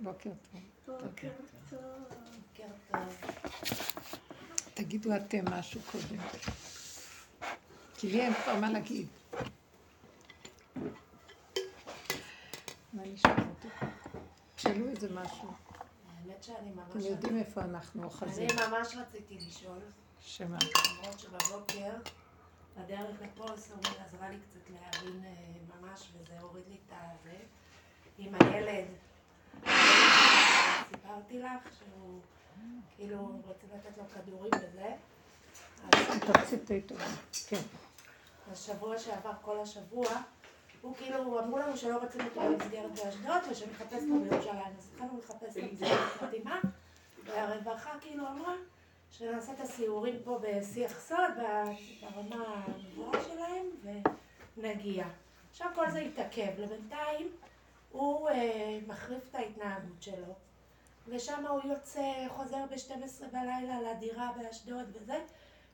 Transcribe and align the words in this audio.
בוקר 0.00 0.30
טוב. 0.84 1.02
בוקר 1.02 1.28
טוב. 1.70 2.98
תגידו 4.74 5.16
אתם 5.16 5.44
משהו 5.50 5.80
קודם. 5.92 6.22
כי 7.96 8.08
לי 8.08 8.20
אין 8.20 8.34
כבר 8.34 8.56
מה 8.60 8.70
להגיד. 8.70 9.06
מה 12.92 13.02
נשמע 13.06 13.36
אותי? 13.48 13.68
תשאלו 14.56 14.88
איזה 14.88 15.08
משהו. 15.14 15.48
האמת 16.08 16.44
שאני 16.44 16.70
ממש... 16.70 16.90
אתם 16.90 17.00
יודעים 17.00 17.38
איפה 17.38 17.60
אנחנו 17.60 18.04
אוחזים. 18.04 18.48
אני 18.50 18.68
ממש 18.68 18.96
רציתי 18.96 19.38
לשאול, 19.46 19.78
שמה? 20.20 20.58
למרות 21.00 21.18
שבבוקר, 21.18 21.92
בדרך 22.76 23.16
לפה 23.22 23.56
סורי 23.56 23.96
עזרה 24.06 24.28
לי 24.30 24.36
קצת 24.48 24.70
להבין 24.70 25.24
אה, 25.24 25.30
ממש, 25.76 26.08
וזה 26.14 26.40
הוריד 26.40 26.64
לי 26.68 26.76
את 26.86 26.92
הזה, 26.92 27.36
עם 28.18 28.34
הילד. 28.34 28.86
סיפרתי 30.88 31.38
לך 31.38 31.76
שהוא, 31.78 32.20
כאילו, 32.96 33.40
רוצים 33.46 33.68
לתת 33.74 33.98
לו 33.98 34.04
כדורים 34.14 34.50
וזה. 34.56 34.94
אז 35.92 36.20
תרצי 36.20 36.56
את 36.56 36.92
כן. 37.48 37.56
השבוע 38.52 38.98
שעבר, 38.98 39.32
כל 39.42 39.60
השבוע, 39.60 40.06
הוא 40.80 40.96
כאילו, 40.96 41.40
אמרו 41.40 41.58
לנו 41.58 41.76
שלא 41.76 41.98
רוצים 41.98 42.20
אותו 42.20 42.40
במסגרת 42.40 42.90
באשדוד 42.90 43.42
ושנחפש 43.50 44.02
אותו 44.02 44.24
בירושלים. 44.24 44.74
אז 44.78 44.90
התחלנו 44.92 45.18
לחפש 45.18 45.56
לו 45.56 45.72
מסגרת 45.72 46.22
מתאימה, 46.22 46.60
והרווחה 47.24 47.90
כאילו 48.00 48.28
אמרה 48.28 48.54
שנעשה 49.12 49.52
את 49.52 49.60
הסיורים 49.60 50.18
פה 50.24 50.38
בשיח 50.42 51.00
סוד, 51.00 51.34
ברמה 52.00 52.64
הגבוהה 52.66 53.24
שלהם, 53.24 53.66
ונגיע. 54.56 55.04
עכשיו 55.50 55.70
כל 55.74 55.90
זה 55.90 55.98
התעכב. 55.98 56.50
לבינתיים 56.58 57.28
הוא 57.90 58.28
אה, 58.28 58.78
מחריף 58.86 59.28
את 59.30 59.34
ההתנהגות 59.34 60.02
שלו, 60.02 60.34
ושם 61.08 61.46
הוא 61.46 61.60
יוצא, 61.64 62.28
חוזר 62.28 62.64
ב-12 62.70 63.24
בלילה 63.32 63.80
לדירה 63.80 64.30
באשדוד 64.36 64.86
וזה. 64.92 65.18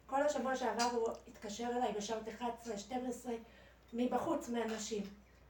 כל 0.06 0.22
השבוע 0.22 0.56
שעבר 0.56 0.84
הוא 0.92 1.08
התקשר 1.28 1.68
אליי 1.76 1.92
בשעות 1.92 2.22
11-12 2.40 3.28
מבחוץ 3.92 4.48
מאנשים. 4.48 5.02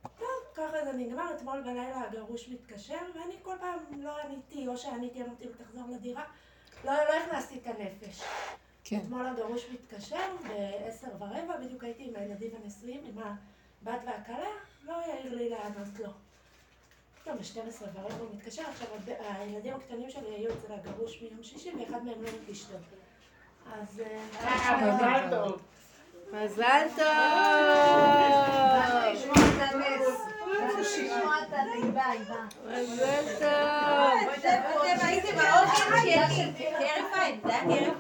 טוב, 0.03 0.29
ככה 0.55 0.85
זה 0.85 0.93
נגמר, 0.93 1.35
אתמול 1.37 1.61
בלילה 1.61 2.01
הגרוש 2.01 2.49
מתקשר, 2.49 2.99
ואני 3.15 3.35
כל 3.43 3.57
פעם 3.61 4.03
לא 4.03 4.19
עניתי, 4.19 4.69
או 4.69 4.77
שעניתי, 4.77 5.23
אמרתי 5.23 5.45
לו 5.45 5.53
תחזור 5.53 5.89
לדירה, 5.89 6.25
לא, 6.85 6.93
לא 6.93 7.13
הכנסתי 7.25 7.59
את 7.59 7.67
הנפש. 7.67 8.23
כן. 8.85 8.97
אתמול 8.97 9.27
הגרוש 9.27 9.67
מתקשר 9.73 10.37
בעשר 10.43 11.07
ורבע, 11.19 11.57
בדיוק 11.65 11.85
הייתי 11.85 12.05
עם 12.05 12.17
הילדים 12.17 12.51
הנשואים, 12.63 13.01
עם 13.05 13.19
הבת 13.19 14.01
והכלה, 14.07 14.49
לא 14.85 14.95
יעיר 15.07 15.35
לי 15.35 15.49
לענות 15.49 15.99
לו. 15.99 16.11
פתאום 17.23 17.37
ב-12 17.37 17.83
ורבע 17.83 18.15
הוא 18.15 18.29
מתקשר, 18.35 18.63
עכשיו 18.63 18.89
הילדים 19.19 19.75
הקטנים 19.75 20.11
שלי 20.11 20.35
היו 20.35 20.51
אצל 20.53 20.73
הגרוש 20.73 21.23
מיום 21.23 21.43
שישי, 21.43 21.71
ואחד 21.71 22.05
מהם 22.05 22.23
לא 22.23 22.31
מגיש 22.43 22.65
טוב. 22.65 22.81
אז... 23.73 24.03
אה, 24.41 24.95
מזל 24.95 25.31
טוב. 25.31 25.63
מזל 26.33 26.87
טוב! 26.97 27.05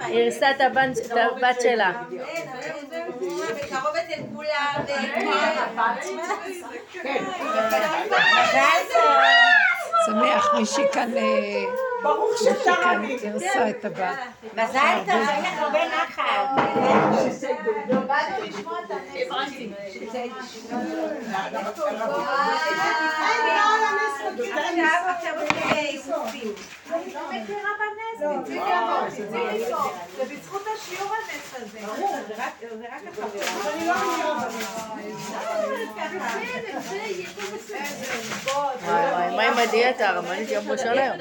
היא 0.06 0.30
את 0.50 0.60
הבת 0.60 1.60
שלה. 1.60 1.92
שמח, 10.06 10.54
מישהי 10.54 10.84
כאן... 10.92 11.10
ברוך 12.02 12.38
ששרה 12.38 12.94
לי. 12.96 13.18
הרסה 13.24 13.70
את 13.70 13.84
הבת. 13.84 14.18
מזל 14.54 14.98
טוב, 15.06 15.28
אין 15.28 15.44
לך 15.44 15.58
הרבה 15.58 15.80
נחת. 15.88 16.18
לשמוע 18.48 18.78
את 18.84 18.90
עכשיו 25.08 25.34
איסופים. 25.76 26.52
אני 26.92 27.14
לא 27.14 27.20
מכירה 27.28 27.70
בנס, 27.78 28.44
תצאי 28.44 28.58
תצאי 29.26 29.64
מפה. 29.68 29.82
זה 30.16 30.22
בזכות 30.34 30.62
השיעור 30.76 31.14
הנס 31.14 31.54
הזה. 31.56 31.78
זה 32.28 32.34
רק 32.36 32.52
אני 32.62 33.86
לא 33.86 33.94
מכירה 33.94 34.38
וואי, 38.84 39.36
מה 39.36 39.42
עם 39.42 39.58
הדיאטה? 39.58 40.08
הרמנית 40.08 40.48
יום 40.50 40.70
ראשון 40.70 40.98
היום. 40.98 41.16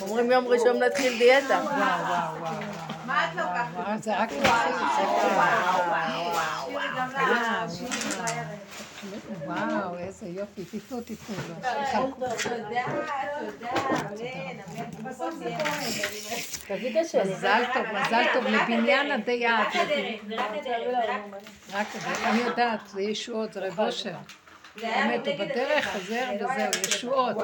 אומרים 0.00 0.30
יום 0.30 0.46
ראשון 0.48 0.82
נתחיל 0.82 1.18
דיאטה. 1.18 1.60
וואו, 1.64 1.74
וואו, 1.74 2.40
וואו. 2.40 2.52
מה 3.06 3.24
את 3.24 3.36
לוקחת? 3.36 3.86
וואו, 3.86 3.98
זה 3.98 4.18
רק 4.18 4.30
וואו, 4.32 4.92
איזה 9.98 10.26
יופי, 10.26 10.64
תיתנו, 10.64 11.00
תיתנו 11.00 11.36
לו. 11.48 11.54
תודה, 11.54 12.34
תודה, 12.42 12.82
אמן. 12.90 14.12
מזל 17.24 17.64
טוב, 17.74 17.82
מזל 17.92 18.24
טוב 18.34 18.44
לבניין 18.46 19.10
עדי 19.12 19.32
יעד. 19.32 19.66
רק 21.72 21.86
הדרך, 21.94 22.24
אני 22.24 22.40
יודעת, 22.40 22.80
זה 22.86 23.02
ישועות, 23.02 23.52
זה 23.52 23.60
רב 23.60 23.80
אושר. 23.80 24.14
באמת, 24.80 25.26
הוא 25.26 25.34
בדרך. 25.34 25.88
חוזר 25.92 26.30
לא 26.40 26.46
וזהו. 26.46 26.82
ישועות. 26.88 27.36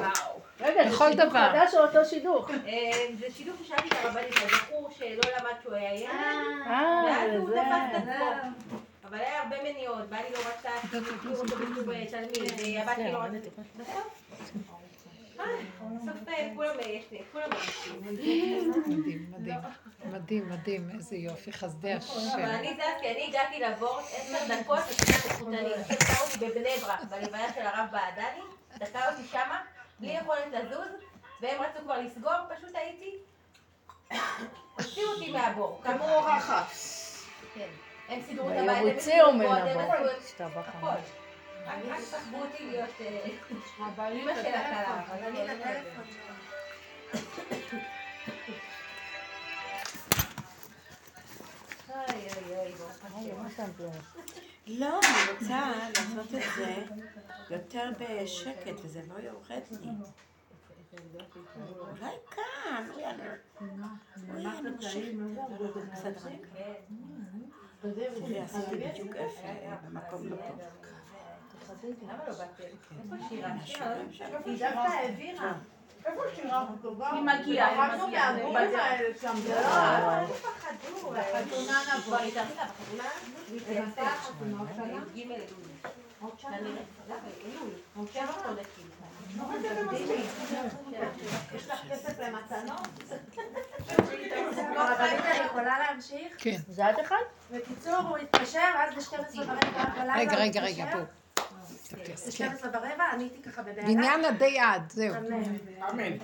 רגע, 0.61 0.83
זה 0.83 0.89
בכל 0.89 1.11
שידוך 1.11 1.25
דבר. 1.25 1.49
חדש 1.51 1.73
או 1.73 1.79
אותו 1.79 2.05
שידוך? 2.05 2.49
אה, 2.49 2.55
זה 3.19 3.25
שידוך 3.37 3.55
ששאלתי 3.63 3.87
את 3.87 3.93
הרבנית, 4.03 4.37
על 4.41 4.47
בחור 4.47 4.89
שלא 4.97 5.07
למד 5.07 5.51
שהוא 5.63 5.73
היה 5.73 5.95
ילד, 5.95 6.09
אה, 6.67 7.03
ואז 7.05 7.31
הוא. 7.37 7.49
תפס 7.49 7.61
את 7.91 7.95
עצמו. 7.95 8.79
אבל 9.09 9.17
היה 9.17 9.41
הרבה 9.41 9.63
מניעות, 9.63 10.09
בעלי 10.09 10.31
לא 10.31 10.37
רצה 10.39 10.69
להכיר 10.93 11.39
אותו 11.39 11.55
בתור 11.55 11.93
תלמיד, 12.09 12.77
הבת 12.77 12.95
שלי 12.95 13.11
לא 13.11 13.17
רצתה. 13.17 13.61
בסוף, 13.79 14.23
אה, 15.39 15.45
בסוף 15.95 16.17
כולם 16.55 16.75
יש 16.79 17.11
לי, 17.11 17.21
כולם 17.31 17.49
יש 17.57 17.87
לי. 17.87 18.11
מדהים, 18.11 19.31
מדהים. 19.31 19.61
מדהים, 20.05 20.49
מדהים, 20.49 20.89
איזה 20.95 21.15
יופי, 21.15 21.53
חסדי 21.53 21.93
אבל 21.93 22.01
השם. 22.01 22.39
אני 22.39 22.67
יודעת, 22.67 23.01
כי 23.01 23.11
אני 23.11 23.27
הגעתי 23.27 23.59
לעבור 23.59 23.99
עשר 23.99 24.55
דקות 24.55 24.79
לספינת 24.89 25.25
החוטנים. 25.25 25.67
דקה 25.89 26.21
אותי 26.21 26.45
בבני 26.45 26.77
ברק, 26.81 27.03
בלוויה 27.03 27.53
של 27.53 27.61
הרב 27.61 27.87
בעדני, 27.91 28.41
דקה 28.77 29.11
אותי 29.11 29.23
שמה, 29.31 29.61
בלי 29.99 30.11
יכולת 30.11 30.45
לזוז, 30.51 30.89
והם 31.41 31.61
רצו 31.61 31.83
כבר 31.83 32.01
לסגור, 32.01 32.33
פשוט 32.55 32.75
הייתי... 32.75 33.15
הוציאו 34.77 35.09
אותי 35.09 35.31
מהבור. 35.31 35.81
כמו 35.83 36.09
הוכחה. 36.09 36.65
כן. 37.53 37.88
הם 38.09 38.21
סידרו 38.21 38.49
את 38.49 38.55
הבית, 38.55 38.85
הם. 38.85 38.91
עשו 40.17 40.59
את 40.59 40.67
הכל. 40.67 40.87
רק 41.89 41.99
סחבו 41.99 42.37
אותי 42.41 42.65
להיות 42.65 42.89
אמא 44.11 44.35
של 44.35 44.53
הכלה, 44.53 45.03
אבל 45.03 45.23
אני 45.23 45.47
לא 45.47 45.63
השם. 45.63 46.01
לא, 54.67 54.99
אני 54.99 55.31
רוצה 55.39 55.71
לעשות 55.97 56.33
את 56.35 56.43
זה 56.55 56.75
יותר 57.49 57.89
בשקט, 57.99 58.73
וזה 58.83 59.01
לא 59.07 59.13
יורד 59.19 59.61
לי. 59.71 59.87
אולי 61.79 62.15
כאן, 62.31 62.89
אולי 62.93 63.05
אני... 63.05 63.23
אני. 63.61 63.71
בסדר, 65.91 66.27
אני 66.27 66.39
כאן. 66.39 66.73
בדיוק 67.83 69.15
איפה, 69.15 69.47
במקום 69.85 70.27
לא 70.29 70.35
טוב. 70.35 70.59
למה 72.01 72.23
לא 72.27 72.33
באתם? 72.33 72.63
איפה 72.63 73.15
שירה? 73.29 73.51
שירה 74.57 74.83
העבירה. 74.83 75.53
איפה 76.05 76.21
שירה? 76.35 76.65
היא 77.11 77.21
מגיעה. 77.21 77.89
אל 78.99 80.27
תפחדו. 80.27 81.11
בחתונה 81.11 81.81
נבוא. 81.97 82.17
חודשים. 89.37 90.25
יש 91.55 91.67
לך 91.67 91.81
כסף 91.91 92.19
למתנות? 92.19 92.87
הרבנית, 94.77 95.25
אני 95.25 95.45
יכולה 95.45 95.79
להמשיך? 95.79 96.35
כן. 96.37 96.57
זה 96.67 96.89
את 96.89 96.95
אחד? 97.01 97.15
בקיצור, 97.51 97.95
הוא 97.95 98.17
התקשר, 98.17 98.69
אז 98.77 98.95
ב-12 98.95 99.37
ורבע 99.37 99.85
בלילה 99.95 100.15
רגע, 100.15 100.35
רגע, 100.35 100.61
רגע. 100.61 100.85
בואו. 100.93 101.03
תאפס, 102.03 102.37
כן. 102.37 102.49
ב-12 102.49 102.65
ורבע, 102.65 103.03
עניתי 103.13 103.41
ככה 103.41 103.61
בבהלה. 103.61 103.81
בניין 103.87 104.25
עדי 104.25 104.45
יעד, 104.45 104.89
זהו. 104.89 105.15
אמן. 105.89 106.17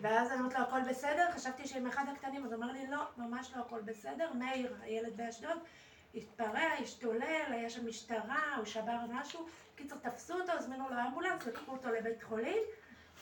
ואז 0.00 0.30
אני 0.32 0.40
אומרת 0.40 0.54
לו, 0.54 0.60
הכל 0.60 0.80
בסדר? 0.90 1.26
חשבתי 1.34 1.66
שעם 1.68 1.86
אחד 1.86 2.04
הקטנים, 2.12 2.44
אז 2.44 2.52
הוא 2.52 2.62
אומר 2.62 2.72
לי, 2.72 2.86
לא, 2.86 3.02
ממש 3.16 3.50
לא 3.56 3.60
הכל 3.60 3.80
בסדר. 3.84 4.30
מאיר, 4.38 4.74
הילד 4.82 5.16
באשדוד, 5.16 5.58
התפרע, 6.14 6.72
השתולל, 6.82 7.52
היה 7.52 7.70
שם 7.70 7.88
משטרה, 7.88 8.56
הוא 8.56 8.64
שבר 8.64 8.98
משהו. 9.08 9.46
קיצר, 9.76 9.96
תפסו 9.96 10.34
אותו, 10.34 10.52
הזמינו 10.52 10.84
לו 10.90 10.96
אמבולנס, 11.08 11.46
לקחו 11.46 11.72
אותו 11.72 11.88
לבית 11.88 12.22
חולים, 12.22 12.62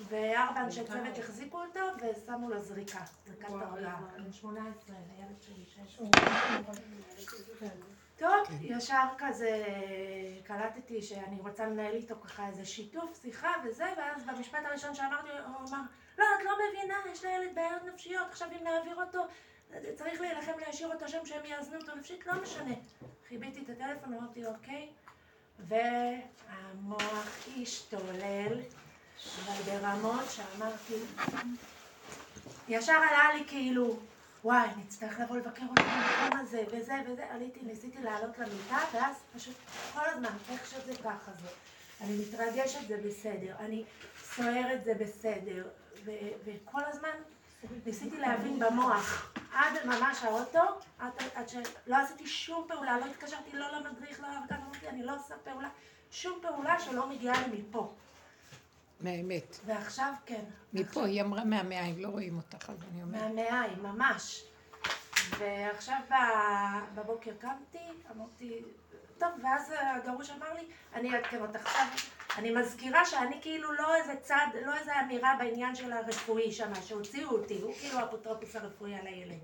וארבע 0.09 0.61
אנשי 0.61 0.85
צוות 0.85 1.19
החזיקו 1.19 1.62
אותו 1.62 1.81
ושמו 1.97 2.50
לו 2.50 2.61
זריקה. 2.61 3.00
זריקת 3.27 3.50
הרגעה. 3.50 4.00
בן 4.17 4.33
18, 4.33 4.97
הילד 5.17 5.43
שלי, 5.43 5.65
שש. 5.67 6.00
טוב, 8.17 8.49
ישר 8.61 9.06
כזה 9.19 9.65
קלטתי 10.44 11.03
שאני 11.03 11.41
רוצה 11.41 11.67
לנהל 11.67 11.94
איתו 11.94 12.15
ככה 12.21 12.49
איזה 12.49 12.65
שיתוף, 12.65 13.23
שיחה 13.23 13.53
וזה, 13.65 13.85
ואז 13.97 14.25
במשפט 14.27 14.59
הראשון 14.65 14.94
שאמרתי, 14.94 15.29
הוא 15.29 15.69
אמר, 15.69 15.81
לא, 16.19 16.25
את 16.39 16.44
לא 16.44 16.53
מבינה, 16.69 16.94
יש 17.12 17.25
לילד 17.25 17.55
בעיות 17.55 17.83
נפשיות, 17.94 18.27
עכשיו 18.31 18.49
אם 18.53 18.65
נעביר 18.65 18.97
אותו, 19.03 19.27
צריך 19.96 20.20
להילחם 20.20 20.52
להשאיר 20.66 20.94
אותו 20.94 21.08
שם 21.08 21.26
שהם 21.26 21.44
יאזנו 21.44 21.76
אותו 21.76 21.94
נפשית, 21.94 22.26
לא 22.26 22.42
משנה. 22.42 22.74
חיביתי 23.28 23.60
את 23.60 23.70
הטלפון, 23.70 24.14
אמרתי, 24.14 24.46
אוקיי, 24.46 24.88
והמוח 25.58 27.28
השתולל, 27.62 28.60
אבל 29.44 29.62
ברמות 29.66 30.24
שאמרתי, 30.30 30.94
ישר 32.69 32.92
עלה 32.92 33.34
לי 33.34 33.44
כאילו, 33.48 33.96
וואי, 34.44 34.69
נצטרך 34.76 35.20
לבוא 35.20 35.36
לבקר 35.36 35.62
אותו 35.70 35.82
במקום 35.82 36.40
הזה, 36.40 36.64
וזה 36.72 36.94
וזה, 37.06 37.26
עליתי, 37.30 37.60
ניסיתי 37.62 38.02
לעלות 38.02 38.38
למיטה, 38.38 38.78
ואז 38.92 39.16
פשוט 39.36 39.54
כל 39.94 40.04
הזמן, 40.04 40.30
איך 40.50 40.66
שזה 40.66 40.92
ככה 41.04 41.32
זה. 41.42 41.48
אני 42.00 42.16
מתרגשת 42.19 42.88
זה 42.88 42.96
בסדר, 43.06 43.54
אני 43.58 43.84
סוערת 44.22 44.84
זה 44.84 44.94
בסדר, 44.94 45.69
ו- 46.04 46.10
וכל 46.44 46.80
הזמן 46.84 47.10
ניסיתי 47.86 48.19
להבין 48.19 48.58
במוח, 48.58 49.31
עד 49.52 49.72
ממש 49.84 50.22
האוטו, 50.22 50.81
עד, 50.99 51.12
עד 51.34 51.49
שלא 51.49 51.96
עשיתי 51.96 52.26
שום 52.26 52.64
פעולה, 52.69 52.99
לא 52.99 53.04
התקשרתי 53.04 53.56
לא 53.56 53.66
למדריך, 53.78 54.20
לא 54.20 54.28
לאף 54.28 54.52
אמרתי, 54.52 54.88
אני 54.88 55.02
לא 55.02 55.16
עושה 55.16 55.34
פעולה, 55.44 55.69
שום 56.10 56.38
פעולה 56.43 56.81
שלא 56.81 57.08
מגיעה 57.08 57.46
לי 57.46 57.58
מפה. 57.58 57.94
מהאמת. 59.00 59.56
ועכשיו 59.66 60.12
כן. 60.26 60.44
מפה, 60.72 61.04
היא 61.06 61.22
אמרה 61.22 61.44
מהמעיים, 61.44 61.99
לא 61.99 62.08
רואים 62.08 62.37
אותך, 62.37 62.70
אז 62.70 62.76
אני 62.93 63.02
אומרת. 63.02 63.22
מהמעיים, 63.22 63.82
ממש. 63.82 64.44
ועכשיו 65.38 65.96
בבוקר 66.94 67.32
קמתי, 67.40 67.88
אמרתי, 68.10 68.62
טוב, 69.19 69.28
ואז 69.43 69.72
הגרוש 69.96 70.31
אמר 70.31 70.55
לי, 70.55 70.62
אני 70.94 71.14
אעדכן 71.14 71.40
אותך 71.43 71.66
עכשיו. 71.66 71.87
אני 72.38 72.50
מזכירה 72.50 73.05
שאני 73.06 73.38
כאילו 73.43 73.73
לא 73.73 73.94
איזה 73.96 74.17
צד, 74.23 74.46
לא 74.67 74.75
איזה 74.76 75.00
אמירה 75.00 75.34
בעניין 75.38 75.75
של 75.75 75.93
הרפואי 75.93 76.52
שם, 76.52 76.75
שהוציאו 76.82 77.31
אותי, 77.31 77.61
הוא 77.61 77.75
כאילו 77.75 77.99
האפוטרופוס 77.99 78.56
הרפואי 78.56 78.94
על 78.94 79.06
הילד. 79.06 79.38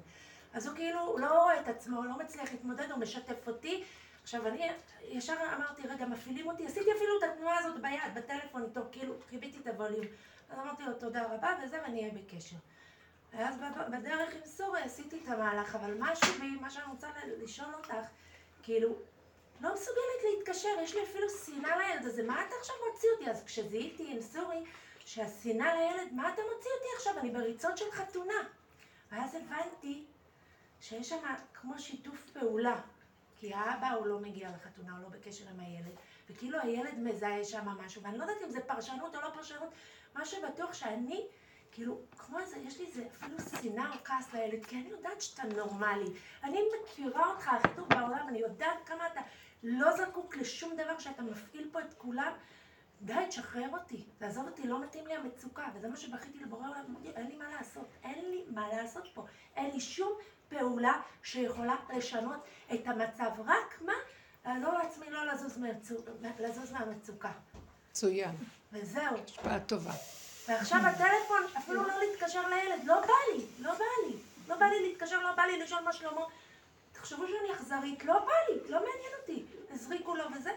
אז 0.54 0.66
הוא 0.66 0.76
כאילו 0.76 1.18
לא 1.18 1.42
רואה 1.42 1.60
את 1.60 1.68
עצמו, 1.68 2.02
לא 2.04 2.18
מצליח 2.18 2.52
להתמודד, 2.52 2.90
הוא 2.90 2.98
משתף 3.00 3.48
אותי. 3.48 3.84
עכשיו 4.22 4.46
אני 4.48 4.68
ישר 5.02 5.34
אמרתי, 5.56 5.82
רגע, 5.88 6.06
מפעילים 6.06 6.46
אותי, 6.48 6.66
עשיתי 6.66 6.92
אפילו 6.96 7.18
את 7.18 7.32
התנועה 7.32 7.58
הזאת 7.58 7.82
ביד, 7.82 8.14
בטלפון 8.14 8.62
איתו, 8.64 8.80
כאילו, 8.92 9.14
חיביתי 9.30 9.58
את 9.58 9.66
הווליום. 9.66 10.06
אז 10.50 10.58
אמרתי 10.58 10.82
לו 10.82 10.92
תודה 10.92 11.22
רבה 11.34 11.56
וזה, 11.64 11.82
ואני 11.82 12.00
אהיה 12.00 12.12
בקשר. 12.14 12.56
ואז 13.32 13.56
בד- 13.58 13.98
בדרך 13.98 14.34
עם 14.34 14.40
סורי 14.44 14.80
עשיתי 14.82 15.20
את 15.24 15.28
המהלך, 15.28 15.74
אבל 15.74 15.94
משהו 15.98 16.32
בי, 16.40 16.46
מה 16.60 16.70
שאני 16.70 16.84
רוצה 16.90 17.08
לשאול 17.42 17.74
אותך, 17.74 17.94
כאילו, 18.62 18.94
לא 19.60 19.74
מסוגלת 19.74 20.22
להתקשר, 20.24 20.68
יש 20.82 20.94
לי 20.94 21.02
אפילו 21.02 21.26
שנאה 21.46 21.76
לילד 21.76 22.06
הזה, 22.06 22.22
מה 22.22 22.46
אתה 22.46 22.54
עכשיו 22.60 22.76
מוציא 22.90 23.08
אותי? 23.12 23.30
אז 23.30 23.44
כשזיהיתי 23.44 24.12
עם 24.12 24.20
סורי 24.20 24.64
שהשנאה 24.98 25.74
לילד, 25.74 26.12
מה 26.12 26.32
אתה 26.34 26.42
מוציא 26.54 26.70
אותי 26.76 26.88
עכשיו? 26.96 27.18
אני 27.18 27.30
בריצות 27.30 27.78
של 27.78 27.90
חתונה. 27.92 28.34
ואז 29.12 29.34
הבנתי 29.34 30.04
שיש 30.80 31.08
שם 31.08 31.34
כמו 31.54 31.78
שיתוף 31.78 32.30
פעולה, 32.32 32.80
כי 33.36 33.54
האבא 33.54 33.88
הוא 33.88 34.06
לא 34.06 34.18
מגיע 34.18 34.50
לחתונה, 34.50 34.92
הוא 34.92 35.02
לא 35.02 35.08
בקשר 35.08 35.44
עם 35.48 35.60
הילד, 35.60 35.96
וכאילו 36.30 36.58
הילד 36.60 36.98
מזהה 36.98 37.44
שם 37.44 37.68
משהו, 37.68 38.02
ואני 38.02 38.18
לא 38.18 38.22
יודעת 38.22 38.42
אם 38.44 38.50
זה 38.50 38.60
פרשנות 38.60 39.14
או 39.14 39.20
לא 39.20 39.30
פרשנות, 39.34 39.68
מה 40.14 40.24
שבטוח 40.24 40.74
שאני, 40.74 41.26
כאילו, 41.72 42.00
כמו 42.18 42.38
איזה, 42.38 42.56
יש 42.58 42.80
לי 42.80 42.86
איזה 42.86 43.06
אפילו 43.06 43.36
שנאה 43.62 43.94
או 43.94 44.04
כעס 44.04 44.32
לילד, 44.32 44.66
כי 44.66 44.76
אני 44.76 44.88
יודעת 44.88 45.22
שאתה 45.22 45.42
נורמלי. 45.42 46.10
אני 46.44 46.60
מכירה 46.82 47.30
אותך 47.30 47.48
הכי 47.48 47.68
טוב 47.76 47.88
בעולם, 47.88 48.28
אני 48.28 48.38
יודעת 48.38 48.78
כמה 48.86 49.06
אתה 49.06 49.20
לא 49.62 49.96
זקוק 49.96 50.36
לשום 50.36 50.76
דבר 50.76 50.98
שאתה 50.98 51.22
מפעיל 51.22 51.68
פה 51.72 51.80
את 51.80 51.94
כולם. 51.98 52.32
די, 53.02 53.14
תשחרר 53.28 53.68
אותי, 53.72 54.04
תעזוב 54.18 54.46
אותי, 54.46 54.66
לא 54.66 54.80
מתאים 54.82 55.06
לי 55.06 55.14
המצוקה, 55.14 55.66
וזה 55.74 55.88
מה 55.88 55.96
שבכיתי 55.96 56.38
לבורא 56.38 56.68
עולם, 56.68 56.84
אמרתי, 56.90 57.08
אין 57.16 57.26
לי 57.26 57.36
מה 57.36 57.44
לעשות, 57.58 57.88
אין 58.04 58.30
לי 58.30 58.44
מה 58.54 58.68
לעשות 58.68 59.04
פה, 59.14 59.24
אין 59.56 59.70
לי 59.70 59.80
שום 59.80 60.12
פעולה 60.48 60.92
שיכולה 61.22 61.74
לשנות 61.96 62.44
את 62.74 62.86
המצב, 62.86 63.30
רק 63.46 63.80
מה? 63.86 63.92
לעזור 64.46 64.72
לעצמי 64.72 65.10
לא 65.10 65.26
לזוז, 65.26 65.58
מהמצו- 65.58 66.10
לזוז 66.38 66.72
מהמצוקה, 66.72 67.30
מצוין. 67.90 68.34
וזהו. 68.72 69.16
השפעה 69.24 69.60
טובה. 69.60 69.92
ועכשיו 70.48 70.78
הטלפון, 70.86 71.42
אפילו 71.58 71.82
לא 71.82 71.94
להתקשר 71.98 72.48
לילד, 72.48 72.84
לא 72.84 73.00
בא 73.00 73.12
לי, 73.36 73.44
לא 73.58 73.72
בא 73.74 73.84
לי. 74.06 74.16
לא 74.48 74.56
בא 74.56 74.66
לי 74.66 74.88
להתקשר, 74.88 75.20
לא 75.22 75.32
בא 75.32 75.42
לי 75.42 75.58
לשאול 75.60 75.80
מה 75.82 75.92
שלמה. 75.92 76.20
תחשבו 77.08 77.28
שאני 77.28 77.52
אכזרית, 77.52 78.04
לא 78.04 78.18
בא 78.18 78.32
לי, 78.48 78.70
לא 78.70 78.78
מעניין 78.78 79.12
אותי. 79.20 79.44
הזריקו 79.70 80.14
לו 80.16 80.24
וזה. 80.36 80.50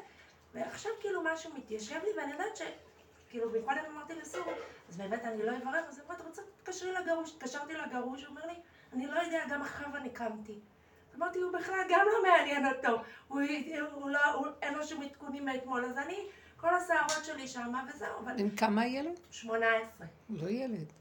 ועכשיו 0.53 0.91
כאילו 0.99 1.21
משהו 1.23 1.53
מתיישב 1.57 1.99
לי, 2.03 2.09
ואני 2.17 2.31
יודעת 2.31 2.57
ש... 2.57 2.61
כאילו, 3.29 3.49
מקודם 3.49 3.81
אמרתי 3.91 4.15
לסורו, 4.15 4.51
אז 4.89 4.97
באמת 4.97 5.25
אני 5.25 5.43
לא 5.43 5.51
אברך, 5.57 5.85
אז 5.89 6.01
אמרתי, 6.07 6.23
רוצה, 6.23 6.41
תתקשרי 6.57 6.91
לגרוש. 6.91 7.31
התקשרתי 7.35 7.73
לגרוש, 7.73 8.23
הוא 8.23 8.29
אומר 8.29 8.45
לי, 8.45 8.53
אני 8.93 9.07
לא 9.07 9.19
יודע, 9.19 9.43
גם 9.49 9.61
עכשיו 9.61 9.95
אני 9.95 10.09
קמתי. 10.09 10.59
אמרתי, 11.15 11.39
הוא 11.39 11.53
בכלל 11.53 11.81
גם 11.89 12.05
לא 12.13 12.29
מעניין 12.29 12.65
אותו. 12.65 13.01
הוא, 13.27 13.41
הוא 13.91 14.09
לא, 14.09 14.25
הוא, 14.33 14.47
אין 14.61 14.73
לו 14.73 14.83
שום 14.83 15.01
עדכונים 15.03 15.45
מאתמול, 15.45 15.85
אז 15.85 15.97
אני, 15.97 16.27
כל 16.57 16.75
השערות 16.75 17.25
שלי 17.25 17.47
שמה 17.47 17.83
וזהו, 17.89 18.19
אבל... 18.23 18.37
בן 18.37 18.55
כמה 18.55 18.81
הילד? 18.81 19.19
18. 19.31 20.07
הוא 20.27 20.37
לא 20.41 20.49
ילד. 20.49 20.93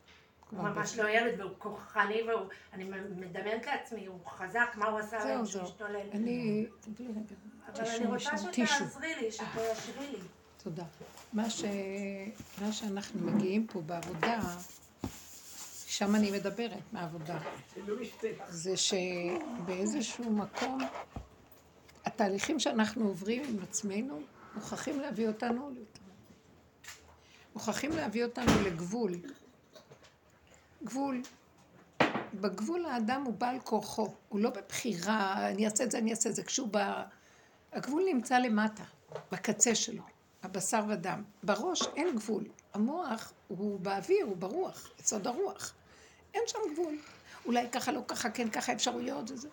הוא 0.50 0.62
ממש 0.62 0.98
לא 0.98 1.08
ילד, 1.08 1.40
והוא 1.40 1.50
כוחני, 1.58 2.22
והוא... 2.22 2.46
אני 2.72 2.84
מדמיינת 3.16 3.66
לעצמי, 3.66 4.06
הוא 4.06 4.18
חזק, 4.26 4.68
מה 4.74 4.86
הוא 4.86 4.98
עשה 4.98 5.24
להם 5.24 5.44
זהו. 5.44 5.66
שהשתולל. 5.66 6.06
אני... 6.12 6.66
אבל 7.66 7.84
אני 7.96 8.06
רוצה. 8.06 8.38
שתעזרי 8.38 9.14
לי, 9.20 9.32
שתיישרי 9.32 10.06
לי. 10.10 10.18
תודה. 10.62 10.84
מה, 11.32 11.50
ש... 11.50 11.64
מה 12.62 12.72
שאנחנו 12.72 13.20
מגיעים 13.20 13.66
פה 13.66 13.80
בעבודה, 13.80 14.40
שם 15.86 16.14
אני 16.14 16.30
מדברת 16.30 16.82
מהעבודה, 16.92 17.38
זה 18.48 18.76
שבאיזשהו 18.76 20.30
מקום, 20.30 20.78
התהליכים 22.04 22.60
שאנחנו 22.60 23.06
עוברים 23.06 23.42
עם 23.44 23.62
עצמנו, 23.62 24.20
מוכרחים 24.54 25.00
להביא 25.00 25.28
אותנו, 25.28 25.70
מוכרחים 27.54 27.90
להביא 27.92 28.24
אותנו 28.24 28.52
לגבול. 28.66 29.12
גבול. 30.84 31.22
בגבול 32.34 32.86
האדם 32.86 33.22
הוא 33.24 33.34
בעל 33.34 33.60
כורחו, 33.60 34.14
הוא 34.28 34.40
לא 34.40 34.50
בבחירה, 34.50 35.48
אני 35.48 35.64
אעשה 35.64 35.84
את 35.84 35.90
זה, 35.90 35.98
אני 35.98 36.10
אעשה 36.10 36.30
את 36.30 36.34
זה. 36.34 36.42
כשהוא 36.42 36.68
ב... 36.70 36.78
הגבול 37.72 38.02
נמצא 38.12 38.38
למטה, 38.38 38.84
בקצה 39.32 39.74
שלו, 39.74 40.02
הבשר 40.42 40.84
ודם. 40.88 41.22
בראש 41.42 41.82
אין 41.96 42.16
גבול. 42.16 42.44
המוח 42.74 43.32
הוא 43.48 43.80
באוויר, 43.80 44.24
הוא 44.24 44.36
ברוח, 44.36 44.90
יסוד 45.00 45.26
הרוח. 45.26 45.74
אין 46.34 46.42
שם 46.46 46.58
גבול. 46.72 46.98
אולי 47.46 47.68
ככה, 47.72 47.92
לא 47.92 48.00
ככה, 48.08 48.30
כן 48.30 48.50
ככה, 48.50 48.72
אפשרויות 48.72 49.30
וזה. 49.30 49.48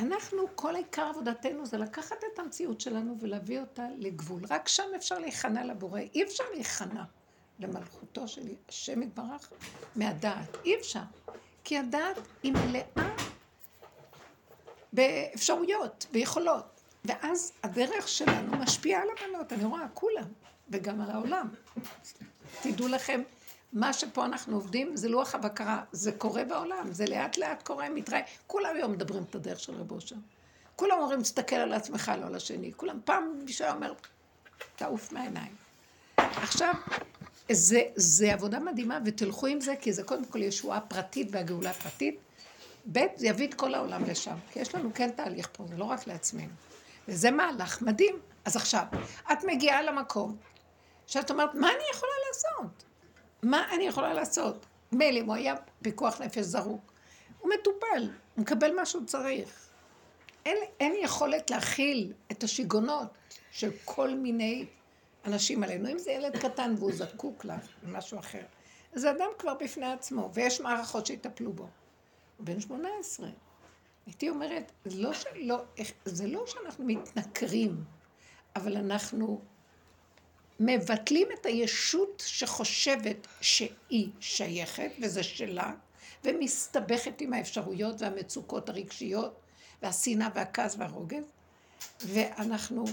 אנחנו, 0.00 0.38
כל 0.54 0.76
עיקר 0.76 1.02
עבודתנו 1.02 1.66
זה 1.66 1.78
לקחת 1.78 2.16
את 2.34 2.38
המציאות 2.38 2.80
שלנו 2.80 3.16
ולהביא 3.20 3.60
אותה 3.60 3.86
לגבול. 3.98 4.42
רק 4.50 4.68
שם 4.68 4.82
אפשר 4.96 5.18
להיכנע 5.18 5.64
לבורא. 5.64 6.00
אי 6.00 6.22
אפשר 6.24 6.44
להיכנע 6.54 7.02
למלכותו 7.58 8.28
של 8.28 8.42
השם 8.68 9.02
יתברך 9.02 9.52
מהדעת. 9.96 10.56
אי 10.64 10.76
אפשר. 10.76 11.00
כי 11.64 11.78
הדעת 11.78 12.16
היא 12.42 12.52
מלאה 12.52 13.14
באפשרויות, 14.92 16.06
ביכולות. 16.12 16.80
ואז 17.04 17.52
הדרך 17.62 18.08
שלנו 18.08 18.56
משפיעה 18.56 19.02
על 19.02 19.08
הבנות, 19.18 19.52
אני 19.52 19.64
רואה, 19.64 19.88
כולם, 19.94 20.24
וגם 20.68 21.00
על 21.00 21.10
העולם. 21.10 21.48
תדעו 22.62 22.88
לכם, 22.88 23.22
מה 23.72 23.92
שפה 23.92 24.24
אנחנו 24.24 24.56
עובדים 24.56 24.96
זה 24.96 25.08
לוח 25.08 25.34
הבקרה, 25.34 25.84
זה 25.92 26.12
קורה 26.12 26.44
בעולם, 26.44 26.92
זה 26.92 27.04
לאט 27.06 27.38
לאט 27.38 27.62
קורה, 27.62 27.88
מתראה. 27.88 28.20
כולם 28.46 28.76
היום 28.76 28.92
מדברים 28.92 29.22
את 29.22 29.34
הדרך 29.34 29.60
של 29.60 29.74
רב 29.74 29.92
אושר. 29.92 30.16
כולם 30.76 30.98
אומרים, 31.00 31.22
תסתכל 31.22 31.56
על 31.56 31.72
עצמך, 31.72 32.12
לא 32.20 32.26
על 32.26 32.34
השני. 32.34 32.72
כולם, 32.76 32.98
פעם 33.04 33.40
מישהו 33.44 33.64
היה 33.64 33.74
אומר, 33.74 33.94
תעוף 34.76 35.12
מהעיניים. 35.12 35.52
עכשיו, 36.16 36.74
זה, 37.52 37.82
זה 37.94 38.32
עבודה 38.32 38.58
מדהימה, 38.58 38.98
ותלכו 39.04 39.46
עם 39.46 39.60
זה, 39.60 39.74
כי 39.80 39.92
זה 39.92 40.02
קודם 40.02 40.24
כל 40.24 40.42
ישועה 40.42 40.80
פרטית 40.80 41.28
והגאולה 41.30 41.72
פרטית. 41.72 42.18
ב', 42.92 42.98
זה 43.16 43.26
יביא 43.26 43.48
את 43.48 43.54
כל 43.54 43.74
העולם 43.74 44.04
לשם, 44.04 44.36
כי 44.52 44.60
יש 44.60 44.74
לנו 44.74 44.90
כן 44.94 45.10
תהליך 45.10 45.48
פה, 45.52 45.64
זה 45.68 45.76
לא 45.76 45.84
רק 45.84 46.06
לעצמנו. 46.06 46.52
וזה 47.08 47.30
מהלך 47.30 47.82
מדהים. 47.82 48.16
אז 48.44 48.56
עכשיו, 48.56 48.84
את 49.32 49.44
מגיעה 49.44 49.82
למקום 49.82 50.36
שאת 51.06 51.30
אומרת, 51.30 51.54
מה 51.54 51.68
אני 51.68 51.84
יכולה 51.94 52.12
לעשות? 52.28 52.84
מה 53.42 53.74
אני 53.74 53.84
יכולה 53.84 54.14
לעשות? 54.14 54.66
מילא, 54.92 55.20
אם 55.20 55.26
הוא 55.26 55.34
היה 55.34 55.54
פיקוח 55.82 56.20
נפש 56.20 56.38
זרוק, 56.38 56.92
הוא 57.40 57.50
מטופל, 57.60 58.10
הוא 58.34 58.42
מקבל 58.42 58.74
מה 58.76 58.86
שהוא 58.86 59.06
צריך. 59.06 59.68
אין, 60.46 60.56
אין 60.80 60.94
יכולת 61.02 61.50
להכיל 61.50 62.12
את 62.32 62.42
השיגעונות 62.42 63.08
של 63.50 63.70
כל 63.84 64.14
מיני 64.14 64.66
אנשים 65.24 65.62
עלינו. 65.62 65.88
אם 65.88 65.98
זה 65.98 66.10
ילד 66.10 66.36
קטן 66.36 66.74
והוא 66.78 66.92
זקוק 66.92 67.46
למשהו 67.82 68.18
אחר. 68.18 68.42
זה 68.94 69.10
אדם 69.10 69.28
כבר 69.38 69.54
בפני 69.54 69.92
עצמו, 69.92 70.30
ויש 70.34 70.60
מערכות 70.60 71.06
שיטפלו 71.06 71.52
בו. 71.52 71.62
הוא 72.36 72.46
בן 72.46 72.60
18. 72.60 73.28
הייתי 74.06 74.28
אומרת, 74.28 74.72
לא, 74.86 75.12
שלא, 75.12 75.62
זה 76.04 76.26
לא 76.26 76.46
שאנחנו 76.46 76.84
מתנכרים, 76.84 77.84
אבל 78.56 78.76
אנחנו 78.76 79.40
מבטלים 80.60 81.28
את 81.40 81.46
הישות 81.46 82.22
שחושבת 82.26 83.26
שהיא 83.40 84.10
שייכת, 84.20 84.90
וזה 85.00 85.22
שלה, 85.22 85.72
ומסתבכת 86.24 87.20
עם 87.20 87.32
האפשרויות 87.32 88.02
והמצוקות 88.02 88.68
הרגשיות, 88.68 89.40
והשנאה 89.82 90.28
והכעס 90.34 90.76
והרוגז, 90.78 91.24
ואנחנו 92.00 92.84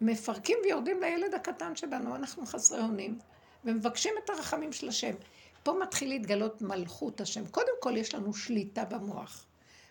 מפרקים 0.00 0.58
ויורדים 0.64 1.00
לילד 1.00 1.34
הקטן 1.34 1.76
שבנו, 1.76 2.16
אנחנו 2.16 2.46
חסרי 2.46 2.80
אונים, 2.80 3.18
ומבקשים 3.64 4.14
את 4.24 4.30
הרחמים 4.30 4.72
של 4.72 4.88
השם. 4.88 5.14
פה 5.62 5.72
מתחיל 5.82 6.08
להתגלות 6.08 6.62
מלכות 6.62 7.20
השם. 7.20 7.46
קודם 7.46 7.72
כל 7.80 7.96
יש 7.96 8.14
לנו 8.14 8.34
שליטה 8.34 8.84
במוח. 8.84 9.46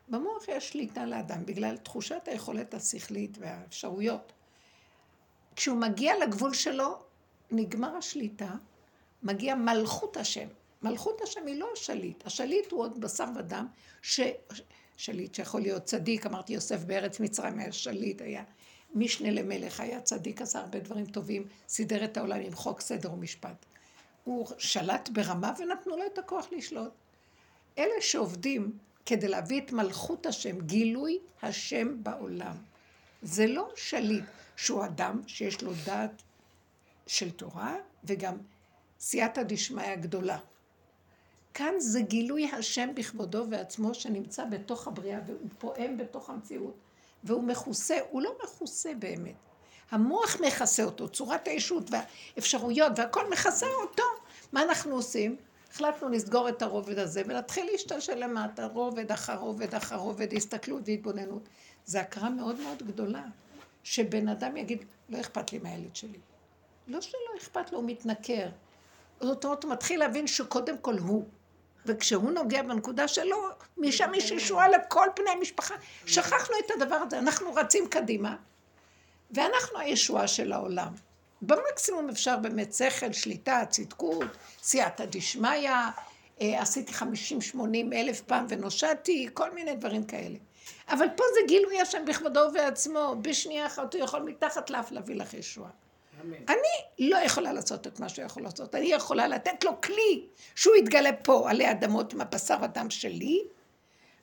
במוח 0.08 0.48
יש 0.48 0.70
שליטה 0.70 1.06
לאדם 1.06 1.46
בגלל 1.46 1.78
תחושת 1.78 2.22
היכולת 2.26 2.74
השכלית 2.74 3.38
והאפשרויות. 3.40 4.34
כשהוא 5.56 5.78
מגיע 5.78 6.14
לגבול 6.20 6.54
שלו, 6.54 7.00
נגמר 7.52 7.96
השליטה, 7.98 8.50
מגיע 9.24 9.56
מלכות 9.56 10.18
השם. 10.18 10.48
מלכות 10.82 11.22
השם 11.22 11.48
היא 11.48 11.60
לא 11.60 11.70
השליט, 11.74 12.26
השליט 12.26 12.72
הוא 12.72 12.82
עוד 12.82 13.02
בשר 13.02 13.26
ודם, 13.36 13.68
ש... 14.02 14.22
שליט 14.98 15.36
שיכול 15.36 15.62
להיות 15.62 15.84
צדיק, 15.84 16.26
אמרתי 16.26 16.54
יוסף 16.54 16.84
בארץ 16.84 17.20
מצרים 17.20 17.60
היה 17.60 17.72
שליט, 17.72 18.22
היה 18.22 18.44
משנה 18.98 19.32
למלך, 19.32 19.80
היה 19.80 20.02
צדיק, 20.02 20.42
עשה 20.42 20.60
הרבה 20.60 20.80
דברים 20.80 21.06
טובים, 21.06 21.48
סידר 21.68 22.04
את 22.04 22.18
העולם 22.18 22.40
עם 22.40 22.54
חוק 22.54 22.82
סדר 22.82 23.14
ומשפט. 23.14 23.66
הוא 24.24 24.48
שלט 24.58 25.10
ברמה 25.10 25.54
ונתנו 25.60 25.98
לו 25.98 26.06
את 26.14 26.18
הכוח 26.18 26.48
לשלוט. 26.52 26.92
אלה 27.78 28.02
שעובדים 28.02 28.78
כדי 29.06 29.28
להביא 29.28 29.62
את 29.62 29.72
מלכות 29.72 30.26
השם, 30.26 30.62
גילוי 30.62 31.20
השם 31.42 32.04
בעולם. 32.04 32.56
זה 33.22 33.48
לא 33.48 33.70
שליט 33.76 34.26
שהוא 34.56 34.86
אדם 34.86 35.22
שיש 35.28 35.62
לו 35.62 35.72
דעת 35.86 36.22
של 37.08 37.32
תורה 37.32 37.76
וגם 38.04 38.38
סייעתא 39.00 39.44
דשמיא 39.44 39.96
גדולה. 39.96 40.38
כאן 41.54 41.74
זה 41.80 42.02
גילוי 42.02 42.52
השם 42.52 42.90
בכבודו 42.96 43.46
ועצמו 43.50 43.94
שנמצא 43.94 44.46
בתוך 44.46 44.88
הבריאה 44.88 45.20
והוא 45.28 45.50
פועם 45.60 45.98
בתוך 45.98 46.30
המציאות 46.30 46.76
והוא 47.28 47.44
מכוסה, 47.44 47.98
הוא 48.10 48.22
לא 48.22 48.36
מכוסה 48.44 48.90
באמת. 49.00 49.36
המוח 49.92 50.38
מכסה 50.42 50.84
אותו, 50.84 51.10
צורת 51.10 51.48
הישות 51.48 51.84
והאפשרויות 51.92 52.92
והכל 52.96 53.30
מכסה 53.30 53.68
אותו. 53.82 54.04
מה 54.52 54.64
אנחנו 54.64 54.96
עושים? 54.96 55.36
החלטנו 55.72 56.10
לסגור 56.10 56.50
את 56.50 56.62
הרובד 56.62 57.00
הזה 57.00 57.22
ולהתחיל 57.26 57.66
להשתלשל 57.72 58.16
למטה, 58.16 58.66
רובד 58.66 59.12
אחר 59.12 59.38
רובד 59.38 59.76
אחר 59.76 59.96
רובד, 59.96 60.34
הסתכלות 60.34 60.82
והתבוננות. 60.86 61.42
זו 61.86 62.00
הכרה 62.00 62.30
מאוד 62.30 62.60
מאוד 62.60 62.84
גדולה, 62.84 63.24
שבן 63.84 64.28
אדם 64.28 64.58
יגיד, 64.58 64.86
לא 65.10 65.20
אכפת 65.20 65.52
לי 65.52 65.60
מהילד 65.60 65.96
שלי. 65.96 66.20
לא 66.88 67.02
שלא 67.02 67.20
אכפת 67.38 67.72
לו, 67.72 67.78
הוא 67.78 67.88
מתנכר. 67.88 68.50
זאת 69.22 69.46
אומרת, 69.46 69.64
הוא 69.64 69.72
מתחיל 69.72 70.00
להבין 70.00 70.28
שקודם 70.28 70.78
כל 70.78 70.98
הוא. 70.98 71.26
וכשהוא 71.88 72.32
נוגע 72.32 72.62
בנקודה 72.62 73.08
שלו, 73.08 73.50
משם 73.78 74.12
יש 74.14 74.32
ישועה 74.32 74.70
לכל 74.70 75.08
פני 75.16 75.30
המשפחה. 75.30 75.76
שכחנו 76.06 76.56
את 76.66 76.72
הדבר 76.72 76.96
הזה, 76.96 77.20
אנחנו 77.20 77.54
רצים 77.54 77.88
קדימה, 77.88 78.36
ואנחנו 79.32 79.80
הישועה 79.80 80.28
של 80.28 80.54
העולם. 80.54 80.94
במקסימום 81.42 82.10
אפשר 82.10 82.38
באמת 82.38 82.74
שכל, 82.74 83.14
שליטה, 83.14 83.64
צדקות, 83.70 84.28
סייעתא 84.62 85.06
דשמיא, 85.06 85.70
אה, 86.42 86.62
עשיתי 86.62 86.94
חמישים, 86.94 87.42
שמונים 87.42 87.94
אלף 87.94 88.22
פעם 88.22 88.46
ונושעתי, 88.50 89.28
כל 89.34 89.54
מיני 89.54 89.76
דברים 89.76 90.04
כאלה. 90.04 90.38
אבל 90.90 91.08
פה 91.16 91.24
זה 91.34 91.40
גילוי 91.48 91.82
השם 91.82 92.06
בכבודו 92.06 92.40
ובעצמו, 92.40 93.16
בשנייה 93.22 93.66
אחת 93.66 93.94
הוא 93.94 94.04
יכול 94.04 94.22
מתחת 94.22 94.70
לאף 94.70 94.92
להביא 94.92 95.16
לך 95.16 95.34
ישועה. 95.34 95.70
אני 96.24 97.10
לא 97.10 97.18
יכולה 97.18 97.54
לעשות 97.54 97.88
את 97.88 98.00
מה 98.00 98.10
שהוא 98.10 98.26
יכול 98.26 98.44
לעשות, 98.44 98.76
אני 98.76 98.86
יכולה 98.86 99.28
לתת 99.28 99.64
לו 99.64 99.82
כלי 99.82 100.26
שהוא 100.56 100.76
יתגלה 100.76 101.14
פה 101.14 101.50
עלי 101.50 101.72
אדמות 101.72 102.14
עם 102.14 102.22
הבשר 102.22 102.58
אדם 102.64 102.90
שלי, 102.90 103.44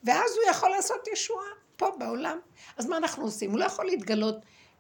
ואז 0.04 0.30
הוא 0.36 0.50
יכול 0.50 0.70
לעשות 0.70 1.08
ישועה 1.12 1.46
פה 1.76 1.90
בעולם. 1.98 2.38
אז 2.76 2.86
מה 2.86 2.96
אנחנו 2.96 3.24
עושים? 3.24 3.50
הוא 3.50 3.58
לא 3.58 3.64
יכול 3.64 3.86
להתגלות 3.86 4.36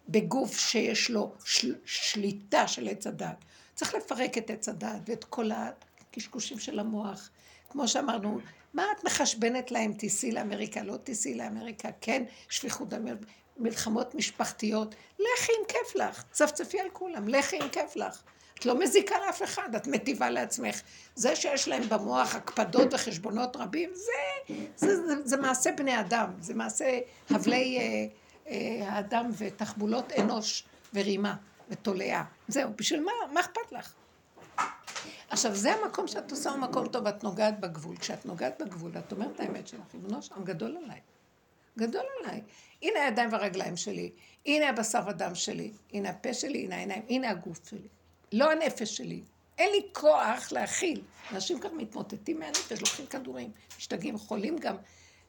בגוף 0.08 0.58
שיש 0.58 1.10
לו 1.10 1.32
של, 1.44 1.74
שליטה 1.84 2.68
של 2.68 2.88
עץ 2.88 3.06
הדת. 3.06 3.44
צריך 3.74 3.94
לפרק 3.94 4.38
את 4.38 4.50
עץ 4.50 4.68
הדת 4.68 5.00
ואת 5.06 5.24
כל 5.24 5.50
הקשקושים 5.54 6.58
של 6.58 6.78
המוח. 6.78 7.30
כמו 7.70 7.88
שאמרנו, 7.88 8.40
מה 8.74 8.84
את 8.96 9.04
מחשבנת 9.04 9.70
להם, 9.70 9.92
תיסעי 9.92 10.32
לאמריקה, 10.32 10.82
לא 10.82 10.96
תיסעי 10.96 11.34
לאמריקה, 11.34 11.88
כן, 12.00 12.24
שפיכות 12.48 12.88
דמי, 12.88 13.10
מלחמות 13.56 14.14
משפחתיות, 14.14 14.94
לכי 15.18 15.52
אם 15.52 15.64
כיף 15.68 15.94
לך, 15.94 16.24
צפצפי 16.30 16.80
על 16.80 16.88
כולם, 16.92 17.28
לכי 17.28 17.56
אם 17.56 17.68
כיף 17.68 17.96
לך. 17.96 18.22
את 18.58 18.66
לא 18.66 18.78
מזיקה 18.78 19.14
לאף 19.26 19.42
אחד, 19.42 19.74
את 19.74 19.86
מטיבה 19.86 20.30
לעצמך. 20.30 20.80
זה 21.14 21.36
שיש 21.36 21.68
להם 21.68 21.88
במוח 21.88 22.34
הקפדות 22.34 22.94
וחשבונות 22.94 23.56
רבים, 23.56 23.90
זה, 23.94 24.54
זה, 24.76 25.06
זה, 25.06 25.14
זה 25.24 25.36
מעשה 25.36 25.72
בני 25.72 26.00
אדם, 26.00 26.30
זה 26.40 26.54
מעשה 26.54 26.98
הבלי 27.30 27.78
אה, 27.78 28.06
אה, 28.48 28.88
האדם 28.88 29.30
ותחבולות 29.38 30.12
אנוש 30.12 30.64
ורימה 30.94 31.34
ותולעה. 31.68 32.24
זהו, 32.48 32.70
בשביל 32.76 33.04
מה, 33.04 33.12
מה 33.32 33.40
אכפת 33.40 33.72
לך? 33.72 33.92
עכשיו, 35.28 35.54
זה 35.54 35.74
המקום 35.74 36.06
שאת 36.06 36.30
עושה 36.30 36.50
הוא 36.50 36.58
מקום 36.58 36.88
טוב, 36.88 37.06
את 37.06 37.24
נוגעת 37.24 37.60
בגבול. 37.60 37.96
כשאת 37.96 38.26
נוגעת 38.26 38.62
בגבול, 38.62 38.92
את 38.98 39.12
אומרת 39.12 39.40
האמת 39.40 39.68
שלך, 39.68 39.80
ריבונו 39.94 40.22
שם 40.22 40.44
גדול 40.44 40.76
עליי. 40.84 41.00
גדול 41.78 42.04
עליי. 42.20 42.40
הנה 42.82 43.04
הידיים 43.04 43.32
והרגליים 43.32 43.76
שלי, 43.76 44.10
הנה 44.46 44.68
הבשר 44.68 45.00
ודם 45.08 45.34
שלי, 45.34 45.72
הנה 45.92 46.08
הפה 46.08 46.34
שלי, 46.34 46.64
הנה 46.64 46.76
העיניים, 46.76 47.02
הנה 47.08 47.30
הגוף 47.30 47.68
שלי. 47.70 47.88
לא 48.32 48.50
הנפש 48.52 48.96
שלי. 48.96 49.20
אין 49.58 49.70
לי 49.70 49.80
כוח 49.92 50.52
להכיל. 50.52 51.02
אנשים 51.32 51.60
כאן 51.60 51.70
מתמוטטים 51.76 52.38
מהנפש, 52.38 52.80
לוקחים 52.80 53.06
כדורים, 53.06 53.50
משתגעים, 53.78 54.18
חולים 54.18 54.58
גם. 54.58 54.76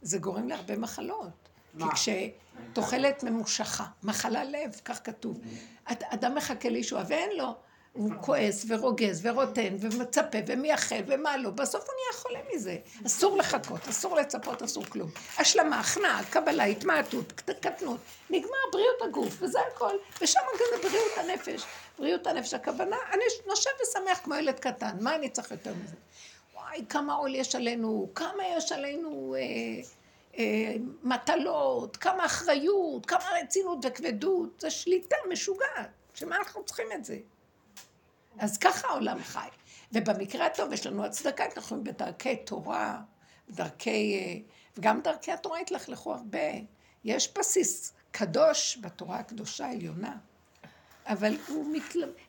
זה 0.01 0.17
גורם 0.17 0.47
להרבה 0.47 0.77
מחלות. 0.77 1.49
מה? 1.73 1.95
כי 1.95 2.31
כשתוחלת 2.71 3.23
ממושכה, 3.23 3.85
מחלה 4.03 4.43
לב, 4.43 4.81
כך 4.85 4.99
כתוב. 5.03 5.41
אדם 5.85 6.35
מחכה 6.35 6.69
לישועה 6.69 7.03
ואין 7.07 7.29
לו. 7.37 7.55
הוא 7.95 8.11
כועס 8.21 8.65
ורוגז 8.67 9.25
ורוטן 9.25 9.75
ומצפה 9.79 10.37
ומייחל 10.47 11.01
ומה 11.07 11.37
לא, 11.37 11.49
בסוף 11.49 11.83
הוא 11.83 11.95
נהיה 11.95 12.21
חולה 12.21 12.39
מזה. 12.55 12.77
אסור 13.05 13.37
לחכות, 13.37 13.87
אסור 13.89 14.15
לצפות, 14.15 14.61
אסור 14.63 14.85
כלום. 14.85 15.09
השלמה, 15.37 15.79
הכנעה, 15.79 16.21
קבלה, 16.29 16.63
התמעטות, 16.63 17.31
קטנות, 17.31 17.99
נגמר 18.29 18.57
בריאות 18.71 19.01
הגוף, 19.01 19.41
וזה 19.41 19.59
הכל. 19.73 19.95
ושם 20.21 20.39
גם 20.59 20.65
זה 20.71 20.89
בריאות 20.89 21.11
הנפש. 21.17 21.63
בריאות 21.99 22.27
הנפש, 22.27 22.53
הכוונה, 22.53 22.97
אני 23.13 23.23
נושב 23.47 23.69
ושמח 23.81 24.19
כמו 24.23 24.35
ילד 24.35 24.59
קטן, 24.59 24.97
מה 25.01 25.15
אני 25.15 25.29
צריך 25.29 25.51
יותר 25.51 25.73
מזה? 25.83 25.95
וואי, 26.55 26.85
כמה 26.89 27.13
עול 27.13 27.35
יש 27.35 27.55
עלינו, 27.55 28.09
כמה 28.15 28.43
יש 28.57 28.71
עלינו 28.71 29.35
אה, 29.37 29.41
אה, 30.37 30.75
מטלות, 31.03 31.97
כמה 31.97 32.25
אחריות, 32.25 33.05
כמה 33.05 33.23
רצינות 33.43 33.77
וכבדות, 33.83 34.49
זה 34.59 34.69
שליטה 34.69 35.15
משוגעת, 35.29 35.89
שמה 36.13 36.37
אנחנו 36.37 36.63
צריכים 36.63 36.87
את 36.95 37.05
זה? 37.05 37.17
אז 38.39 38.57
ככה 38.57 38.87
העולם 38.87 39.19
חי. 39.23 39.47
ובמקרה 39.91 40.45
הטוב 40.45 40.73
יש 40.73 40.87
לנו 40.87 41.05
הצדקה, 41.05 41.45
אנחנו 41.57 41.83
בדרכי 41.83 42.35
תורה, 42.35 43.01
בדרכי... 43.49 44.15
אה, 44.15 44.55
וגם 44.77 45.01
דרכי 45.01 45.31
התורה 45.31 45.59
התלכלכו 45.59 46.13
הרבה. 46.13 46.39
יש 47.03 47.33
בסיס 47.37 47.93
קדוש 48.11 48.77
בתורה 48.81 49.19
הקדושה 49.19 49.65
העליונה, 49.65 50.17
אבל 51.05 51.35
הוא 51.47 51.75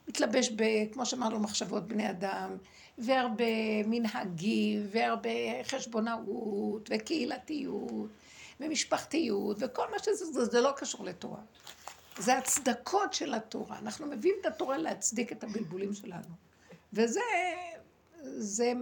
מתלבש 0.08 0.50
ב... 0.56 0.62
כמו 0.92 1.06
שאמרנו, 1.06 1.40
מחשבות 1.40 1.88
בני 1.88 2.10
אדם, 2.10 2.56
והרבה 2.98 3.44
מנהגים, 3.86 4.86
והרבה 4.90 5.30
חשבונאות, 5.64 6.90
וקהילתיות, 6.92 8.10
ומשפחתיות, 8.60 9.56
וכל 9.60 9.90
מה 9.90 9.98
שזה, 9.98 10.24
זה, 10.24 10.44
זה 10.44 10.60
לא 10.60 10.72
קשור 10.76 11.04
לתורה. 11.04 11.40
זה 12.18 12.38
הצדקות 12.38 13.12
של 13.12 13.34
התורה. 13.34 13.78
אנחנו 13.78 14.06
מביאים 14.06 14.36
את 14.40 14.46
התורה 14.46 14.78
להצדיק 14.78 15.32
את 15.32 15.44
הבלבולים 15.44 15.94
שלנו. 15.94 16.34
וזה 16.92 17.20
זה 18.38 18.72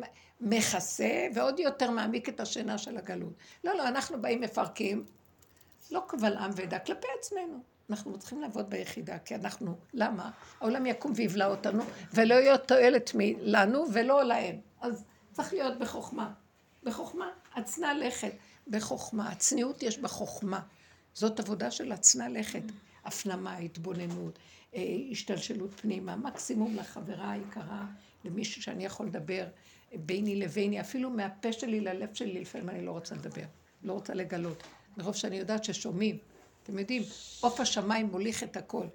מכסה 0.41 1.27
ועוד 1.35 1.61
יותר 1.61 1.91
מעמיק 1.91 2.29
את 2.29 2.41
השינה 2.41 2.79
של 2.79 2.97
הגלות. 2.97 3.33
לא, 3.65 3.75
לא, 3.77 3.89
אנחנו 3.89 4.23
באים 4.23 4.41
מפרקים, 4.41 5.05
לא 5.91 6.03
קבל 6.09 6.37
עם 6.37 6.51
ועדה, 6.55 6.79
כלפי 6.79 7.07
עצמנו. 7.19 7.63
אנחנו 7.91 8.19
צריכים 8.19 8.41
לעבוד 8.41 8.71
ביחידה, 8.71 9.19
כי 9.19 9.35
אנחנו, 9.35 9.77
למה? 9.93 10.31
העולם 10.61 10.87
יקום 10.87 11.13
ויבלע 11.17 11.47
אותנו, 11.47 11.83
ולא 12.15 12.35
יהיה 12.35 12.59
תועלת 12.59 13.11
לנו 13.41 13.85
ולא 13.93 14.25
להם. 14.25 14.57
אז 14.81 15.05
צריך 15.33 15.53
להיות 15.53 15.79
בחוכמה. 15.79 16.33
בחוכמה, 16.83 17.31
הצנע 17.55 17.95
לכת. 17.95 18.33
בחוכמה. 18.69 19.29
הצניעות 19.29 19.83
יש 19.83 19.99
בחוכמה. 19.99 20.61
זאת 21.15 21.41
עבודה 21.41 21.71
של 21.71 21.93
עצמה 21.93 22.29
לכת. 22.29 22.63
הפנמה, 23.05 23.57
התבוננות, 23.57 24.39
אה, 24.75 24.83
השתלשלות 25.11 25.81
פנימה, 25.81 26.17
מקסימום 26.17 26.77
לחברה 26.77 27.31
היקרה, 27.31 27.87
למישהו 28.25 28.63
שאני 28.63 28.85
יכול 28.85 29.07
לדבר 29.07 29.47
ביני 29.95 30.37
לביני, 30.37 30.81
אפילו 30.81 31.11
מהפה 31.11 31.53
שלי 31.53 31.81
ללב 31.81 32.15
שלי, 32.15 32.41
לפעמים 32.41 32.69
אני 32.69 32.87
לא 32.87 32.91
רוצה 32.91 33.15
לדבר, 33.15 33.45
לא 33.83 33.93
רוצה 33.93 34.15
לגלות. 34.15 34.63
מרוב 34.97 35.15
שאני 35.15 35.37
יודעת 35.37 35.65
ששומעים. 35.65 36.19
אתם 36.63 36.79
יודעים, 36.79 37.03
עוף 37.41 37.61
השמיים 37.61 38.07
מוליך 38.07 38.43
את 38.43 38.57
הכל. 38.57 38.87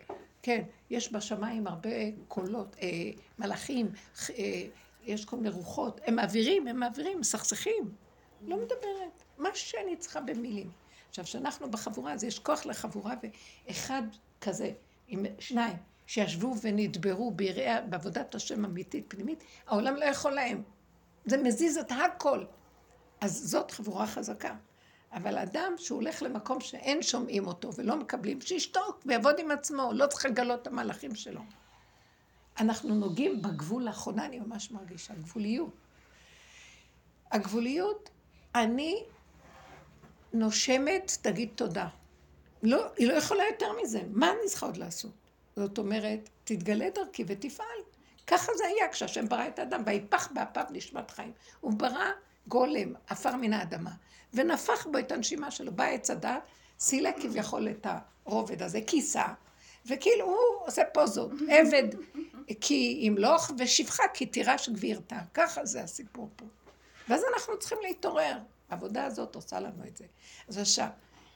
כן, 0.42 0.63
יש 0.89 1.13
בשמיים 1.13 1.68
הרבה 1.68 1.89
קולות, 2.28 2.75
אה, 2.82 2.88
מלאכים, 3.39 3.92
אה, 4.30 4.63
יש 5.06 5.25
כל 5.25 5.36
מיני 5.36 5.50
רוחות, 5.50 6.01
הם 6.06 6.16
מעבירים, 6.16 6.68
הם 6.68 6.80
מעבירים, 6.80 7.20
מסכסכים. 7.20 7.92
לא 8.48 8.58
מדברת, 8.58 9.24
מה 9.38 9.50
שאני 9.54 9.96
צריכה 9.96 10.22
במילים. 10.22 10.70
עכשיו, 11.10 11.25
כשאנחנו 11.25 11.72
בחבורה, 11.72 12.13
אז 12.13 12.24
יש 12.24 12.39
כוח 12.39 12.66
לחבורה, 12.66 13.13
ואחד 13.68 14.01
כזה, 14.42 14.72
עם 15.08 15.25
שניים, 15.39 15.78
שישבו 16.08 16.56
ונדברו 16.62 17.32
ביראה, 17.32 17.82
בעבודת 17.82 18.36
השם 18.36 18.66
אמיתית 18.66 19.06
פנימית, 19.08 19.44
העולם 19.68 19.96
לא 19.96 20.06
יכול 20.06 20.32
להם. 20.32 20.63
זה 21.25 21.38
מזיז 21.38 21.78
את 21.78 21.92
הכל. 21.92 22.46
אז 23.22 23.42
זאת 23.46 23.72
חבורה 23.72 24.08
חזקה. 24.08 24.56
אבל 25.12 25.38
אדם 25.38 25.74
שהוא 25.78 25.96
הולך 25.96 26.22
למקום 26.22 26.62
שאין 26.62 27.04
שומעים 27.04 27.48
אותו 27.48 27.74
ולא 27.75 27.96
מקבלים, 27.96 28.42
שישתוק 28.42 29.01
ויעבוד 29.06 29.39
עם 29.39 29.51
עצמו, 29.51 29.92
לא 29.94 30.08
צריך 30.08 30.25
לגלות 30.25 30.62
את 30.62 30.68
המהלכים 30.68 31.16
שלו. 31.16 31.42
אנחנו 32.60 32.96
נוגעים 32.96 33.42
בגבול, 33.42 33.84
לאחרונה 33.84 34.25
אני 34.25 34.39
ממש 34.39 34.72
מרגישה, 34.72 35.13
גבוליות. 35.13 35.74
הגבוליות, 37.32 38.10
אני 38.56 39.04
נושמת, 40.33 41.17
תגיד 41.21 41.50
תודה. 41.55 41.88
לא, 42.63 42.86
היא 42.98 43.07
לא 43.07 43.13
יכולה 43.13 43.43
יותר 43.51 43.67
מזה, 43.83 44.01
מה 44.09 44.31
אני 44.31 44.50
צריכה 44.50 44.65
עוד 44.65 44.77
לעשות? 44.77 45.12
זאת 45.55 45.77
אומרת, 45.77 46.29
תתגלה 46.43 46.89
דרכי 46.89 47.24
ותפעל. 47.27 47.79
ככה 48.27 48.51
זה 48.57 48.65
היה 48.65 48.89
כשהשם 48.91 49.27
ברא 49.27 49.48
את 49.48 49.59
האדם, 49.59 49.83
ויפח 49.86 50.31
באפיו 50.31 50.63
נשמת 50.69 51.12
חיים. 51.12 51.31
הוא 51.59 51.74
ברא 51.74 52.12
גולם, 52.48 52.93
עפר 53.07 53.36
מן 53.36 53.53
האדמה, 53.53 53.91
ונפח 54.33 54.88
בו 54.91 55.00
את 55.00 55.12
הנשימה 55.12 55.51
שלו. 55.51 55.71
בא 55.71 55.83
עץ 55.83 56.09
הדת, 56.09 56.41
סילק 56.79 57.15
כביכול 57.21 57.69
את 57.69 57.88
הרובד 58.25 58.62
הזה, 58.62 58.79
כיסה, 58.88 59.25
וכאילו 59.86 60.25
הוא 60.25 60.36
עושה 60.67 60.81
פוזות, 60.93 61.31
עבד 61.50 61.88
כי 62.62 63.00
ימלוך 63.01 63.51
ושפחה 63.57 64.03
כי 64.13 64.25
תירש 64.25 64.69
גבירתה. 64.69 65.19
ככה 65.33 65.65
זה 65.65 65.83
הסיפור 65.83 66.29
פה. 66.36 66.45
ואז 67.09 67.24
אנחנו 67.33 67.59
צריכים 67.59 67.77
להתעורר. 67.81 68.38
העבודה 68.70 69.06
הזאת 69.06 69.36
עושה 69.36 69.60
לנו 69.60 69.84
את 69.88 69.98
זה. 69.98 70.06
אז 70.48 70.58
עכשיו, 70.58 70.88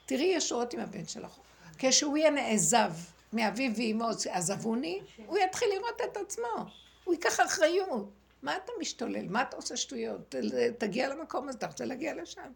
תראי 0.06 0.34
ישועות 0.36 0.74
עם 0.74 0.80
הבן 0.80 1.08
שלך. 1.08 1.38
כשהוא 1.78 2.18
יהיה 2.18 2.32
נעזב 2.32 2.94
מאביו 3.34 3.72
ואמו, 3.76 4.10
עזבוני, 4.32 5.02
הוא 5.26 5.38
יתחיל 5.38 5.68
לראות 5.78 6.02
את 6.12 6.18
עצמו. 6.18 6.66
הוא 7.04 7.14
ייקח 7.14 7.40
אחריות. 7.40 8.10
מה 8.42 8.58
אתה 8.58 8.72
משתולל? 8.80 9.30
מה 9.30 9.42
אתה 9.42 9.56
עושה 9.56 9.78
שטויות? 9.78 10.36
תגיע 10.78 11.10
למקום 11.10 11.50
הזה, 11.50 11.58
אתה 11.58 11.68
רוצה 11.68 11.86
להגיע 11.86 12.16
לשם. 12.16 12.52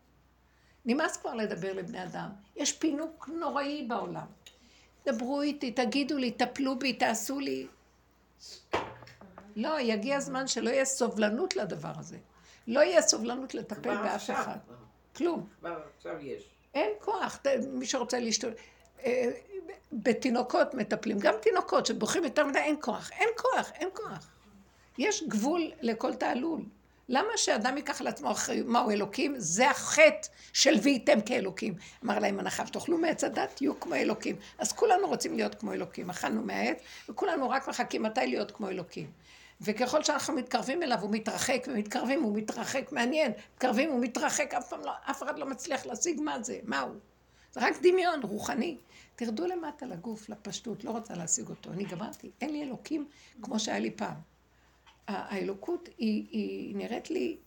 נמאס 0.86 1.18
כבר 1.18 1.34
לדבר 1.34 1.74
לבני 1.74 2.04
אדם. 2.04 2.30
יש 2.56 2.74
פינוק 2.74 3.30
נוראי 3.40 3.86
בעולם. 3.88 4.26
דברו 5.06 5.42
איתי, 5.42 5.72
תגידו 5.72 6.18
לי, 6.18 6.32
טפלו 6.32 6.80
בי, 6.80 6.94
תעשו 6.94 7.40
לי. 7.40 7.68
לא, 9.56 9.80
יגיע 9.80 10.18
הזמן 10.18 10.48
שלא 10.48 10.70
יהיה 10.70 10.86
סובלנות 10.86 11.56
לדבר 11.56 11.92
הזה. 12.00 12.18
לא 12.68 12.80
יהיה 12.80 13.02
סובלנות 13.02 13.54
לטפל 13.54 13.96
באף 13.98 14.30
אחד. 14.30 14.58
כלום. 15.16 15.48
כבר 15.60 15.80
עכשיו 15.98 16.16
יש. 16.22 16.44
אין 16.74 16.90
כוח. 17.00 17.40
מי 17.74 17.86
שרוצה 17.86 18.20
להשתולל... 18.20 18.54
אה, 19.06 19.32
בתינוקות 19.92 20.74
מטפלים, 20.74 21.20
גם 21.20 21.34
תינוקות 21.42 21.86
שבוכים 21.86 22.24
יותר 22.24 22.46
מדי, 22.46 22.60
אין 22.60 22.76
כוח. 22.82 23.12
אין 23.12 23.30
כוח, 23.38 23.72
אין 23.76 23.90
כוח. 23.94 24.28
יש 24.98 25.24
גבול 25.28 25.72
לכל 25.82 26.14
תעלול. 26.14 26.62
למה 27.10 27.30
שאדם 27.36 27.78
ייקח 27.78 28.02
על 28.02 28.08
עצמו 28.08 28.32
אחריות? 28.32 28.68
מהו 28.68 28.90
אלוקים? 28.90 29.36
זה 29.38 29.70
החטא 29.70 30.28
של 30.54 30.76
והייתם 30.84 31.22
כאלוקים. 31.22 31.74
אמר 32.06 32.20
להם 32.20 32.40
הנחש, 32.40 32.70
תאכלו 32.70 32.98
מעץ 32.98 33.24
הדת, 33.24 33.50
תהיו 33.56 33.80
כמו 33.80 33.96
אלוקים. 33.96 34.36
אז 34.58 34.72
כולנו 34.74 35.08
רוצים 35.08 35.36
להיות 35.36 35.56
כמו 35.56 35.74
אלוקים. 35.74 36.10
אכלנו 36.10 36.44
מהעץ, 36.44 36.78
וכולנו 37.10 37.50
רק 37.50 37.68
מחכים 37.68 38.04
מתי 38.04 38.28
להיות 38.28 38.52
כמו 38.52 38.70
אלוקים. 38.70 39.12
וככל 39.62 40.04
שאנחנו 40.04 40.34
מתקרבים 40.34 40.84
אליו, 40.84 41.02
הוא 41.02 41.12
מתרחק, 41.12 41.68
ומתקרבים, 41.68 42.24
הוא 42.24 42.38
מתרחק, 42.38 42.92
מעניין. 42.92 43.32
מתקרבים, 43.54 43.92
הוא 43.92 44.00
מתרחק, 44.02 44.54
אף 44.54 44.70
פעם 44.70 44.82
לא, 44.82 44.92
אף 45.12 45.24
אחד 45.24 45.40
לא 45.40 45.46
מצליח 45.46 45.86
להשיג 45.86 46.22
מה 46.22 46.44
זה, 46.44 46.60
מה 46.64 46.80
הוא. 46.80 46.96
זה 47.52 47.60
רק 47.68 47.76
דמיון 47.82 48.22
רוחני. 48.24 48.78
תרדו 49.16 49.48
למטה 49.48 49.86
לגוף, 49.86 50.30
לפשטות, 50.30 50.84
לא 50.84 50.92
רוצה 50.92 51.14
להשיג 51.16 51.50
אותו. 51.50 51.72
אני 51.72 51.86
גמרתי, 51.86 52.32
אין 52.42 52.50
לי 52.50 52.64
אלוקים 52.64 53.08
כמו 53.42 53.60
שהיה 53.60 53.80
לי 53.80 53.92
פעם. 53.92 54.16
האלוקות 55.08 55.90
היא, 55.98 56.28
היא 56.32 56.76
נראית 56.76 57.10
לי 57.10 57.38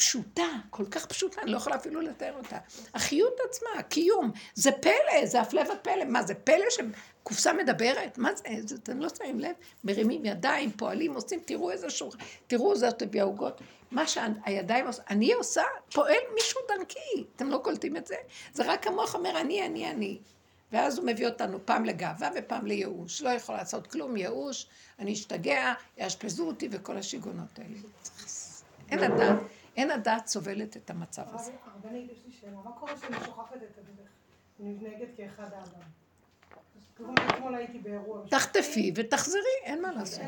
פשוטה, 0.00 0.48
כל 0.70 0.84
כך 0.90 1.06
פשוטה, 1.06 1.42
אני 1.42 1.50
לא 1.50 1.56
יכולה 1.56 1.76
אפילו 1.76 2.00
לתאר 2.00 2.32
אותה. 2.36 2.58
החיות 2.94 3.36
עצמה, 3.48 3.68
הקיום, 3.78 4.30
זה 4.54 4.72
פלא, 4.72 5.26
זה 5.26 5.40
הפלא 5.40 5.60
ופלא. 5.60 6.04
מה, 6.04 6.22
זה 6.22 6.34
פלא 6.34 6.64
שקופסה 6.70 7.52
מדברת? 7.52 8.18
מה 8.18 8.34
זה? 8.34 8.44
זה 8.66 8.74
אתם 8.74 9.00
לא 9.00 9.08
שמים 9.18 9.40
לב? 9.40 9.52
מרימים 9.84 10.24
ידיים, 10.24 10.70
פועלים, 10.70 11.14
עושים, 11.14 11.40
תראו 11.44 11.70
איזה 11.70 11.90
שור... 11.90 12.12
תראו 12.46 12.76
זאת 12.76 13.02
הביא 13.02 13.20
העוגות. 13.20 13.60
מה 13.90 14.06
שהידיים 14.06 14.86
עושה, 14.86 15.02
אני 15.10 15.32
עושה, 15.32 15.62
פועל 15.92 16.22
מישהו 16.34 16.60
דרכי. 16.68 17.24
אתם 17.36 17.50
לא 17.50 17.58
קולטים 17.58 17.96
את 17.96 18.06
זה? 18.06 18.16
זה 18.52 18.72
רק 18.72 18.86
המוח 18.86 19.14
אומר, 19.14 19.40
אני, 19.40 19.66
אני, 19.66 19.90
אני. 19.90 20.18
ואז 20.72 20.98
הוא 20.98 21.06
מביא 21.06 21.26
אותנו 21.26 21.58
פעם 21.64 21.84
לגאווה 21.84 22.30
ופעם 22.36 22.66
לייאוש. 22.66 23.22
לא 23.22 23.30
יכול 23.30 23.54
לעשות 23.54 23.86
כלום, 23.86 24.16
ייאוש, 24.16 24.66
אני 24.98 25.12
אשתגע, 25.12 25.72
יאשפזו 25.98 26.46
אותי 26.46 26.68
וכל 26.72 26.96
השיגעונות 26.96 27.58
האלה. 27.58 27.76
אין 28.90 28.98
הדעת, 28.98 29.38
אין 29.76 29.90
הדעת 29.90 30.26
סובלת 30.26 30.76
את 30.76 30.90
המצב 30.90 31.22
הזה. 31.34 31.52
הרבנית, 31.64 32.10
יש 32.10 32.18
לי 32.26 32.32
שאלה, 32.32 32.56
מה 32.64 32.72
קורה 32.72 32.96
כשאני 32.96 33.16
שוכחת 33.24 33.56
את 33.56 33.78
הדרך? 33.78 34.08
אני 34.60 34.72
מתנהגת 34.72 35.08
כאחד 35.16 35.52
האדם. 35.52 35.80
תחטפי 38.30 38.92
ותחזרי, 38.94 39.40
אין 39.64 39.82
מה 39.82 39.92
לעשות. 39.92 40.22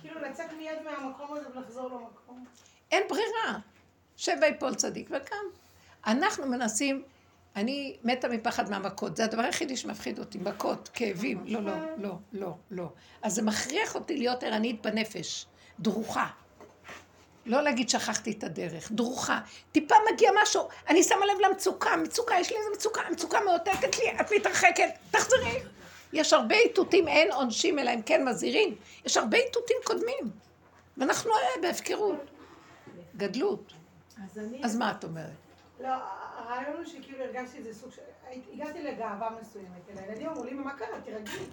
כאילו 0.00 0.20
לצאת 0.20 0.52
מיד 0.58 0.78
מהמקום 0.84 1.36
הזה 1.36 1.58
ולחזור 1.58 1.88
למקום. 1.88 2.44
אין 2.90 3.02
ברירה. 3.08 3.58
שבע 4.16 4.46
יפול 4.46 4.74
צדיק 4.74 5.10
וקם. 5.10 5.36
אנחנו 6.06 6.46
מנסים 6.46 7.04
אני 7.56 7.96
מתה 8.04 8.28
מפחד 8.28 8.70
מהמכות, 8.70 9.16
זה 9.16 9.24
הדבר 9.24 9.42
היחידי 9.42 9.76
שמפחיד 9.76 10.18
אותי, 10.18 10.38
מכות, 10.38 10.90
כאבים, 10.92 11.42
לא, 11.46 11.62
לא, 11.62 11.72
לא, 11.96 12.18
לא, 12.32 12.54
לא. 12.70 12.92
אז 13.22 13.34
זה 13.34 13.42
מכריח 13.42 13.94
אותי 13.94 14.16
להיות 14.16 14.42
ערנית 14.42 14.86
בנפש, 14.86 15.46
דרוכה. 15.80 16.26
לא 17.46 17.62
להגיד 17.62 17.88
שכחתי 17.88 18.30
את 18.30 18.44
הדרך, 18.44 18.92
דרוכה. 18.92 19.40
טיפה 19.72 19.94
מגיע 20.12 20.30
משהו, 20.42 20.68
אני 20.88 21.02
שמה 21.02 21.26
לב 21.26 21.40
למצוקה, 21.40 21.96
מצוקה, 21.96 22.34
יש 22.40 22.50
לי 22.50 22.56
איזה 22.58 22.68
מצוקה, 22.76 23.00
מצוקה 23.10 23.40
מאותתת 23.44 23.98
לי, 23.98 24.20
את 24.20 24.32
מתרחקת, 24.36 24.88
תחזרי. 25.10 25.62
יש 26.12 26.32
הרבה 26.32 26.54
איתותים, 26.54 27.08
אין 27.08 27.32
עונשים 27.32 27.78
אלא 27.78 27.94
אם 27.94 28.02
כן 28.02 28.28
מזהירים. 28.28 28.74
יש 29.04 29.16
הרבה 29.16 29.38
איתותים 29.38 29.76
קודמים. 29.84 30.30
ואנחנו 30.96 31.30
אה, 31.30 31.62
בהפקרות. 31.62 32.30
גדלות. 33.16 33.72
אז 34.62 34.76
מה 34.76 34.90
את 34.90 35.04
אומרת? 35.04 35.30
לא, 35.80 35.88
הרעיון 36.36 36.76
הוא 36.76 36.84
שכאילו 36.84 37.24
הרגשתי 37.24 37.58
איזה 37.58 37.74
סוג 37.74 37.92
של... 37.92 38.02
הגעתי 38.52 38.82
לגאווה 38.82 39.30
מסוימת, 39.40 39.90
אל 39.90 39.98
הילדים 39.98 40.28
אמרו 40.28 40.44
לי, 40.44 40.54
מה 40.54 40.74
קרה? 40.74 41.00
תירגעי. 41.04 41.46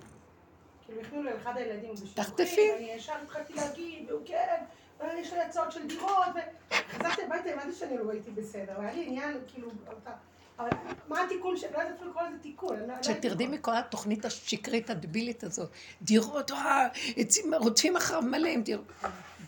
כאילו 0.86 1.02
הכניעו 1.02 1.24
לאחד 1.24 1.58
הילדים 1.58 1.94
תחטפי. 2.14 2.72
ואני 2.74 2.92
ישר 2.92 3.14
התחלתי 3.24 3.54
להגיד, 3.54 4.12
והוא 4.12 4.22
כן, 4.26 4.64
ויש 5.00 5.34
לי 5.34 5.42
הצעות 5.42 5.72
של 5.72 5.88
דירות, 5.88 6.26
וחזרתי 6.70 7.22
הביתה, 7.24 7.50
הבנתי 7.50 7.76
שאני 7.76 7.98
לא 7.98 8.12
הייתי 8.12 8.32
בסדר, 8.32 8.74
והיה 8.78 8.94
לי 8.94 9.06
עניין, 9.08 9.38
כאילו, 9.48 9.70
אבל 10.60 10.70
מה 11.08 11.22
התיקון, 11.22 11.56
לא 11.56 11.80
יודעת 11.80 11.96
אפילו 11.96 12.10
לקרוא 12.10 12.24
לזה 12.24 12.38
תיקון. 12.42 12.80
לא 12.88 13.04
שתרדי 13.04 13.48
מכל 13.48 13.76
התוכנית 13.76 14.26
השקרית 14.26 14.90
הדבילית 14.90 15.44
הזאת. 15.44 15.70
דירות, 16.02 16.52
אה, 16.52 16.88
רודפים 17.60 17.98
אחריו 17.98 18.22
מלא 18.22 18.48
עם 18.48 18.62
דירות. 18.62 18.86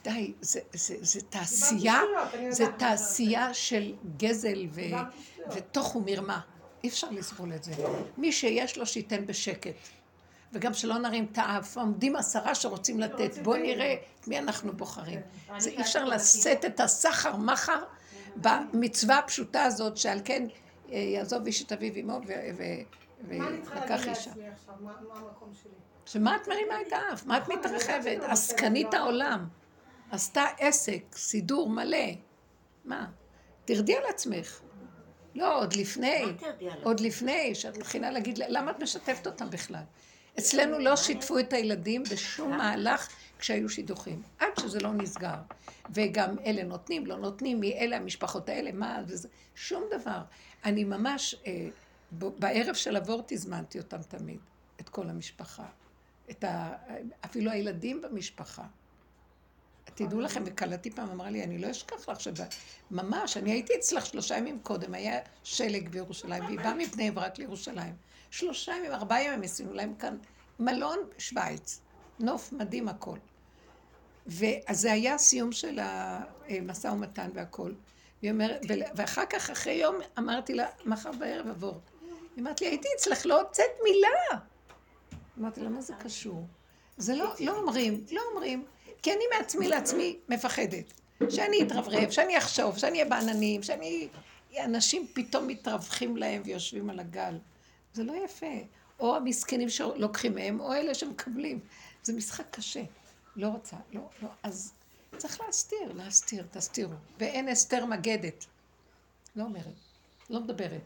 די, 0.04 0.34
זה, 0.42 1.22
תעשייה, 1.30 2.02
זה 2.50 2.66
תעשייה 2.78 3.54
של 3.54 3.94
גזל 4.18 4.68
ותוך 5.52 5.96
ומרמה. 5.96 6.40
אי 6.84 6.90
אפשר 6.90 7.08
לסבול 7.12 7.54
את 7.54 7.64
זה. 7.64 7.74
מי 8.18 8.32
שיש 8.32 8.78
לו 8.78 8.86
שייתן 8.86 9.26
בשקט. 9.26 9.74
וגם 10.54 10.74
שלא 10.74 10.98
נרים 10.98 11.28
את 11.32 11.38
האף, 11.38 11.78
עומדים 11.78 12.16
עשרה 12.16 12.56
שרוצים 12.56 13.00
לתת, 13.00 13.38
בואו 13.44 13.58
נראה 13.58 13.96
את 14.20 14.28
מי 14.28 14.40
אנחנו 14.40 14.74
בוחרים. 14.74 15.20
כן. 15.48 15.60
זה 15.60 15.70
אי 15.70 15.82
אפשר 15.82 16.06
לשאת 16.06 16.66
את 16.66 16.80
הסחר 16.80 17.36
מחר 17.36 17.84
במצווה 18.36 19.18
הפשוטה 19.18 19.64
הזאת, 19.64 19.98
שעל 19.98 20.20
כן 20.26 20.48
אה, 20.92 20.98
יעזוב 20.98 21.46
איש 21.46 21.64
את 21.64 21.72
אביו 21.72 21.94
עמו 21.96 22.20
ולקח 23.28 24.08
אישה. 24.08 24.32
שמה 26.06 26.36
את 26.36 26.48
מרימה 26.48 26.82
את 26.88 26.94
האף? 26.94 27.26
מה 27.26 27.38
את 27.38 27.50
מתרחבת? 27.50 28.24
עסקנית 28.24 28.94
העולם. 28.94 29.48
עשתה 30.12 30.46
עסק, 30.60 31.04
סידור 31.16 31.70
מלא. 31.70 32.08
מה? 32.86 33.06
תרדי 33.66 33.98
על 33.98 34.04
עצמך. 34.10 34.62
לא, 35.36 35.60
עוד 35.62 35.74
לפני? 35.74 36.24
עוד 36.84 37.00
לפני, 37.00 37.56
שאת 37.56 37.78
מתחילה 37.78 38.12
להגיד, 38.12 38.38
למה 38.38 38.72
את 38.72 38.84
משתפת 38.84 39.28
אותם 39.28 39.50
בכלל? 39.50 39.84
אצלנו 40.40 40.80
לא 40.80 40.96
שיתפו 40.96 41.40
את 41.40 41.54
הילדים 41.54 42.04
בשום 42.04 42.58
מהלך 42.58 43.10
כשהיו 43.40 43.70
שידוכים, 43.70 44.22
עד 44.40 44.48
שזה 44.60 44.80
לא 44.80 44.94
נסגר. 44.94 45.36
וגם 45.94 46.36
אלה 46.46 46.64
נותנים, 46.64 47.06
לא 47.06 47.18
נותנים, 47.18 47.60
מי 47.60 47.74
אלה 47.74 47.98
המשפחות 47.98 48.50
האלה, 48.50 48.72
מה, 48.72 49.02
וזה, 49.08 49.28
שום 49.56 49.84
דבר. 49.92 50.22
אני 50.66 50.84
ממש, 50.84 51.36
אה, 51.48 51.68
ב- 52.20 52.40
בערב 52.40 52.76
של 52.76 52.98
אבורט 52.98 53.32
הזמנתי 53.32 53.78
אותם 53.78 54.02
תמיד, 54.02 54.40
את 54.80 54.90
כל 54.90 55.10
המשפחה. 55.10 55.66
את 56.30 56.44
ה... 56.44 56.74
אפילו 57.26 57.52
הילדים 57.52 58.02
במשפחה. 58.02 58.64
תדעו 59.96 60.22
לכם, 60.22 60.44
וקלטי 60.46 60.92
פעם 60.92 61.10
אמרה 61.10 61.30
לי, 61.30 61.44
אני 61.44 61.58
לא 61.58 61.72
אשכח 61.72 62.10
לך 62.10 62.20
שממש, 62.20 63.38
אני 63.38 63.52
הייתי 63.52 63.74
אצלך 63.80 64.06
שלושה 64.06 64.38
ימים 64.38 64.60
קודם, 64.64 64.94
היה 64.94 65.20
שלג 65.44 65.90
בירושלים, 65.90 66.46
והיא 66.46 66.58
באה 66.58 66.74
מבני 66.76 67.12
ברק 67.12 67.38
לירושלים. 67.38 67.94
שלושה 68.30 68.76
ימים, 68.76 68.92
ארבעה 68.92 69.24
ימים 69.24 69.42
עשינו 69.42 69.74
להם 69.74 69.96
כאן 69.96 70.18
מלון 70.60 71.00
שווייץ, 71.18 71.80
נוף 72.20 72.54
מדהים 72.54 72.88
הכל. 72.88 73.18
ואז 74.28 74.80
זה 74.82 74.92
היה 74.92 75.18
סיום 75.18 75.52
של 75.52 75.80
המשא 75.82 76.88
ומתן 76.88 77.30
והכל. 77.34 77.72
אומרת, 78.24 78.62
ואחר 78.96 79.26
כך, 79.30 79.50
אחרי 79.50 79.74
יום, 79.74 79.96
אמרתי 80.18 80.54
לה, 80.54 80.68
מחר 80.86 81.12
בערב 81.12 81.48
עבור. 81.48 81.80
היא 82.36 82.44
אמרת 82.44 82.62
לי, 82.62 82.68
הייתי 82.68 82.88
אצלך, 82.98 83.26
לא 83.26 83.42
הוצאת 83.42 83.72
מילה. 83.84 84.40
אמרתי 85.40 85.62
לה, 85.62 85.70
מה 85.70 85.82
זה 85.82 85.94
קשור? 86.00 86.48
זה 86.98 87.16
לא, 87.16 87.34
לא 87.40 87.58
אומרים, 87.58 88.06
לא 88.12 88.22
אומרים, 88.32 88.66
כי 89.02 89.14
אני 89.14 89.24
מעצמי 89.38 89.68
לעצמי 89.68 90.20
מפחדת. 90.30 90.94
שאני 91.30 91.64
אתרברב, 91.64 92.10
שאני 92.10 92.38
אחשוב, 92.38 92.78
שאני 92.78 93.00
אהיה 93.00 93.10
בעננים, 93.10 93.64
שאני... 93.64 94.08
אנשים 94.58 95.08
פתאום 95.14 95.48
מתרווחים 95.48 96.18
להם 96.18 96.42
ויושבים 96.46 96.90
על 96.90 97.00
הגל. 97.00 97.38
זה 97.94 98.04
לא 98.04 98.26
יפה. 98.26 98.56
או 99.00 99.16
המסכנים 99.16 99.70
שלוקחים 99.70 100.36
מהם, 100.36 100.60
או 100.60 100.74
אלה 100.74 100.94
שמקבלים. 100.94 101.60
זה 102.04 102.14
משחק 102.14 102.46
קשה. 102.52 102.84
לא 103.36 103.48
רוצה, 103.48 103.78
לא, 103.94 104.10
לא. 104.22 104.30
אז 104.44 104.74
צריך 105.18 105.42
להסתיר, 105.42 105.94
להסתיר, 105.94 106.46
תסתירו. 106.52 106.94
ואין 107.20 107.50
אסתר 107.50 107.86
מגדת. 107.86 108.46
לא 109.36 109.44
אומרת, 109.44 109.74
לא 110.30 110.40
מדברת. 110.40 110.82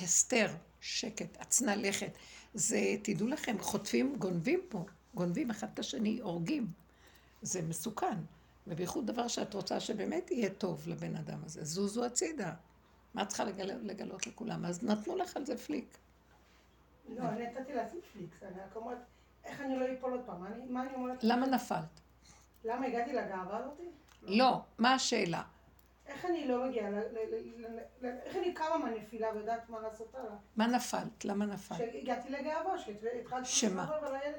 הסתר, 0.00 0.48
שקט, 0.80 1.36
עצנה 1.38 1.76
לכת. 1.76 2.12
זה, 2.54 2.96
תדעו 3.02 3.28
לכם, 3.28 3.56
חוטפים, 3.60 4.16
גונבים 4.18 4.60
פה, 4.68 4.84
גונבים 5.14 5.50
אחד 5.50 5.66
את 5.74 5.78
השני, 5.78 6.20
הורגים. 6.20 6.66
זה 7.42 7.62
מסוכן. 7.62 8.18
ובייחוד 8.66 9.06
דבר 9.06 9.28
שאת 9.28 9.54
רוצה 9.54 9.80
שבאמת 9.80 10.30
יהיה 10.30 10.50
טוב 10.50 10.88
לבן 10.88 11.16
אדם 11.16 11.38
הזה. 11.44 11.64
זוזו 11.64 12.04
הצידה. 12.04 12.52
מה 13.14 13.22
את 13.22 13.28
צריכה 13.28 13.44
לגל... 13.44 13.78
לגלות 13.82 14.26
לכולם? 14.26 14.64
אז 14.64 14.82
נתנו 14.84 15.16
לך 15.16 15.36
על 15.36 15.46
זה 15.46 15.56
פליק. 15.58 15.98
לא, 17.08 17.22
אני 17.28 17.46
נתתי 17.46 17.72
לעצמי 17.74 18.00
פליקס, 18.12 18.42
אני 18.42 18.60
רק 18.60 18.76
אומרת, 18.76 18.98
איך 19.44 19.60
אני 19.60 19.76
לא 19.76 19.84
אפול 19.98 20.12
עוד 20.12 20.20
פעם? 20.26 20.40
מה 20.40 20.48
אני- 20.48 20.64
מה 20.66 20.82
אני 20.82 20.94
אומרת? 20.94 21.18
למה 21.22 21.46
נפלת? 21.46 22.00
למה 22.64 22.86
הגעתי 22.86 23.12
לגאווה 23.12 23.58
הזאתי? 23.58 23.82
לא, 24.22 24.60
מה 24.78 24.94
השאלה? 24.94 25.42
איך 26.06 26.24
אני 26.24 26.48
לא 26.48 26.64
מגיעה, 26.66 26.90
ל- 26.90 26.94
ל- 26.94 27.00
ל- 27.30 27.66
ל- 27.66 27.78
ל- 28.06 28.18
איך 28.24 28.36
אני 28.36 28.54
קמה 28.54 28.78
מהנפילה 28.78 29.28
ויודעת 29.34 29.68
מה 29.70 29.80
לעשות 29.80 30.14
הלאה? 30.14 30.32
מה 30.56 30.66
נפלת? 30.66 31.24
למה 31.24 31.46
נפלת? 31.46 31.78
שהגעתי 31.78 32.28
לגאווה, 32.30 32.78
שהתחלתי 32.78 33.48
שמה? 33.48 33.86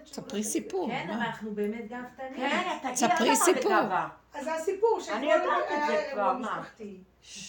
ספרי 0.05 0.43
סיפור. 0.43 0.89
כן? 0.89 1.07
אנחנו 1.09 1.51
באמת 1.55 1.87
גאוותנים. 1.89 2.35
כן, 2.37 2.77
תגידי 2.81 2.95
ספרי 2.97 3.27
למה 3.27 3.35
סיפור. 3.35 3.61
בגאווה. 3.71 4.09
אז 4.33 4.43
זה 4.43 4.53
הסיפור, 4.53 4.95
אני 4.97 5.03
שאתמול 5.05 5.23
יודעת 5.33 5.63
את 5.63 5.87
זה 5.87 5.93
היה 5.93 6.11
כבר, 6.13 6.21
אירוע 6.21 6.33
מה? 6.33 6.59
התחילו 6.61 6.99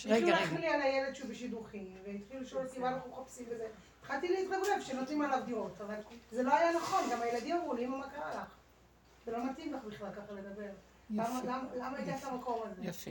רגע, 0.06 0.26
להכין. 0.26 0.60
לי 0.60 0.68
על 0.68 0.82
הילד 0.82 1.14
שהוא 1.14 1.30
בשידוכים, 1.30 1.96
והתחילו 2.06 2.40
לשאול 2.40 2.66
אותי 2.66 2.78
מה 2.78 2.88
אנחנו 2.88 3.10
מחפשים 3.10 3.46
וזה. 3.50 3.66
התחלתי 4.00 4.28
להתרברב 4.28 4.80
שנותנים 4.80 5.22
עליו 5.22 5.40
דירות, 5.46 5.80
אבל 5.80 5.94
זה 6.32 6.42
לא 6.42 6.54
היה 6.56 6.72
נכון, 6.76 7.04
גם 7.12 7.22
הילדים 7.22 7.56
אמרו 7.56 7.74
לי, 7.74 7.84
אמא, 7.84 7.96
מה 7.96 8.08
קרה 8.10 8.30
לך? 8.30 8.54
זה 9.26 9.32
לא 9.32 9.46
מתאים 9.50 9.74
לך 9.74 9.84
בכלל 9.84 10.08
ככה 10.12 10.32
לדבר. 10.32 10.70
למה- 11.10 11.22
יפה. 11.38 11.46
למה- 11.48 11.68
למה 11.76 11.98
הגעת 11.98 12.24
למקום 12.24 12.60
הזה? 12.64 12.82
יפה. 12.84 13.10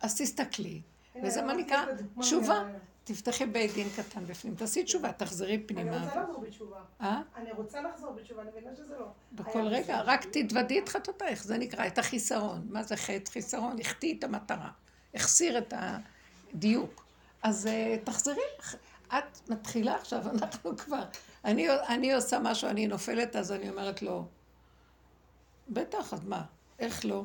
אז 0.00 0.20
תסתכלי. 0.20 0.80
וזה 1.22 1.42
מה 1.42 1.54
נקרא 1.54 1.84
תשובה. 2.20 2.64
תפתחי 3.04 3.46
בית 3.46 3.74
דין 3.74 3.88
קטן 3.96 4.24
בפנים. 4.24 4.54
תעשי 4.54 4.84
תשובה, 4.84 5.12
תחזרי 5.12 5.54
אני 5.54 5.64
פנימה. 5.66 6.04
רוצה 6.04 6.20
לחזור 6.20 6.40
בתשובה. 6.40 6.76
אה? 7.00 7.20
אני 7.36 7.52
רוצה 7.52 7.82
לחזור 7.82 8.12
בתשובה, 8.12 8.42
אני 8.42 8.50
מבינה 8.50 8.76
שזה 8.76 8.98
לא. 8.98 9.06
בכל 9.32 9.66
רגע. 9.66 10.00
רק 10.00 10.24
תתוודי 10.24 10.78
את 10.78 10.88
חטאותייך, 10.88 11.44
זה 11.44 11.58
נקרא, 11.58 11.86
את 11.86 11.98
החיסרון. 11.98 12.66
מה 12.70 12.82
זה 12.82 12.96
חטא? 12.96 13.30
חיסרון, 13.30 13.76
החטיא 13.80 14.14
את 14.18 14.24
המטרה. 14.24 14.70
החסיר 15.14 15.58
את 15.58 15.74
הדיוק. 15.76 17.04
אז 17.42 17.66
אה, 17.66 17.96
תחזרי, 18.04 18.42
את 19.08 19.50
מתחילה 19.50 19.94
עכשיו, 19.94 20.28
אנחנו 20.34 20.76
כבר, 20.76 21.04
אני, 21.44 21.68
אני 21.70 22.12
עושה 22.12 22.38
משהו, 22.38 22.68
אני 22.68 22.86
נופלת, 22.86 23.36
אז 23.36 23.52
אני 23.52 23.70
אומרת 23.70 24.02
לו, 24.02 24.24
בטח, 25.68 26.12
אז 26.14 26.24
מה? 26.24 26.44
איך 26.78 27.04
לא? 27.04 27.24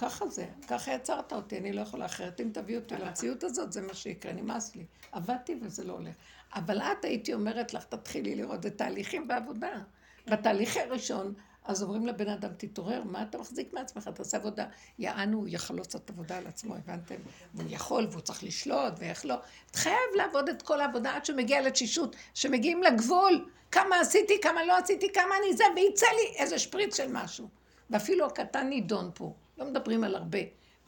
ככה 0.00 0.28
זה, 0.28 0.46
ככה 0.68 0.92
יצרת 0.92 1.32
אותי, 1.32 1.58
אני 1.58 1.72
לא 1.72 1.80
יכולה 1.80 2.06
אחרת. 2.06 2.40
אם 2.40 2.50
תביאו 2.52 2.80
אותי 2.80 2.94
למציאות 2.94 3.44
הזאת, 3.44 3.72
זה 3.72 3.80
מה 3.80 3.94
שיקרה, 3.94 4.32
נמאס 4.32 4.76
לי. 4.76 4.84
עבדתי 5.12 5.58
וזה 5.62 5.84
לא 5.84 5.92
הולך. 5.92 6.14
אבל 6.54 6.82
את 6.82 7.04
הייתי 7.04 7.34
אומרת 7.34 7.74
לך, 7.74 7.84
תתחילי 7.84 8.34
לראות, 8.34 8.62
זה 8.62 8.70
תהליכים 8.70 9.28
בעבודה. 9.28 9.70
בתהליך 10.26 10.76
הראשון, 10.76 11.34
אז 11.64 11.82
אומרים 11.82 12.06
לבן 12.06 12.28
אדם, 12.28 12.50
תתעורר, 12.56 13.04
מה 13.04 13.22
אתה 13.22 13.38
מחזיק 13.38 13.72
מעצמך? 13.72 14.08
תעשה 14.08 14.36
עבודה. 14.36 14.66
יענו, 14.98 15.38
הוא 15.38 15.46
יכול 15.50 15.76
לעשות 15.76 16.10
עבודה 16.10 16.36
על 16.36 16.46
עצמו, 16.46 16.74
הבנתם? 16.74 17.14
והוא 17.54 17.70
יכול, 17.70 18.06
והוא 18.10 18.20
צריך 18.20 18.44
לשלוט, 18.44 18.92
ואיך 18.98 19.26
לא. 19.26 19.34
את 19.70 19.76
חייב 19.76 20.10
לעבוד 20.14 20.48
את 20.48 20.62
כל 20.62 20.80
העבודה 20.80 21.16
עד 21.16 21.24
שמגיע 21.24 21.60
לתשישות, 21.60 22.16
שמגיעים 22.34 22.82
לגבול, 22.82 23.48
כמה 23.70 24.00
עשיתי, 24.00 24.40
כמה 24.42 24.64
לא 24.64 24.78
עשיתי, 24.78 25.12
כמה 25.12 25.34
אני 25.38 25.56
זה, 25.56 25.64
ויצא 25.76 26.06
לי 26.06 26.36
איזה 26.36 26.58
שפריץ 26.58 26.96
של 26.96 27.12
משהו. 27.12 27.48
ואפילו 27.90 28.26
הקטן 28.26 28.68
נידון 28.68 29.10
פה, 29.14 29.34
לא 29.60 29.66
מדברים 29.66 30.04
על 30.04 30.14
הרבה. 30.14 30.38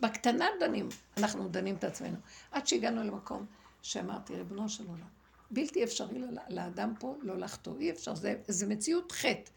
בקטנה 0.00 0.46
דנים, 0.61 0.88
אנחנו 1.16 1.48
דנים 1.48 1.74
את 1.74 1.85
עצמנו. 1.85 2.16
עד 2.50 2.66
שהגענו 2.66 3.02
למקום 3.02 3.46
שאמרתי, 3.82 4.35
ריבונו 4.35 4.68
של 4.68 4.85
עולם, 4.88 5.06
בלתי 5.50 5.85
אפשרי 5.85 6.20
לאדם 6.48 6.94
פה 6.98 7.16
לא 7.22 7.38
לחטוא, 7.38 7.78
אי 7.78 7.90
אפשר, 7.90 8.14
זה, 8.14 8.35
זה 8.48 8.66
מציאות 8.66 9.12
חטא. 9.12 9.50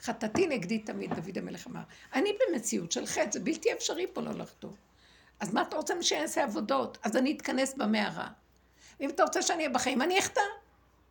חטאתי 0.00 0.46
נגדי 0.46 0.78
תמיד, 0.78 1.14
דוד 1.14 1.38
המלך 1.38 1.66
אמר. 1.66 1.80
אני 2.14 2.32
במציאות 2.32 2.92
של 2.92 3.06
חטא, 3.06 3.30
זה 3.32 3.40
בלתי 3.40 3.72
אפשרי 3.72 4.06
פה 4.12 4.20
לא 4.20 4.32
לחטוא. 4.32 4.70
אז 5.40 5.54
מה 5.54 5.62
אתה 5.62 5.76
רוצה 5.76 6.02
שאני 6.02 6.22
אעשה 6.22 6.44
עבודות? 6.44 6.98
אז 7.02 7.16
אני 7.16 7.32
אתכנס 7.32 7.74
במערה. 7.74 8.28
ואם 9.00 9.10
אתה 9.10 9.22
רוצה 9.22 9.42
שאני 9.42 9.58
אהיה 9.58 9.68
בחיים, 9.68 10.02
אני 10.02 10.18
אחטא. 10.18 10.40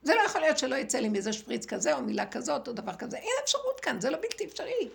זה 0.04 0.16
לא 0.16 0.22
יכול 0.22 0.42
להיות 0.42 0.58
שלא 0.58 0.76
יצא 0.76 1.00
לי 1.00 1.10
מזה 1.10 1.34
שפריץ 1.34 1.66
כזה, 1.66 1.96
או 1.96 2.02
מילה 2.02 2.26
כזאת, 2.26 2.68
או 2.68 2.74
דבר 2.74 2.96
כזה. 2.96 3.18
אין 3.18 3.34
אפשרות 3.44 3.80
כאן, 3.80 4.02
זה 4.02 4.10
לא 4.10 4.18
בלתי 4.18 4.46
אפשרי. 4.46 4.90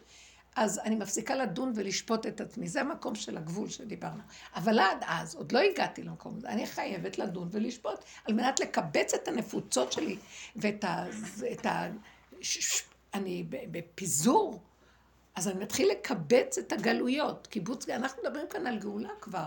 אז 0.56 0.80
אני 0.84 0.96
מפסיקה 0.96 1.34
לדון 1.34 1.72
ולשפוט 1.74 2.26
את 2.26 2.40
עצמי, 2.40 2.68
זה 2.68 2.80
המקום 2.80 3.14
של 3.14 3.36
הגבול 3.36 3.68
שדיברנו. 3.68 4.22
אבל 4.54 4.78
עד 4.78 4.98
אז, 5.06 5.34
עוד 5.34 5.52
לא 5.52 5.58
הגעתי 5.58 6.02
למקום 6.02 6.36
הזה, 6.36 6.48
אני 6.48 6.66
חייבת 6.66 7.18
לדון 7.18 7.48
ולשפוט, 7.52 8.04
על 8.24 8.34
מנת 8.34 8.60
לקבץ 8.60 9.14
את 9.14 9.28
הנפוצות 9.28 9.92
שלי, 9.92 10.16
ואת 10.56 10.84
ה... 10.84 11.06
את 11.52 11.66
ה 11.66 11.88
ש, 12.40 12.58
ש, 12.58 12.82
אני 13.14 13.44
בפיזור, 13.50 14.60
אז 15.34 15.48
אני 15.48 15.60
מתחיל 15.60 15.90
לקבץ 15.90 16.58
את 16.58 16.72
הגלויות. 16.72 17.46
קיבוץ, 17.46 17.88
אנחנו 17.88 18.22
מדברים 18.22 18.46
כאן 18.50 18.66
על 18.66 18.78
גאולה 18.78 19.10
כבר. 19.20 19.46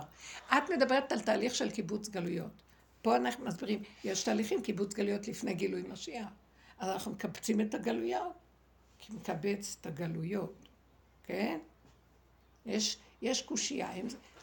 את 0.50 0.70
מדברת 0.70 1.12
על 1.12 1.20
תהליך 1.20 1.56
של 1.56 1.72
קיבוץ 1.72 2.10
גלויות. 2.10 2.64
פה 3.02 3.16
אנחנו 3.16 3.46
מסבירים, 3.46 3.84
יש 4.04 4.24
תהליכים, 4.24 4.62
קיבוץ 4.62 4.94
גלויות 4.94 5.28
לפני 5.28 5.54
גילוי 5.54 5.82
משיח. 5.82 6.28
אז 6.80 6.90
אנחנו 6.90 7.12
מקבצים 7.12 7.62
את 7.62 7.74
הגלויות, 7.74 8.34
כי 9.00 9.14
מקבץ 9.14 9.78
את 9.82 9.86
הגלויות. 9.86 10.70
כן? 11.24 11.60
יש, 12.66 12.98
יש 13.22 13.42
קושייה, 13.42 13.90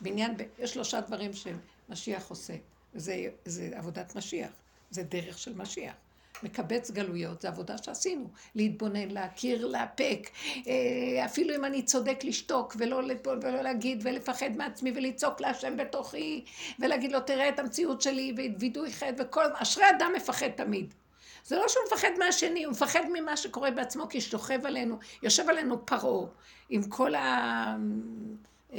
בעניין, 0.00 0.34
יש 0.58 0.70
שלושה 0.70 1.00
דברים 1.00 1.30
שמשיח 1.32 2.30
עושה, 2.30 2.54
זה, 2.94 3.28
זה 3.44 3.70
עבודת 3.74 4.16
משיח, 4.16 4.50
זה 4.90 5.02
דרך 5.02 5.38
של 5.38 5.54
משיח. 5.54 5.94
מקבץ 6.42 6.90
גלויות, 6.90 7.40
זה 7.40 7.48
עבודה 7.48 7.78
שעשינו, 7.78 8.28
להתבונן, 8.54 9.10
להכיר, 9.10 9.66
לאפק, 9.66 10.28
אה, 10.66 11.24
אפילו 11.24 11.54
אם 11.54 11.64
אני 11.64 11.82
צודק 11.82 12.18
לשתוק 12.24 12.76
ולא, 12.78 13.00
ולא 13.24 13.62
להגיד 13.62 14.00
ולפחד 14.04 14.50
מעצמי 14.56 14.92
ולצעוק 14.94 15.40
להשם 15.40 15.76
בתוכי 15.76 16.44
ולהגיד 16.78 17.12
לו 17.12 17.20
תראה 17.20 17.48
את 17.48 17.58
המציאות 17.58 18.02
שלי 18.02 18.34
ווידוי 18.58 18.92
חטא 18.92 19.12
וכל, 19.18 19.44
אשרי 19.54 19.84
אדם 19.98 20.12
מפחד 20.16 20.48
תמיד. 20.48 20.94
זה 21.44 21.56
לא 21.56 21.68
שהוא 21.68 21.82
מפחד 21.86 22.10
מהשני, 22.18 22.64
הוא 22.64 22.72
מפחד 22.72 23.00
ממה 23.12 23.36
שקורה 23.36 23.70
בעצמו, 23.70 24.08
כי 24.08 24.20
שוכב 24.20 24.66
עלינו, 24.66 24.98
יושב 25.22 25.48
עלינו 25.48 25.86
פרעה, 25.86 26.26
עם 26.68 26.82
כל 26.82 27.14
ה... 27.14 27.76
אה, 28.72 28.78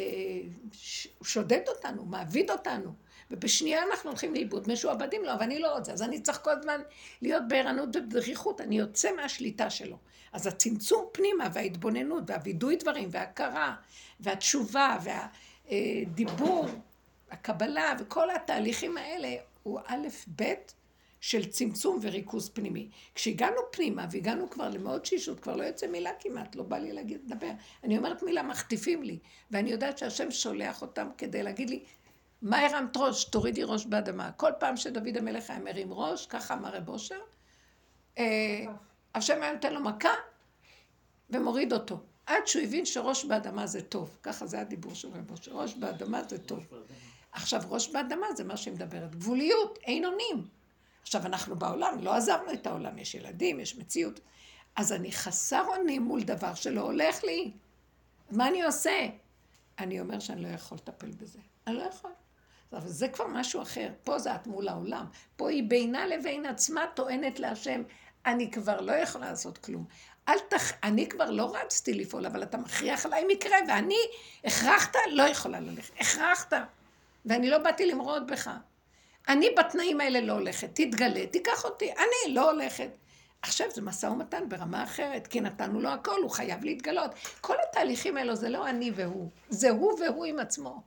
הוא 1.18 1.26
שודד 1.26 1.62
אותנו, 1.68 2.06
מעביד 2.06 2.52
אותנו, 2.52 2.94
ובשנייה 3.32 3.84
אנחנו 3.84 4.10
הולכים 4.10 4.34
לאיבוד, 4.34 4.72
משועבדים 4.72 5.24
לו, 5.24 5.34
אבל 5.34 5.44
אני 5.44 5.60
לא 5.60 5.76
רוצה, 5.76 5.92
אז 5.92 6.02
אני 6.02 6.22
צריך 6.22 6.40
כל 6.44 6.52
הזמן 6.52 6.82
להיות 7.22 7.44
בערנות 7.48 7.96
ובדריכות, 7.96 8.62
אני 8.62 8.80
יוצא 8.80 9.16
מהשליטה 9.16 9.70
שלו. 9.70 9.98
אז 10.34 10.48
הצמצום 10.48 11.06
פנימה 11.12 11.48
וההתבוננות 11.54 12.24
והווידוי 12.28 12.76
דברים 12.76 13.10
וההכרה 13.12 13.76
והתשובה 14.20 14.98
והדיבור, 15.70 16.66
הקבלה 17.32 17.94
וכל 18.00 18.30
התהליכים 18.30 18.98
האלה 18.98 19.36
הוא 19.64 19.80
א', 19.86 20.08
ב', 20.36 20.54
של 21.22 21.46
צמצום 21.46 22.00
וריכוז 22.02 22.50
פנימי. 22.50 22.90
כשהגענו 23.16 23.62
פנימה 23.72 24.08
והגענו 24.12 24.50
כבר 24.50 24.70
למאוד 24.70 25.06
שישות, 25.06 25.40
כבר 25.40 25.56
לא 25.56 25.64
יוצא 25.64 25.88
מילה 25.88 26.10
כמעט, 26.20 26.56
לא 26.56 26.64
בא 26.64 26.78
לי 26.78 26.94
להגיד, 26.94 27.22
לדבר. 27.26 27.52
אני 27.84 27.98
אומרת 27.98 28.24
מילה, 28.24 28.44
מחטיפים 28.44 29.04
לי. 29.04 29.20
ואני 29.52 29.72
יודעת 29.72 29.98
שהשם 29.98 30.32
שולח 30.32 30.82
אותם 30.82 31.08
כדי 31.18 31.44
להגיד 31.44 31.70
לי, 31.70 31.84
מה 32.42 32.60
הרמת 32.60 32.98
ראש? 32.98 33.24
תורידי 33.24 33.64
ראש 33.64 33.86
באדמה. 33.86 34.32
כל 34.32 34.52
פעם 34.60 34.78
שדוד 34.78 35.18
המלך 35.18 35.50
היה 35.50 35.60
מרים 35.60 35.94
ראש, 35.94 36.26
ככה 36.26 36.54
אמר 36.54 36.76
רב 36.76 36.90
אושר, 36.90 37.20
אה, 38.18 38.66
השם 39.16 39.42
היה 39.42 39.54
נותן 39.54 39.74
לו 39.74 39.80
מכה 39.80 40.14
ומוריד 41.30 41.74
אותו. 41.74 42.00
עד 42.26 42.48
שהוא 42.48 42.64
הבין 42.64 42.86
שראש 42.86 43.26
באדמה 43.26 43.68
זה 43.68 43.82
טוב. 43.82 44.18
ככה 44.24 44.46
זה 44.46 44.60
הדיבור 44.60 44.96
של 44.96 45.08
רב 45.08 45.32
אושר, 45.32 45.52
ראש 45.52 45.74
באדמה 45.74 46.24
זה 46.24 46.38
טוב. 46.38 46.64
עכשיו, 47.32 47.62
ראש 47.70 47.90
באדמה 47.90 48.28
זה 48.36 48.44
מה 48.44 48.58
שהיא 48.58 48.74
מדברת. 48.74 49.16
גבוליות, 49.16 49.80
אין 49.84 50.06
אונים. 50.06 50.61
עכשיו, 51.02 51.26
אנחנו 51.26 51.56
בעולם, 51.56 52.00
לא 52.02 52.14
עזבנו 52.16 52.54
את 52.54 52.68
העולם, 52.68 52.98
יש 52.98 53.16
ילדים, 53.16 53.60
יש 53.60 53.78
מציאות. 53.78 54.20
אז 54.76 54.94
אני 54.94 55.12
חסר 55.12 55.64
אונים 55.68 56.02
מול 56.02 56.24
דבר 56.24 56.54
שלא 56.54 56.82
הולך 56.82 57.24
לי. 57.24 57.52
מה 58.32 58.48
אני 58.48 58.64
עושה? 58.64 59.08
אני 59.80 60.00
אומר 60.00 60.20
שאני 60.20 60.42
לא 60.42 60.48
יכול 60.48 60.78
לטפל 60.78 61.12
בזה. 61.12 61.40
אני 61.68 61.76
לא 61.76 61.84
יכול. 61.84 62.12
אבל 62.74 62.88
זה 62.88 63.08
כבר 63.08 63.28
משהו 63.28 63.62
אחר. 63.62 63.90
פה 64.04 64.20
זה 64.20 64.36
את 64.36 64.48
מול 64.48 64.68
העולם. 64.68 65.06
פה 65.36 65.50
היא 65.50 65.64
בינה 65.70 66.08
לבין 66.08 66.46
עצמה 66.46 66.86
טוענת 66.96 67.40
להשם, 67.40 67.84
אני 68.26 68.52
כבר 68.52 68.82
לא 68.82 68.92
יכולה 68.92 69.30
לעשות 69.30 69.58
כלום. 69.58 69.86
אל 70.30 70.40
תח... 70.50 70.72
אני 70.84 71.10
כבר 71.10 71.32
לא 71.32 71.56
רצתי 71.56 71.94
לפעול, 71.94 72.26
אבל 72.26 72.44
אתה 72.44 72.58
מכריח 72.58 73.06
עליי 73.06 73.24
מקרה, 73.28 73.58
ואני 73.68 73.98
הכרחת, 74.44 74.96
לא 75.12 75.24
יכולה 75.24 75.60
ללכת. 75.60 75.94
הכרחת. 76.00 76.54
ואני 77.26 77.50
לא 77.50 77.58
באתי 77.58 77.86
למרוד 77.86 78.28
בך. 78.32 78.50
אני 79.32 79.50
בתנאים 79.58 80.02
האלה 80.02 80.22
לא 80.22 80.34
הולכת, 80.34 80.70
תתגלה, 80.74 81.28
תיקח 81.28 81.66
אותי, 81.66 81.92
אני 81.92 82.34
לא 82.34 82.52
הולכת. 82.52 82.90
עכשיו 83.42 83.68
זה 83.74 83.82
משא 83.82 84.06
ומתן 84.06 84.50
ברמה 84.50 84.84
אחרת, 84.84 85.28
כי 85.28 85.42
נתנו 85.42 85.82
לו 85.82 85.90
הכל, 85.90 86.22
הוא 86.22 86.32
חייב 86.32 86.64
להתגלות. 86.64 87.12
כל 87.42 87.56
התהליכים 87.70 88.18
האלו 88.18 88.36
זה 88.36 88.50
לא 88.50 88.70
אני 88.70 88.92
והוא, 88.96 89.30
זה 89.50 89.70
הוא 89.70 90.00
והוא 90.00 90.26
עם 90.26 90.40
עצמו. 90.40 90.82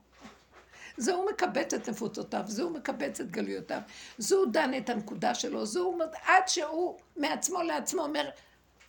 זה 0.97 1.13
הוא 1.13 1.29
מקבץ 1.31 1.73
את 1.73 1.89
נפוצותיו, 1.89 2.43
זה 2.47 2.63
הוא 2.63 2.71
מקבץ 2.71 3.19
את 3.21 3.31
גלויותיו, 3.31 3.81
זה 4.17 4.35
הוא 4.35 4.45
דן 4.51 4.71
את 4.77 4.89
הנקודה 4.89 5.35
שלו, 5.35 5.65
זה 5.65 5.79
הוא, 5.79 6.03
עד 6.25 6.47
שהוא 6.47 6.97
מעצמו 7.17 7.61
לעצמו 7.61 8.01
אומר, 8.01 8.29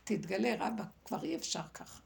תתגלה 0.05 0.55
רבא, 0.59 0.85
כבר 1.05 1.23
אי 1.23 1.37
אפשר 1.37 1.61
ככה. 1.75 1.99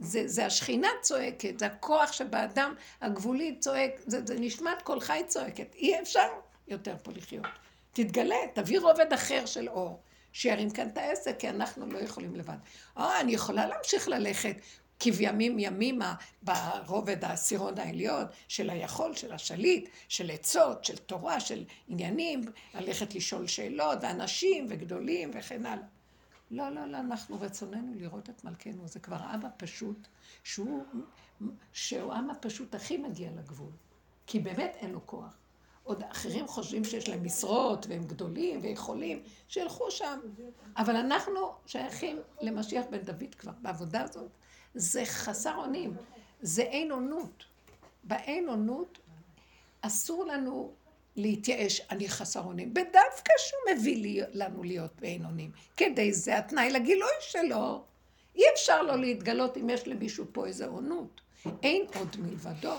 זה, 0.00 0.22
זה 0.26 0.46
השכינה 0.46 0.88
צועקת, 1.00 1.58
זה 1.58 1.66
הכוח 1.66 2.12
שבאדם 2.12 2.74
הגבולי 3.00 3.56
צועק, 3.58 3.92
זה, 4.06 4.20
זה 4.26 4.34
נשמת 4.38 4.82
כל 4.82 5.00
חי 5.00 5.22
צועקת, 5.26 5.74
אי 5.74 6.00
אפשר 6.00 6.28
יותר 6.68 6.96
פה 7.02 7.12
לחיות. 7.12 7.46
תתגלה, 7.92 8.36
תביא 8.54 8.80
רובד 8.80 9.12
אחר 9.12 9.46
של 9.46 9.68
אור, 9.68 10.02
שירים 10.32 10.70
כאן 10.70 10.88
את 10.88 10.98
העסק, 10.98 11.36
כי 11.38 11.48
אנחנו 11.48 11.86
לא 11.86 11.98
יכולים 11.98 12.36
לבד. 12.36 12.56
אה, 12.98 13.20
אני 13.20 13.32
יכולה 13.32 13.66
להמשיך 13.66 14.08
ללכת 14.08 14.56
כבימים 15.00 15.58
ימימה 15.58 16.14
ברובד 16.42 17.24
העשירון 17.24 17.78
העליון 17.78 18.24
של 18.48 18.70
היכול, 18.70 19.14
של 19.14 19.32
השליט, 19.32 19.88
של 20.08 20.30
עצות, 20.30 20.84
של 20.84 20.96
תורה, 20.96 21.40
של 21.40 21.64
עניינים, 21.88 22.40
ללכת 22.74 23.14
לשאול 23.14 23.46
שאלות, 23.46 23.98
ואנשים 24.02 24.66
וגדולים 24.68 25.30
וכן 25.34 25.66
הלאה. 25.66 25.86
לא, 26.50 26.68
לא, 26.68 26.86
לא, 26.86 26.98
אנחנו 26.98 27.40
רצוננו 27.40 27.92
לראות 27.96 28.30
את 28.30 28.44
מלכנו, 28.44 28.88
זה 28.88 29.00
כבר 29.00 29.18
אבא 29.34 29.48
פשוט, 29.56 30.08
שהוא, 30.44 30.84
שהוא 31.72 32.12
העם 32.12 32.30
הפשוט 32.30 32.74
הכי 32.74 32.96
מגיע 32.96 33.30
לגבול, 33.36 33.72
כי 34.26 34.38
באמת 34.38 34.76
אין 34.80 34.90
לו 34.90 35.06
כוח. 35.06 35.36
עוד 35.86 36.02
אחרים 36.12 36.48
חושבים 36.48 36.84
שיש 36.84 37.08
להם 37.08 37.24
משרות, 37.24 37.86
והם 37.88 38.04
גדולים 38.04 38.60
ויכולים, 38.62 39.22
שילכו 39.48 39.90
שם. 39.90 40.20
אבל 40.76 40.96
אנחנו 40.96 41.52
שייכים 41.66 42.18
למשיח 42.40 42.84
בן 42.90 42.98
דוד 42.98 43.34
כבר, 43.38 43.52
בעבודה 43.62 44.02
הזאת. 44.02 44.30
זה 44.74 45.04
חסר 45.04 45.56
אונים, 45.56 45.96
זה 46.40 46.62
אין 46.62 46.90
אונות. 46.90 47.44
באין 48.04 48.48
אונות 48.48 48.98
אסור 49.80 50.24
לנו 50.24 50.72
להתייאש, 51.16 51.80
אני 51.90 52.08
חסר 52.08 52.40
אונים. 52.40 52.74
בדווקא 52.74 53.32
שהוא 53.38 53.76
מביא 53.76 53.96
לי, 53.96 54.20
לנו 54.32 54.62
להיות 54.62 54.92
באין 55.00 55.24
אונים. 55.24 55.50
כדי 55.76 56.12
זה 56.12 56.38
התנאי 56.38 56.70
לגילוי 56.70 57.10
שלו. 57.20 57.84
אי 58.36 58.42
אפשר 58.54 58.82
לו 58.82 58.96
להתגלות 58.96 59.56
אם 59.56 59.70
יש 59.70 59.88
למישהו 59.88 60.24
פה 60.32 60.46
איזה 60.46 60.66
אונות. 60.66 61.20
אין 61.62 61.86
עוד 61.94 62.16
מלבדו. 62.18 62.74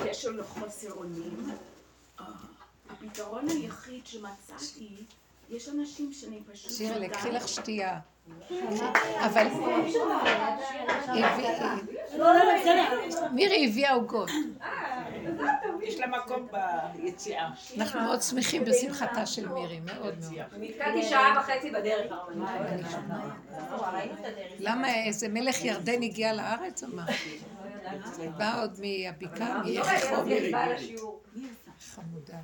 בקשר 0.00 0.30
לחוסר 0.30 0.92
אונים, 0.92 1.50
אה, 2.20 2.24
הפתרון 2.90 3.48
היחיד 3.48 4.06
שמצאתי, 4.06 4.88
יש 5.50 5.68
אנשים 5.68 6.12
שאני 6.12 6.40
פשוט... 6.52 6.70
שירה, 6.70 6.98
לקחי 6.98 7.30
לך 7.30 7.48
שתייה. 7.48 7.98
אבל... 9.20 9.46
מירי 13.32 13.66
הביאה 13.68 13.92
עוגות. 13.92 14.30
יש 15.82 16.00
לה 16.00 16.06
מקום 16.06 16.48
ביציאה. 16.96 17.50
אנחנו 17.76 18.00
מאוד 18.00 18.22
שמחים 18.22 18.64
בשמחתה 18.64 19.26
של 19.26 19.48
מירי, 19.48 19.80
מאוד 19.80 20.14
מאוד. 20.20 20.34
נתקעתי 20.56 21.02
שעה 21.02 21.40
וחצי 21.40 21.70
בדרך. 21.70 22.12
למה 24.58 24.94
איזה 24.94 25.28
מלך 25.28 25.64
ירדן 25.64 26.02
הגיע 26.02 26.32
לארץ 26.32 26.84
או 26.84 26.88
מה? 26.88 27.04
בא 28.38 28.62
עוד 28.62 28.80
מהבקעה. 28.80 29.62
חמודה. 31.80 32.38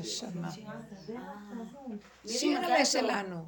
נשמה. 0.00 0.48
שירה 2.26 2.84
שלנו. 2.84 3.44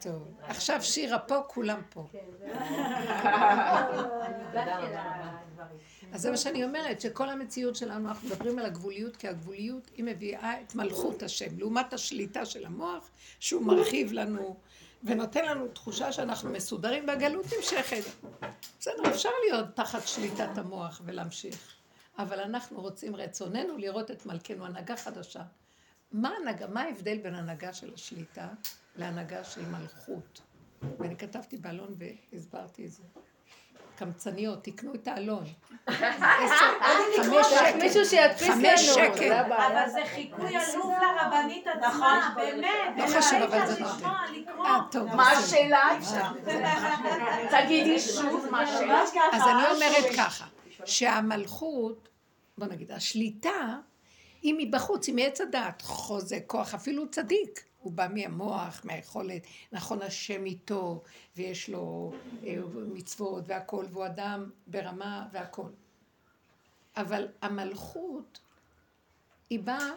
טוב, 0.00 0.22
עכשיו 0.42 0.82
שירה 0.82 1.18
פה, 1.18 1.40
כולם 1.46 1.80
פה. 1.90 2.06
אז 6.12 6.22
זה 6.22 6.30
מה 6.30 6.36
שאני 6.36 6.64
אומרת, 6.64 7.00
שכל 7.00 7.28
המציאות 7.28 7.76
שלנו, 7.76 8.08
אנחנו 8.08 8.28
מדברים 8.28 8.58
על 8.58 8.66
הגבוליות, 8.66 9.16
כי 9.16 9.28
הגבוליות 9.28 9.90
היא 9.96 10.04
מביאה 10.04 10.60
את 10.60 10.74
מלכות 10.74 11.22
השם, 11.22 11.58
לעומת 11.58 11.92
השליטה 11.92 12.44
של 12.44 12.66
המוח, 12.66 13.10
שהוא 13.40 13.62
מרחיב 13.62 14.12
לנו 14.12 14.56
ונותן 15.04 15.44
לנו 15.44 15.68
תחושה 15.68 16.12
שאנחנו 16.12 16.50
מסודרים 16.50 17.08
והגלות 17.08 17.46
נמשכת. 17.56 18.02
בסדר, 18.78 19.10
אפשר 19.10 19.28
להיות 19.44 19.66
תחת 19.76 20.06
שליטת 20.06 20.58
המוח 20.58 21.00
ולהמשיך, 21.04 21.76
אבל 22.18 22.40
אנחנו 22.40 22.80
רוצים 22.80 23.16
רצוננו 23.16 23.78
לראות 23.78 24.10
את 24.10 24.26
מלכנו, 24.26 24.66
הנהגה 24.66 24.96
חדשה. 24.96 25.42
מה 26.12 26.30
הנהגה, 26.40 26.66
מה 26.66 26.82
ההבדל 26.82 27.18
בין 27.18 27.34
הנהגה 27.34 27.72
של 27.72 27.94
השליטה 27.94 28.48
להנהגה 28.96 29.44
של 29.44 29.66
מלכות? 29.66 30.40
ואני 30.98 31.16
כתבתי 31.16 31.56
באלון 31.56 31.94
והסברתי 32.32 32.86
את 32.86 32.92
זה. 32.92 33.02
קמצניות, 34.04 34.64
תקנו 34.64 34.94
את 34.94 35.08
האלון. 35.08 35.44
חמש 35.90 37.46
שקל. 37.50 37.78
מישהו 37.78 38.04
שידפיס 38.04 38.48
לנו. 38.48 38.68
חמש 38.68 38.80
שקל. 38.80 39.32
אבל 39.32 39.90
זה 39.90 40.00
חיקוי 40.14 40.56
עלוב 40.56 40.92
לרבנית 41.02 41.66
עצמה, 41.66 42.34
באמת. 42.36 42.68
לא 42.96 43.06
חשוב, 43.06 43.42
אבל 43.42 43.66
זה 43.66 43.80
נותן. 43.80 44.08
לקרוא. 44.34 44.66
אה, 44.66 44.78
טוב. 44.90 45.14
מה. 45.14 45.30
השאלה? 45.30 45.90
תגידי 47.50 48.00
שוב 48.00 48.46
מה 48.50 48.60
השאלה. 48.60 49.02
אז 49.32 49.42
אני 49.42 49.62
אומרת 49.74 50.14
ככה, 50.16 50.44
שהמלכות, 50.84 52.08
בוא 52.58 52.66
נגיד, 52.66 52.92
השליטה 52.92 53.78
היא 54.42 54.54
מבחוץ, 54.58 55.06
היא 55.06 55.14
מעץ 55.14 55.40
הדעת, 55.40 55.82
חוזק, 55.82 56.42
כוח, 56.46 56.74
אפילו 56.74 57.10
צדיק. 57.10 57.71
הוא 57.82 57.92
בא 57.92 58.06
מהמוח, 58.14 58.80
מהיכולת, 58.84 59.42
נכון 59.72 60.02
השם 60.02 60.44
איתו, 60.44 61.02
ויש 61.36 61.68
לו 61.68 62.12
אה, 62.46 62.56
מצוות 62.74 63.44
והכל, 63.46 63.86
והוא 63.90 64.06
אדם 64.06 64.50
ברמה 64.66 65.28
והכל. 65.32 65.68
אבל 66.96 67.28
המלכות, 67.42 68.40
היא 69.50 69.60
באה, 69.60 69.90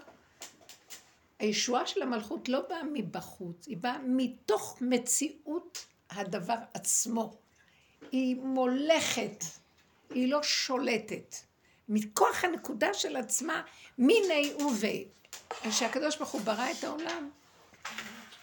הישועה 1.40 1.88
של 1.88 2.02
המלכות 2.02 2.50
לא 2.50 2.62
באה 2.70 2.82
מבחוץ, 2.94 3.68
היא 3.68 3.78
באה 3.78 3.98
מתוך 4.04 4.78
מציאות 4.82 5.86
הדבר 6.10 6.58
עצמו. 6.74 7.34
היא 8.12 8.36
מולכת, 8.36 9.44
היא 10.10 10.32
לא 10.32 10.44
שולטת. 10.44 11.36
מכוח 11.90 12.44
הנקודה 12.44 12.94
של 12.94 13.16
עצמה, 13.16 13.62
מיני 13.98 14.54
ובי. 14.54 15.08
כשהקדוש 15.50 16.18
ברוך 16.18 16.32
הוא 16.32 16.42
ברא 16.42 16.72
את 16.72 16.84
העולם, 16.84 17.30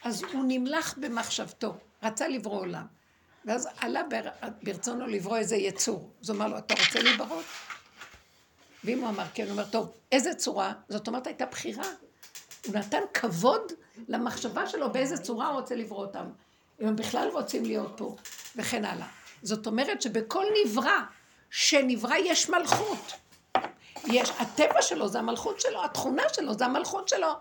אז 0.04 0.22
הוא 0.22 0.44
נמלך 0.48 0.94
במחשבתו, 0.98 1.74
רצה 2.02 2.28
לברוא 2.28 2.60
עולם. 2.60 2.86
ואז 3.44 3.68
עלה 3.80 4.02
בר... 4.02 4.48
ברצונו 4.62 5.06
לברוא 5.06 5.36
איזה 5.36 5.56
יצור. 5.56 6.10
אז 6.22 6.30
הוא 6.30 6.36
אמר 6.36 6.48
לו, 6.48 6.58
אתה 6.58 6.74
רוצה 6.74 7.02
להיברות? 7.02 7.44
ואם 8.84 9.00
הוא 9.00 9.08
אמר 9.08 9.24
כן, 9.34 9.42
הוא 9.42 9.52
אומר, 9.52 9.64
טוב, 9.64 9.92
איזה 10.12 10.34
צורה? 10.34 10.72
זאת 10.88 11.08
אומרת, 11.08 11.26
הייתה 11.26 11.46
בחירה. 11.46 11.84
הוא 12.66 12.74
נתן 12.74 13.00
כבוד 13.14 13.72
למחשבה 14.08 14.66
שלו 14.66 14.92
באיזה 14.92 15.18
צורה 15.18 15.46
הוא 15.46 15.60
רוצה 15.60 15.74
לברוא 15.74 16.06
אותם. 16.06 16.24
אם 16.80 16.86
הם 16.86 16.96
בכלל 16.96 17.28
רוצים 17.32 17.64
להיות 17.64 17.92
פה, 17.96 18.16
וכן 18.56 18.84
הלאה. 18.84 19.06
זאת 19.42 19.66
אומרת 19.66 20.02
שבכל 20.02 20.44
נברא 20.64 20.98
שנברא 21.50 22.16
יש 22.16 22.48
מלכות. 22.48 23.12
יש, 24.04 24.30
הטבע 24.38 24.82
שלו 24.82 25.08
זה 25.08 25.18
המלכות 25.18 25.60
שלו, 25.60 25.84
התכונה 25.84 26.22
שלו 26.32 26.54
זה 26.54 26.64
המלכות 26.64 27.08
שלו. 27.08 27.32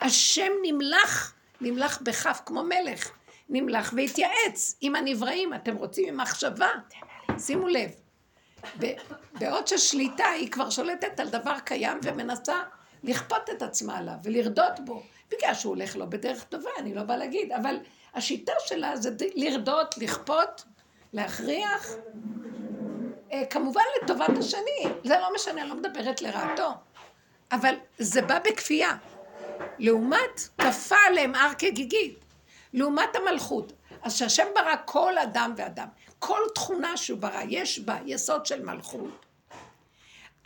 השם 0.00 0.52
נמלך, 0.62 1.32
נמלך 1.60 2.02
בכף 2.02 2.40
כמו 2.46 2.62
מלך, 2.62 3.10
נמלך 3.48 3.92
והתייעץ. 3.96 4.76
עם 4.80 4.96
הנבראים, 4.96 5.54
אתם 5.54 5.76
רוצים 5.76 6.08
עם 6.08 6.16
מחשבה? 6.16 6.68
שימו 7.38 7.68
לב. 7.68 7.90
בעוד 9.38 9.66
ששליטה 9.66 10.26
היא 10.26 10.50
כבר 10.50 10.70
שולטת 10.70 11.20
על 11.20 11.28
דבר 11.28 11.58
קיים 11.64 12.00
ומנסה 12.02 12.62
לכפות 13.02 13.50
את 13.50 13.62
עצמה 13.62 13.98
עליו 13.98 14.14
ולרדות 14.22 14.80
בו, 14.84 15.02
בגלל 15.30 15.54
שהוא 15.54 15.74
הולך 15.74 15.96
לא 15.96 16.04
בדרך 16.04 16.44
טובה, 16.44 16.70
אני 16.78 16.94
לא 16.94 17.02
באה 17.02 17.16
להגיד, 17.16 17.52
אבל 17.52 17.76
השיטה 18.14 18.52
שלה 18.66 18.96
זה 18.96 19.10
לרדות, 19.34 19.98
לכפות, 19.98 20.64
להכריח, 21.12 21.90
אה, 23.32 23.42
כמובן 23.50 23.82
לטובת 24.02 24.38
השני, 24.38 24.92
זה 25.04 25.18
לא 25.18 25.28
משנה, 25.34 25.60
אני 25.60 25.68
לא 25.70 25.76
מדברת 25.76 26.22
לרעתו, 26.22 26.70
אבל 27.52 27.74
זה 27.98 28.22
בא 28.22 28.38
בכפייה. 28.38 28.96
לעומת 29.78 30.48
כפה 30.58 30.96
עליהם 31.06 31.34
הר 31.34 31.54
כגיגית, 31.58 32.18
לעומת 32.72 33.16
המלכות. 33.16 33.72
אז 34.02 34.16
שהשם 34.16 34.46
ברא 34.54 34.74
כל 34.84 35.18
אדם 35.18 35.54
ואדם, 35.56 35.88
כל 36.18 36.40
תכונה 36.54 36.96
שהוא 36.96 37.18
ברא, 37.18 37.40
יש 37.48 37.78
בה 37.78 37.96
יסוד 38.06 38.46
של 38.46 38.62
מלכות, 38.62 39.24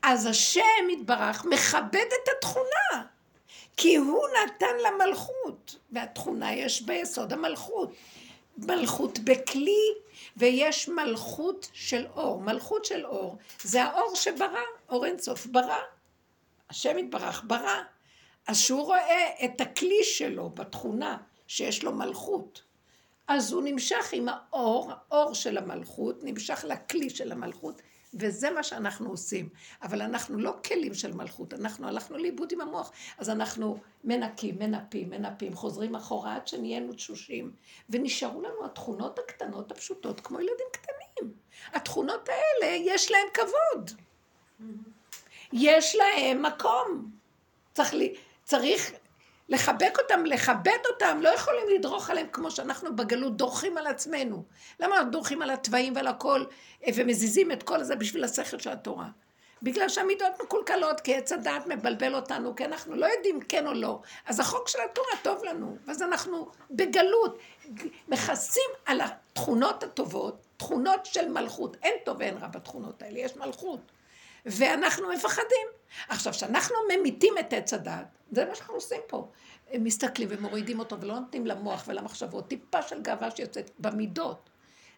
אז 0.03 0.27
השם 0.27 0.91
יתברך 0.91 1.45
מכבד 1.45 1.95
את 1.95 2.29
התכונה, 2.37 3.05
כי 3.77 3.97
הוא 3.97 4.27
נתן 4.29 4.77
לה 4.83 4.91
מלכות, 5.07 5.77
והתכונה 5.93 6.53
יש 6.53 6.83
ביסוד 6.83 7.33
המלכות. 7.33 7.93
מלכות 8.59 9.19
בכלי, 9.19 9.95
ויש 10.37 10.89
מלכות 10.89 11.69
של 11.73 12.07
אור. 12.17 12.41
מלכות 12.41 12.85
של 12.85 13.07
אור 13.07 13.39
זה 13.63 13.85
האור 13.85 14.15
שברא, 14.15 14.61
אור 14.89 15.07
אינסוף 15.07 15.47
ברא. 15.47 15.79
השם 16.71 16.99
יתברך 16.99 17.43
ברא. 17.47 17.83
אז 18.49 18.59
שהוא 18.59 18.83
רואה 18.83 19.45
את 19.45 19.61
הכלי 19.61 20.05
שלו 20.05 20.51
בתכונה 20.51 21.17
שיש 21.47 21.83
לו 21.83 21.93
מלכות, 21.93 22.63
אז 23.29 23.53
הוא 23.53 23.63
נמשך 23.63 24.09
עם 24.13 24.29
האור, 24.29 24.93
האור 25.11 25.35
של 25.35 25.59
המלכות, 25.59 26.25
נמשך 26.25 26.65
לכלי 26.69 27.11
של 27.11 27.33
המלכות, 27.33 27.83
וזה 28.15 28.51
מה 28.51 28.63
שאנחנו 28.63 29.11
עושים. 29.11 29.49
אבל 29.83 30.03
אנחנו 30.03 30.39
לא 30.39 30.55
כלים 30.65 30.95
של 30.95 31.13
מלכות, 31.13 31.55
אנחנו 31.55 31.89
הלכנו 31.89 32.19
לאיבוד 32.19 32.53
עם 32.53 32.61
המוח. 32.61 32.93
אז 33.19 33.31
אנחנו 33.31 33.79
מנקים, 34.05 34.59
מנפים, 34.59 35.11
מנפים, 35.11 35.55
חוזרים 35.55 35.95
אחורה 35.95 36.35
עד 36.35 36.47
שנהיינו 36.47 36.93
תשושים. 36.93 37.53
ונשארו 37.91 38.41
לנו 38.41 38.65
התכונות 38.65 39.19
הקטנות 39.19 39.73
הפשוטות, 39.73 40.21
כמו 40.21 40.41
ילדים 40.41 40.67
קטנים. 40.73 41.33
התכונות 41.73 42.29
האלה, 42.29 42.75
יש 42.75 43.11
להם 43.11 43.27
כבוד. 43.35 43.91
יש 45.53 45.97
להם 45.97 46.43
מקום. 46.43 47.11
צריך, 47.75 47.95
לי, 47.95 48.15
צריך 48.49 48.93
לחבק 49.49 49.99
אותם, 49.99 50.27
לכבד 50.27 50.79
אותם, 50.91 51.19
לא 51.23 51.29
יכולים 51.29 51.69
לדרוך 51.75 52.11
עליהם 52.11 52.27
כמו 52.33 52.51
שאנחנו 52.51 52.97
בגלות 52.97 53.37
דורכים 53.37 53.79
על 53.79 53.87
עצמנו. 53.87 54.45
למה 54.81 54.97
אנחנו 54.97 55.11
דורכים 55.11 55.43
על 55.43 55.51
התוואים 55.51 55.97
ועל 55.97 56.07
הכל 56.07 56.45
אה, 56.85 56.91
ומזיזים 56.95 57.53
את 57.53 57.63
כל 57.63 57.83
זה 57.83 57.97
בשביל 57.97 58.25
השכל 58.25 58.59
של 58.59 58.71
התורה? 58.71 59.07
בגלל 59.63 59.89
שהמידות 59.89 60.33
מקולקלות, 60.43 61.01
כי 61.01 61.15
עץ 61.15 61.33
הדעת 61.33 61.67
מבלבל 61.67 62.15
אותנו, 62.15 62.57
כי 62.57 62.65
אנחנו 62.65 62.97
לא 62.97 63.07
יודעים 63.07 63.41
כן 63.41 63.67
או 63.67 63.73
לא. 63.73 64.01
אז 64.27 64.41
החוק 64.41 64.69
של 64.69 64.79
התורה 64.91 65.13
טוב 65.23 65.45
לנו, 65.45 65.77
ואז 65.87 66.03
אנחנו 66.03 66.49
בגלות 66.71 67.39
מכסים 68.09 68.71
על 68.87 69.01
התכונות 69.01 69.83
הטובות, 69.83 70.47
תכונות 70.57 71.07
של 71.07 71.29
מלכות. 71.29 71.77
אין 71.83 71.95
טוב 72.05 72.17
ואין 72.21 72.39
רע 72.39 72.47
בתכונות 72.47 73.03
האלה, 73.03 73.19
יש 73.19 73.37
מלכות. 73.37 73.81
ואנחנו 74.47 75.09
מפחדים. 75.09 75.78
עכשיו, 76.09 76.33
כשאנחנו 76.33 76.77
ממיתים 76.89 77.35
את 77.39 77.53
עץ 77.53 77.75
הדעת, 77.75 78.07
זה 78.33 78.45
מה 78.45 78.55
שאנחנו 78.55 78.75
עושים 78.75 79.01
פה. 79.07 79.29
הם 79.71 79.85
מסתכלים 79.85 80.29
ומורידים 80.31 80.79
אותו 80.79 81.01
ולא 81.01 81.15
נותנים 81.15 81.47
למוח 81.47 81.85
ולמחשבות, 81.87 82.49
טיפה 82.49 82.83
של 82.83 83.03
גאווה 83.03 83.31
שיוצאת 83.31 83.71
במידות. 83.79 84.51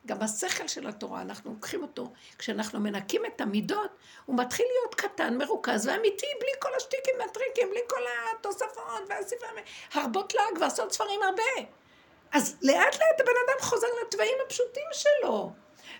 גם 0.06 0.22
השכל 0.22 0.68
של 0.68 0.86
התורה, 0.86 1.20
אנחנו 1.20 1.50
לוקחים 1.50 1.82
אותו, 1.82 2.12
כשאנחנו 2.38 2.80
מנקים 2.80 3.26
את 3.26 3.40
המידות, 3.40 3.90
הוא 4.26 4.36
מתחיל 4.38 4.66
להיות 4.66 4.94
קטן, 4.94 5.38
מרוכז 5.38 5.86
ואמיתי, 5.86 6.26
בלי 6.40 6.50
כל 6.60 6.68
השטיקים 6.76 7.14
והטריקים, 7.18 7.70
בלי 7.70 7.80
כל 7.88 8.00
התוספות 8.38 8.82
והספרים, 9.08 9.64
הרבות 9.92 10.34
לעג 10.34 10.60
ועשות 10.60 10.92
ספרים 10.92 11.20
הרבה. 11.22 11.70
אז 12.32 12.56
לאט 12.62 12.94
לאט 12.94 13.20
הבן 13.20 13.32
אדם 13.46 13.60
חוזר 13.60 13.86
לתוואים 14.02 14.36
הפשוטים 14.46 14.86
שלו. 14.92 15.52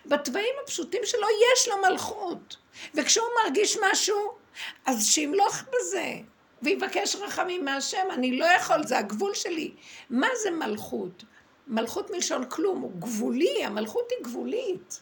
בתוואים 0.05 0.55
הפשוטים 0.63 1.01
שלו 1.05 1.27
יש 1.53 1.67
לו 1.67 1.77
מלכות. 1.77 2.57
וכשהוא 2.93 3.27
מרגיש 3.43 3.77
משהו, 3.81 4.40
אז 4.85 5.05
שימלוך 5.05 5.63
בזה. 5.69 6.13
ויבקש 6.61 7.15
רחמים 7.15 7.65
מהשם, 7.65 8.07
אני 8.13 8.37
לא 8.37 8.45
יכול, 8.45 8.87
זה 8.87 8.97
הגבול 8.97 9.33
שלי. 9.33 9.71
מה 10.09 10.27
זה 10.43 10.51
מלכות? 10.51 11.23
מלכות 11.67 12.11
מלשון 12.11 12.49
כלום, 12.49 12.81
הוא 12.81 12.91
גבולי, 12.99 13.65
המלכות 13.65 14.11
היא 14.11 14.25
גבולית. 14.25 15.01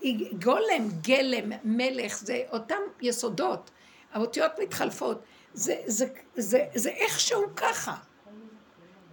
היא 0.00 0.26
גולם, 0.42 0.88
גלם, 1.00 1.52
מלך, 1.64 2.18
זה 2.18 2.42
אותם 2.52 2.80
יסודות. 3.00 3.70
האותיות 4.12 4.52
מתחלפות. 4.58 5.22
זה, 5.54 5.76
זה, 5.86 6.06
זה, 6.36 6.64
זה 6.74 6.90
איכשהו 6.90 7.42
ככה. 7.56 7.94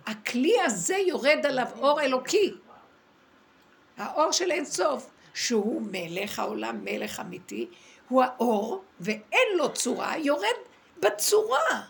הכלי 0.05 0.61
הזה 0.65 0.95
יורד 0.95 1.45
עליו 1.45 1.67
אור 1.79 2.01
אלוקי. 2.01 2.53
האור 3.97 4.31
של 4.31 4.51
אין 4.51 4.65
סוף, 4.65 5.09
שהוא 5.33 5.81
מלך 5.91 6.39
העולם, 6.39 6.83
מלך 6.83 7.19
אמיתי, 7.19 7.67
הוא 8.09 8.23
האור, 8.23 8.83
ואין 8.99 9.57
לו 9.57 9.73
צורה, 9.73 10.17
יורד 10.17 10.55
בצורה. 10.99 11.81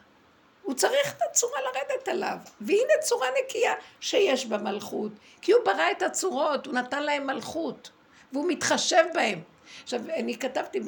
הוא 0.62 0.76
צריך 0.76 1.14
את 1.18 1.22
הצורה 1.30 1.60
לרדת 1.62 2.08
עליו. 2.08 2.38
והנה 2.62 2.94
צורה 3.02 3.28
נקייה 3.44 3.74
שיש 4.00 4.46
בה 4.46 4.58
מלכות. 4.58 5.12
כי 5.42 5.52
הוא 5.52 5.62
ברא 5.66 5.92
את 5.92 6.02
הצורות, 6.02 6.66
הוא 6.66 6.74
נתן 6.74 7.04
להם 7.04 7.28
מלכות. 7.28 7.92
והוא 8.34 8.46
מתחשב 8.48 9.04
בהם. 9.14 9.42
עכשיו, 9.84 10.02
אני 10.16 10.38
כתבתי, 10.38 10.80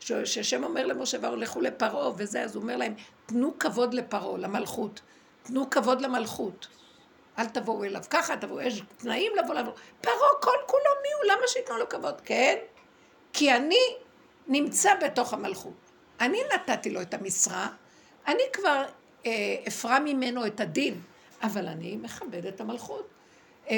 שהשם 0.00 0.64
אומר 0.64 0.86
למשה 0.86 1.18
ואהרון, 1.20 1.40
לכו 1.40 1.60
לפרעה 1.60 2.10
וזה, 2.16 2.42
אז 2.42 2.56
הוא 2.56 2.62
אומר 2.62 2.76
להם, 2.76 2.94
תנו 3.26 3.58
כבוד 3.58 3.94
לפרעה, 3.94 4.38
למלכות. 4.38 5.00
תנו 5.42 5.70
כבוד 5.70 6.00
למלכות. 6.00 6.68
אל 7.38 7.46
תבואו 7.46 7.84
אליו 7.84 8.02
ככה, 8.10 8.36
תבואו, 8.36 8.60
יש 8.60 8.82
תנאים 8.96 9.32
לבוא 9.36 9.54
לבוא. 9.54 9.72
פרעה 10.00 10.30
כל 10.40 10.56
כולו 10.66 10.90
מי 11.02 11.08
הוא? 11.12 11.32
למה 11.32 11.46
שייתנו 11.46 11.76
לו 11.76 11.88
כבוד? 11.88 12.20
כן? 12.24 12.56
כי 13.32 13.52
אני 13.52 13.96
נמצא 14.48 14.90
בתוך 15.04 15.32
המלכות. 15.32 15.90
אני 16.20 16.38
נתתי 16.54 16.90
לו 16.90 17.02
את 17.02 17.14
המשרה, 17.14 17.68
אני 18.26 18.42
כבר 18.52 18.84
אה, 19.26 19.56
אפרע 19.68 19.98
ממנו 19.98 20.46
את 20.46 20.60
הדין, 20.60 21.00
אבל 21.42 21.68
אני 21.68 21.96
מכבד 21.96 22.46
את 22.46 22.60
המלכות. 22.60 23.08
אה, 23.70 23.76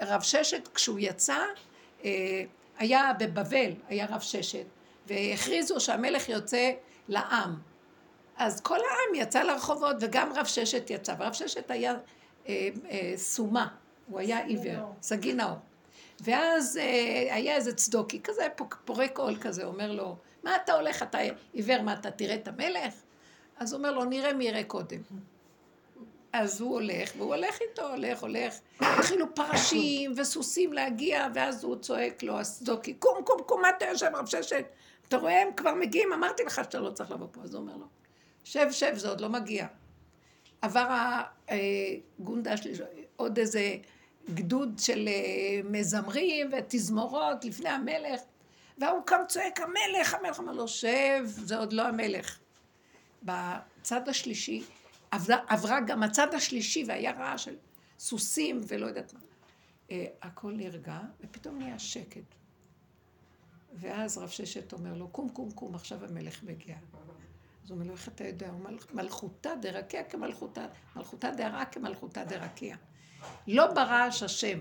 רב 0.00 0.20
ששת, 0.22 0.68
כשהוא 0.74 0.98
יצא, 1.00 1.38
אה, 2.04 2.42
היה 2.78 3.12
בבבל, 3.18 3.72
היה 3.88 4.06
רב 4.10 4.20
ששת, 4.20 4.64
והכריזו 5.06 5.80
שהמלך 5.80 6.28
יוצא 6.28 6.72
לעם. 7.08 7.54
אז 8.36 8.60
כל 8.60 8.76
העם 8.76 9.14
יצא 9.14 9.42
לרחובות, 9.42 9.96
וגם 10.00 10.32
רב 10.32 10.46
ששת 10.46 10.90
יצא, 10.90 11.14
ורב 11.18 11.32
ששת 11.32 11.70
היה 11.70 11.94
אה, 12.48 12.68
אה, 12.90 13.12
סומה, 13.16 13.68
הוא 14.06 14.20
היה 14.20 14.44
עיוור, 14.44 14.94
סגי 15.02 15.32
נאור. 15.32 15.58
ואז 16.20 16.76
אה, 16.76 17.34
היה 17.34 17.56
איזה 17.56 17.74
צדוקי 17.74 18.20
כזה, 18.22 18.46
פורק 18.84 19.18
עול 19.18 19.36
כזה, 19.40 19.64
אומר 19.64 19.92
לו, 19.92 20.16
מה 20.42 20.56
אתה 20.56 20.72
הולך, 20.74 21.02
אתה 21.02 21.18
עיוור, 21.52 21.82
מה 21.82 21.92
אתה 21.92 22.10
תראה 22.10 22.34
את 22.34 22.48
המלך? 22.48 22.94
אז 23.56 23.72
הוא 23.72 23.78
אומר 23.78 23.92
לו, 23.92 24.04
נראה 24.04 24.32
מי 24.32 24.44
יראה 24.44 24.64
קודם. 24.64 25.00
אז 26.32 26.60
הוא 26.60 26.72
הולך, 26.72 27.12
והוא 27.16 27.34
הולך 27.34 27.58
איתו, 27.60 27.88
הולך, 27.88 28.22
הולך. 28.22 28.54
התחילו 28.80 29.34
פרשים 29.34 30.12
וסוסים 30.16 30.72
להגיע, 30.72 31.26
ואז 31.34 31.64
הוא 31.64 31.76
צועק 31.76 32.22
לו, 32.22 32.40
הסדוקי, 32.40 32.94
קום, 32.94 33.24
קום, 33.24 33.42
קום, 33.46 33.62
מה 33.62 33.70
אתה 33.70 33.84
יושב 33.84 34.10
רב 34.14 34.26
ששת? 34.26 34.64
אתה 35.08 35.16
רואה, 35.16 35.42
הם 35.42 35.48
כבר 35.56 35.74
מגיעים, 35.74 36.12
אמרתי 36.12 36.44
לך 36.44 36.54
שאתה 36.54 36.80
לא 36.80 36.90
צריך 36.90 37.10
לבוא 37.10 37.26
פה. 37.32 37.42
אז 37.42 37.54
הוא 37.54 37.60
אומר 37.60 37.76
לו, 37.76 37.86
שב, 38.44 38.66
שב, 38.70 38.94
זה 38.96 39.08
עוד 39.08 39.20
לא 39.20 39.28
מגיע. 39.28 39.66
עבר 40.62 41.20
הגונדה 41.48 42.56
שלי, 42.56 42.72
עוד 43.16 43.38
איזה 43.38 43.76
גדוד 44.34 44.78
של 44.78 45.08
אה, 45.08 45.60
מזמרים 45.64 46.50
ותזמורות 46.58 47.44
לפני 47.44 47.68
המלך, 47.68 48.20
והוא 48.78 49.02
קם 49.06 49.20
צועק, 49.28 49.60
המלך, 49.60 50.14
המלך 50.14 50.40
אמר 50.40 50.52
לו, 50.52 50.68
שב, 50.68 51.24
זה 51.26 51.58
עוד 51.58 51.72
לא 51.72 51.88
המלך. 51.88 52.38
בצד 53.22 54.08
השלישי, 54.08 54.64
עברה, 55.10 55.36
עברה 55.46 55.80
גם 55.80 56.02
הצד 56.02 56.34
השלישי, 56.34 56.84
והיה 56.86 57.12
רעש 57.12 57.44
של 57.44 57.56
סוסים 57.98 58.60
ולא 58.68 58.86
יודעת 58.86 59.14
מה. 59.14 59.20
אה, 59.90 60.06
הכל 60.22 60.52
נרגע, 60.52 60.98
ופתאום 61.20 61.58
נהיה 61.58 61.78
שקט. 61.78 62.34
ואז 63.72 64.18
רב 64.18 64.28
ששת 64.28 64.72
אומר 64.72 64.94
לו, 64.94 65.08
קום, 65.08 65.28
קום, 65.28 65.50
קום, 65.50 65.74
עכשיו 65.74 66.04
המלך 66.04 66.42
מגיע. 66.42 66.76
אז 67.64 67.70
הוא 67.70 67.76
אומר 67.76 67.86
לו, 67.86 67.92
איך 67.92 68.08
אתה 68.08 68.24
יודע? 68.24 68.50
הוא 68.50 68.60
מלכותה 68.92 69.50
דרקיע 69.62 70.02
כמלכותה, 70.04 70.66
מלכותה 70.96 71.30
דהרה 71.30 71.64
כמלכותה 71.64 72.24
דרקיע. 72.24 72.76
לא 73.46 73.74
ברעש 73.74 74.22
השם. 74.22 74.58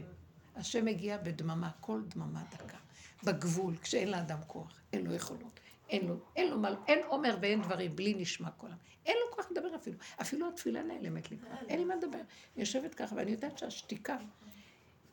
השם 0.56 0.86
מגיע 0.86 1.18
בדממה, 1.18 1.70
כל 1.80 2.02
דממה 2.08 2.44
דקה. 2.52 2.78
בגבול, 3.24 3.78
כשאין 3.78 4.12
לאדם 4.12 4.38
כוח, 4.48 4.80
אין 4.94 5.06
לו 5.06 5.14
יכולות, 5.14 5.60
אין 5.90 6.08
לו, 6.08 6.16
אין 6.36 6.52
לו, 6.52 6.58
אין 6.88 7.00
עומר 7.08 7.38
ואין 7.42 7.62
דברים, 7.62 7.96
בלי 7.96 8.14
נשמע 8.18 8.50
קולם. 8.50 8.76
אין 9.06 9.18
לו 9.26 9.36
כוח 9.36 9.52
לדבר 9.52 9.76
אפילו. 9.76 9.98
אפילו 10.22 10.50
התפילה 10.50 10.84
נעלמת 10.84 11.32
לי 11.32 11.38
כבר, 11.38 11.50
אין 11.68 11.80
לי 11.80 11.86
מה 11.86 11.96
לדבר. 11.96 12.18
אני 12.18 12.26
יושבת 12.58 12.96
ככה, 12.96 13.16
ואני 13.16 13.32
יודעת 13.32 13.58
שהשתיקה 13.58 14.18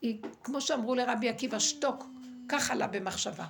היא, 0.01 0.21
כמו 0.43 0.61
שאמרו 0.61 0.95
לרבי 0.95 1.29
עקיבא, 1.29 1.59
שתוק, 1.59 2.05
ככה 2.49 2.75
לה 2.75 2.87
במחשבה. 2.87 3.47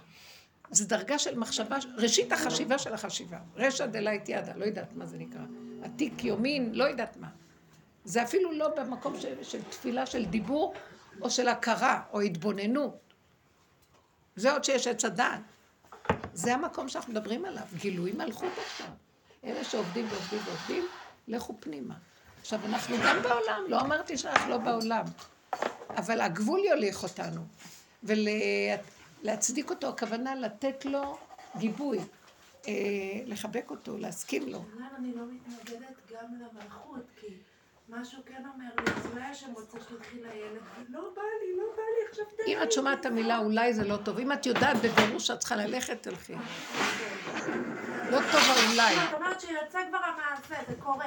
זו 0.71 0.87
דרגה 0.87 1.19
של 1.19 1.39
מחשבה, 1.39 1.77
ראשית 1.97 2.31
החשיבה 2.31 2.77
של 2.77 2.93
החשיבה. 2.93 3.39
רשע 3.55 3.85
דלית 3.85 4.29
ידה, 4.29 4.55
לא 4.55 4.65
יודעת 4.65 4.93
מה 4.93 5.05
זה 5.05 5.17
נקרא. 5.17 5.41
עתיק 5.83 6.23
יומין, 6.23 6.75
לא 6.75 6.83
יודעת 6.83 7.17
מה. 7.17 7.29
זה 8.07 8.23
אפילו 8.23 8.51
לא 8.51 8.67
במקום 8.75 9.19
של, 9.19 9.43
של 9.43 9.63
תפילה, 9.63 10.05
של 10.05 10.25
דיבור, 10.25 10.73
או 11.21 11.29
של 11.29 11.47
הכרה, 11.47 12.01
או 12.13 12.21
התבוננות. 12.21 12.97
זה 14.35 14.51
עוד 14.51 14.63
שיש 14.63 14.87
עץ 14.87 15.05
הדעת. 15.05 15.41
זה 16.33 16.53
המקום 16.53 16.89
שאנחנו 16.89 17.13
מדברים 17.13 17.45
עליו, 17.45 17.63
גילוי 17.77 18.11
מלכות 18.11 18.51
עכשיו. 18.65 18.87
אלה 19.43 19.63
שעובדים 19.63 20.07
ועובדים 20.09 20.39
ועובדים, 20.45 20.87
לכו 21.27 21.53
פנימה. 21.59 21.93
עכשיו, 22.41 22.59
אנחנו 22.65 22.95
גם 23.05 23.21
בעולם, 23.21 23.61
לא 23.67 23.81
אמרתי 23.81 24.17
שאנחנו 24.17 24.49
לא 24.49 24.57
בעולם, 24.57 25.05
אבל 25.89 26.21
הגבול 26.21 26.59
יוליך 26.59 27.03
אותנו. 27.03 27.41
ולהצדיק 28.03 29.69
אותו, 29.69 29.89
הכוונה 29.89 30.35
לתת 30.35 30.85
לו 30.85 31.17
גיבוי, 31.57 31.99
אה, 32.67 32.73
לחבק 33.25 33.69
אותו, 33.69 33.97
להסכים 33.97 34.49
לו. 34.49 34.61
אני 34.97 35.15
לא 35.15 35.23
מתנגדת 35.25 36.11
גם 36.11 36.33
למלכות, 36.35 37.05
כי... 37.19 37.27
משהו 37.89 38.21
כן 38.25 38.43
אומר 38.53 38.65
לי, 38.77 38.93
אז 38.95 39.05
אולי 39.11 39.25
השם 39.25 39.53
רוצה 39.53 39.79
שתלכי 39.79 40.15
לילד, 40.15 40.61
לא 40.89 41.01
בא 41.15 41.21
לי, 41.21 41.57
לא 41.57 41.63
בא 41.75 41.81
לי, 41.81 42.09
עכשיו 42.09 42.25
תן 42.37 42.43
לי. 42.47 42.55
אם 42.55 42.63
את 42.63 42.71
שומעת 42.71 42.99
את 42.99 43.05
המילה 43.05 43.37
אולי 43.37 43.73
זה 43.73 43.83
לא 43.83 43.97
טוב, 43.97 44.17
אם 44.19 44.31
את 44.31 44.45
יודעת 44.45 44.77
בבירוש 44.77 45.27
שאת 45.27 45.39
צריכה 45.39 45.55
ללכת, 45.55 46.03
תלכי. 46.03 46.33
לא 48.11 48.17
טוב 48.31 48.41
האולי. 48.41 48.95
זאת 48.95 49.13
אומרת 49.13 49.41
שיוצא 49.41 49.79
כבר 49.89 49.97
המעשה, 49.97 50.55
זה 50.67 50.75
קורה. 50.79 51.05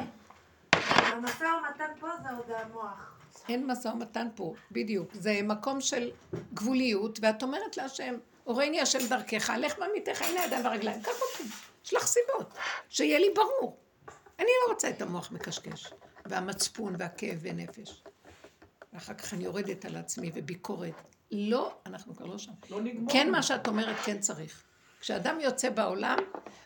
המשא 0.73 1.45
ומתן 1.45 1.91
פה 2.01 2.09
זה 2.23 2.29
עוד 2.37 2.51
המוח. 2.51 3.17
אין 3.49 3.67
משא 3.67 3.89
ומתן 3.89 4.29
פה, 4.35 4.55
בדיוק. 4.73 5.09
זה 5.15 5.41
מקום 5.45 5.81
של 5.81 6.11
גבוליות, 6.55 7.19
ואת 7.23 7.43
אומרת 7.43 7.77
להשם, 7.77 8.15
הורני 8.45 8.81
השם 8.81 9.09
דרכך, 9.09 9.53
לך 9.59 9.79
מעמיתך, 9.79 10.23
הנה 10.23 10.41
הידיים 10.41 10.65
והרגליים, 10.65 11.03
קח 11.03 11.11
אותי, 11.23 11.51
יש 11.85 11.95
לך 11.95 12.07
סיבות, 12.07 12.59
שיהיה 12.89 13.19
לי 13.19 13.31
ברור. 13.35 13.79
אני 14.39 14.49
לא 14.63 14.73
רוצה 14.73 14.91
את 14.91 15.03
המוח 15.03 15.33
מקשקש. 15.33 15.93
והמצפון 16.31 16.95
והכאב 16.99 17.39
ונפש. 17.43 18.03
ואחר 18.93 19.15
כך 19.15 19.35
אני 19.35 19.45
יורדת 19.45 19.85
על 19.85 19.97
עצמי 19.97 20.31
וביקורת. 20.35 20.95
לא, 21.33 21.75
אנחנו 21.87 22.17
כבר 22.17 22.27
לא 22.27 22.39
שם. 22.39 22.53
לא 22.71 22.81
נגמור. 22.81 23.13
כן, 23.13 23.31
מה 23.31 23.43
שאת 23.43 23.69
אומרת, 23.69 23.97
כן 24.05 24.19
צריך. 24.19 24.63
כשאדם 25.01 25.41
יוצא 25.41 25.71
בעולם, 25.71 26.19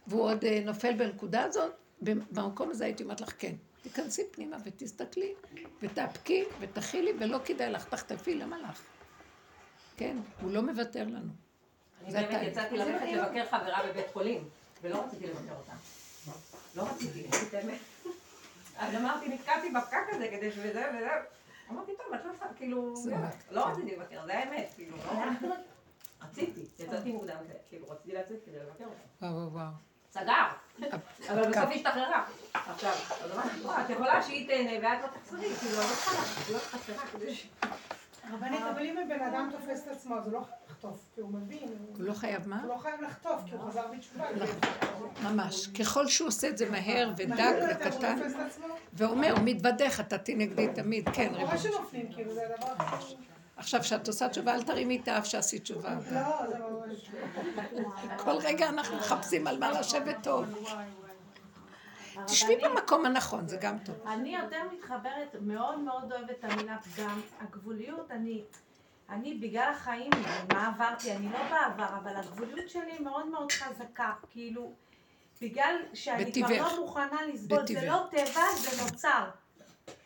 והוא 0.07 0.23
עוד 0.23 0.45
אה, 0.45 0.61
נופל 0.65 0.93
בנקודה 0.93 1.43
הזאת, 1.43 1.73
במקום 2.03 2.71
הזה 2.71 2.85
הייתי 2.85 3.03
אומרת 3.03 3.21
לך, 3.21 3.33
כן. 3.39 3.55
תיכנסי 3.83 4.23
פנימה 4.31 4.57
ותסתכלי, 4.65 5.35
ותאפקי, 5.83 6.45
ותכילי, 6.61 7.13
ולא 7.21 7.39
כדאי 7.45 7.71
לך, 7.71 7.85
תחטפי, 7.85 8.35
למה 8.35 8.59
לך? 8.59 8.83
כן, 9.97 10.17
הוא 10.41 10.51
לא 10.51 10.63
מוותר 10.63 11.05
לנו. 11.05 11.33
אני 12.05 12.13
באמת 12.13 12.43
יצאתי 12.43 12.77
ללכת 12.77 13.07
לבקר 13.13 13.45
חברה 13.51 13.81
בבית 13.89 14.07
חולים, 14.13 14.49
ולא 14.83 15.05
רציתי 15.05 15.27
לבקר 15.27 15.55
אותה. 15.55 15.73
לא 16.77 16.83
רציתי, 16.83 17.29
באמת. 17.53 17.79
אז 18.79 18.95
אמרתי, 18.95 19.29
נתקעתי 19.29 19.71
בפקק 19.71 20.07
הזה 20.11 20.29
כדי 20.31 20.53
שזה 20.53 20.91
וזה. 20.97 21.09
אמרתי, 21.71 21.93
טוב, 21.97 22.15
את 22.15 22.25
לא 22.25 22.31
עושה, 22.31 22.45
כאילו, 22.57 22.95
לא 23.51 23.67
רציתי 23.67 23.97
לבקר, 23.97 24.27
זה 24.27 24.39
האמת, 24.39 24.73
כאילו, 24.75 24.97
לא 25.43 25.55
רציתי, 26.23 26.61
יצאתי 26.79 27.13
מוקדם, 27.13 27.37
כאילו, 27.69 27.91
רציתי 27.91 28.13
לצאת 28.13 28.37
כדי 28.47 28.59
לבקר 28.59 28.85
אותה. 28.85 29.27
וואו, 29.27 29.53
וואו. 29.53 29.67
סגר, 30.11 30.47
אבל 31.31 31.51
בסוף 31.51 31.71
השתחררה. 31.75 32.25
עכשיו, 32.55 32.93
אז 33.25 33.33
אמרתי, 33.33 33.85
את 33.85 33.91
יכולה 33.91 34.23
שהיא 34.23 34.49
תהנה 34.49 34.89
ואת 34.89 35.03
לא 35.03 35.21
תחזרי, 35.21 35.55
כאילו, 35.55 35.77
לא 35.77 35.83
צריכה, 35.83 36.53
לא 36.53 36.59
חסרה 36.59 37.07
כדי 37.07 37.35
ש... 37.35 37.47
רבנית, 38.33 38.61
אבל 38.75 38.83
אם 38.83 38.99
הבן 38.99 39.21
אדם 39.21 39.51
תופס 39.53 39.83
את 39.83 39.89
עצמו, 39.89 40.17
אז 40.17 40.27
הוא 40.27 40.33
לא 40.33 40.41
חייב 40.41 40.59
לחטוף, 40.69 40.99
כי 41.15 41.21
הוא 41.21 41.33
מבין. 41.33 41.69
הוא 41.97 42.05
לא 42.05 42.13
חייב 42.13 42.49
מה? 42.49 42.63
הוא 42.63 42.69
לא 42.69 42.79
חייב 42.79 43.01
לחטוף, 43.01 43.41
כי 43.47 43.55
הוא 43.55 43.71
חזר 43.71 43.87
בתשובה. 43.97 44.25
ממש. 45.23 45.67
ככל 45.67 46.07
שהוא 46.07 46.29
עושה 46.29 46.49
את 46.49 46.59
זה 46.59 46.71
מהר 46.71 47.13
ודק 47.17 47.45
וקטן, 47.71 48.19
ואומר, 48.93 49.35
הוא 49.37 49.45
אתה 50.01 50.19
תהי 50.19 50.35
נגדי 50.35 50.69
תמיד, 50.75 51.09
כן, 51.09 51.29
ריבונו. 51.33 51.47
ממש 51.47 51.63
שנופלים, 51.63 52.13
כאילו, 52.13 52.35
זה 52.35 52.41
הדבר 52.47 52.73
הכי... 52.77 53.15
עכשיו, 53.57 53.81
כשאת 53.81 54.09
עושה 54.09 54.29
תשובה, 54.29 54.55
אל 54.55 54.63
תרימי 54.63 55.01
את 55.03 55.09
האף 55.09 55.27
שעשית 55.27 55.63
תשובה. 55.63 55.95
לא, 55.95 56.01
זה 56.49 56.59
ממש... 56.59 57.11
כל 58.17 58.37
רגע 58.43 58.69
אנחנו 58.69 58.97
מחפשים 58.97 59.47
על 59.47 59.59
מה 59.59 59.71
לשבת 59.71 60.17
טוב. 60.23 60.45
תשבי 62.27 62.57
במקום 62.57 63.07
הנכון, 63.07 63.49
זה 63.49 63.57
גם 63.57 63.79
טוב. 63.79 63.95
אני 64.07 64.37
יותר 64.37 64.63
מתחברת, 64.73 65.37
מאוד 65.41 65.79
מאוד 65.79 66.13
אוהבת 66.13 66.31
את 66.31 66.45
המילה 66.45 66.79
פגם. 66.79 67.21
הגבוליות, 67.41 68.11
אני, 68.11 68.43
אני 69.09 69.35
בגלל 69.35 69.71
החיים, 69.71 70.11
מה 70.53 70.69
עברתי, 70.69 71.13
אני 71.13 71.29
לא 71.33 71.39
בעבר, 71.51 71.97
אבל 72.03 72.17
הגבוליות 72.17 72.71
שלי 72.71 72.99
מאוד 72.99 73.27
מאוד 73.27 73.53
חזקה. 73.53 74.13
כאילו, 74.31 74.73
בגלל 75.41 75.77
שאני 75.95 76.33
כבר 76.33 76.49
לא 76.59 76.81
מוכנה 76.81 77.27
לסבול, 77.33 77.67
זה 77.67 77.87
לא 77.87 78.07
טבע, 78.11 78.43
זה 78.57 78.85
נוצר. 78.85 79.25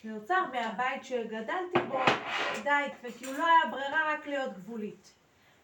זה 0.05 0.11
נוצר 0.11 0.45
מהבית 0.53 1.05
שגדלתי 1.05 1.79
בו, 1.89 1.99
די, 2.65 2.71
וכאילו 3.03 3.33
לא 3.33 3.47
היה 3.47 3.71
ברירה 3.71 4.15
רק 4.15 4.27
להיות 4.27 4.55
גבולית. 4.55 5.13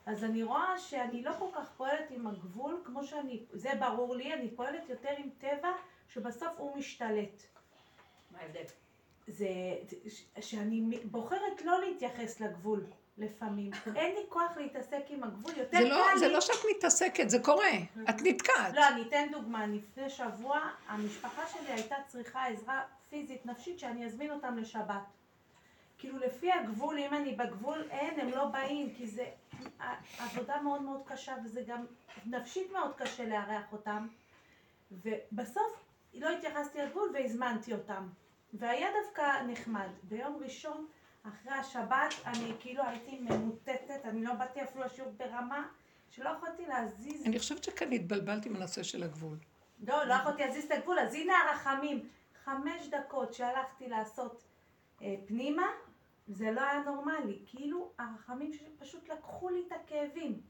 אז 0.06 0.24
אני 0.24 0.42
רואה 0.42 0.78
שאני 0.78 1.22
לא 1.22 1.32
כל 1.38 1.48
כך 1.54 1.70
פועלת 1.76 2.10
עם 2.10 2.26
הגבול, 2.26 2.82
כמו 2.84 3.04
שאני, 3.04 3.42
זה 3.52 3.70
ברור 3.80 4.16
לי, 4.16 4.34
אני 4.34 4.50
פועלת 4.56 4.88
יותר 4.88 5.10
עם 5.18 5.28
טבע. 5.38 5.72
שבסוף 6.08 6.52
הוא 6.56 6.76
משתלט. 6.76 7.42
מה 8.30 8.38
ההבדל? 8.38 8.64
זה 9.26 9.48
שאני 10.40 10.98
בוחרת 11.04 11.62
לא 11.64 11.80
להתייחס 11.80 12.40
לגבול 12.40 12.86
לפעמים. 13.18 13.70
אין 13.96 14.14
לי 14.14 14.20
כוח 14.28 14.56
להתעסק 14.56 15.02
עם 15.08 15.24
הגבול, 15.24 15.52
יותר 15.56 15.78
זה 15.78 15.88
לא, 15.88 15.94
קל 15.94 16.12
לי... 16.14 16.18
זה 16.18 16.28
לא 16.28 16.40
שאת 16.40 16.56
מתעסקת, 16.76 17.30
זה 17.30 17.38
קורה. 17.38 17.70
את 18.10 18.14
נתקעת. 18.22 18.74
לא, 18.74 18.88
אני 18.88 19.02
אתן 19.02 19.26
דוגמה. 19.32 19.66
לפני 19.66 20.10
שבוע 20.10 20.60
המשפחה 20.86 21.42
שלי 21.46 21.72
הייתה 21.72 21.96
צריכה 22.06 22.46
עזרה 22.46 22.82
פיזית, 23.10 23.46
נפשית, 23.46 23.78
שאני 23.78 24.06
אזמין 24.06 24.30
אותם 24.30 24.58
לשבת. 24.58 25.02
כאילו 25.98 26.18
לפי 26.18 26.52
הגבול, 26.52 26.98
אם 26.98 27.14
אני 27.14 27.34
בגבול, 27.34 27.84
אין, 27.90 28.20
הם 28.20 28.28
לא 28.28 28.44
באים, 28.44 28.94
כי 28.94 29.06
זה 29.06 29.24
עבודה 30.18 30.60
מאוד 30.62 30.82
מאוד 30.82 31.00
קשה, 31.06 31.34
וזה 31.44 31.62
גם 31.66 31.84
נפשית 32.26 32.72
מאוד 32.72 32.94
קשה 32.96 33.24
לארח 33.24 33.72
אותם. 33.72 34.06
ובסוף 34.92 35.83
לא 36.14 36.28
התייחסתי 36.30 36.78
לגבול 36.78 37.10
והזמנתי 37.14 37.72
אותם. 37.72 38.08
והיה 38.52 38.88
דווקא 39.02 39.42
נחמד. 39.46 39.88
ביום 40.02 40.36
ראשון, 40.44 40.86
אחרי 41.22 41.52
השבת, 41.52 42.14
אני 42.26 42.52
כאילו 42.60 42.82
הייתי 42.82 43.18
ממוטטת, 43.20 44.00
אני 44.04 44.24
לא 44.24 44.34
באתי 44.34 44.62
אפילו 44.62 44.84
לשיעור 44.84 45.12
ברמה 45.16 45.68
שלא 46.10 46.30
יכולתי 46.30 46.66
להזיז. 46.66 47.26
אני 47.26 47.38
חושבת 47.38 47.64
שכאן 47.64 47.92
התבלבלתי 47.92 48.48
בנושא 48.48 48.82
של 48.82 49.02
הגבול. 49.02 49.36
לא, 49.86 50.04
לא 50.04 50.14
יכולתי 50.14 50.42
להזיז 50.42 50.64
את 50.64 50.70
הגבול, 50.70 50.98
אז 50.98 51.14
הנה 51.14 51.32
הרחמים. 51.38 52.08
חמש 52.44 52.88
דקות 52.88 53.34
שהלכתי 53.34 53.88
לעשות 53.88 54.44
אה, 55.02 55.14
פנימה, 55.26 55.66
זה 56.28 56.50
לא 56.50 56.60
היה 56.60 56.82
נורמלי. 56.82 57.38
כאילו, 57.46 57.92
הרחמים 57.98 58.52
שפשוט 58.52 59.08
לקחו 59.08 59.48
לי 59.48 59.62
את 59.66 59.72
הכאבים. 59.72 60.40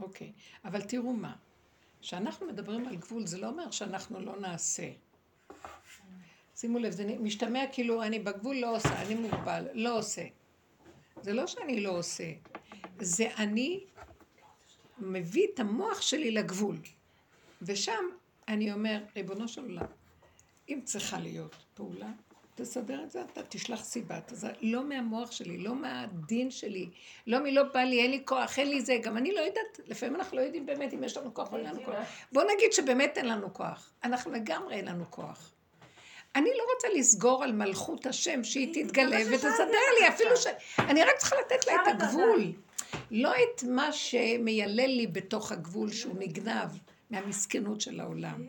אוקיי, 0.00 0.32
אבל 0.64 0.82
תראו 0.82 1.12
מה. 1.12 1.34
כשאנחנו 2.00 2.46
מדברים 2.46 2.88
על 2.88 2.96
גבול, 2.96 3.26
זה 3.26 3.38
לא 3.38 3.46
אומר 3.46 3.70
שאנחנו 3.70 4.20
לא 4.20 4.36
נעשה. 4.36 4.90
שימו 6.56 6.78
לב, 6.78 6.92
זה 6.92 7.04
משתמע 7.20 7.64
כאילו 7.72 8.02
אני 8.02 8.18
בגבול 8.18 8.56
לא 8.56 8.76
עושה, 8.76 9.02
אני 9.02 9.14
מוגבל, 9.14 9.66
לא 9.72 9.98
עושה. 9.98 10.22
זה 11.22 11.32
לא 11.32 11.46
שאני 11.46 11.80
לא 11.80 11.90
עושה, 11.90 12.24
זה 13.00 13.28
אני 13.38 13.84
מביא 14.98 15.46
את 15.54 15.60
המוח 15.60 16.00
שלי 16.00 16.30
לגבול. 16.30 16.76
ושם 17.62 18.04
אני 18.48 18.72
אומר, 18.72 19.02
ריבונו 19.16 19.48
של 19.48 19.62
עולם, 19.62 19.86
אם 20.68 20.80
צריכה 20.84 21.18
להיות 21.18 21.56
פעולה, 21.74 22.10
תסדר 22.54 23.02
את 23.02 23.10
זה, 23.10 23.22
אתה 23.32 23.42
תשלח 23.42 23.84
סיבה. 23.84 24.20
תזר... 24.20 24.48
לא 24.60 24.84
מהמוח 24.84 25.30
שלי, 25.30 25.58
לא 25.58 25.74
מהדין 25.74 26.50
שלי, 26.50 26.90
לא 27.26 27.38
מלא 27.42 27.62
בא 27.62 27.80
לי, 27.80 28.02
אין 28.02 28.10
לי 28.10 28.22
כוח, 28.24 28.58
אין 28.58 28.68
לי 28.68 28.80
זה. 28.80 28.98
גם 29.02 29.16
אני 29.16 29.32
לא 29.32 29.40
יודעת, 29.40 29.80
לפעמים 29.86 30.16
אנחנו 30.16 30.36
לא 30.36 30.42
יודעים 30.42 30.66
באמת 30.66 30.94
אם 30.94 31.04
יש 31.04 31.16
לנו 31.16 31.34
כוח 31.34 31.52
או 31.52 31.56
אין 31.56 31.66
לנו 31.66 31.84
כוח. 31.84 31.94
בואו 32.32 32.46
נגיד 32.54 32.72
שבאמת 32.72 33.18
אין 33.18 33.28
לנו 33.28 33.54
כוח. 33.54 33.92
אנחנו 34.04 34.32
לגמרי 34.32 34.74
אין 34.74 34.88
לנו 34.88 35.04
כוח. 35.10 35.53
אני 36.36 36.50
לא 36.58 36.64
רוצה 36.74 36.88
לסגור 36.98 37.44
על 37.44 37.52
מלכות 37.52 38.06
השם 38.06 38.44
שהיא 38.44 38.84
תתגלה 38.84 39.18
ותסדר 39.32 39.78
לי, 40.00 40.08
אפילו 40.08 40.36
ש... 40.36 40.46
אני 40.78 41.02
רק 41.02 41.16
צריכה 41.16 41.36
לתת 41.40 41.66
לה 41.66 41.74
את 41.74 41.88
הגבול. 41.88 42.52
לא 43.10 43.32
את 43.36 43.62
מה 43.62 43.92
שמיילל 43.92 44.86
לי 44.86 45.06
בתוך 45.06 45.52
הגבול 45.52 45.92
שהוא 45.92 46.14
נגנב 46.18 46.68
מהמסכנות 47.10 47.80
של 47.80 48.00
העולם. 48.00 48.46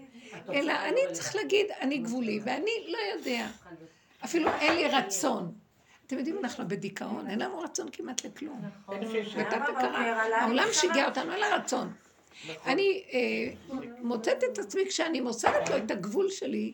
אלא 0.53 0.73
אני 0.73 0.99
צריך 1.13 1.35
להגיד, 1.35 1.65
אני 1.81 1.97
גבולי, 1.97 2.39
ואני 2.43 2.71
לא 2.87 2.97
יודע. 3.13 3.47
אפילו 4.23 4.49
אין 4.59 4.75
לי 4.75 4.87
רצון. 4.87 5.53
אתם 6.07 6.17
יודעים, 6.17 6.37
אנחנו 6.39 6.67
בדיכאון, 6.67 7.29
אין 7.29 7.39
לנו 7.39 7.59
רצון 7.59 7.89
כמעט 7.91 8.25
לכלום. 8.25 8.61
בתת 9.37 9.61
הכרה. 9.77 10.41
העולם 10.41 10.67
שיגע 10.71 11.05
אותנו, 11.05 11.31
אין 11.31 11.39
לה 11.39 11.55
רצון. 11.55 11.93
אני 12.65 13.03
אה, 13.13 13.19
מוצאת 14.01 14.43
את 14.43 14.59
עצמי 14.59 14.85
כשאני 14.87 15.19
מוסרת 15.19 15.69
לו 15.69 15.77
את 15.77 15.91
הגבול 15.91 16.29
שלי, 16.29 16.73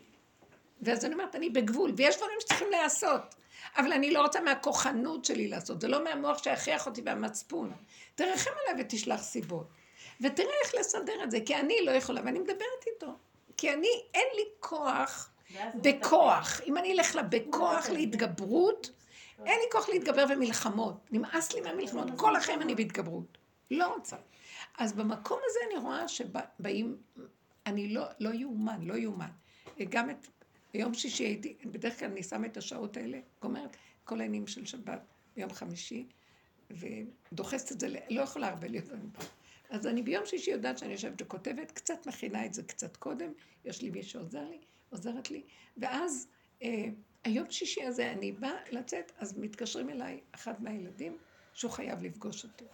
ואז 0.82 1.06
אני 1.06 1.14
אומרת, 1.14 1.36
אני 1.36 1.50
בגבול, 1.50 1.94
ויש 1.98 2.18
דברים 2.18 2.38
שצריכים 2.40 2.68
להיעשות. 2.72 3.36
אבל 3.78 3.94
אני 3.94 4.12
לא 4.12 4.22
רוצה 4.22 4.42
מהכוחנות 4.42 5.26
שלי 5.26 5.48
לעשות, 5.48 5.82
זה 5.82 5.88
לא 5.88 6.04
מהמוח 6.04 6.44
שיכריח 6.44 6.86
אותי 6.86 7.02
והמצפון. 7.06 7.72
תרחם 8.16 8.52
עליי 8.62 8.84
ותשלח 8.84 9.22
סיבות. 9.22 9.68
ותראה 10.22 10.54
איך 10.66 10.76
לסדר 10.76 11.24
את 11.24 11.32
זה, 11.32 11.40
כי 11.46 11.56
אני 11.56 11.76
לא 11.86 11.92
יכולה, 11.92 12.22
ואני 12.26 12.40
מדברת 12.40 12.88
איתו. 12.88 13.16
כי 13.58 13.74
אני, 13.74 13.88
אין 14.14 14.28
לי 14.36 14.44
כוח 14.60 15.30
בכוח. 15.76 16.62
אם 16.66 16.78
אני 16.78 16.94
אלך 16.94 17.16
לה 17.16 17.24
בכוח 17.24 17.90
להתגברות, 17.90 18.92
אין 19.46 19.60
לי 19.60 19.66
כוח 19.72 19.90
להתגבר 19.90 20.26
במלחמות. 20.26 20.96
נמאס 21.12 21.54
לי 21.54 21.62
מהמלחמות, 21.62 22.08
כל 22.18 22.36
החיים 22.36 22.62
אני 22.62 22.76
בהתגברות. 22.76 23.38
לא 23.72 23.94
רוצה. 23.94 24.16
אז 24.78 24.94
במקום 24.94 25.40
הזה 25.46 25.60
אני 25.68 25.80
רואה 25.86 26.08
שבאים, 26.08 26.98
אני 27.66 27.94
לא, 27.94 28.04
לא 28.20 28.30
יאומן, 28.30 28.82
לא 28.82 28.94
יאומן. 28.94 29.30
גם 29.90 30.10
את, 30.10 30.28
ביום 30.74 30.94
שישי 30.94 31.24
הייתי, 31.24 31.56
בדרך 31.66 32.00
כלל 32.00 32.12
אני 32.12 32.24
שמה 32.24 32.48
את 32.48 32.58
השעות 32.58 32.98
האלה, 32.98 33.20
גומרת 33.42 33.78
כל 34.04 34.22
העניינים 34.22 34.48
של 34.48 34.66
שבת 34.66 35.02
ביום 35.36 35.54
חמישי, 35.54 36.06
ודוחסת 36.72 37.72
את 37.72 37.80
זה, 37.80 37.88
לא 38.10 38.22
יכולה 38.22 38.48
הרבה 38.48 38.68
להיות 38.68 38.86
במפה. 38.86 39.24
אז 39.70 39.88
אני 39.88 40.02
ביום 40.02 40.26
שישי 40.26 40.52
יודעת 40.52 40.78
שאני 40.78 40.92
יושבת 40.92 41.22
וכותבת, 41.22 41.72
קצת 41.72 42.08
מכינה 42.08 42.46
את 42.46 42.54
זה 42.54 42.64
קצת 42.64 42.98
קודם, 42.98 43.32
יש 43.66 43.82
לי 43.82 43.90
מי 43.90 44.04
שעוזר 44.04 44.50
לי, 44.50 44.58
עוזרת 44.90 45.32
לי, 45.32 45.44
ואז 45.78 46.28
אה, 46.64 46.86
היום 47.24 47.52
שישי 47.52 47.84
הזה 47.84 48.12
אני 48.12 48.32
באה 48.32 48.58
לצאת, 48.72 49.12
אז 49.18 49.38
מתקשרים 49.38 49.90
אליי 49.90 50.20
אחד 50.32 50.64
מהילדים 50.64 51.18
שהוא 51.54 51.72
חייב 51.72 52.04
לפגוש 52.04 52.44
אותי. 52.44 52.66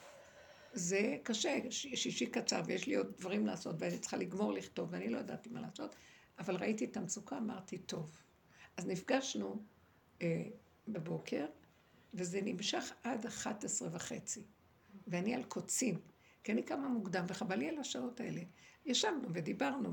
זה 0.74 1.18
קשה, 1.24 1.58
שישי 1.70 2.26
קצר 2.26 2.62
ויש 2.66 2.88
לי 2.88 2.96
עוד 2.96 3.14
דברים 3.18 3.46
לעשות 3.46 3.76
ואני 3.80 3.98
צריכה 4.00 4.18
לגמור 4.18 4.54
לכתוב 4.54 4.90
ואני 4.92 5.10
לא 5.10 5.18
ידעתי 5.18 5.50
מה 5.50 5.62
לעשות, 5.62 5.96
אבל 6.40 6.56
ראיתי 6.56 6.86
את 6.86 6.98
המצוקה, 6.98 7.38
אמרתי, 7.38 7.78
טוב. 7.78 8.22
אז 8.78 8.88
נפגשנו 8.88 9.64
אה, 10.22 10.44
בבוקר, 10.88 11.46
וזה 12.14 12.42
נמשך 12.44 12.92
עד 13.04 13.26
11 13.26 13.90
וחצי, 13.92 14.44
ואני 15.08 15.36
על 15.36 15.44
קוצים, 15.44 16.00
כי 16.44 16.52
אני 16.52 16.64
קמה 16.64 16.88
מוקדם 16.88 17.26
וחבל 17.28 17.56
לי 17.56 17.70
על 17.70 17.78
השעות 17.78 18.20
האלה. 18.20 18.42
ישבנו 18.86 19.28
ודיברנו, 19.34 19.90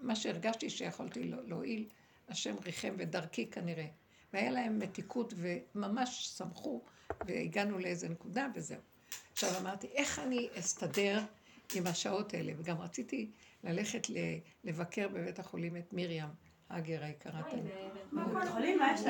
ומה 0.00 0.16
שהרגשתי 0.16 0.70
שיכולתי 0.70 1.24
לא, 1.24 1.44
להועיל, 1.44 1.88
השם 2.28 2.56
ריחם 2.64 2.94
ודרכי 2.98 3.50
כנראה. 3.50 3.86
והיה 4.32 4.50
להם 4.50 4.78
מתיקות 4.78 5.34
וממש 5.36 6.34
שמחו, 6.38 6.82
והגענו 7.26 7.78
לאיזה 7.78 8.08
נקודה 8.08 8.46
וזהו. 8.54 8.80
עכשיו 9.32 9.50
אמרתי, 9.60 9.86
איך 9.86 10.18
אני 10.18 10.48
אסתדר 10.58 11.20
עם 11.74 11.86
השעות 11.86 12.34
האלה? 12.34 12.52
וגם 12.56 12.78
רציתי 12.78 13.30
ללכת 13.66 14.06
לבקר 14.64 15.08
בבית 15.08 15.38
החולים 15.38 15.76
את 15.76 15.92
מרים, 15.92 16.24
הגר 16.70 17.04
היקרה 17.04 17.42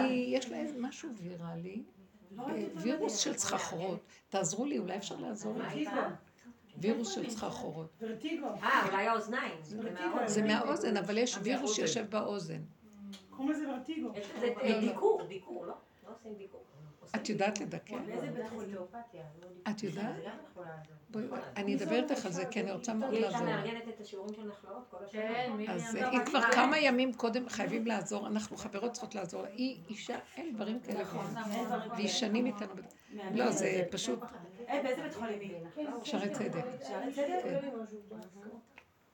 יש 0.06 0.50
לה 0.50 0.60
איזה 0.60 0.78
משהו 0.80 1.10
ויראלי, 1.16 1.82
לא 2.30 2.48
אה, 2.48 2.66
וירוס 2.74 3.18
של 3.18 3.36
סחרחורות. 3.36 4.00
תעזרו 4.28 4.64
לי, 4.64 4.78
אולי 4.78 4.96
אפשר 4.96 5.16
לעזור 5.16 5.58
לי. 5.58 5.86
וירוס 6.78 7.14
של 7.14 7.30
סחרחורות. 7.30 8.02
אה, 8.62 8.86
אולי 8.88 9.06
האוזניים. 9.06 9.54
זה 10.26 10.42
מהאוזן, 10.42 10.96
אבל 10.96 11.18
יש 11.18 11.38
וירוס 11.42 11.74
שיושב 11.74 12.10
באוזן. 12.10 12.60
קוראים 13.30 13.52
לזה 13.52 13.70
ורטיגו. 13.70 14.12
זה 14.40 14.48
דיקור, 14.80 15.22
דיקור, 15.28 15.66
לא? 15.66 15.74
לא 16.06 16.12
עושים 16.12 16.34
דיקור. 16.34 16.65
את 17.16 17.28
יודעת 17.28 17.60
לדכא? 17.60 17.96
את 19.70 19.82
יודעת? 19.82 20.14
אני 21.56 21.76
אדבר 21.76 21.96
איתך 21.96 22.26
על 22.26 22.32
זה, 22.32 22.44
כי 22.46 22.60
אני 22.60 22.72
רוצה 22.72 22.94
מאוד 22.94 23.14
לעזור. 23.14 23.38
כל 24.90 25.04
השבוע. 25.04 25.74
אז 25.74 25.94
היא 25.94 26.20
כבר 26.26 26.40
כמה 26.52 26.78
ימים 26.78 27.14
קודם 27.14 27.48
חייבים 27.48 27.86
לעזור, 27.86 28.26
אנחנו 28.26 28.56
חברות 28.56 28.92
צריכות 28.92 29.14
לעזור 29.14 29.42
לה. 29.42 29.48
היא 29.48 29.80
אישה, 29.88 30.18
אין 30.36 30.54
דברים 30.54 30.80
כאלה. 30.80 31.04
והיא 31.90 32.08
שנים 32.08 32.46
איתנו. 32.46 32.72
לא, 33.34 33.50
זה 33.50 33.82
פשוט... 33.90 34.20
באיזה 34.66 35.02
בית 35.02 35.14
חולים 35.14 35.40
היא? 35.40 35.54
שערי 36.04 36.30
צדק. 36.30 36.64
שערי 36.88 37.12
צדק? 37.12 37.60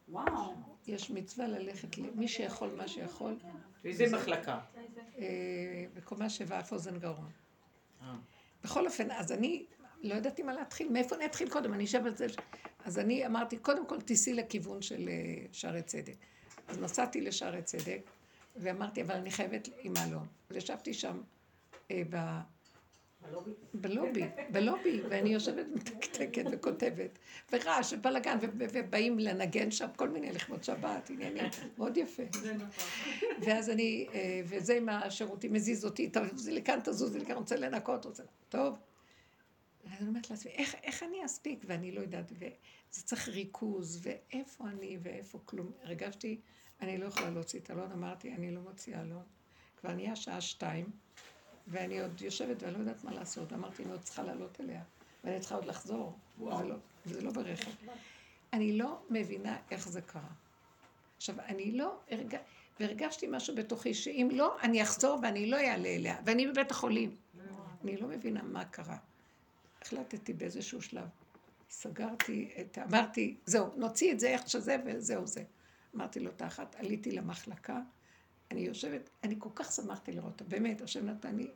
וואו. 0.08 0.54
יש 0.86 1.10
מצווה 1.10 1.46
ללכת, 1.46 1.98
מי 2.14 2.28
שיכול 2.28 2.70
מה 2.76 2.88
שיכול. 2.88 3.36
איזה 3.84 4.16
מחלקה? 4.16 4.60
בקומה 5.94 6.30
שבעה 6.30 6.60
אף 6.60 6.72
אוזן 6.72 6.98
גרון. 6.98 7.30
בכל 8.64 8.86
אופן, 8.86 9.10
אז 9.10 9.32
אני 9.32 9.64
לא 10.02 10.14
ידעתי 10.14 10.42
מה 10.42 10.52
להתחיל, 10.52 10.88
מאיפה 10.88 11.16
אני 11.16 11.24
אתחיל 11.24 11.50
קודם, 11.50 11.74
אני 11.74 11.84
אשב 11.84 12.06
על 12.06 12.16
זה. 12.16 12.26
אז 12.84 12.98
אני 12.98 13.26
אמרתי, 13.26 13.56
קודם 13.56 13.86
כל 13.86 14.00
תיסעי 14.00 14.34
לכיוון 14.34 14.82
של 14.82 15.08
אה, 15.08 15.44
שערי 15.52 15.82
צדק. 15.82 16.14
אז 16.68 16.78
נסעתי 16.78 17.20
לשערי 17.20 17.62
צדק, 17.62 18.00
ואמרתי, 18.56 19.02
אבל 19.02 19.14
אני 19.14 19.30
חייבת 19.30 19.68
עם 19.82 19.92
אלון. 19.96 20.26
אז 20.50 20.56
ישבתי 20.56 20.94
שם 20.94 21.20
אה. 21.90 22.02
בלובי, 23.74 24.22
בלובי, 24.50 25.00
ואני 25.10 25.32
יושבת 25.32 25.66
מתקתקת 25.74 26.44
וכותבת, 26.52 27.18
ורעש 27.52 27.92
ובלאגן, 27.92 28.38
ובאים 28.58 29.18
לנגן 29.18 29.70
שם 29.70 29.86
כל 29.96 30.08
מיני 30.08 30.32
לכבוד 30.32 30.64
שבת, 30.64 31.10
עניינים, 31.10 31.44
מאוד 31.78 31.96
יפה. 31.96 32.22
ואז 33.42 33.70
אני, 33.70 34.06
אה, 34.14 34.40
וזה 34.44 34.74
עם 34.74 34.88
השירותים 34.88 35.52
מזיז 35.52 35.84
אותי, 35.84 36.10
תזוזי 36.12 36.52
לי 36.52 36.62
כאן, 36.62 36.80
תזוזי 36.84 37.18
לי 37.18 37.26
כאן, 37.26 37.36
רוצה 37.36 37.56
לנקות, 37.56 38.04
רוצה, 38.04 38.22
טוב. 38.48 38.78
ואז 39.84 40.00
אני 40.00 40.08
אומרת 40.08 40.30
לעצמי, 40.30 40.52
איך, 40.52 40.74
איך 40.82 41.02
אני 41.02 41.24
אספיק? 41.24 41.64
ואני 41.66 41.92
לא 41.92 42.00
יודעת, 42.00 42.32
וזה 42.32 43.02
צריך 43.04 43.28
ריכוז, 43.28 44.00
ואיפה 44.02 44.64
אני 44.68 44.98
ואיפה 45.02 45.38
כלום. 45.44 45.70
הרגשתי, 45.82 46.40
אני 46.80 46.98
לא 46.98 47.06
יכולה 47.06 47.30
להוציא 47.30 47.60
את 47.60 47.70
אלון, 47.70 47.92
אמרתי, 47.92 48.32
אני 48.32 48.50
לא 48.50 48.60
מוציאה 48.60 49.02
אלון. 49.02 49.22
כבר 49.76 49.92
נהיה 49.92 50.16
שעה 50.16 50.40
שתיים. 50.40 50.86
ואני 51.68 52.00
עוד 52.00 52.20
יושבת 52.22 52.62
ואני 52.62 52.74
לא 52.74 52.78
יודעת 52.78 53.04
מה 53.04 53.12
לעשות. 53.12 53.52
אמרתי, 53.52 53.82
אני 53.82 53.92
עוד 53.92 54.00
צריכה 54.00 54.22
לעלות 54.22 54.60
אליה, 54.60 54.82
ואני 55.24 55.40
צריכה 55.40 55.54
עוד 55.54 55.64
לחזור, 55.64 56.18
וזה 56.38 56.64
לא, 56.64 56.74
וזה 57.06 57.20
לא 57.20 57.30
ברכב. 57.30 57.70
אני 58.52 58.78
לא 58.78 58.98
מבינה 59.10 59.56
איך 59.70 59.88
זה 59.88 60.00
קרה. 60.00 60.30
עכשיו, 61.16 61.40
אני 61.40 61.72
לא, 61.72 61.98
הרג... 62.10 62.36
והרגשתי 62.80 63.26
משהו 63.30 63.54
בתוכי, 63.54 63.94
שאם 63.94 64.28
לא, 64.32 64.56
אני 64.62 64.82
אחזור 64.82 65.18
ואני 65.22 65.50
לא 65.50 65.56
אעלה 65.56 65.88
אליה, 65.88 66.16
ואני 66.24 66.46
בבית 66.46 66.70
החולים. 66.70 67.16
אני 67.84 67.96
לא 67.96 68.08
מבינה 68.08 68.42
מה 68.42 68.64
קרה. 68.64 68.96
החלטתי 69.82 70.32
באיזשהו 70.32 70.82
שלב, 70.82 71.08
סגרתי 71.70 72.50
את, 72.60 72.78
אמרתי, 72.78 73.36
זהו, 73.46 73.66
נוציא 73.76 74.12
את 74.12 74.20
זה 74.20 74.28
איך 74.28 74.48
שזה 74.48 74.76
וזהו 74.86 75.26
זה. 75.26 75.44
אמרתי 75.96 76.20
לו 76.20 76.30
תחת, 76.36 76.74
עליתי 76.74 77.12
למחלקה, 77.12 77.80
אני 78.52 78.60
יושבת, 78.60 79.10
אני 79.24 79.34
כל 79.38 79.48
כך 79.54 79.72
שמחתי 79.72 80.12
לראות 80.12 80.32
אותה, 80.32 80.44
באמת, 80.44 80.80
השם 80.80 81.06
נתן 81.06 81.36
לי 81.36 81.46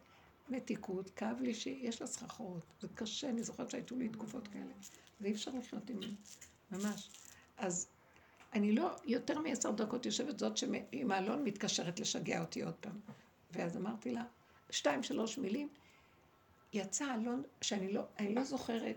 מתיקות, 0.49 1.11
כאב 1.11 1.41
לי 1.41 1.55
שיש 1.55 2.01
לה 2.01 2.07
סחרחורות, 2.07 2.63
זה 2.81 2.89
קשה, 2.95 3.29
אני 3.29 3.43
זוכרת 3.43 3.71
שהייתו 3.71 3.97
לי 3.97 4.09
תקופות 4.09 4.49
כאלה, 4.49 4.73
ואי 5.21 5.33
אפשר 5.33 5.51
לחיות 5.59 5.91
עם, 5.91 6.01
ממש. 6.71 7.11
אז 7.57 7.89
אני 8.53 8.73
לא 8.73 8.91
יותר 9.05 9.39
מעשר 9.39 9.71
דקות 9.71 10.07
יושבת 10.07 10.39
זאת 10.39 10.57
שעם 10.57 11.11
האלון 11.11 11.45
מתקשרת 11.45 12.01
לשגע 12.01 12.41
אותי 12.41 12.63
עוד 12.63 12.75
פעם. 12.75 13.01
ואז 13.51 13.77
אמרתי 13.77 14.11
לה, 14.11 14.25
שתיים, 14.71 15.03
שלוש 15.03 15.39
מילים, 15.39 15.69
יצא 16.73 17.15
אלון 17.15 17.43
שאני 17.63 17.93
לא, 17.93 18.03
אני 18.19 18.35
לא 18.35 18.45
זוכרת, 18.45 18.97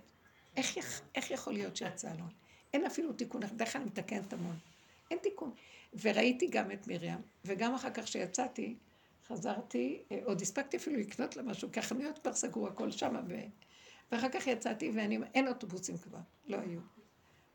איך, 0.57 0.77
איך 1.15 1.31
יכול 1.31 1.53
להיות 1.53 1.75
שיצא 1.75 2.11
אלון? 2.11 2.29
אין 2.73 2.85
אפילו 2.85 3.13
תיקון, 3.13 3.41
בדרך 3.41 3.73
כלל 3.73 3.81
אני 3.81 3.89
מתקנת 3.89 4.33
המון. 4.33 4.55
אין 5.11 5.19
תיקון. 5.23 5.51
וראיתי 6.01 6.47
גם 6.47 6.71
את 6.71 6.87
מרים, 6.87 7.19
וגם 7.45 7.75
אחר 7.75 7.89
כך 7.89 8.07
שיצאתי, 8.07 8.75
חזרתי, 9.27 10.01
אה, 10.11 10.19
עוד 10.23 10.41
הספקתי 10.41 10.77
אפילו 10.77 10.99
לקנות 10.99 11.35
לה 11.35 11.43
משהו, 11.43 11.71
כי 11.71 11.79
החנויות 11.79 12.19
כבר 12.19 12.33
סגרו 12.33 12.67
הכל 12.67 12.91
שם, 12.91 13.15
ו... 13.27 13.35
ואחר 14.11 14.29
כך 14.29 14.47
יצאתי 14.47 14.91
ואני, 14.95 15.17
אין 15.33 15.47
אוטובוסים 15.47 15.97
כבר, 15.97 16.19
לא 16.47 16.57
היו. 16.57 16.79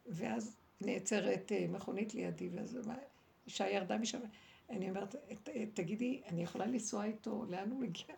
ואז 0.07 0.57
נעצרת 0.80 1.53
אה, 1.53 1.66
מכונית 1.68 2.14
לידי, 2.14 2.49
ואז 2.49 2.78
אישה 3.47 3.68
ירדה 3.68 3.99
משם, 3.99 4.20
אני 4.70 4.91
אומרת, 4.91 5.14
תגידי, 5.74 6.22
אני 6.26 6.43
יכולה 6.43 6.66
לנסוע 6.66 7.05
איתו, 7.05 7.45
לאן 7.49 7.70
הוא 7.70 7.80
מגיע? 7.80 8.14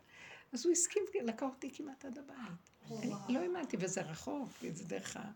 אז 0.53 0.67
הוא 0.67 0.73
הסכים, 0.73 1.03
לקח 1.23 1.43
אותי 1.43 1.71
כמעט 1.75 2.05
עד 2.05 2.19
הבית. 2.19 2.71
אני 3.03 3.35
לא 3.35 3.39
האמנתי, 3.39 3.77
וזה 3.81 4.03
רחוק, 4.03 4.49
וזה 4.63 4.85
דרך 4.85 5.17
ה... 5.17 5.31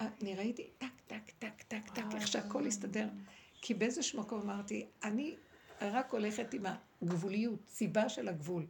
אני 0.00 0.34
ראיתי 0.34 0.70
טק, 0.78 0.86
טק, 1.06 1.30
טק, 1.38 1.62
טק, 1.62 1.90
טק, 1.94 2.02
איך 2.14 2.28
שהכל 2.28 2.66
הסתדר. 2.66 3.08
כי 3.62 3.74
באיזשהו 3.74 4.20
מקום 4.20 4.40
אמרתי, 4.40 4.86
אני 5.04 5.36
רק 5.80 6.12
הולכת 6.12 6.54
עם 6.54 6.66
הגבוליות, 7.02 7.60
סיבה 7.68 8.08
של 8.08 8.28
הגבול. 8.28 8.66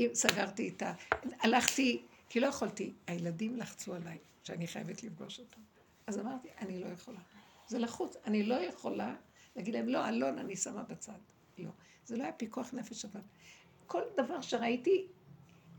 אם 0.00 0.08
סגרתי 0.14 0.62
איתה, 0.62 0.92
הלכתי, 1.40 2.02
כי 2.28 2.40
לא 2.40 2.46
יכולתי, 2.46 2.92
הילדים 3.06 3.56
לחצו 3.56 3.94
עליי 3.94 4.18
שאני 4.44 4.66
חייבת 4.66 5.02
לפגוש 5.02 5.38
אותם. 5.40 5.60
אז 6.06 6.18
אמרתי, 6.18 6.48
אני 6.60 6.80
לא 6.80 6.86
יכולה. 6.86 7.18
זה 7.68 7.78
לחוץ, 7.78 8.16
אני 8.24 8.42
לא 8.42 8.54
יכולה 8.54 9.14
להגיד 9.56 9.74
להם, 9.74 9.88
לא, 9.88 10.08
אלון, 10.08 10.38
אני 10.38 10.56
שמה 10.56 10.82
בצד. 10.82 11.18
לא. 11.58 11.70
זה 12.06 12.16
לא 12.16 12.22
היה 12.22 12.32
פיקוח 12.32 12.74
נפש, 12.74 13.04
אבל 13.04 13.20
כל 13.86 14.02
דבר 14.16 14.40
שראיתי, 14.40 15.06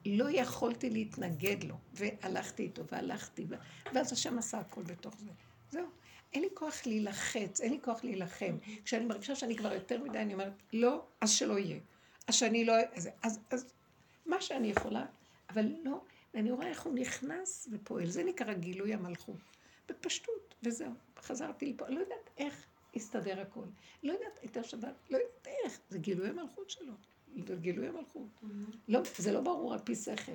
לא 0.05 0.29
יכולתי 0.29 0.89
להתנגד 0.89 1.63
לו, 1.63 1.75
והלכתי 1.93 2.63
איתו, 2.63 2.83
והלכתי. 2.91 3.45
ואז 3.93 4.13
השם 4.13 4.37
עשה 4.37 4.59
הכל 4.59 4.83
בתוך 4.83 5.15
זה. 5.17 5.31
זהו. 5.69 5.85
אין 6.33 6.41
לי 6.41 6.49
כוח 6.53 6.85
להילחץ, 6.85 7.61
אין 7.61 7.71
לי 7.73 7.79
כוח 7.81 8.03
להילחם. 8.03 8.57
כשאני 8.85 9.05
מרגישה 9.05 9.35
שאני 9.35 9.55
כבר 9.55 9.73
יותר 9.73 10.03
מדי, 10.03 10.17
אני 10.19 10.33
אומרת, 10.33 10.53
לא, 10.73 11.05
אז 11.21 11.31
שלא 11.31 11.59
יהיה. 11.59 11.79
אז 12.27 12.35
שאני 12.35 12.65
לא... 12.65 12.73
אז, 12.93 13.09
אז, 13.21 13.39
אז 13.49 13.73
מה 14.25 14.41
שאני 14.41 14.67
יכולה, 14.67 15.05
אבל 15.49 15.65
לא, 15.83 16.01
ואני 16.33 16.51
רואה 16.51 16.67
איך 16.67 16.81
הוא 16.81 16.93
נכנס 16.93 17.67
ופועל. 17.71 18.09
זה 18.09 18.23
נקרא 18.23 18.53
גילוי 18.53 18.93
המלכות. 18.93 19.35
בפשטות, 19.89 20.55
וזהו. 20.63 20.91
חזרתי 21.19 21.65
לפה, 21.65 21.85
לא 21.89 21.99
יודעת 21.99 22.29
איך 22.37 22.65
הסתדר 22.95 23.41
הכל. 23.41 23.65
לא 24.03 24.13
יודעת, 24.13 24.39
הייתה 24.41 24.63
שבת, 24.63 24.95
לא 25.09 25.17
יודעת 25.17 25.47
איך. 25.47 25.79
זה 25.89 25.99
גילוי 25.99 26.29
המלכות 26.29 26.69
שלו. 26.69 26.93
זה 27.47 27.55
גילוי 27.55 27.87
המלכות. 27.87 28.27
לא, 28.87 28.99
זה 29.17 29.31
לא 29.31 29.41
ברור 29.41 29.73
על 29.73 29.79
פי 29.79 29.95
שכל. 29.95 30.31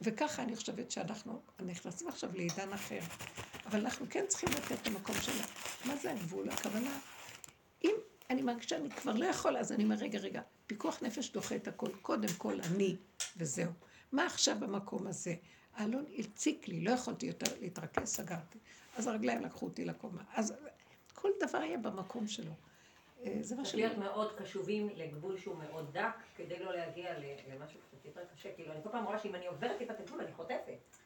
וככה 0.00 0.42
אני 0.42 0.56
חושבת 0.56 0.90
שאנחנו 0.90 1.42
נכנסים 1.60 2.08
עכשיו 2.08 2.30
לעידן 2.34 2.72
אחר. 2.72 3.00
אבל 3.66 3.80
אנחנו 3.80 4.06
כן 4.10 4.24
צריכים 4.28 4.48
לתת 4.48 4.72
את 4.82 4.86
המקום 4.86 5.14
שלנו. 5.22 5.48
מה 5.84 5.96
זה 5.96 6.12
הגבול? 6.12 6.50
הכוונה, 6.50 6.98
אם 7.84 7.94
אני 8.30 8.42
מרגישה 8.42 8.68
שאני 8.68 8.90
כבר 8.90 9.12
לא 9.12 9.24
יכול, 9.24 9.56
אז 9.56 9.72
אני 9.72 9.84
אומר, 9.84 9.96
רגע, 9.96 10.18
רגע, 10.18 10.42
פיקוח 10.66 11.02
נפש 11.02 11.30
דוחה 11.30 11.56
את 11.56 11.68
הכל. 11.68 11.88
קודם 12.02 12.28
כל 12.38 12.60
אני, 12.60 12.96
וזהו. 13.36 13.72
מה 14.12 14.26
עכשיו 14.26 14.56
במקום 14.60 15.06
הזה? 15.06 15.34
האלון 15.74 16.04
הציק 16.18 16.68
לי, 16.68 16.80
לא 16.80 16.90
יכולתי 16.90 17.26
יותר 17.26 17.60
להתרכז, 17.60 18.08
סגרתי. 18.08 18.58
אז 18.96 19.06
הרגליים 19.06 19.42
לקחו 19.42 19.66
אותי 19.66 19.84
לקומה. 19.84 20.22
אז 20.34 20.54
כל 21.14 21.28
דבר 21.40 21.58
היה 21.58 21.78
במקום 21.78 22.28
שלו. 22.28 22.52
אה, 23.26 23.32
זה 23.40 23.56
מה 23.56 23.64
שאני... 23.64 23.82
להיות 23.82 23.98
מאוד 23.98 24.32
קשובים 24.38 24.88
לגבול 24.96 25.38
שהוא 25.38 25.56
מאוד 25.56 25.92
דק, 25.92 26.16
כדי 26.36 26.58
לא 26.58 26.72
להגיע 26.76 27.18
ל- 27.18 27.24
למשהו 27.54 27.80
קצת 27.80 28.04
יותר 28.04 28.20
קשה. 28.34 28.48
כאילו, 28.56 28.72
אני 28.72 28.82
כל 28.82 28.88
פעם 28.92 29.04
רואה 29.04 29.18
שאם 29.18 29.34
אני 29.34 29.46
עוברת 29.46 29.78
טיפה 29.78 29.92
את 29.92 30.00
הגבול, 30.00 30.20
אני 30.20 30.32
חוטפת. 30.32 30.96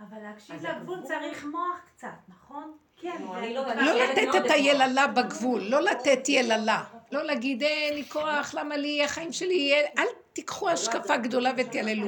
אבל 0.00 0.18
להקשיב 0.22 0.66
לגבול 0.66 1.02
צריך 1.02 1.44
מוח 1.44 1.80
קצת, 1.86 2.08
נכון? 2.28 2.76
כן. 2.96 3.16
לא- 3.22 3.74
לא 3.74 3.92
לתת 4.04 4.44
את. 4.46 4.50
היללה 4.50 5.06
בגבול, 5.06 5.62
לא 5.62 5.82
לתת 5.82 6.28
יללה. 6.28 6.84
לא 7.12 7.22
להגיד, 7.24 7.62
אין 7.62 7.94
לי 7.94 8.04
כוח, 8.04 8.54
למה 8.54 8.76
לי, 8.76 9.04
החיים 9.04 9.32
שלי 9.32 9.54
יהיה... 9.54 9.88
אל 9.98 10.04
תיקחו 10.32 10.68
השקפה 10.70 11.16
גדולה 11.16 11.50
ותייללו. 11.56 12.06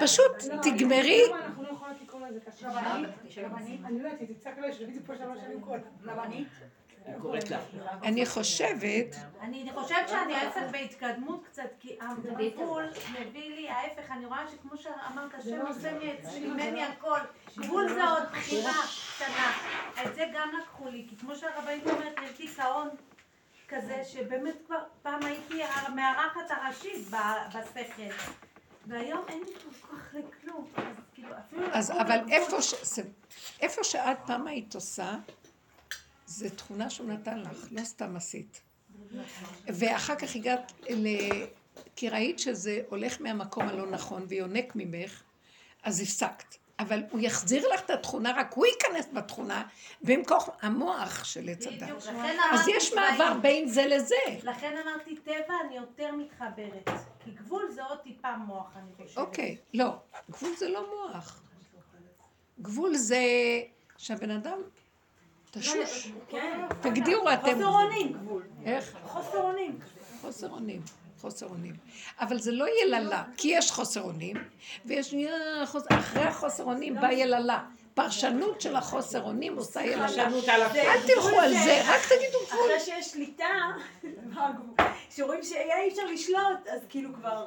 פשוט. 0.00 0.32
תגמרי. 0.62 1.22
לא? 1.30 1.36
אני 3.84 4.02
לא 4.02 4.08
יודעת, 4.08 4.20
היא 4.20 4.34
תצעק 4.36 4.58
עליי 4.58 4.72
שראיתי 4.72 5.00
פה 5.06 5.16
שלוש 5.16 5.38
שנים 5.40 5.60
כל 5.60 5.78
רבנית? 6.04 6.48
היא 7.08 7.22
קוראת 7.22 7.50
לך. 7.50 7.60
אני 8.02 8.26
חושבת, 8.26 9.06
אני 9.40 9.70
חושבת 9.74 10.08
שאני 10.08 10.34
ההפך 10.34 10.62
בהתקדמות 10.72 11.44
קצת, 11.46 11.62
כי 11.80 11.98
הגבול 12.00 12.84
מביא 13.20 13.54
לי 13.54 13.68
ההפך, 13.68 14.10
אני 14.10 14.26
רואה 14.26 14.44
שכמו 14.52 14.76
שאמרת, 14.76 15.34
השם 15.34 15.66
עושה 15.66 15.92
מי- 15.98 16.40
ממני 16.48 16.82
הכל. 16.84 17.18
גבול 17.58 17.88
זה 17.94 18.04
עוד 18.08 18.22
בחירה 18.32 18.72
קטנה. 19.16 19.52
את 20.04 20.14
זה 20.14 20.24
גם 20.34 20.50
לקחו 20.62 20.88
לי, 20.88 21.06
כי 21.10 21.16
כמו 21.16 21.36
שהרבנית 21.36 21.86
אומרת, 21.86 22.14
יש 22.24 22.36
דיכאון 22.36 22.88
כזה, 23.68 24.04
שבאמת 24.04 24.54
כבר 24.66 24.78
פעם 25.02 25.22
הייתי 25.24 25.62
המארחת 25.62 26.50
הראשית 26.50 27.08
בשכל. 27.10 28.32
והיום 28.86 29.24
אין 29.28 29.38
לי 29.38 29.52
כל 29.54 29.96
כך 29.96 30.14
לכלום. 30.14 30.66
אז 30.76 30.82
כאילו, 31.14 31.28
אפילו... 31.38 31.66
אז 31.72 31.90
אבל 31.90 32.18
איפה 33.60 33.84
שאת 33.84 34.16
פעם 34.26 34.46
היית 34.46 34.74
עושה, 34.74 35.10
זה 36.28 36.50
תכונה 36.50 36.90
שהוא 36.90 37.08
נתן 37.08 37.40
לך, 37.40 37.68
לא 37.70 37.84
סתם 37.84 38.16
עשית. 38.16 38.62
ואחר 39.66 40.16
כך 40.16 40.36
הגעת 40.36 40.72
ל... 40.90 41.06
כי 41.96 42.08
ראית 42.08 42.38
שזה 42.38 42.82
הולך 42.88 43.20
מהמקום 43.20 43.68
הלא 43.68 43.90
נכון 43.90 44.24
ויונק 44.28 44.72
ממך, 44.76 45.22
אז 45.82 46.00
הפסקת. 46.00 46.56
אבל 46.78 47.02
הוא 47.10 47.20
יחזיר 47.20 47.68
לך 47.74 47.80
את 47.80 47.90
התכונה, 47.90 48.32
רק 48.36 48.52
הוא 48.54 48.66
ייכנס 48.66 49.08
בתכונה, 49.12 49.66
במקום 50.02 50.38
המוח 50.62 51.24
של 51.24 51.48
עץ 51.48 51.66
הדת. 51.66 51.88
אז 52.52 52.68
יש 52.68 52.92
מעבר. 52.94 53.34
בין 53.42 53.68
זה 53.68 53.86
לזה. 53.86 54.14
לכן 54.42 54.76
אמרתי 54.82 55.16
טבע, 55.16 55.54
אני 55.66 55.76
יותר 55.76 56.14
מתחברת. 56.14 56.88
כי 57.24 57.30
גבול 57.30 57.70
זה 57.70 57.84
עוד 57.84 57.98
טיפה 57.98 58.36
מוח, 58.36 58.76
אני 58.76 59.06
חושבת. 59.06 59.18
אוקיי, 59.18 59.56
לא, 59.74 59.96
גבול 60.30 60.56
זה 60.56 60.68
לא 60.68 60.86
מוח. 60.90 61.42
גבול 62.60 62.94
זה 62.94 63.22
שהבן 63.96 64.30
אדם 64.30 64.58
תשוש. 65.50 66.12
כן. 66.28 66.60
תגדירו 66.80 67.32
אתם. 67.32 67.40
חוסר 67.40 67.66
אונים 67.66 68.12
גבול. 68.12 68.42
איך? 68.64 68.96
חוסר 69.04 69.38
אונים. 69.38 69.78
חוסר 70.20 70.50
אונים. 70.50 70.80
חוסר 71.20 71.46
אונים. 71.46 71.74
אבל 72.20 72.38
זה 72.38 72.52
לא 72.52 72.66
יללה, 72.82 73.24
כי 73.36 73.48
יש 73.48 73.70
חוסר 73.70 74.02
אונים, 74.02 74.36
ויש 74.86 75.14
אחרי 75.90 76.22
החוסר 76.22 76.64
אונים 76.64 76.94
בא 76.94 77.12
יללה. 77.12 77.64
פרשנות 77.94 78.60
של 78.60 78.76
החוסר 78.76 79.22
אונים 79.22 79.56
עושה 79.56 79.82
יללה. 79.82 80.28
אל 80.74 81.06
תלכו 81.06 81.40
על 81.40 81.52
זה, 81.52 81.82
רק 81.84 82.00
תגידו 82.08 82.38
גבול. 82.46 82.60
אחרי 82.66 82.80
שיש 82.80 83.10
שליטה? 83.10 83.44
שרואים 85.16 85.42
שאי 85.42 85.88
אפשר 85.88 86.04
לשלוט, 86.12 86.66
אז 86.70 86.80
כאילו 86.88 87.14
כבר... 87.14 87.46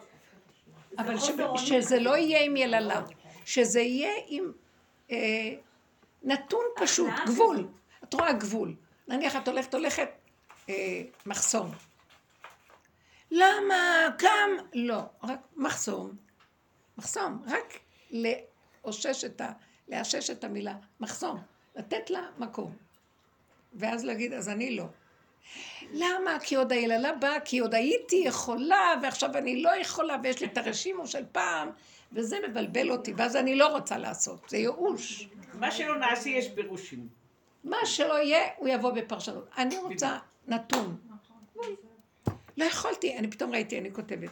אבל. 0.98 1.16
שזה 1.58 2.00
לא 2.00 2.18
יהיה 2.18 2.44
עם 2.44 2.58
יללה, 2.58 3.02
שזה 3.46 3.82
יהיה 3.82 4.12
עם 4.28 4.52
אה, 5.12 5.18
נתון 6.24 6.66
פשוט, 6.76 7.14
גבול. 7.26 7.68
את 8.12 8.16
רואה 8.16 8.34
גבול. 8.34 8.76
נניח 9.08 9.36
את 9.36 9.48
הולכת, 9.48 9.74
הולכת, 9.74 10.10
אה, 10.70 11.02
מחסום. 11.26 11.72
למה? 13.32 14.08
קם? 14.18 14.50
לא, 14.74 15.02
רק 15.24 15.40
מחסום. 15.56 16.12
מחסום, 16.98 17.44
רק 17.48 17.80
לאושש 18.12 19.26
את 19.26 19.42
ה... 19.42 19.52
לאשש 19.88 20.30
את 20.30 20.44
המילה 20.44 20.76
מחסום, 21.00 21.40
לתת 21.76 22.10
לה 22.10 22.22
מקום. 22.38 22.76
ואז 23.74 24.06
להגיד, 24.06 24.34
אז 24.34 24.50
אני 24.50 24.76
לא. 24.76 24.86
למה? 25.94 26.38
כי 26.44 26.56
עוד 26.56 26.72
היללה 26.72 27.14
באה, 27.14 27.40
כי 27.40 27.60
עוד 27.60 27.74
הייתי 27.74 28.24
יכולה, 28.26 28.94
ועכשיו 29.04 29.38
אני 29.38 29.62
לא 29.62 29.82
יכולה, 29.82 30.18
ויש 30.24 30.42
לי 30.42 30.48
את 30.48 30.58
הרשימו 30.58 31.08
של 31.08 31.26
פעם, 31.32 31.70
וזה 32.14 32.38
מבלבל 32.48 32.92
אותי, 32.92 33.14
ואז 33.18 33.36
אני 33.36 33.56
לא 33.56 33.68
רוצה 33.68 33.98
לעשות, 33.98 34.50
זה 34.50 34.58
ייאוש. 34.58 35.28
מה 35.54 35.72
שלא 35.72 35.98
נעשה 35.98 36.30
יש 36.30 36.50
פירושים. 36.56 37.21
מה 37.64 37.78
שלא 37.86 38.24
יהיה, 38.24 38.50
הוא 38.58 38.68
יבוא 38.68 38.92
בפרשנות. 38.92 39.50
אני 39.58 39.78
רוצה 39.78 40.18
נתון. 40.48 40.98
לא 42.58 42.66
יכולתי, 42.66 43.18
אני 43.18 43.32
פתאום 43.32 43.52
ראיתי, 43.52 43.80
אני 43.80 43.94
כותבת, 43.94 44.30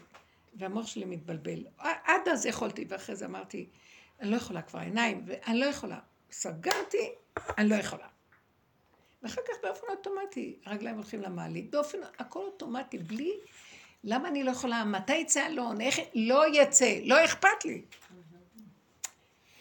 והמוח 0.54 0.88
שלי 0.88 1.06
מתבלבל. 1.06 1.64
עד 1.78 2.28
אז 2.32 2.46
יכולתי, 2.46 2.86
ואחרי 2.90 3.16
זה 3.16 3.26
אמרתי, 3.26 3.68
אני 4.20 4.32
לא 4.32 4.36
יכולה 4.36 4.62
כבר 4.62 4.80
עיניים, 4.80 5.24
ואני 5.26 5.60
לא 5.60 5.66
יכולה. 5.66 6.00
סגרתי, 6.32 7.10
אני 7.58 7.70
לא 7.70 7.76
יכולה. 7.76 8.08
ואחר 9.24 9.42
כך 9.48 9.54
באופן 9.64 9.88
אוטומטי, 9.90 10.56
הרגליים 10.66 10.96
הולכים 10.96 11.22
למעלית, 11.22 11.72
באופן, 11.72 11.98
הכל 12.20 12.40
אוטומטי, 12.40 12.98
בלי, 12.98 13.34
למה 14.04 14.28
אני 14.28 14.44
לא 14.44 14.52
יכולה, 14.52 14.84
מתי 14.86 15.16
יצא 15.16 15.46
אלון, 15.46 15.82
איך, 15.82 16.00
לא 16.16 16.44
יצא, 16.54 17.00
לא 17.06 17.26
אכפת 17.26 17.66
לי. 17.66 17.82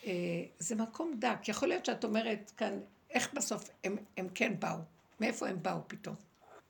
אה, 0.06 0.12
זה 0.58 0.74
מקום 0.74 1.14
דק, 1.18 1.48
יכול 1.48 1.68
להיות 1.68 1.84
שאת 1.84 2.04
אומרת 2.04 2.52
כאן, 2.56 2.80
איך 3.18 3.34
בסוף 3.34 3.70
הם, 3.84 3.96
הם 4.16 4.28
כן 4.34 4.52
באו, 4.60 4.78
מאיפה 5.20 5.48
הם 5.48 5.62
באו 5.62 5.78
פתאום? 5.86 6.14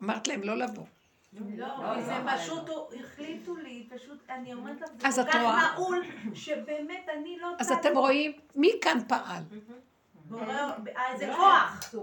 אמרת 0.03 0.29
להם 0.29 0.43
לא 0.43 0.57
לבוא. 0.57 0.85
לא, 1.57 1.95
כי 1.95 2.03
זה 2.05 2.15
פשוט, 2.37 2.71
החליטו 3.05 3.57
לי, 3.57 3.89
פשוט, 3.95 4.19
אני 4.31 4.55
אומרת 4.55 4.81
לך, 4.81 4.89
אז 5.05 5.15
זה 5.15 5.23
את 5.23 5.27
כל 5.27 5.33
כך 5.33 5.43
רואה? 5.43 5.75
מעול, 5.75 6.03
שבאמת 6.35 7.07
אני 7.19 7.39
לא... 7.39 7.49
אז 7.59 7.73
אתם 7.73 7.97
רואים, 7.97 8.33
מי 8.57 8.71
כאן 8.83 8.99
פעל? 9.09 9.43
בורא- 10.29 10.45
אה, 10.97 11.19
זה 11.19 11.33
כוח. 11.37 11.95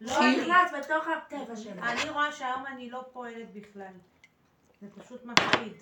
לא. 0.00 0.12
נכנס 0.30 0.70
בתוך 0.78 1.04
הטבע 1.08 1.56
שלנו. 1.56 1.82
אני 1.82 2.10
רואה 2.10 2.32
שהיום 2.32 2.66
אני 2.66 2.90
לא 2.90 3.04
פועלת 3.12 3.52
בכלל. 3.52 3.92
זה 4.80 4.86
פשוט 5.02 5.24
מפחיד. 5.24 5.72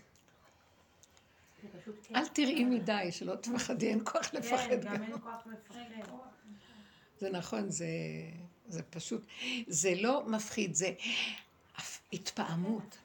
זה 1.63 1.69
פשוט 1.81 1.95
כן. 2.09 2.17
אל 2.17 2.27
תראי 2.27 2.65
מדי, 2.65 3.09
שלא 3.13 3.35
תפחדי, 3.35 3.89
אין 3.89 4.01
כוח 4.05 4.35
לפחד 4.35 4.57
כן, 4.69 4.81
גם. 4.81 5.03
אין 5.03 5.13
כוח 5.13 5.47
לפחד. 5.47 5.81
זה 7.19 7.31
נכון, 7.31 7.71
זה, 7.71 7.87
זה 8.69 8.83
פשוט, 8.83 9.27
זה 9.67 9.95
לא 9.95 10.27
מפחיד, 10.27 10.75
זה 10.75 10.93
התפעמות. 12.13 12.99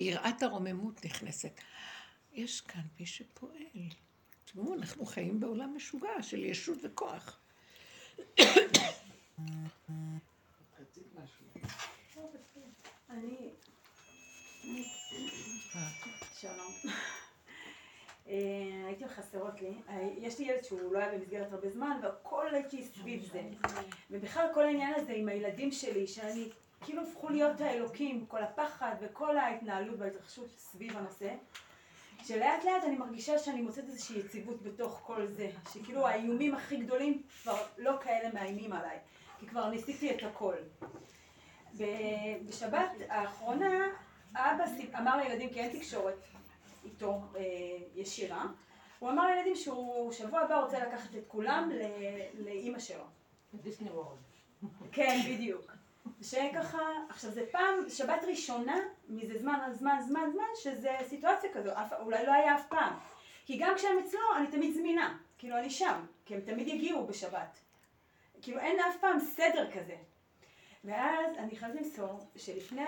יראת 0.00 0.42
הרוממות 0.42 1.04
נכנסת. 1.04 1.60
יש 2.32 2.60
כאן 2.60 2.82
מי 3.00 3.06
שפועל. 3.06 3.62
תראו, 4.44 4.74
אנחנו 4.74 5.06
חיים 5.06 5.40
בעולם 5.40 5.76
משוגע 5.76 6.22
של 6.22 6.44
ישות 6.44 6.78
וכוח. 6.84 7.38
אני... 13.10 13.50
שלום. 16.40 16.72
אה, 18.28 18.34
הייתי 18.86 19.08
חסרות 19.08 19.62
לי, 19.62 19.74
אה, 19.88 20.08
יש 20.18 20.38
לי 20.38 20.44
ילד 20.44 20.64
שהוא 20.64 20.92
לא 20.92 20.98
היה 20.98 21.12
במסגרת 21.12 21.52
הרבה 21.52 21.70
זמן 21.70 21.98
והכל 22.02 22.54
הייתי 22.54 22.82
סביב 22.82 23.22
זה 23.32 23.42
ובכלל 24.10 24.46
כל 24.54 24.64
העניין 24.64 24.94
הזה 24.94 25.12
עם 25.12 25.28
הילדים 25.28 25.72
שלי 25.72 26.06
שאני 26.06 26.48
כאילו 26.80 27.02
הפכו 27.02 27.28
להיות 27.28 27.60
האלוקים, 27.60 28.26
כל 28.26 28.42
הפחד 28.42 28.94
וכל 29.00 29.36
ההתנהלות 29.36 29.98
וההתרחשות 29.98 30.48
סביב 30.56 30.96
הנושא. 30.96 31.34
שלאט 32.24 32.64
לאט 32.64 32.84
אני 32.84 32.96
מרגישה 32.96 33.38
שאני 33.38 33.60
מוצאת 33.60 33.84
איזושהי 33.84 34.18
יציבות 34.18 34.62
בתוך 34.62 35.00
כל 35.06 35.26
זה, 35.26 35.50
שכאילו 35.72 36.06
האיומים 36.06 36.54
הכי 36.54 36.76
גדולים 36.76 37.22
כבר 37.42 37.56
לא 37.78 37.92
כאלה 38.00 38.34
מאיימים 38.34 38.72
עליי, 38.72 38.98
כי 39.40 39.46
כבר 39.46 39.68
ניסיתי 39.70 40.10
את 40.10 40.22
הכל. 40.22 40.54
בשבת 42.48 42.90
האחרונה 43.08 43.86
אבא 44.34 44.64
אמר 44.98 45.16
לילדים, 45.16 45.50
כי 45.50 45.60
אין 45.60 45.78
תקשורת 45.78 46.14
איתו 46.88 47.20
אה, 47.36 47.42
ישירה, 47.94 48.46
הוא 48.98 49.10
אמר 49.10 49.26
לילדים 49.26 49.56
שהוא 49.56 50.12
שבוע 50.12 50.40
הבא 50.40 50.60
רוצה 50.60 50.86
לקחת 50.86 51.14
את 51.16 51.24
כולם 51.28 51.70
לאימא 52.34 52.78
שלו. 52.78 53.04
דיסני 53.54 53.90
וורד. 53.90 54.16
כן, 54.92 55.20
בדיוק. 55.28 55.72
שככה, 56.22 56.78
עכשיו 57.08 57.30
זה 57.30 57.44
פעם, 57.50 57.88
שבת 57.88 58.24
ראשונה, 58.28 58.76
מזה 59.08 59.38
זמן 59.38 59.70
זמן, 59.72 59.98
זמן, 60.06 60.30
זמן, 60.32 60.44
שזה 60.56 60.96
סיטואציה 61.08 61.50
כזו, 61.54 61.70
אף, 61.72 61.92
אולי 61.92 62.26
לא 62.26 62.32
היה 62.32 62.56
אף 62.56 62.66
פעם. 62.68 62.94
כי 63.46 63.58
גם 63.58 63.74
כשהם 63.76 63.98
אצלו, 63.98 64.20
אני 64.36 64.46
תמיד 64.46 64.74
זמינה, 64.74 65.18
כאילו 65.38 65.56
אני 65.58 65.70
שם, 65.70 66.00
כי 66.24 66.34
הם 66.34 66.40
תמיד 66.40 66.68
יגיעו 66.68 67.06
בשבת. 67.06 67.58
כאילו 68.42 68.58
אין 68.58 68.80
אף 68.80 68.96
פעם 69.00 69.20
סדר 69.20 69.70
כזה. 69.70 69.96
ואז 70.84 71.36
אני 71.38 71.56
חייבת 71.56 71.74
למסור 71.74 72.20
שלפני, 72.36 72.82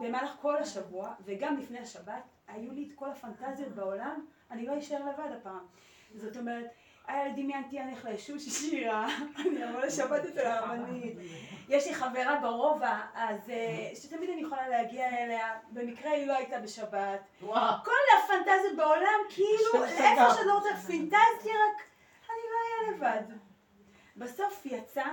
במהלך 0.00 0.36
כל 0.40 0.56
השבוע, 0.56 1.14
וגם 1.24 1.56
לפני 1.56 1.78
השבת, 1.78 2.22
היו 2.48 2.72
לי 2.72 2.88
את 2.88 2.98
כל 2.98 3.10
הפנטזיות 3.10 3.72
בעולם, 3.72 4.26
אני 4.50 4.66
לא 4.66 4.78
אשאר 4.78 4.98
לבד 4.98 5.32
הפעם. 5.32 5.66
זאת 6.14 6.36
אומרת, 6.36 6.66
היה 7.06 7.32
דמיינתי 7.32 7.80
אני 7.80 7.90
הולך 7.90 8.04
לישוב 8.04 8.38
שירה, 8.38 9.08
אני 9.40 9.70
אבוא 9.70 9.80
לשבת 9.80 10.24
אצל 10.24 10.46
הרבנית. 10.46 11.16
יש 11.68 11.86
לי 11.86 11.94
חברה 11.94 12.38
ברובע, 12.42 13.00
אז 13.14 13.50
אה, 13.50 13.90
שתמיד 13.94 14.30
אני 14.30 14.42
יכולה 14.42 14.68
להגיע 14.68 15.08
אליה, 15.08 15.58
במקרה 15.70 16.10
היא 16.10 16.26
לא 16.26 16.32
הייתה 16.32 16.60
בשבת. 16.60 17.20
וואו. 17.42 17.84
כל 17.84 17.92
הפנטזיות 18.18 18.76
בעולם, 18.76 19.20
כאילו, 19.28 19.84
איפה 19.84 20.34
שאני 20.34 20.46
לא 20.46 20.54
רוצה, 20.54 20.68
פנטזתי 20.86 21.48
רק, 21.48 21.82
אני 22.24 22.44
לא 22.50 22.86
אהיה 22.86 22.96
לבד. 22.96 23.34
בסוף 24.16 24.66
יצא 24.66 25.04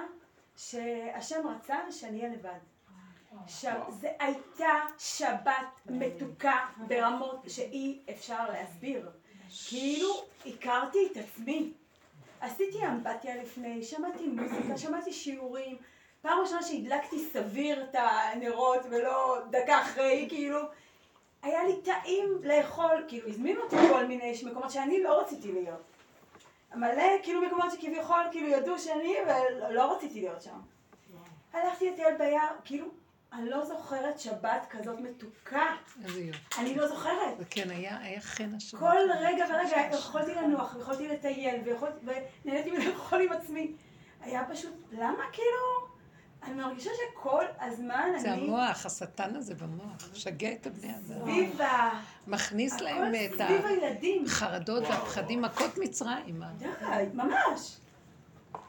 שהשם 0.56 1.48
רצה 1.48 1.78
שאני 1.92 2.20
אהיה 2.22 2.34
לבד. 2.34 2.60
זו 3.90 4.08
הייתה 4.20 4.74
שבת 4.98 5.68
מתוקה 5.86 6.66
ברמות 6.88 7.38
שאי 7.48 8.00
אפשר 8.10 8.50
להסביר. 8.50 9.12
כאילו, 9.70 10.10
הכרתי 10.46 10.98
את 11.12 11.18
עצמי. 11.18 11.74
עשיתי 12.42 12.88
אמבטיה 12.88 13.36
לפני, 13.36 13.84
שמעתי 13.84 14.28
מוזיקה, 14.28 14.78
שמעתי 14.78 15.14
שיעורים. 15.14 15.78
פעם 16.22 16.40
ראשונה 16.40 16.64
שהדלקתי 16.64 17.26
סביר 17.34 17.84
את 17.84 17.96
הנרות 17.96 18.80
ולא 18.90 19.38
דקה 19.50 19.82
אחרי, 19.82 20.26
כאילו, 20.30 20.60
היה 21.42 21.64
לי 21.64 21.82
טעים 21.82 22.30
לאכול, 22.44 23.06
כאילו, 23.08 23.30
הזמינו 23.30 23.62
אותי 23.62 23.76
כל 23.76 24.06
מיני 24.06 24.34
מקומות 24.46 24.72
שאני 24.72 25.04
לא 25.04 25.22
רציתי 25.22 25.52
להיות. 25.52 25.93
מלא, 26.76 27.04
כאילו, 27.24 27.42
מקומות 27.42 27.72
שכביכול, 27.72 28.22
כאילו, 28.32 28.48
ידעו 28.48 28.80
שאני, 28.80 29.16
ולא 29.70 29.96
רציתי 29.96 30.22
להיות 30.22 30.42
שם. 30.42 30.60
הלכתי 31.54 31.92
לטייל 31.92 32.18
ביער, 32.18 32.56
כאילו, 32.66 32.88
אני 33.34 33.50
לא 33.50 33.66
זוכרת 33.66 34.20
שבת 34.20 34.68
כזאת 34.70 35.00
מתוקה. 35.00 35.76
איזה 36.06 36.22
יופי. 36.22 36.40
אני 36.58 36.76
לא 36.76 36.88
זוכרת. 36.88 37.34
וכן, 37.40 37.70
היה 37.70 37.98
היה 38.02 38.22
חן 38.22 38.56
השבת. 38.56 38.80
כל 38.80 38.96
רגע 39.20 39.46
ורגע 39.50 39.96
יכולתי 39.98 40.36
לנוח, 40.36 40.76
ויכולתי 40.76 41.08
לטייל, 41.08 41.62
ונהניתי 42.04 42.72
לאכול 42.72 43.22
עם 43.22 43.32
עצמי. 43.32 43.72
היה 44.22 44.46
פשוט, 44.52 44.74
למה 44.92 45.24
כאילו, 45.32 45.93
אני 46.46 46.54
מרגישה 46.54 46.90
שכל 46.94 47.46
הזמן 47.60 48.10
זה 48.22 48.34
אני 48.34 48.42
המוח, 48.42 48.86
השטן 48.86 49.36
הזה 49.36 49.56
במוח, 49.56 50.10
משגע 50.12 50.52
את 50.52 50.68
הבני 50.68 50.92
אדם. 50.92 51.22
סביב 51.22 51.62
ה... 51.62 52.02
מכניס 52.28 52.82
להם 52.82 53.16
את. 53.16 53.42
החרדות 54.26 54.84
והפחדים, 54.84 55.42
מכות 55.42 55.78
מצרים. 55.78 56.44
די, 56.60 57.06
ממש. 57.14 57.78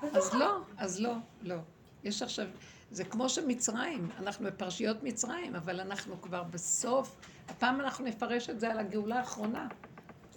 אז 0.03 0.35
לא, 0.35 0.59
אז 0.79 1.01
לא, 1.01 1.15
לא. 1.43 1.57
יש 2.05 2.23
עכשיו, 2.23 2.47
זה 2.91 3.05
כמו 3.05 3.29
שמצרים, 3.29 4.09
אנחנו 4.19 4.47
בפרשיות 4.47 5.03
מצרים, 5.03 5.57
אבל 5.57 5.81
אנחנו 5.81 6.23
כבר 6.23 6.43
בסוף, 6.43 7.17
הפעם 7.49 7.81
אנחנו 7.81 8.05
נפרש 8.05 8.51
את 8.51 8.61
זה 8.61 8.71
על 8.71 8.79
הגאולה 8.79 9.19
האחרונה. 9.19 9.69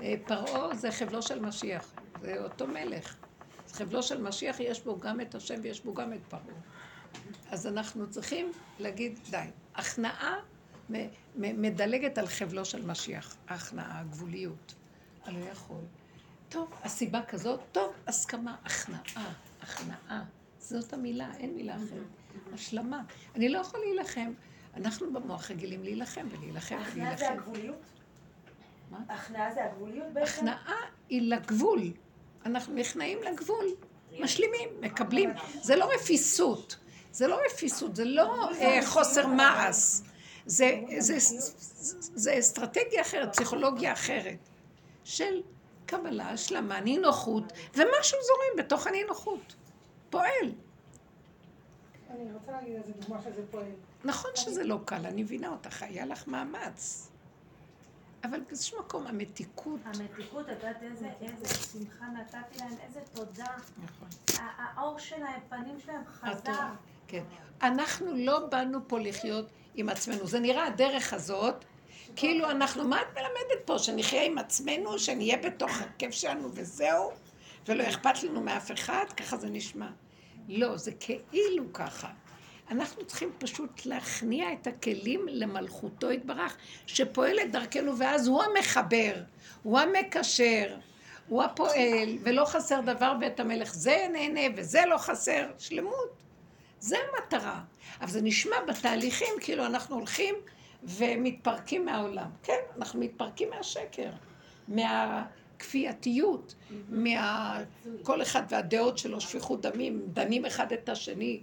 אה, 0.01 0.13
פרעה 0.27 0.75
זה 0.75 0.91
חבלו 0.91 1.21
של 1.21 1.45
משיח, 1.45 1.93
זה 2.21 2.43
אותו 2.43 2.67
מלך. 2.67 3.15
חבלו 3.73 4.03
של 4.03 4.21
משיח 4.21 4.59
יש 4.59 4.81
בו 4.81 4.99
גם 4.99 5.21
את 5.21 5.35
השם 5.35 5.55
ויש 5.61 5.81
בו 5.81 5.93
גם 5.93 6.13
את 6.13 6.19
פרעה. 6.29 6.43
אז 7.51 7.67
אנחנו 7.67 8.09
צריכים 8.09 8.51
להגיד, 8.79 9.19
די. 9.29 9.45
הכנעה 9.75 10.39
מדלגת 11.35 12.17
על 12.17 12.27
חבלו 12.27 12.65
של 12.65 12.85
משיח, 12.85 13.35
ההכנעה, 13.47 13.99
הגבוליות. 13.99 14.73
אני 15.27 15.41
לא 15.41 15.45
יכול. 15.45 15.81
טוב, 16.49 16.71
הסיבה 16.83 17.21
כזאת, 17.27 17.59
טוב, 17.71 17.93
הסכמה, 18.07 18.55
הכנעה, 18.65 19.33
הכנעה. 19.61 20.23
זאת 20.59 20.93
המילה, 20.93 21.29
אין 21.37 21.55
מילה 21.55 21.75
אחרת. 21.75 22.07
השלמה. 22.53 23.01
אני 23.35 23.49
לא 23.49 23.59
יכול 23.59 23.79
להילחם. 23.79 24.31
אנחנו 24.75 25.13
במוח 25.13 25.51
רגילים 25.51 25.83
להילחם 25.83 26.27
ולהילחם 26.31 26.75
הכנעה 26.75 27.15
זה 27.17 27.25
ולהילחם. 27.25 27.39
הגבוליות? 27.49 27.81
מה? 28.91 28.97
הכנעה 29.09 29.53
זה 29.53 29.65
הגבוליות 29.65 30.13
בעצם? 30.13 30.31
הכנעה 30.31 30.75
היא 31.09 31.21
לגבול. 31.21 31.91
אנחנו 32.45 32.73
נכנעים 32.73 33.19
לגבול. 33.23 33.65
משלימים, 34.19 34.69
מקבלים. 34.81 35.29
זה 35.61 35.75
לא 35.75 35.89
רפיסות. 35.95 36.77
זה 37.17 37.27
לא 37.27 37.39
רפיסות, 37.45 37.95
זה 37.95 38.05
לא 38.05 38.49
אה, 38.61 38.79
חוסר 38.85 39.27
מעש. 39.27 40.01
זה, 40.45 40.81
זה, 40.99 41.19
זה, 41.19 41.95
זה 42.15 42.39
אסטרטגיה 42.39 43.01
אחרת, 43.01 43.33
פסיכולוגיה 43.33 43.93
אחרת. 43.93 44.37
של 45.03 45.41
קבלה, 45.85 46.29
השלמה, 46.29 46.79
נינוחות, 46.79 47.43
ומשהו 47.73 48.17
זורם 48.27 48.65
בתוך 48.65 48.87
הנינוחות. 48.87 49.55
פועל. 50.09 50.51
אני 52.09 52.33
רוצה 52.33 52.51
להגיד 52.51 52.75
איזה 52.75 52.91
דוגמה 52.99 53.21
שזה 53.21 53.41
פועל. 53.51 53.65
נכון 54.03 54.31
שזה 54.35 54.63
לא 54.63 54.79
קל, 54.85 55.05
אני 55.05 55.23
מבינה 55.23 55.49
אותך, 55.49 55.83
היה 55.83 56.05
לך 56.05 56.27
מאמץ. 56.27 57.09
אבל 58.23 58.39
באיזשהו 58.39 58.79
מקום, 58.79 59.07
המתיקות... 59.07 59.79
המתיקות, 59.83 60.49
את 60.49 60.63
יודעת 60.63 60.83
איזה, 60.83 61.09
איזה 61.21 61.47
שמחה 61.47 62.05
נתתי 62.05 62.59
להם, 62.59 62.75
איזה 62.87 62.99
תודה. 63.13 63.55
נכון. 63.83 64.07
האור 64.37 64.99
שלהם, 64.99 65.41
פנים 65.49 65.79
שלהם 65.79 66.01
חזר. 66.05 66.67
כן. 67.07 67.23
אנחנו 67.61 68.15
לא 68.15 68.39
באנו 68.39 68.79
פה 68.87 68.99
לחיות 68.99 69.45
עם 69.75 69.89
עצמנו. 69.89 70.27
זה 70.27 70.39
נראה 70.39 70.65
הדרך 70.65 71.13
הזאת, 71.13 71.65
כאילו 72.15 72.49
אנחנו, 72.49 72.87
מה 72.87 73.01
את 73.01 73.07
מלמדת 73.13 73.65
פה? 73.65 73.79
שנחיה 73.79 74.23
עם 74.23 74.37
עצמנו, 74.37 74.99
שנהיה 74.99 75.37
בתוך 75.37 75.81
הכיף 75.81 76.11
שלנו 76.11 76.49
וזהו, 76.53 77.11
ולא 77.67 77.83
אכפת 77.83 78.23
לנו 78.23 78.41
מאף 78.41 78.71
אחד? 78.71 79.05
ככה 79.17 79.37
זה 79.37 79.49
נשמע. 79.49 79.87
לא, 80.47 80.77
זה 80.77 80.91
כאילו 80.91 81.73
ככה. 81.73 82.07
אנחנו 82.71 83.05
צריכים 83.05 83.31
פשוט 83.37 83.85
להכניע 83.85 84.53
את 84.53 84.67
הכלים 84.67 85.25
למלכותו 85.29 86.11
יתברך, 86.11 86.57
שפועלת 86.87 87.51
דרכנו, 87.51 87.97
ואז 87.97 88.27
הוא 88.27 88.43
המחבר, 88.43 89.13
הוא 89.63 89.79
המקשר, 89.79 90.75
הוא 91.27 91.43
הפועל, 91.43 92.17
ולא 92.23 92.45
חסר 92.45 92.81
דבר 92.81 93.13
בית 93.19 93.39
המלך. 93.39 93.73
זה 93.73 94.07
נהנה 94.13 94.41
וזה 94.57 94.81
לא 94.87 94.97
חסר, 94.97 95.45
שלמות. 95.57 96.26
זה 96.79 96.97
המטרה. 96.97 97.61
אבל 98.01 98.09
זה 98.09 98.21
נשמע 98.21 98.55
בתהליכים 98.67 99.33
כאילו 99.39 99.65
אנחנו 99.65 99.95
הולכים 99.95 100.35
ומתפרקים 100.83 101.85
מהעולם. 101.85 102.29
כן, 102.43 102.59
אנחנו 102.77 102.99
מתפרקים 102.99 103.49
מהשקר, 103.49 104.09
מהכפייתיות, 104.67 106.55
מה... 106.89 107.59
כל 108.03 108.21
אחד 108.21 108.41
והדעות 108.49 108.97
שלו, 108.97 109.21
שפיכות 109.21 109.61
דמים, 109.61 110.01
דנים 110.13 110.45
אחד 110.45 110.71
את 110.73 110.89
השני. 110.89 111.41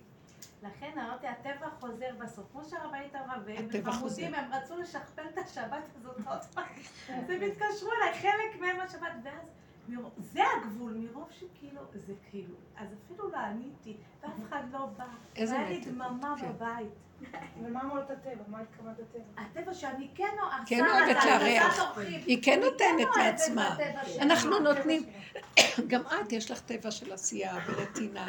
לכן 0.62 0.90
אמרתי, 0.98 1.26
הטבע 1.26 1.68
חוזר 1.80 2.10
בסוף. 2.18 2.44
כמו 2.52 2.64
שהרבנית 2.64 3.14
אמרה, 3.14 3.36
והם 3.44 3.92
חמודים, 3.92 4.34
הם 4.34 4.52
רצו 4.52 4.76
לשכפל 4.76 5.22
את 5.32 5.38
השבת 5.38 5.82
הזאת 5.96 6.16
עוד 6.26 6.38
פעם. 6.54 6.64
אז 7.08 7.30
הם 7.30 7.40
התקשרו 7.42 7.90
אליי, 7.92 8.14
חלק 8.20 8.60
מהם 8.60 8.80
השבת, 8.80 9.12
ואז... 9.24 9.46
מרוב- 9.88 10.12
זה 10.18 10.40
הגבול, 10.56 10.92
מרוב 10.92 11.28
שכאילו, 11.30 11.80
זה 12.06 12.12
כאילו, 12.30 12.54
אז 12.76 12.88
אפילו 13.04 13.30
לא 13.30 13.36
עניתי, 13.36 13.96
ואף 14.22 14.32
אחד 14.48 14.62
לא 14.72 14.86
בא. 14.96 15.04
איזה 15.36 15.54
והיה 15.54 15.68
לי 15.68 15.80
דממה 15.80 16.34
כן. 16.40 16.48
בבית. 16.48 16.88
אבל 17.60 17.70
מה 17.70 17.80
אמרת 17.82 18.10
הטבע? 18.10 18.42
מה 18.48 18.60
התכוונת 18.60 18.96
הטבע? 18.98 19.22
הטבע 19.42 19.74
שאני 19.74 20.08
כן 20.14 20.24
עושה, 20.42 20.56
כן 20.66 20.84
אוהבת 20.86 21.24
לארח. 21.24 21.96
היא 22.26 22.42
כן 22.42 22.52
אני 22.52 22.70
נותנת 22.70 23.16
אוהבת 23.16 23.38
שלי. 24.06 24.20
אנחנו 24.20 24.58
נותנים, 24.58 25.02
גם 25.90 26.00
את 26.00 26.32
יש 26.32 26.50
לך 26.50 26.60
טבע 26.60 26.90
של 26.90 27.12
עשייה 27.12 27.54
ונתינה 27.66 28.26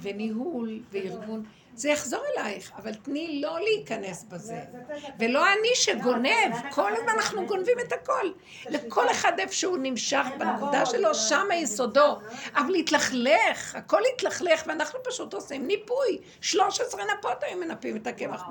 וניהול 0.00 0.80
וארגון. 0.90 1.44
זה 1.80 1.88
יחזור 1.88 2.20
אלייך, 2.38 2.72
אבל 2.76 2.94
תני 2.94 3.40
לא 3.40 3.60
להיכנס 3.60 4.24
בזה. 4.24 4.38
זה- 4.72 4.78
זה- 4.88 5.00
זה- 5.00 5.06
ולא 5.18 5.46
אני 5.46 5.68
שגונב, 5.74 6.70
כל 6.70 6.92
הזמן 6.96 7.08
אנחנו 7.08 7.46
גונבים 7.46 7.78
את 7.80 7.92
הכל. 7.92 8.30
לכל 8.70 9.10
אחד 9.10 9.32
איפה 9.38 9.54
שהוא 9.54 9.78
נמשך 9.82 10.24
בנקודה 10.38 10.86
שלו, 10.86 11.14
שם 11.14 11.46
היסודו. 11.50 12.18
אבל 12.54 12.70
להתלכלך, 12.70 13.74
הכל 13.74 14.00
התלכלך, 14.14 14.62
ואנחנו 14.66 14.98
פשוט 15.04 15.34
עושים 15.34 15.66
ניפוי. 15.66 16.18
13 16.40 17.02
נפות 17.18 17.42
היו 17.42 17.58
מנפים 17.58 17.96
את 17.96 18.06
הקמח 18.06 18.42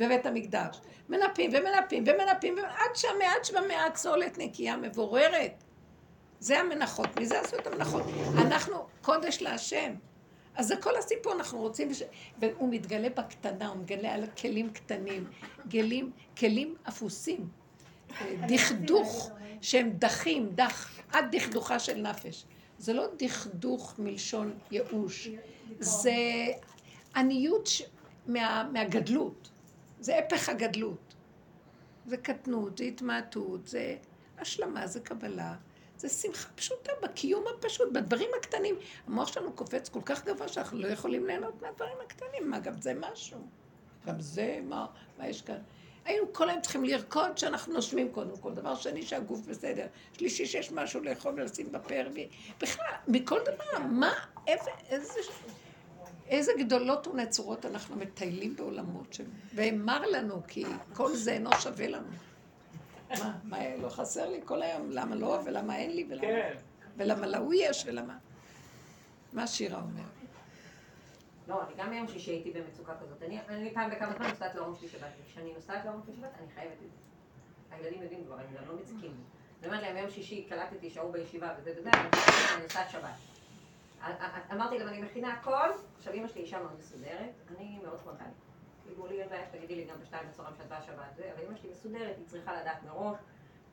בבית 0.00 0.26
המקדש. 0.26 0.80
מנפים 1.08 1.50
ומנפים 1.54 2.04
ומנפים, 2.06 2.58
עד 2.58 2.90
שהמעט 2.96 3.44
שבמעט 3.44 3.96
סולת 3.96 4.38
נקייה 4.38 4.76
מבוררת. 4.76 5.64
זה 6.40 6.58
המנחות, 6.60 7.20
מזה 7.20 7.40
עשו 7.40 7.56
את 7.58 7.66
המנחות. 7.66 8.02
אנחנו 8.38 8.86
קודש 9.02 9.42
להשם. 9.42 9.92
אז 10.60 10.66
זה 10.66 10.76
כל 10.76 10.96
הסיפור, 10.96 11.32
אנחנו 11.32 11.58
רוצים, 11.58 11.94
ש... 11.94 12.02
והוא 12.38 12.68
מתגלה 12.70 13.08
בקטנה, 13.08 13.68
הוא 13.68 13.76
מתגלה 13.76 14.14
על 14.14 14.26
כלים 14.26 14.70
קטנים, 14.70 15.24
גלים, 15.68 16.10
כלים 16.38 16.74
אפוסים, 16.88 17.48
דכדוך, 18.48 19.30
שהם 19.60 19.90
דחים, 19.90 20.50
דח, 20.54 21.00
עד 21.12 21.36
דכדוכה 21.36 21.78
של 21.78 22.00
נפש. 22.00 22.44
זה 22.78 22.92
לא 22.92 23.06
דכדוך 23.18 23.94
מלשון 23.98 24.58
ייאוש, 24.70 25.28
זה 25.78 26.12
עניות 27.16 27.66
ש... 27.66 27.82
מה... 28.26 28.70
מהגדלות, 28.72 29.50
זה 30.00 30.18
הפך 30.18 30.48
הגדלות. 30.48 31.14
זה 32.06 32.16
קטנות, 32.16 32.78
זה 32.78 32.84
התמעטות, 32.84 33.66
זה 33.66 33.96
השלמה, 34.38 34.86
זה 34.86 35.00
קבלה. 35.00 35.54
זה 36.00 36.08
שמחה 36.08 36.48
פשוטה 36.54 36.92
בקיום 37.02 37.44
הפשוט, 37.54 37.92
בדברים 37.92 38.28
הקטנים. 38.38 38.74
המוח 39.06 39.28
שלנו 39.32 39.52
קופץ 39.52 39.88
כל 39.88 40.00
כך 40.04 40.24
גבוה 40.24 40.48
שאנחנו 40.48 40.78
לא 40.78 40.86
יכולים 40.86 41.26
ליהנות 41.26 41.62
מהדברים 41.62 41.96
הקטנים. 42.06 42.50
מה, 42.50 42.58
גם 42.58 42.80
זה 42.80 42.92
משהו? 43.00 43.38
גם 44.06 44.20
זה, 44.20 44.60
מה, 44.62 44.86
מה 45.18 45.28
יש 45.28 45.42
כאן? 45.42 45.58
היינו 46.04 46.32
כל 46.32 46.48
היום 46.50 46.60
צריכים 46.60 46.84
לרקוד 46.84 47.38
שאנחנו 47.38 47.72
נושמים 47.72 48.12
קודם 48.12 48.36
כל. 48.36 48.54
דבר 48.54 48.74
שני, 48.74 49.02
שהגוף 49.02 49.40
בסדר. 49.46 49.86
שלישי, 50.18 50.46
שיש 50.46 50.72
משהו 50.72 51.00
לאכול 51.00 51.34
ולשים 51.36 51.72
רביעי. 51.90 52.28
בכלל, 52.60 52.94
מכל 53.08 53.40
דבר, 53.42 53.86
מה, 53.90 54.12
איזה, 54.46 54.70
איזה, 54.88 55.20
איזה 56.28 56.52
גדולות 56.58 57.06
ונצורות 57.06 57.66
אנחנו 57.66 57.96
מטיילים 57.96 58.56
בעולמות 58.56 59.12
שלנו. 59.12 59.30
ואמר 59.54 60.06
לנו, 60.06 60.42
כי 60.48 60.64
כל 60.94 61.16
זה 61.16 61.32
אינו 61.32 61.50
שווה 61.60 61.88
לנו. 61.88 62.08
מה, 63.18 63.38
מה, 63.44 63.76
לא 63.76 63.88
חסר 63.88 64.28
לי 64.30 64.40
כל 64.44 64.62
היום? 64.62 64.90
למה 64.90 65.14
לא, 65.14 65.38
ולמה 65.44 65.76
אין 65.76 65.90
לי, 65.96 66.06
ולמה... 66.08 66.22
כן. 66.22 66.54
ולמה 66.96 67.26
להוא 67.26 67.54
יש, 67.56 67.84
ולמה... 67.86 68.18
מה 69.32 69.46
שירה 69.46 69.80
אומרת? 69.80 70.04
לא, 71.48 71.62
אני 71.62 71.72
גם 71.76 71.90
ביום 71.90 72.08
שישי 72.08 72.30
הייתי 72.30 72.50
במצוקה 72.50 72.92
כזאת. 73.02 73.22
אני, 73.22 73.38
אני 73.48 73.74
פעם 73.74 73.90
בכמה 73.90 74.12
זמן 74.16 74.26
נוסעת 74.28 74.54
להורים 74.54 74.74
שלי 74.80 74.88
שבת. 74.88 75.08
וכשאני 75.22 75.52
נוסעת 75.54 75.84
להורים 75.84 76.02
שלי 76.06 76.14
שבת, 76.16 76.30
אני 76.38 76.46
חייבת 76.54 76.72
את 76.72 76.90
זה. 76.90 76.96
הילדים 77.76 78.02
יודעים 78.02 78.24
כבר, 78.24 78.34
הם 78.34 78.46
גם 78.56 78.68
לא 78.68 78.80
מציקים 78.82 79.00
לי. 79.10 79.22
אני 79.60 79.66
אומרת 79.68 79.82
להם, 79.82 79.94
ביום 79.96 80.10
שישי 80.10 80.46
קלטתי 80.48 80.90
שההוא 80.90 81.12
בישיבה 81.12 81.54
וזה 81.58 81.72
וזה, 81.78 81.90
אני 81.90 82.62
נוסעת- 82.62 82.90
שבת. 82.90 83.10
אמרתי 84.52 84.78
להם, 84.78 84.88
אני 84.88 85.02
מכינה 85.02 85.32
הכל, 85.32 85.68
עכשיו 85.98 86.12
אמא 86.14 86.28
שלי 86.28 86.40
אישה 86.40 86.58
מאוד 86.58 86.72
מסודרת, 86.78 87.30
אני 87.56 87.78
מאוד 87.84 87.98
ספונטנית. 87.98 88.30
לי 89.08 89.22
אין 89.22 89.28
בעיה 89.28 89.46
שתגידי 89.46 89.74
לי 89.74 89.84
גם 89.84 90.00
בשתיים 90.00 90.28
בצהריים 90.28 90.56
שאת 90.56 90.68
באה 90.68 90.82
שבת, 90.82 91.14
זה, 91.16 91.32
אבל 91.34 91.44
אמא 91.46 91.56
שלי 91.56 91.70
מסודרת, 91.70 92.16
היא 92.16 92.26
צריכה 92.26 92.60
לדעת 92.60 92.82
מראש, 92.82 93.18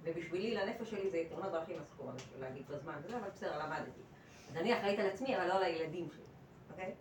ובשבילי, 0.03 0.55
לנפש 0.55 0.89
שלי 0.89 1.09
זה 1.09 1.23
תאונות 1.29 1.51
דרכים 1.51 1.75
אסור 1.81 2.11
להגיד 2.39 2.67
בזמן 2.69 2.93
וזה, 3.03 3.17
אבל 3.17 3.29
בסדר, 3.29 3.65
למדתי. 3.65 4.01
אז 4.49 4.57
אני 4.57 4.77
אחראית 4.77 4.99
על 4.99 5.05
עצמי, 5.07 5.37
אבל 5.37 5.47
לא 5.47 5.53
על 5.53 5.63
הילדים 5.63 6.07
שלי, 6.09 6.23
אוקיי? 6.71 6.91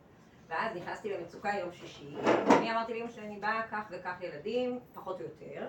ואז 0.48 0.76
נכנסתי 0.76 1.12
למצוקה 1.12 1.50
יום 1.60 1.72
שישי, 1.72 2.14
ואני 2.24 2.70
אמרתי 2.70 2.94
לאמא 2.94 3.10
שלי, 3.10 3.26
אני 3.26 3.38
באה 3.38 3.62
כך 3.70 3.84
וכך 3.90 4.14
ילדים, 4.20 4.80
פחות 4.92 5.20
או 5.20 5.24
יותר. 5.24 5.68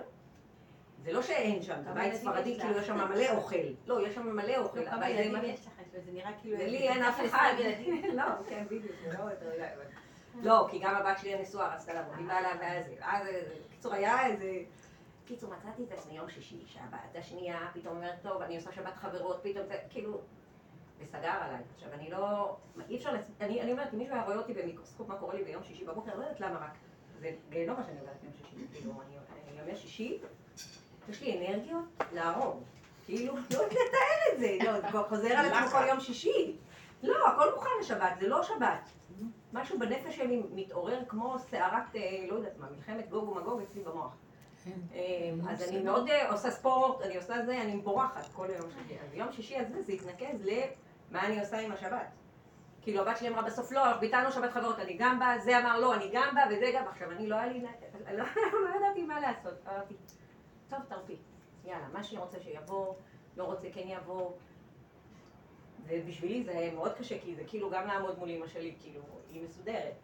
זה 1.04 1.12
לא 1.12 1.22
שאין 1.22 1.62
שם, 1.62 1.82
זה 1.82 1.84
כמה 1.84 1.94
בית 1.94 2.04
ילדים 2.04 2.20
ספרדי, 2.20 2.60
כאילו? 2.60 2.78
יש 2.78 2.86
שם 2.86 3.08
מלא 3.08 3.30
אוכל. 3.30 3.56
לא, 3.86 4.06
יש 4.06 4.14
שם 4.14 4.36
מלא 4.36 4.56
אוכל. 4.56 4.84
כמה 4.84 4.96
הבית 4.96 5.16
ילדים 5.18 5.54
יש 5.54 5.66
לך? 5.66 5.72
זה 6.04 6.12
נראה 6.12 6.30
כאילו... 6.40 6.58
ולי 6.58 6.88
אין 6.88 7.02
אף 7.02 7.20
אחד. 7.24 7.52
לא, 8.14 8.24
כן, 8.48 8.64
בדיוק, 8.66 8.92
זה 9.04 9.18
לא 9.18 9.24
יותר 9.24 9.50
לא, 10.42 10.66
כי 10.70 10.78
גם 10.78 10.94
הבת 10.94 11.18
שלי 11.18 11.34
הנשואה 11.34 11.74
רצתה 11.74 11.94
לבוא, 11.94 12.14
היא 12.14 12.26
באה 12.26 12.40
לה 12.40 12.48
והיה 12.60 12.82
זה. 12.82 12.94
אז, 13.00 13.26
אה, 13.26 13.42
קיצור, 13.70 13.94
היה 13.94 14.26
איזה... 14.26 14.52
קיצור, 15.26 15.50
מצאתי 15.50 15.84
את 15.84 15.92
עצמי 15.92 16.16
יום 16.16 16.28
שישי, 16.30 16.62
שהבת 16.66 17.16
השנייה 17.18 17.68
פתאום 17.74 17.96
אומרת, 17.96 18.14
טוב, 18.22 18.42
אני 18.42 18.56
עושה 18.56 18.72
שבת 18.72 18.96
חברות, 18.96 19.40
פתאום 19.42 19.66
זה, 19.66 19.76
כאילו... 19.90 20.20
וסגר 20.98 21.32
עליי. 21.40 21.62
עכשיו, 21.74 21.92
אני 21.92 22.10
לא... 22.10 22.56
אי 22.88 22.96
אפשר... 22.96 23.12
לצ... 23.12 23.30
אני, 23.40 23.60
אני 23.60 23.72
אומרת, 23.72 23.94
אם 23.94 23.98
מישהו 23.98 24.14
היה 24.14 24.24
רואה 24.24 24.36
אותי 24.36 24.54
במיקרוסקופ, 24.54 25.08
מה 25.08 25.16
קורה 25.16 25.34
לי 25.34 25.44
ביום 25.44 25.62
שישי 25.62 25.84
בבוקר, 25.84 26.10
אני 26.10 26.20
לא 26.20 26.24
יודעת 26.24 26.40
למה 26.40 26.58
רק. 26.58 26.70
זה 27.20 27.30
גיהנום 27.48 27.76
מה 27.76 27.84
שאני 27.84 28.00
עוברת 28.00 28.16
ביום 28.20 28.32
שישי. 28.38 28.66
כאילו, 28.72 28.92
אני, 29.06 29.16
ימי 29.60 29.76
שישי, 29.76 30.18
יש 31.08 31.22
לי 31.22 31.38
אנרגיות 31.38 31.84
להרוג. 32.12 32.62
כאילו, 33.04 33.34
לא 33.34 33.40
יודעת 33.40 33.72
לתאר 33.72 34.34
את 34.34 34.38
זה. 34.38 34.58
לא, 34.64 34.80
זה 34.80 34.86
כבר 34.88 35.08
חוזר 35.08 35.32
על 35.32 35.46
עצמו 35.46 35.70
כל 35.70 35.86
יום 35.88 36.00
שישי. 36.00 36.56
לא, 37.02 37.28
הכל 37.28 37.54
מוכן 37.54 37.70
לשבת, 37.80 38.12
זה 38.20 38.28
לא 38.28 38.42
שבת. 38.42 38.90
משהו 39.52 39.78
בנפש 39.78 40.16
שלי 40.16 40.42
מתעורר 40.54 40.98
כמו 41.08 41.38
סערת, 41.38 41.96
אה, 41.96 42.26
לא 42.28 42.34
יודעת 42.34 42.58
מה, 42.58 42.66
מלחמת 42.76 43.10
גוג 43.10 43.28
ומגוג 43.28 43.60
אצלי 43.60 43.82
במוח. 43.82 44.16
אה, 44.94 45.30
אז 45.50 45.62
אני 45.62 45.82
מאוד 45.82 46.08
אה, 46.08 46.30
עושה 46.30 46.50
ספורט, 46.50 47.02
אני 47.02 47.16
עושה 47.16 47.44
זה, 47.44 47.62
אני 47.62 47.76
בורחת 47.76 48.26
כל 48.32 48.46
יום 48.58 48.70
שישי. 48.70 49.00
אז 49.00 49.14
יום 49.14 49.32
שישי 49.32 49.56
הזה 49.56 49.82
זה 49.82 49.92
התנקז 49.92 50.40
למה 50.42 51.26
אני 51.26 51.40
עושה 51.40 51.58
עם 51.58 51.72
השבת. 51.72 52.06
כאילו 52.82 53.02
הבת 53.02 53.16
שלי 53.16 53.28
אמרה 53.28 53.42
בסוף 53.42 53.72
לא, 53.72 53.96
ביטלנו 53.96 54.32
שבת 54.32 54.52
חברות, 54.52 54.78
אני 54.78 54.96
גם 54.98 55.18
באה, 55.18 55.38
זה 55.38 55.58
אמר 55.58 55.80
לא, 55.80 55.94
אני 55.94 56.10
גם 56.12 56.34
באה 56.34 56.44
וזה 56.50 56.70
גם, 56.74 56.88
עכשיו 56.88 57.10
אני 57.10 57.26
לא 57.26 57.36
היה 57.36 57.46
לי, 57.46 57.60
לא 58.12 58.24
לא 58.64 58.76
ידעתי 58.76 59.02
מה 59.02 59.20
לעשות. 59.20 59.54
אמרתי, 59.68 59.94
טוב, 60.68 60.78
תרפי, 60.88 61.16
יאללה, 61.64 61.86
מה 61.92 62.02
שהיא 62.04 62.18
רוצה 62.18 62.40
שיבוא, 62.40 62.94
לא 63.36 63.44
רוצה 63.44 63.68
כן 63.72 63.88
יבוא. 63.88 64.30
ובשבילי 65.86 66.44
זה 66.44 66.58
היה 66.58 66.74
מאוד 66.74 66.92
קשה, 66.92 67.18
כי 67.20 67.34
זה 67.34 67.42
כאילו 67.46 67.70
גם 67.70 67.86
לעמוד 67.86 68.18
מול 68.18 68.30
אמא 68.30 68.46
שלי, 68.46 68.74
כאילו, 68.82 69.00
היא 69.30 69.42
מסודרת. 69.42 69.94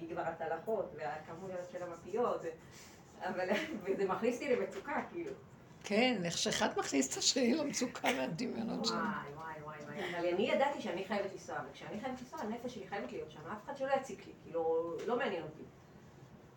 היא 0.00 0.10
כבר 0.10 0.22
הצלחות, 0.22 0.92
והכמויות 0.96 1.70
של 1.72 1.82
המפיות. 1.82 2.40
אבל, 3.20 3.48
וזה 3.84 4.08
מכניס 4.08 4.42
אותי 4.42 4.56
למצוקה, 4.56 5.02
כאילו. 5.12 5.32
כן, 5.84 6.20
איך 6.24 6.38
שאחד 6.38 6.68
מכניס 6.76 7.12
את 7.12 7.18
השני 7.18 7.54
למצוקה 7.54 8.12
מהדמיונות 8.12 8.84
שלו. 8.84 8.96
וואי, 8.96 9.32
וואי, 9.34 9.62
וואי, 9.62 9.98
וואי. 9.98 10.18
אבל 10.18 10.28
אני 10.28 10.50
ידעתי 10.50 10.80
שאני 10.80 11.04
חייבת 11.04 11.32
לנסוע, 11.32 11.56
וכשאני 11.70 12.00
חייבת 12.00 12.20
לנסוע, 12.20 12.40
הנפש 12.40 12.74
שלי 12.74 12.86
חייבת 12.86 13.12
להיות 13.12 13.30
שם, 13.30 13.40
אף 13.52 13.64
אחד 13.64 13.76
שלא 13.76 13.92
יציק 13.96 14.26
לי, 14.26 14.32
כאילו, 14.42 14.92
לא 15.06 15.18
מעניין 15.18 15.42
אותי. 15.42 15.62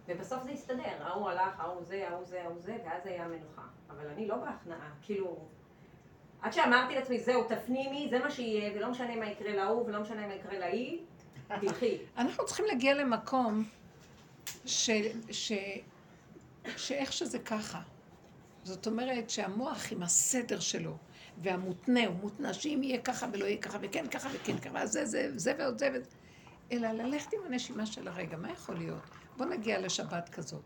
ובסוף 0.08 0.44
זה 0.44 0.52
הסתדר, 0.52 1.04
ההוא 1.04 1.30
הלך, 1.30 1.60
ההוא 1.60 1.84
זה, 1.84 2.08
ההוא 2.10 2.26
זה, 2.26 2.44
ההוא 2.44 2.60
זה, 2.60 2.78
ואז 2.86 3.06
היה 3.06 3.28
מנוחה. 3.28 3.62
אבל 3.90 4.08
אני 4.08 4.28
לא 4.28 4.36
בהכנעה, 4.36 4.92
כאילו... 5.02 5.50
עד 6.42 6.54
שאמרתי 6.54 6.96
לעצמי, 6.96 7.20
זהו, 7.20 7.44
תפנימי, 7.44 8.08
זה 8.10 8.20
מה 8.20 8.32
שיהיה, 8.32 8.72
ולא 8.76 8.92
משנה 8.92 9.16
מה 9.16 9.26
יקרה 9.26 9.56
להוא, 9.56 9.86
ולא 9.86 10.02
משנה 10.02 10.28
מה 10.28 10.34
יקרה 10.34 10.60
להיא, 10.60 10.98
תלכי. 11.48 11.98
אנחנו 12.18 12.46
צריכים 12.46 12.66
להגיע 12.66 12.94
למקום 12.94 13.64
ש... 14.66 14.90
ש... 15.32 15.52
שאיך 16.78 17.14
שזה 17.14 17.40
ככה. 17.40 17.82
זאת 18.64 18.88
אומרת 18.88 19.30
שהמוח 19.30 19.92
עם 19.92 20.04
הסדר 20.04 20.60
שלו, 20.60 20.98
והמותנה, 21.42 22.06
הוא 22.08 22.16
מותנה 22.16 22.54
שאם 22.54 22.80
יהיה 22.84 23.02
ככה 23.02 23.28
ולא 23.34 23.46
יהיה 23.46 23.58
ככה, 23.58 23.78
וכן 23.82 24.08
ככה 24.08 24.30
וכן 24.34 24.58
ככה, 24.58 24.86
זה, 24.86 25.06
זה, 25.06 25.32
זה 25.36 25.54
ועוד 25.58 25.78
זה 25.78 25.90
וזה. 25.94 26.10
אלא 26.72 26.92
ללכת 26.92 27.34
עם 27.34 27.40
הנשימה 27.46 27.86
של 27.86 28.08
הרגע, 28.08 28.38
מה 28.38 28.52
יכול 28.52 28.76
להיות? 28.76 29.02
בוא 29.38 29.46
נגיע 29.46 29.80
לשבת 29.80 30.30
כזאת. 30.30 30.62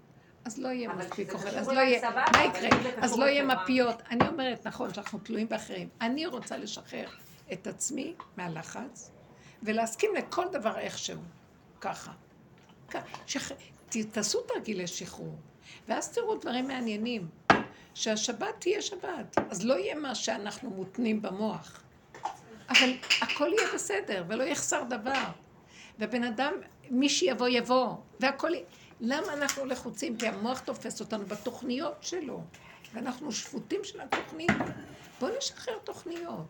אז 0.46 0.60
לא 0.60 0.68
יהיה 0.68 0.94
מספיק 0.94 1.34
אוכל, 1.34 1.48
אז 1.48 1.68
לא 1.68 1.80
יהיה, 1.80 2.10
מה 2.12 2.44
יקרה? 2.46 2.70
אז 3.02 3.18
לא 3.20 3.26
יהיה 3.26 3.44
מפיות. 3.44 4.02
אני 4.10 4.28
אומרת, 4.28 4.68
נכון, 4.68 4.94
שאנחנו 4.94 5.20
תלויים 5.20 5.50
באחרים. 5.50 5.90
אני 6.02 6.26
רוצה 6.26 6.58
לשחרר 6.58 7.10
את 7.54 7.68
עצמי 7.68 8.14
מהלחץ, 8.38 9.12
ולהסכים 9.64 10.10
לכל 10.16 10.46
דבר 10.52 10.78
איכשהו, 10.78 11.22
ככה. 11.82 12.12
שח... 13.26 13.52
תעשו 14.12 14.42
תרגילי 14.42 14.88
שחרור, 14.88 15.36
ואז 15.88 16.10
תראו 16.12 16.36
דברים 16.36 16.68
מעניינים. 16.68 17.28
שהשבת 17.96 18.56
תהיה 18.60 18.82
שבת, 18.82 19.38
אז 19.50 19.66
לא 19.66 19.74
יהיה 19.74 19.96
מה 19.96 20.16
שאנחנו 20.16 20.70
מותנים 20.70 21.22
במוח. 21.22 21.84
אבל 22.70 22.94
הכל 23.22 23.50
יהיה 23.58 23.74
בסדר, 23.74 24.24
ולא 24.28 24.44
יחסר 24.44 24.84
דבר. 24.84 25.24
ובן 26.00 26.24
אדם, 26.24 26.54
מי 26.90 27.10
שיבוא 27.10 27.48
יבוא, 27.48 27.96
והכל... 28.20 28.54
י- 28.54 28.64
למה 29.00 29.34
אנחנו 29.34 29.66
לחוצים? 29.66 30.18
כי 30.18 30.28
המוח 30.28 30.60
תופס 30.60 31.02
אותנו 31.02 31.26
בתוכניות 31.26 31.96
שלו, 32.02 32.42
ואנחנו 32.94 33.32
שפוטים 33.32 33.84
של 33.84 34.02
התוכנית. 34.02 34.52
בואו 35.20 35.38
נשחרר 35.38 35.78
תוכניות. 35.84 36.46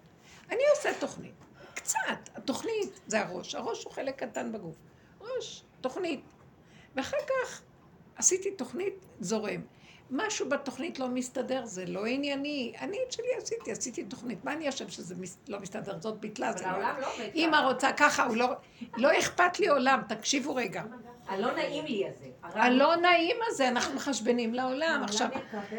אני 0.49 0.61
עושה 0.75 0.89
תוכנית, 0.99 1.45
קצת. 1.73 2.29
התוכנית 2.35 2.99
זה 3.07 3.21
הראש, 3.21 3.55
הראש 3.55 3.83
הוא 3.83 3.93
חלק 3.93 4.23
קטן 4.23 4.51
בגוף. 4.51 4.75
ראש, 5.21 5.63
תוכנית. 5.81 6.21
ואחר 6.95 7.17
כך 7.27 7.61
עשיתי 8.15 8.51
תוכנית 8.51 9.05
זורם. 9.19 9.61
משהו 10.15 10.49
בתוכנית 10.49 10.99
לא 10.99 11.07
מסתדר, 11.07 11.65
זה 11.65 11.85
לא 11.85 12.05
ענייני. 12.05 12.73
אני 12.79 12.97
את 13.07 13.11
שלי 13.11 13.25
עשיתי, 13.37 13.71
עשיתי 13.71 14.03
תוכנית. 14.03 14.45
מה 14.45 14.53
אני 14.53 14.69
אשם 14.69 14.89
שזה 14.89 15.15
מס- 15.15 15.37
לא 15.47 15.59
מסתדר? 15.59 15.99
זאת 15.99 16.19
ביטלה, 16.19 16.53
זה 16.53 16.63
לא... 16.63 16.69
העולם 16.69 16.95
לא. 17.01 17.07
רוצה 17.67 17.91
ככה, 17.97 18.23
הוא 18.25 18.35
לא... 18.35 18.47
לא 18.97 19.19
אכפת 19.19 19.59
לי 19.59 19.67
עולם, 19.67 20.01
תקשיבו 20.07 20.55
רגע. 20.55 20.83
הלא 21.27 21.55
נעים 21.55 21.85
לי 21.85 22.03
הזה. 22.07 22.25
הלא 22.43 22.95
נעים 22.95 23.35
הזה, 23.47 23.67
אנחנו 23.67 23.95
מחשבנים 23.95 24.53
לעולם. 24.53 25.01
עכשיו. 25.03 25.27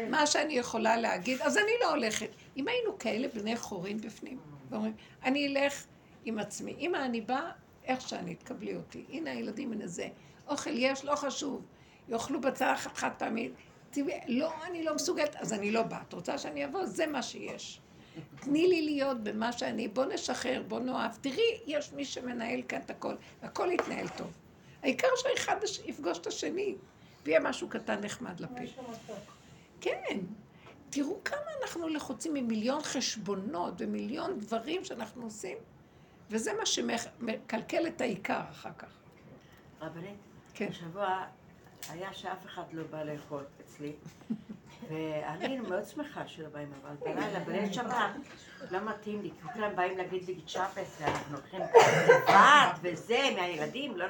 מה 0.09 0.27
שאני 0.27 0.53
יכולה 0.53 0.97
להגיד, 0.97 1.41
אז 1.41 1.57
אני 1.57 1.71
לא 1.81 1.89
הולכת. 1.89 2.29
אם 2.57 2.67
היינו 2.67 2.99
כאלה 2.99 3.27
בני 3.27 3.57
חורים 3.57 3.97
בפנים, 3.97 4.39
ואומרים, 4.69 4.93
אני 5.23 5.47
אלך 5.47 5.85
עם 6.25 6.39
עצמי. 6.39 6.75
אמא, 6.79 6.97
אני 6.97 7.21
באה, 7.21 7.51
איך 7.85 8.01
שאני, 8.09 8.35
תקבלי 8.35 8.75
אותי. 8.75 9.05
הנה 9.09 9.31
הילדים, 9.31 9.71
הנה 9.71 9.87
זה. 9.87 10.07
אוכל 10.47 10.77
יש, 10.77 11.05
לא 11.05 11.15
חשוב. 11.15 11.61
יאכלו 12.07 12.41
בצלחת 12.41 12.97
חד 12.97 13.09
פעמית. 13.17 13.53
תראי, 13.95 14.19
לא, 14.27 14.53
אני 14.65 14.83
לא 14.83 14.95
מסוגלת, 14.95 15.35
אז 15.35 15.53
אני 15.53 15.71
לא 15.71 15.83
באה. 15.83 16.01
את 16.01 16.13
רוצה 16.13 16.37
שאני 16.37 16.65
אבוא? 16.65 16.85
זה 16.85 17.07
מה 17.07 17.21
שיש. 17.23 17.79
תני 18.39 18.67
לי 18.67 18.81
להיות 18.81 19.23
במה 19.23 19.51
שאני, 19.51 19.87
בוא 19.87 20.05
נשחרר, 20.05 20.63
בוא 20.67 20.79
נאהב. 20.79 21.11
תראי, 21.21 21.59
יש 21.65 21.93
מי 21.93 22.05
שמנהל 22.05 22.61
כאן 22.67 22.81
את 22.81 22.89
הכל, 22.89 23.15
הכל 23.41 23.67
יתנהל 23.71 24.07
טוב. 24.07 24.31
העיקר 24.83 25.07
שהאחד 25.15 25.63
הש- 25.63 25.79
יפגוש 25.85 26.17
את 26.17 26.27
השני, 26.27 26.75
ויהיה 27.23 27.39
משהו 27.39 27.69
קטן 27.69 27.99
נחמד 28.03 28.39
לפה. 28.39 28.53
כן. 29.81 30.19
תראו 30.89 31.19
כמה 31.25 31.37
אנחנו 31.61 31.87
לחוצים 31.87 32.33
ממיליון 32.33 32.81
חשבונות 32.83 33.73
ומיליון 33.77 34.39
דברים 34.39 34.85
שאנחנו 34.85 35.23
עושים, 35.23 35.57
וזה 36.29 36.53
מה 36.53 36.65
שמקלקל 36.65 37.87
את 37.87 38.01
העיקר 38.01 38.41
אחר 38.51 38.69
כך. 38.77 38.87
רבנית, 39.81 40.17
כן. 40.53 40.67
השבוע 40.69 41.25
היה 41.89 42.13
שאף 42.13 42.45
אחד 42.45 42.63
לא 42.73 42.83
בא 42.83 43.03
לאכול 43.03 43.43
אצלי, 43.75 43.93
ואני 44.89 45.59
מאוד 45.59 45.83
שמחה 45.83 46.27
שלא 46.27 46.49
באים, 46.49 46.71
אבל 46.81 46.95
בלילה, 46.95 47.39
בליל 47.39 47.73
שבת, 47.73 48.15
לא 48.71 48.79
מתאים 48.89 49.21
לי, 49.21 49.29
כי 49.29 49.47
כולם 49.53 49.75
באים 49.75 49.97
להגיד 49.97 50.23
לי 50.23 50.41
צ'אפס, 50.47 51.01
ואנחנו 51.01 51.37
הולכים 51.37 51.59
לבד, 51.61 52.73
וזה, 52.81 53.29
מהילדים, 53.35 53.97
לא... 53.97 54.05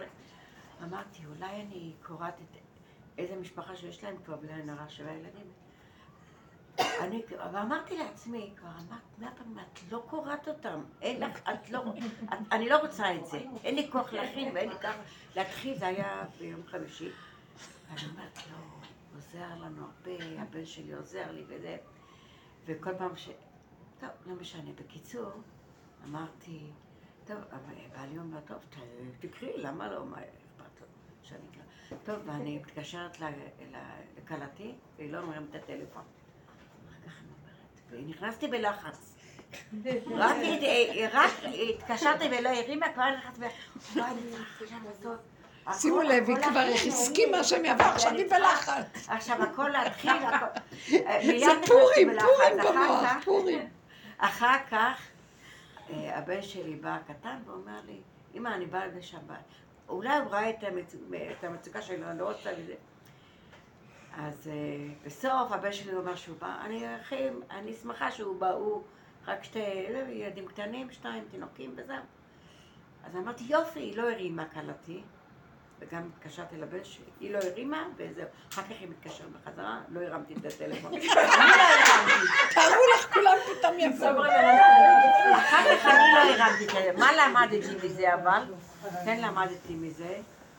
אמרתי, 0.83 1.19
אולי 1.25 1.61
אני 1.61 1.91
קוראת 2.03 2.33
את 2.33 2.57
איזה 3.17 3.35
משפחה 3.35 3.75
שיש 3.75 4.03
להם 4.03 4.15
כבר 4.25 4.35
בלי 4.35 4.71
הרע 4.71 4.89
של 4.89 5.07
הילדים. 5.07 5.51
אני, 6.79 7.21
ואמרתי 7.53 7.97
לעצמי, 7.97 8.51
כבר 8.57 8.69
אמרת 8.69 9.01
מאה 9.17 9.31
פעמים, 9.37 9.59
את 9.59 9.79
לא 9.91 10.03
קוראת 10.09 10.47
אותם, 10.47 10.83
אין 11.01 11.21
לך, 11.21 11.39
את 11.53 11.69
לא, 11.69 11.83
את, 12.23 12.37
אני 12.51 12.69
לא 12.69 12.77
רוצה 12.77 13.15
את 13.15 13.25
זה, 13.25 13.39
אין 13.63 13.75
לי 13.75 13.91
כוח 13.91 14.13
להכין 14.13 14.51
ואין 14.53 14.69
לי 14.69 14.75
כוח 14.75 14.95
להתחיל, 15.35 15.77
זה 15.77 15.87
היה 15.87 16.23
ביום 16.39 16.61
חמישי. 16.67 17.09
ואני 17.89 18.11
אומרת, 18.11 18.37
לא, 18.51 18.74
עוזר 19.15 19.55
לנו 19.61 19.85
הרבה, 19.85 20.41
הבן 20.41 20.65
שלי 20.65 20.93
עוזר 20.93 21.31
לי 21.31 21.43
וזה, 21.47 21.77
וכל 22.65 22.95
פעם 22.97 23.15
ש... 23.15 23.29
טוב, 23.99 24.09
לא 24.25 24.35
משנה. 24.35 24.71
בקיצור, 24.75 25.29
אמרתי, 26.05 26.71
טוב, 27.25 27.37
אבל 27.51 27.73
בעלי 27.95 28.17
אומר, 28.17 28.39
טוב, 28.47 28.57
ת- 28.57 28.75
תקראי, 29.25 29.53
למה 29.57 29.87
לא, 29.91 30.05
מה 30.05 30.17
אכפת 30.17 30.81
לו 30.81 30.87
שאני 31.23 31.39
אקרא? 31.51 31.97
טוב, 32.05 32.15
ואני 32.25 32.57
מתקשרת 32.57 33.17
לכלתי, 34.17 34.75
והיא 34.97 35.11
לא 35.11 35.19
אומרת 35.19 35.43
את 35.49 35.63
הטלפון. 35.63 36.03
אחר 36.89 37.07
כך 37.09 37.13
אני 37.21 37.27
אומרת, 37.29 38.05
ונכנסתי 38.09 38.47
בלחץ. 38.47 39.15
רק, 40.15 40.35
הת- 40.35 41.13
רק 41.13 41.31
התקשרתי 41.69 42.25
ולא 42.31 42.49
הרימה, 42.49 42.93
כבר 42.93 43.03
נכנסת 43.17 43.37
ב... 43.39 43.43
וואי, 43.97 44.11
אני 44.11 44.21
צריכה 44.59 44.75
לעשות... 44.87 45.19
שימו 45.73 46.01
לב, 46.01 46.29
היא 46.29 46.37
כבר. 46.37 46.59
הסכימה 46.87 47.43
שהם 47.43 47.65
יבואו, 47.65 47.87
עכשיו 47.87 48.11
היא 48.11 48.25
בלחץ. 48.29 49.07
עכשיו 49.09 49.43
הכל 49.43 49.69
להתחיל, 49.69 50.11
זה 51.45 51.51
פורים. 51.67 52.09
פורים 52.19 52.57
במוח, 52.57 53.23
פורים. 53.25 53.69
אחר 54.17 54.57
כך, 54.71 55.07
אה, 55.89 56.17
הבן 56.17 56.41
שלי 56.41 56.75
בא 56.75 56.89
הקטן 56.89 57.37
ואומר 57.45 57.79
לי, 57.85 58.01
אמא, 58.35 58.49
אני 58.49 58.65
באה 58.65 58.89
בשבת. 58.89 59.45
אולי 59.89 60.17
הוא 60.17 60.31
ראה 60.31 60.49
את, 60.49 60.63
המצ... 60.63 60.95
את 61.39 61.43
המצוקה 61.43 61.81
שלי, 61.81 62.05
אני 62.05 62.19
לא 62.19 62.27
רוצה 62.27 62.51
לזה. 62.51 62.73
אז 64.17 64.47
אה, 64.47 64.93
בסוף 65.05 65.51
הבן 65.51 65.73
שלי 65.73 65.93
אומר 65.93 66.15
שהוא 66.15 66.37
בא, 66.39 66.57
אני 66.65 66.87
הכי, 66.87 67.15
אני 67.49 67.73
שמחה 67.73 68.11
שהוא 68.11 68.39
בא, 68.39 68.51
הוא 68.51 68.83
רק 69.27 69.43
שתי 69.43 69.59
ילדים 70.09 70.47
קטנים, 70.47 70.91
שתיים 70.91 71.23
תינוקים 71.31 71.73
וזהו. 71.77 71.95
אז 73.05 73.15
אמרתי, 73.15 73.43
יופי, 73.43 73.79
היא 73.79 73.97
לא 73.97 74.11
הרימה 74.11 74.45
כלתי, 74.45 75.03
וגם 75.87 76.09
התקשרתי 76.17 76.57
לבן 76.57 76.83
שלי, 76.83 77.05
היא 77.19 77.33
לא 77.33 77.39
הרימה, 77.43 77.83
וזהו. 77.97 78.25
אחר 78.53 78.61
כך 78.61 78.75
היא 78.79 78.87
מתקשרת 78.89 79.27
בחזרה, 79.31 79.79
לא 79.89 80.01
הרמתי 80.01 80.33
את 80.33 80.45
הטלפון. 80.45 80.93
אני 80.95 81.07
לא 81.07 81.21
הרמתי. 81.21 82.27
תארו 82.53 82.83
לך, 82.95 83.13
כולם 83.13 83.37
פתאום 83.45 83.79
יבואו. 83.79 84.21
אחר 85.35 85.77
כך 85.77 85.85
אני 85.85 86.13
לא 86.15 86.43
הרמתי 86.43 86.65
את 86.65 86.69
זה. 86.69 86.91
מה 86.97 87.09
למדתי 87.13 87.87
מזה 87.87 88.13
אבל? 88.13 88.43
כן 89.05 89.21
למדתי 89.21 89.75
מזה 89.75 90.17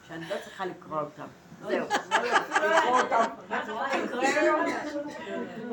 שאני 0.08 0.28
לא 0.30 0.36
צריכה 0.44 0.66
לקרוא 0.66 1.00
אותם. 1.00 1.26
זהו. 1.62 1.86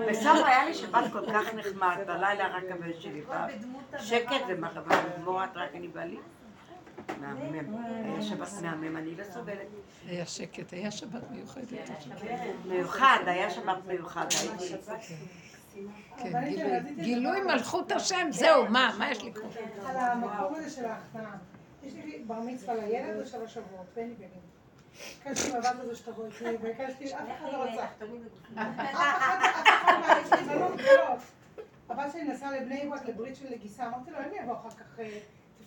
בסוף 0.09 0.39
היה 0.45 0.65
לי 0.65 0.73
שבת 0.73 1.03
כל 1.11 1.31
כך 1.33 1.53
נחמד, 1.53 1.97
בלילה 2.07 2.47
רק 2.47 2.63
הבן 2.69 2.91
שלי 2.99 3.21
בא. 3.21 3.47
שקט 3.99 4.41
ומחמורת 4.47 5.49
רק 5.55 5.69
אני 5.75 5.87
בעלי. 5.87 6.17
מהמם. 7.21 7.75
היה 8.05 8.21
שבת 8.21 8.49
מהמם, 8.61 8.97
אני 8.97 9.15
לא 9.15 9.23
סובלת. 9.23 9.67
היה 10.07 10.25
שקט, 10.25 10.73
היה 10.73 10.91
שבת 10.91 11.31
מיוחדת. 11.31 11.89
מיוחד, 12.65 13.17
היה 13.25 13.49
שבת 13.49 13.85
מיוחד, 13.87 14.25
הייתי. 14.41 14.75
כן, 16.17 16.43
גילוי- 16.49 16.95
גילוי 16.95 17.41
מלכות 17.41 17.91
השם, 17.91 18.27
זהו, 18.31 18.65
מה, 18.69 18.95
מה 18.99 19.11
יש 19.11 19.23
לקרוא? 19.23 19.49
על 19.85 19.97
המקום 19.97 20.55
הזה 20.55 20.69
של 20.69 20.85
ההכנעה. 20.85 21.37
יש 21.83 21.93
לי 21.93 22.23
בר 22.27 22.39
מצווה 22.39 22.73
לילד 22.75 23.21
בשלוש 23.21 23.53
שבועות, 23.53 23.85
בני 23.95 24.13
בני. 24.13 24.27
ביקשתי 25.25 25.51
מהבת 25.53 25.79
הזו 25.79 25.95
שתבוא 25.95 26.25
איתי, 26.25 26.45
וביקשתי, 26.59 27.15
אף 27.15 27.19
אחד 27.39 27.47
לא 27.53 27.63
רצה. 27.63 27.83
אף 27.85 28.79
אחד, 28.91 29.39
אף 29.75 30.05
אחד 30.29 30.37
לי 30.39 30.45
בנות 30.55 30.71
גדולות. 30.71 31.19
הבת 31.89 32.11
שלי 32.11 32.23
נסעה 32.23 32.51
לבני 32.51 32.87
ברק 32.89 33.05
לברית 33.05 33.35
של 33.35 33.45
נגיסה, 33.51 33.87
אמרתי 33.87 34.11
לו, 34.11 34.17
אני 34.17 34.43
אבוא 34.43 34.53
אחר 34.53 34.69
כך, 34.69 34.99
אה, 34.99 35.19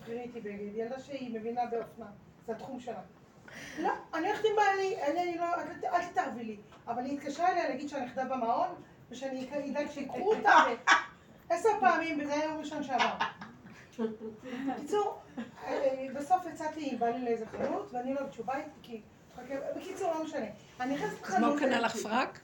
תבחרי 0.07 0.21
איתי 0.21 0.39
בגד. 0.41 0.75
ילדה 0.75 0.99
שהיא 0.99 1.39
מבינה 1.39 1.65
באופנה, 1.65 2.05
זה 2.45 2.51
התחום 2.51 2.79
שלה. 2.79 2.99
לא, 3.79 3.91
אני 4.13 4.27
הולכת 4.27 4.45
עם 4.45 4.55
בעלי, 4.55 5.03
אני 5.03 5.37
לא, 5.37 5.45
אל 5.93 6.05
תתערבי 6.05 6.43
לי. 6.43 6.57
אבל 6.87 7.05
היא 7.05 7.17
התקשרה 7.17 7.51
אליה 7.51 7.69
להגיד 7.69 7.89
שהנכדה 7.89 8.25
במעון, 8.25 8.69
ושאני 9.09 9.49
אדאג 9.71 9.87
שיקחו 9.91 10.33
אותה, 10.33 10.53
עשר 11.49 11.69
פעמים, 11.79 12.19
וזה 12.21 12.33
היה 12.33 12.45
יום 12.45 12.57
ראשון 12.57 12.83
שעבר. 12.83 13.13
בקיצור, 14.67 15.21
אה, 15.37 15.43
אה, 15.63 16.07
בסוף 16.15 16.45
יצאתי 16.53 16.89
עם 16.91 16.99
בעלי 16.99 17.25
לאיזה 17.25 17.45
חנות, 17.45 17.89
ואני 17.93 18.13
לא 18.13 18.23
בתשובה 18.23 18.57
איתי, 18.57 18.69
כי... 18.81 19.01
בקיצור, 19.75 20.13
לא 20.13 20.23
משנה. 20.23 20.45
אני 20.79 20.95
נכנסת 20.95 21.23
אז 21.23 21.39
מה 21.39 21.47
הוא 21.47 21.55
לחנות... 21.55 21.71
קנה 21.71 21.79
לך 21.79 21.95
פרק? 21.95 22.39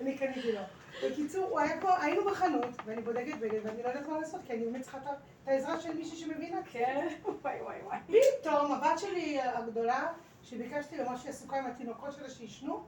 אני 0.00 0.18
קניתי 0.18 0.52
לו. 0.52 0.60
בקיצור, 1.02 1.44
הוא 1.44 1.60
היה 1.60 1.80
פה, 1.80 2.02
היינו 2.02 2.24
בחנות, 2.24 2.70
ואני 2.84 3.02
בודקת 3.02 3.38
בגד, 3.40 3.60
ואני 3.66 3.82
לא 3.82 3.88
יודעת 3.88 4.08
מה 4.08 4.18
לעשות, 4.18 4.40
כי 4.46 4.52
אני 4.52 4.64
באמת 4.64 4.82
צריכה 4.82 4.98
את 4.98 5.04
העזרה 5.46 5.80
של 5.80 5.94
מישהי 5.94 6.16
שמבינה. 6.16 6.58
כן, 6.72 7.08
וואי 7.42 7.60
וואי 7.62 7.76
וואי. 7.82 7.98
פתאום 8.40 8.72
הבת 8.72 8.98
שלי 8.98 9.40
הגדולה, 9.40 10.12
שביקשתי 10.42 10.98
לומר 10.98 11.16
שהיא 11.16 11.30
עסוקה 11.30 11.58
עם 11.58 11.66
התינוקות 11.66 12.12
שלה 12.12 12.30
שישנו, 12.30 12.84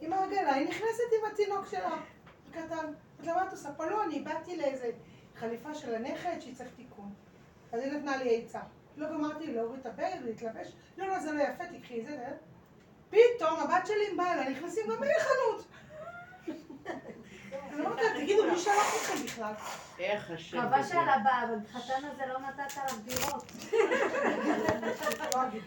עם 0.00 0.12
העגלה, 0.12 0.54
היא 0.54 0.68
נכנסת 0.68 1.02
עם 1.18 1.32
התינוק 1.32 1.66
שלה, 1.70 1.96
הקטן. 2.48 2.92
את 3.20 3.26
למה 3.26 3.46
את 3.46 3.52
עושה 3.52 3.72
פה? 3.72 3.86
לא, 3.86 4.04
אני 4.04 4.20
באתי 4.20 4.56
לאיזה 4.56 4.90
חליפה 5.36 5.74
של 5.74 5.94
הנכד 5.94 6.36
שהיא 6.40 6.54
צריך 6.54 6.70
תיקון. 6.76 7.12
אז 7.72 7.80
היא 7.80 7.92
נתנה 7.92 8.16
לי 8.16 8.42
עצה. 8.42 8.60
לא 8.96 9.08
גמרתי 9.08 9.52
להוריד 9.52 9.80
את 9.80 9.86
הבגד 9.86 10.18
ולהתלבש, 10.22 10.72
לא, 10.98 11.06
לא, 11.06 11.18
זה 11.20 11.32
לא 11.32 11.42
יפה, 11.42 11.64
תקחי 11.66 12.00
את 12.00 12.06
זה. 12.06 12.16
פתאום 13.10 13.60
הבת 13.60 13.86
שלי 13.86 14.10
עם 14.10 14.16
בעלה 14.16 14.50
נכנסים 14.50 14.86
גם 14.90 15.02
היא 15.02 15.12
לחנות. 15.16 15.66
אני 17.52 17.84
אומרת 17.84 18.02
להם, 18.02 18.16
תגידו, 18.16 18.42
מי 18.50 18.58
שלח 18.58 18.94
אתכם 18.96 19.24
בכלל? 19.24 19.52
איך 19.98 20.30
השם 20.30 20.58
מקווה 20.58 20.78
גדול. 20.78 20.90
שעל 20.90 21.08
החתן 21.74 22.04
הזה 22.04 22.22
לא 22.26 22.38
נתת 22.38 22.78
עליו 22.78 22.96
דירות. 23.04 23.52
לא 25.32 25.42
אגיד. 25.42 25.62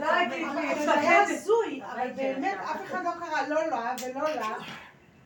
לא 0.00 0.12
לי, 0.54 0.84
זה 0.84 0.92
היה 0.92 1.22
הזוי, 1.22 1.82
אבל 1.92 2.10
באמת 2.16 2.58
אף 2.64 2.84
אחד 2.84 3.04
לא 3.04 3.10
קרא 3.20 3.48
לא 3.48 3.66
לה 3.66 3.94
ולא 4.04 4.34
לה. 4.34 4.54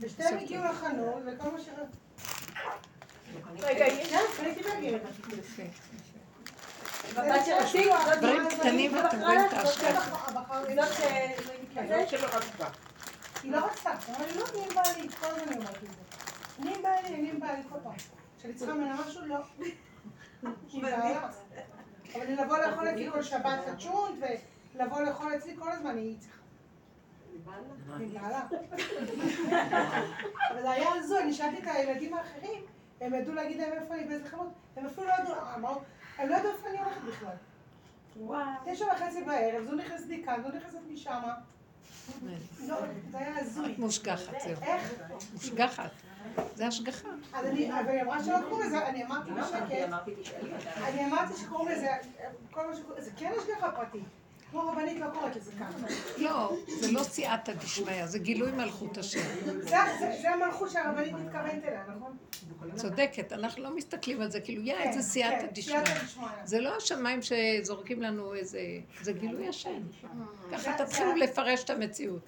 ושתיהם 0.01 0.39
הגיעו 0.39 0.65
לחנות, 0.65 1.23
וכל 1.27 1.51
מה 1.51 1.61
ש... 1.61 1.69
רגע, 3.63 3.85
דברים 8.17 8.49
קטנים 8.49 8.95
ואתם 8.95 9.21
רואים 9.21 9.41
היא 13.43 13.53
לא 13.53 13.67
רצתה, 13.67 13.91
היא 13.91 14.15
אמרה 14.17 14.27
לי, 14.27 14.39
לא, 14.39 14.45
אני 14.49 14.65
עם 14.65 14.75
בעלי, 14.75 15.09
כל 15.09 15.27
הזמן 15.27 15.49
אני 15.49 15.57
אומרת 15.57 15.77
את 15.77 15.81
זה. 15.81 16.03
אני 16.63 16.75
עם 16.75 16.83
בעלי, 16.83 17.15
אני 17.15 17.31
עם 17.31 17.41
בעלי 17.41 17.63
כל 17.69 17.79
פעם. 17.83 17.93
כשאני 18.39 18.55
צריכה 18.55 18.75
ממנה 18.75 18.97
משהו, 19.07 19.27
לא. 19.27 19.37
היא 20.73 20.83
בעיה. 20.83 21.29
אבל 22.15 22.23
אני 22.23 22.37
לבוא 22.37 22.59
לאכול 22.59 22.89
אצלי 22.89 23.11
כל 23.11 23.23
שבת 23.23 23.59
לצ'ונט, 23.73 24.25
ולבוא 24.75 25.01
לאכול 25.01 25.37
אצלי 25.37 25.57
כל 25.57 25.71
הזמן, 25.73 25.97
היא 25.97 26.19
צריכה. 26.19 26.43
אבל 30.51 30.63
זה 30.63 30.71
היה 30.71 30.89
הזוי, 30.95 31.23
אני 31.23 31.33
שאלתי 31.33 31.63
את 31.63 31.67
הילדים 31.67 32.15
האחרים, 32.15 32.65
הם 33.01 33.15
ידעו 33.15 33.35
להגיד 33.35 33.61
להם 33.61 33.73
איפה 33.73 33.95
אני, 33.95 34.05
באיזה 34.05 34.29
חנות, 34.29 34.49
הם 34.77 34.87
אפילו 34.87 35.07
לא 35.07 35.13
ידעו, 35.23 35.35
אמרו, 35.57 35.81
הם 36.19 36.29
לא 36.29 36.37
ידעו 36.37 36.51
איפה 36.51 36.69
אני 36.69 36.79
הולכת 36.79 37.01
בכלל. 37.01 37.37
תשע 38.65 38.85
וחצי 38.85 39.25
בערב, 39.25 39.65
זו 39.65 39.75
נכנסת 39.75 40.07
מכאן, 40.09 40.43
זו 40.43 40.49
נכנסת 40.49 40.79
משמה. 40.93 41.35
מושגחת, 43.79 44.41
זהו. 44.45 44.57
איך? 44.63 44.93
מושגחת. 45.33 45.91
זה 46.55 46.67
השגחה. 46.67 47.09
אז 47.33 47.47
אני, 47.47 47.81
אבל 47.81 47.89
היא 47.89 48.03
אמרה 48.03 48.25
שלא 48.25 48.39
קוראים 48.49 48.67
לזה, 48.67 48.87
אני 48.89 49.05
אמרתי 49.05 49.31
בשקט, 49.31 49.93
אני 50.83 51.07
אמרתי 51.07 51.33
שקוראים 51.37 51.69
לזה, 51.69 51.89
כל 52.51 52.67
מה 52.67 52.77
שקוראים, 52.77 53.03
זה 53.03 53.11
כן 53.17 53.33
השגחה 53.39 53.71
פרטית. 53.71 54.22
כמו 54.53 54.61
רבנית 54.61 55.01
לא 55.01 55.07
קוראת 55.15 55.37
לזה 55.37 55.53
ככה. 55.53 55.87
לא, 56.17 56.57
זה 56.81 56.93
לא 56.93 57.03
סייעתא 57.03 57.53
דשמיא, 57.53 58.07
זה 58.07 58.19
גילוי 58.19 58.53
מלכות 58.53 58.99
השם. 58.99 59.21
זה- 59.61 60.31
המלכות 60.31 60.71
שהרבנית 60.71 61.13
מתכוונת 61.13 61.65
אליה, 61.65 61.83
נכון? 61.97 62.17
צודקת, 62.77 63.33
אנחנו 63.33 63.63
לא 63.63 63.77
מסתכלים 63.77 64.21
על 64.21 64.31
זה 64.31 64.41
כאילו, 64.41 64.63
יא, 64.63 64.75
כן, 64.75 64.89
איזה 64.89 65.03
סייעתא 65.03 65.41
כן, 65.41 65.47
דשמיא. 65.53 65.85
סייעתא 65.85 66.05
דשמיא. 66.05 66.27
זה 66.45 66.61
לא 66.61 66.77
השמיים 66.77 67.21
שזורקים 67.23 68.03
לנו 68.03 68.35
איזה... 68.35 68.61
זה 69.03 69.13
גילוי 69.13 69.49
השם. 69.49 69.81
ככה 70.53 70.85
תתחילו 70.85 71.15
לפרש 71.17 71.65
את 71.65 71.71
המציאות. 71.71 72.23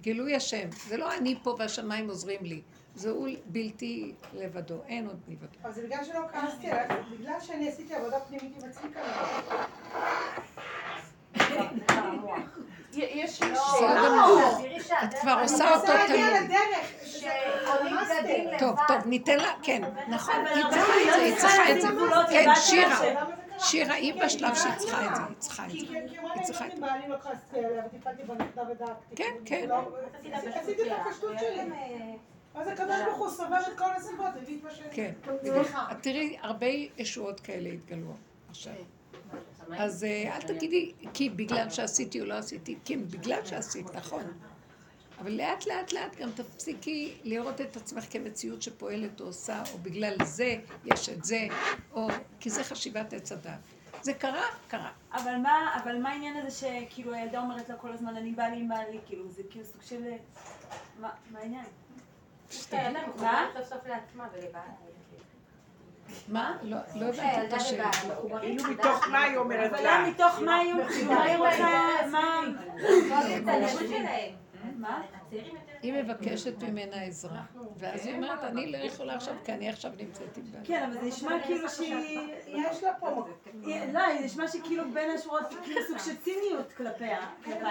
גילוי 0.00 0.34
השם. 0.36 0.68
זה 0.88 0.96
לא 0.96 1.14
אני 1.16 1.38
פה 1.42 1.56
והשמיים 1.58 2.08
עוזרים 2.08 2.40
לי. 2.44 2.60
זה 2.94 3.10
הוא 3.10 3.28
בלתי 3.46 4.12
לבדו, 4.34 4.82
אין 4.86 5.06
עוד 5.06 5.20
מלבדו. 5.28 5.46
אבל 5.62 5.72
זה 5.72 5.82
בגלל 5.86 6.04
שלא 6.04 6.20
כעסתי 6.32 6.70
עליו, 6.70 6.96
בגלל 7.18 7.40
שאני 7.40 7.68
עשיתי 7.68 7.94
עבודה 7.94 8.20
פנימית 8.20 8.52
עם 8.62 8.70
עצמי 8.70 8.90
כנראה. 8.94 9.64
יש 12.92 13.42
בסדר 13.42 13.60
שאלה. 13.78 15.04
את 15.04 15.14
כבר 15.14 15.38
עושה 15.42 15.76
אותו 15.76 15.92
לבד. 15.92 16.48
טוב, 18.58 18.76
טוב, 18.88 19.06
ניתן 19.06 19.36
לה, 19.36 19.52
כן, 19.62 19.82
נכון, 20.08 20.34
אבל 20.46 20.56
היא 21.20 21.36
צריכה 21.36 21.72
את 21.72 21.80
זה, 21.80 21.88
היא 21.88 21.96
לא 21.98 22.06
צריכה 22.08 22.16
את 22.16 22.26
זה. 22.26 22.28
כן, 22.30 22.48
שירה, 22.54 22.96
זה? 22.98 23.14
שירה, 23.58 23.94
היא 23.94 24.12
כן, 24.14 24.26
בשלב 24.26 24.54
שהיא 24.54 24.74
צריכה 24.74 25.06
את 25.06 25.16
זה. 25.16 25.22
היא 25.28 25.36
צריכה 25.38 25.66
את 25.66 25.70
זה. 25.70 25.76
היא 25.76 25.90
לי, 25.90 26.44
צריכה 26.44 26.66
את 26.66 26.78
בעלי 26.78 27.08
לא 27.08 28.34
בנכדה 28.34 28.62
ודאגתי. 28.70 29.16
כן, 29.16 29.34
כן. 29.44 29.68
לא, 29.68 29.88
עשית 30.32 30.56
עשיתי 30.56 30.82
את 30.82 30.98
הפשטות 31.06 31.38
שלי. 31.38 31.60
אז 32.54 32.68
הקדוש 32.68 33.00
ברוך 33.04 33.18
הוא 33.18 33.30
סובב 33.30 33.52
את 33.72 33.78
כל 33.78 33.90
הסיבות, 33.96 34.26
הביא 34.42 34.58
את 34.58 34.64
מה 34.64 34.70
ש... 34.70 34.80
כן. 34.90 35.12
תראי, 36.02 36.36
הרבה 36.40 36.66
ישועות 36.98 37.40
כאלה 37.40 37.68
התגלו 37.68 38.12
עכשיו. 38.50 38.72
אז 39.76 40.04
אה, 40.04 40.36
אל 40.36 40.42
תגידי, 40.42 40.92
כי 41.14 41.30
בגלל 41.30 41.70
שעשיתי 41.70 42.20
או 42.20 42.26
לא 42.26 42.34
עשיתי, 42.34 42.78
כן, 42.84 43.08
בגלל 43.08 43.44
שעשית, 43.44 43.94
נכון. 43.94 44.22
אבל 45.18 45.30
לאט 45.32 45.66
לאט 45.66 45.92
לאט 45.92 46.16
גם 46.16 46.30
תפסיקי 46.30 47.18
לראות 47.24 47.60
את 47.60 47.76
עצמך 47.76 48.04
כמציאות 48.10 48.62
שפועלת 48.62 49.20
או 49.20 49.26
עושה, 49.26 49.62
או 49.72 49.78
בגלל 49.78 50.14
זה 50.24 50.56
יש 50.84 51.08
את 51.08 51.24
זה, 51.24 51.46
או 51.92 52.08
כי 52.40 52.50
זה 52.50 52.64
חשיבת 52.64 53.12
עץ 53.12 53.32
הדת. 53.32 53.58
זה 54.02 54.14
קרה, 54.14 54.44
קרה. 54.68 54.90
אבל 55.12 55.36
מה, 55.36 55.80
אבל 55.82 55.98
מה 56.02 56.10
העניין 56.10 56.36
הזה 56.36 56.50
שכאילו 56.50 57.14
הילדה 57.14 57.40
אומרת 57.40 57.68
לה 57.68 57.76
כל 57.76 57.92
הזמן 57.92 58.16
אני 58.16 58.32
בא 58.32 58.42
לי 58.42 58.56
עם 58.56 58.68
בעלי, 58.68 58.98
כאילו 59.06 59.28
זה 59.28 59.42
כאילו 59.50 59.64
סוג 59.64 59.82
של... 59.82 60.02
מה 61.00 61.10
מה 61.30 61.38
העניין? 61.38 61.64
שהילדה 62.50 63.06
מחוברת 63.08 63.54
סוף 63.54 63.68
סוף 63.68 63.86
לעצמה 63.86 64.28
ולבעלה. 64.32 64.72
מה? 66.28 66.56
לא 66.62 66.76
לא 66.94 67.06
הבנתי 67.06 67.46
את 67.46 67.52
השאלה. 67.52 67.90
כאילו 68.40 68.64
מתוך 68.70 69.08
מה 69.08 69.22
היא 69.22 69.36
אומרת 69.36 69.72
אבל 69.72 69.82
לה? 69.82 70.02
לא 70.02 70.08
מתוך 70.08 70.40
מה 70.40 70.56
היא 70.56 70.74
כאילו, 70.88 71.12
מה 71.12 71.22
היא 71.22 71.36
רוצה, 71.36 72.06
מה... 72.10 72.40
היא 75.82 75.92
מבקשת 75.92 76.62
ממנה 76.62 77.02
עזרה, 77.02 77.42
ואז 77.76 78.06
היא 78.06 78.14
אומרת, 78.14 78.44
אני 78.44 78.72
לא 78.72 78.76
יכולה 78.78 79.14
עכשיו, 79.14 79.34
כי 79.44 79.52
אני 79.52 79.68
עכשיו 79.68 79.92
נמצאת 79.98 80.36
עם 80.36 80.44
בעלי. 80.52 80.66
כן, 80.66 80.82
אבל 80.82 80.92
זה 80.92 81.02
נשמע 81.02 81.42
כאילו 81.44 81.68
שהיא... 81.68 82.34
יש 82.46 82.82
לה 82.82 82.94
פה... 82.94 83.26
לא, 83.92 84.18
זה 84.18 84.24
נשמע 84.24 84.48
שכאילו 84.48 84.84
בין 84.92 85.10
השורות 85.10 85.54
כאילו 85.64 85.80
סוג 85.88 85.98
של 85.98 86.16
ציניות 86.16 86.72
כלפיה. 86.72 87.18
כן, 87.44 87.64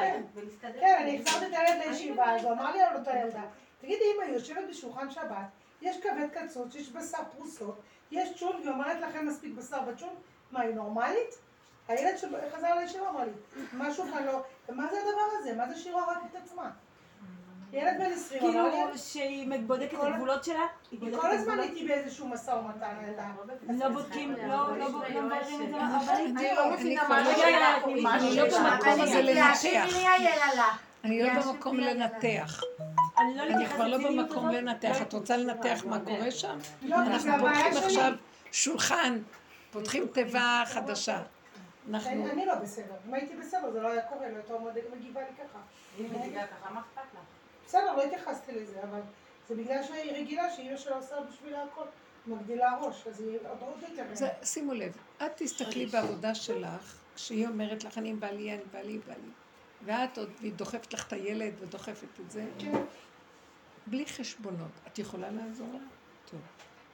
אני 1.01 1.21
החזרתי 1.21 1.45
את 1.45 1.51
הילד 1.53 1.88
לישיבה, 1.88 2.35
אז 2.35 2.43
הוא 2.43 2.51
אמר 2.51 2.71
לי 2.71 2.81
על 2.81 2.95
אותה 2.95 3.11
ילדה, 3.17 3.43
תגידי, 3.81 4.03
אמא, 4.15 4.33
יושבת 4.33 4.63
בשולחן 4.69 5.11
שבת, 5.11 5.47
יש 5.81 5.97
כבד 6.01 6.27
קצוץ, 6.31 6.75
יש 6.75 6.89
בשר 6.89 7.23
פרוסות, 7.38 7.81
יש 8.12 8.30
צ'ון, 8.39 8.55
והיא 8.55 8.70
אומרת 8.70 9.01
לכם 9.01 9.28
מספיק 9.28 9.53
בשר 9.53 9.82
בצ'ון, 9.82 10.16
מה, 10.51 10.62
היא 10.62 10.76
נורמלית? 10.76 11.38
הילד 11.88 12.18
שחזר 12.18 12.76
לישיבה 12.76 13.10
אמר 13.10 13.24
לי, 13.24 13.32
משהו 13.74 14.03
כאן 14.14 14.24
לא, 14.26 14.43
ומה 14.70 14.88
זה 14.91 14.97
הדבר 14.99 15.38
הזה? 15.39 15.53
מה 15.55 15.70
זה 15.70 15.80
שירה 15.80 16.12
רק 16.12 16.18
את 16.32 16.36
עצמה? 16.36 16.72
ילד 17.74 17.93
בן 17.99 18.12
20 18.12 18.43
אמר 18.43 18.64
לי, 18.64 18.72
כאילו 18.72 18.97
שהיא 18.97 19.49
בודקת 19.66 19.93
את 19.93 19.99
הגבולות 20.03 20.43
שלה? 20.43 20.66
היא 20.91 20.99
היא 21.01 21.18
כל 21.18 21.32
הזמן? 21.32 21.60
איתי 21.60 21.88
באיזשהו 21.88 22.28
משא 22.28 22.51
ומתן. 22.51 22.95
לא 23.80 23.89
בודקים, 23.89 24.34
לא 24.47 24.78
לא 24.78 24.89
בודקים, 24.89 25.16
לא 25.16 25.22
מבררים 25.22 25.64
את 25.66 25.72
זה, 25.72 25.82
אבל... 25.97 26.14
אני 26.14 26.47
לא, 26.55 26.76
אני 26.76 26.95
לא... 26.95 27.03
רגע, 27.45 27.78
אני 28.14 28.36
לא 28.36 28.43
במקום 28.60 29.01
הזה 29.01 29.22
לנתח. 29.22 29.64
אני 31.03 31.24
לא 31.24 31.30
במקום 31.34 31.80
לנתח. 31.80 32.62
אני 33.20 33.38
לא 33.38 33.43
אני 33.43 33.68
כבר 33.68 33.88
לא 33.88 33.97
במקום. 33.97 34.49
לנתח. 34.49 35.01
את 35.01 35.13
רוצה 35.13 35.38
לנתח 35.38 35.84
מה 35.86 35.99
קורה 35.99 36.32
שם? 36.32 36.57
לא, 36.82 36.95
אנחנו 36.95 37.32
פותחים. 37.39 37.84
עכשיו 37.84 38.13
שולחן, 38.51 39.20
פותחים 39.72 40.07
תיבה 40.07 40.63
חדשה. 40.65 41.24
אנחנו... 41.89 42.09
אני 42.11 42.45
לא 42.45 42.55
בסדר. 42.55 42.95
אם 43.07 43.13
הייתי 43.13 43.36
בסדר 43.36 43.72
זה 43.72 43.82
לא 43.82 43.88
היה 43.88 44.01
קורה, 44.01 44.30
לא 44.30 44.36
הייתה 44.36 44.53
עומדת 44.53 44.84
מגיבה 44.97 45.22
לי 45.22 45.36
ככה. 45.38 45.59
אם 45.99 46.05
היא 46.05 46.20
מגיבה 46.20 46.47
ככה, 46.47 46.74
מה 46.74 46.80
אכפת 46.80 47.13
לך? 47.13 47.22
בסדר, 47.68 47.95
לא 47.95 48.03
התייחסתי 48.03 48.51
לזה, 48.51 48.84
אבל 48.84 48.99
זה 49.49 49.55
בגלל 49.55 49.84
שהיא 49.84 50.11
רגילה 50.11 50.51
שאימא 50.55 50.78
שלה 50.78 50.95
עושה 50.95 51.15
בשבילה 51.30 51.63
הכל. 51.63 51.84
מגדילה 52.28 52.78
ראש, 52.82 53.07
אז 53.07 53.22
היא 53.22 53.38
עוד 53.49 53.57
עוד 53.59 53.89
יותר... 53.89 54.03
זה, 54.13 54.30
שימו 54.43 54.74
לב, 54.74 54.97
את 55.18 55.32
תסתכלי 55.36 55.86
בעבודה 55.86 56.36
שלך, 56.36 56.97
כשהיא 57.15 57.47
אומרת 57.47 57.84
לך, 57.84 57.97
אני 57.97 58.09
עם 58.09 58.20
בעלי, 58.20 58.53
אני 58.53 58.63
בעלי, 58.72 58.99
בעלי. 59.07 59.30
ואת 59.86 60.18
עוד, 60.18 60.30
והיא 60.39 60.53
דוחפת 60.53 60.93
לך 60.93 61.07
את 61.07 61.13
הילד 61.13 61.53
ודוחפת 61.59 62.20
את 62.26 62.32
זה. 62.32 62.45
בלי 63.89 64.05
חשבונות. 64.05 64.71
את 64.88 64.99
יכולה 64.99 65.31
לעזור 65.31 65.67
לה? 65.73 65.79
טוב. 66.31 66.39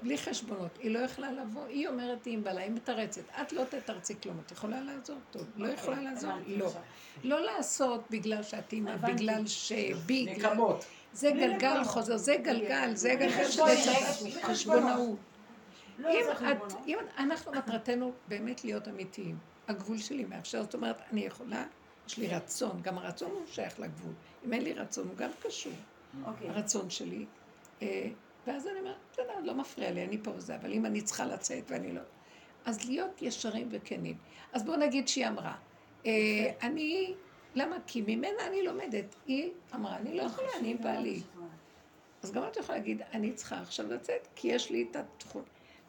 בלי 0.04 0.18
חשבונות. 0.18 0.78
היא 0.80 0.92
לא 0.92 1.00
יכלה 1.00 1.32
לבוא, 1.32 1.66
היא 1.66 1.88
אומרת 1.88 2.26
היא 2.26 2.34
עם 2.34 2.44
בעלה, 2.44 2.62
היא 2.62 2.72
מתרצת. 2.72 3.22
את 3.42 3.54
לא 3.54 3.64
תתרצי 3.64 4.14
כלום. 4.22 4.40
את 4.46 4.52
יכולה 4.52 4.82
לעזור? 4.82 5.18
טוב. 5.32 5.44
לא 5.56 5.68
יכולה 5.68 6.02
לעזור? 6.02 6.32
לא. 6.48 6.72
לא 7.24 7.42
לעשות 7.42 8.04
בגלל 8.10 8.44
שאת 8.44 8.74
אימא, 8.74 8.98
בגלל 8.98 9.48
שבי, 9.48 10.26
נקמות. 10.26 10.86
זה 11.14 11.32
גלגל 11.32 11.84
חוזר, 11.84 12.18
זה 12.18 12.36
גלגל, 12.44 12.96
זה 12.96 13.16
גלגל. 13.16 13.44
חשבונאות. 14.44 15.18
לא, 16.00 16.10
אם 16.10 16.52
את. 16.52 16.74
אם 16.88 16.98
אנחנו 17.18 17.52
מטרתנו 17.52 18.12
באמת 18.28 18.64
להיות 18.64 18.88
אמיתיים, 18.88 19.38
הגבול 19.68 19.98
שלי 19.98 20.26
מאפשר, 20.26 20.64
זאת 20.64 20.74
אומרת, 20.74 21.02
אני 21.12 21.22
יכולה, 21.22 21.66
יש 22.08 22.18
לי 22.18 22.28
רצון, 22.28 22.82
גם 22.82 22.98
הרצון 22.98 23.32
הוא 23.32 23.42
שייך 23.52 23.80
לגבול. 23.80 24.14
אם 24.46 24.54
אין 24.54 24.62
לי 24.64 24.74
רצון, 24.74 25.08
הוא 25.08 25.18
גם 25.18 25.30
קשור. 25.40 25.74
אוקיי. 26.26 26.50
הרצון 26.50 26.90
שלי. 26.90 27.26
אה, 27.82 28.10
ואז 28.48 28.68
אני 28.68 28.80
אומרת, 28.80 28.96
אתה 29.12 29.22
יודע, 29.22 29.34
לא 29.44 29.54
מפריע 29.54 29.92
לי, 29.92 30.04
אני 30.06 30.18
פה 30.24 30.32
וזה, 30.32 30.56
אבל 30.56 30.74
אם 30.74 30.86
אני 30.86 31.02
צריכה 31.02 31.26
לצאת 31.26 31.64
ואני 31.68 31.92
לא... 31.92 32.02
אז 32.66 32.86
להיות 32.86 33.22
ישרים 33.22 33.68
וכנים. 33.72 34.18
אז 34.54 34.64
בואו 34.64 34.78
נגיד 34.78 35.08
שהיא 35.08 35.28
אמרה, 35.28 35.56
אה, 36.06 36.12
אני, 36.62 37.14
למה? 37.56 37.76
כי 37.88 38.02
ממנה 38.02 38.48
אני 38.48 38.64
לומדת. 38.64 39.16
היא 39.28 39.52
אמרה, 39.76 39.98
אני 39.98 40.18
לא 40.18 40.24
יכולה, 40.24 40.48
אני 40.60 40.72
עם 40.72 40.78
בעלי. 40.82 41.22
אז 42.24 42.32
גם 42.32 42.44
את 42.48 42.58
יכולה 42.58 42.78
להגיד, 42.78 43.02
אני 43.14 43.34
צריכה 43.34 43.62
עכשיו 43.62 43.94
לצאת, 43.94 44.28
כי 44.36 44.48
יש 44.48 44.70
לי 44.70 44.88
את 44.92 44.96
התחום. 44.96 45.42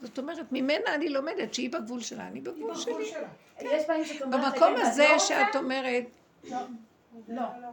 זאת 0.03 0.19
אומרת, 0.19 0.53
ממנה 0.53 0.95
אני 0.95 1.09
לומדת 1.09 1.55
שהיא 1.55 1.71
בגבול 1.71 2.01
שלה, 2.01 2.29
אני 2.29 2.41
בגבול 2.41 2.75
שלי. 2.75 3.13
במקום 4.21 4.73
לגבר, 4.73 4.81
הזה 4.81 5.07
"לא 5.09 5.13
רוצה?" 5.15 5.27
שאת 5.27 5.57
אומרת, 5.57 6.05
לא. 7.29 7.43
לא. 7.63 7.69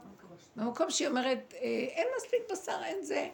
במקום 0.55 0.89
שהיא 0.89 1.07
אומרת, 1.07 1.53
אה, 1.53 1.59
אין 1.89 2.07
מספיק 2.17 2.39
בשר, 2.51 2.81
אין 2.83 3.03
זה. 3.03 3.29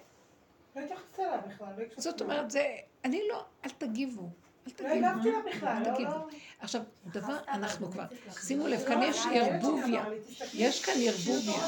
לא 0.75 0.81
התייחסתי 0.81 1.21
אליו 1.21 1.39
בכלל, 1.47 1.67
לא. 1.77 1.84
זאת 1.97 2.21
אומרת, 2.21 2.51
זה, 2.51 2.77
אני 3.05 3.21
לא, 3.29 3.45
אל 3.65 3.69
תגיבו. 3.69 4.21
אל 4.21 4.29
לא 4.67 4.71
תגיבו. 4.71 5.07
הגבתי 5.07 5.31
לה 5.31 5.39
בכלל, 5.49 5.67
אל 5.67 5.89
לא, 5.91 5.95
תגיבו. 5.95 6.11
לא. 6.11 6.27
עכשיו, 6.59 6.81
דבר, 7.05 7.38
אנחנו 7.47 7.91
כבר, 7.91 8.05
שימו 8.41 8.67
לב, 8.67 8.79
כאן 8.88 9.01
יש 9.03 9.25
ערבוביה. 9.34 10.05
יש 10.53 10.85
כאן 10.85 10.93
ערבוביה. 11.05 11.67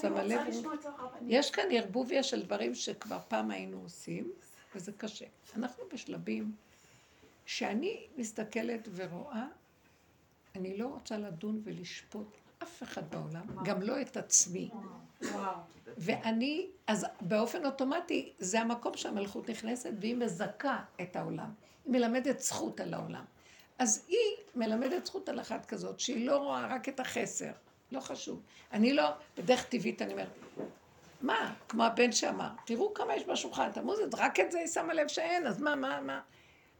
שמה 0.00 0.22
לב? 0.22 0.40
יש 1.26 1.50
כאן 1.50 1.64
ערבוביה 1.70 2.22
של 2.22 2.42
דברים 2.42 2.74
שכבר 2.74 3.18
פעם 3.28 3.50
היינו 3.50 3.80
עושים, 3.82 4.32
וזה 4.74 4.92
קשה. 4.92 5.26
אנחנו 5.56 5.84
בשלבים 5.92 6.52
שאני 7.46 8.06
מסתכלת 8.16 8.88
ורואה, 8.94 9.46
אני 10.54 10.76
לא 10.76 10.86
רוצה 10.86 11.18
לדון 11.18 11.60
ולשפוט 11.64 12.36
אף 12.64 12.82
אחד 12.82 13.10
בעולם, 13.10 13.42
גם 13.64 13.82
לא 13.82 14.00
את 14.00 14.16
עצמי. 14.16 14.70
ואני, 15.96 16.66
אז 16.86 17.06
באופן 17.20 17.64
אוטומטי, 17.66 18.32
זה 18.38 18.60
המקום 18.60 18.96
שהמלכות 18.96 19.50
נכנסת 19.50 19.90
והיא 20.00 20.16
מזכה 20.16 20.82
את 21.00 21.16
העולם. 21.16 21.50
היא 21.84 21.92
מלמדת 21.92 22.40
זכות 22.40 22.80
על 22.80 22.94
העולם. 22.94 23.24
אז 23.78 24.04
היא 24.08 24.36
מלמדת 24.56 25.06
זכות 25.06 25.28
על 25.28 25.40
אחת 25.40 25.66
כזאת, 25.66 26.00
שהיא 26.00 26.26
לא 26.26 26.36
רואה 26.36 26.66
רק 26.66 26.88
את 26.88 27.00
החסר. 27.00 27.50
לא 27.92 28.00
חשוב. 28.00 28.42
אני 28.72 28.92
לא, 28.92 29.10
בדרך 29.38 29.64
טבעית 29.64 30.02
אני 30.02 30.12
אומרת, 30.12 30.28
מה? 31.20 31.54
כמו 31.68 31.84
הבן 31.84 32.12
שאמר, 32.12 32.48
תראו 32.66 32.94
כמה 32.94 33.16
יש 33.16 33.24
בשולחן, 33.24 33.72
תמוז, 33.72 33.98
רק 34.14 34.40
את 34.40 34.52
זה 34.52 34.58
היא 34.58 34.66
שמה 34.66 34.94
לב 34.94 35.08
שאין, 35.08 35.46
אז 35.46 35.60
מה, 35.60 35.74
מה, 35.74 36.00
מה? 36.00 36.20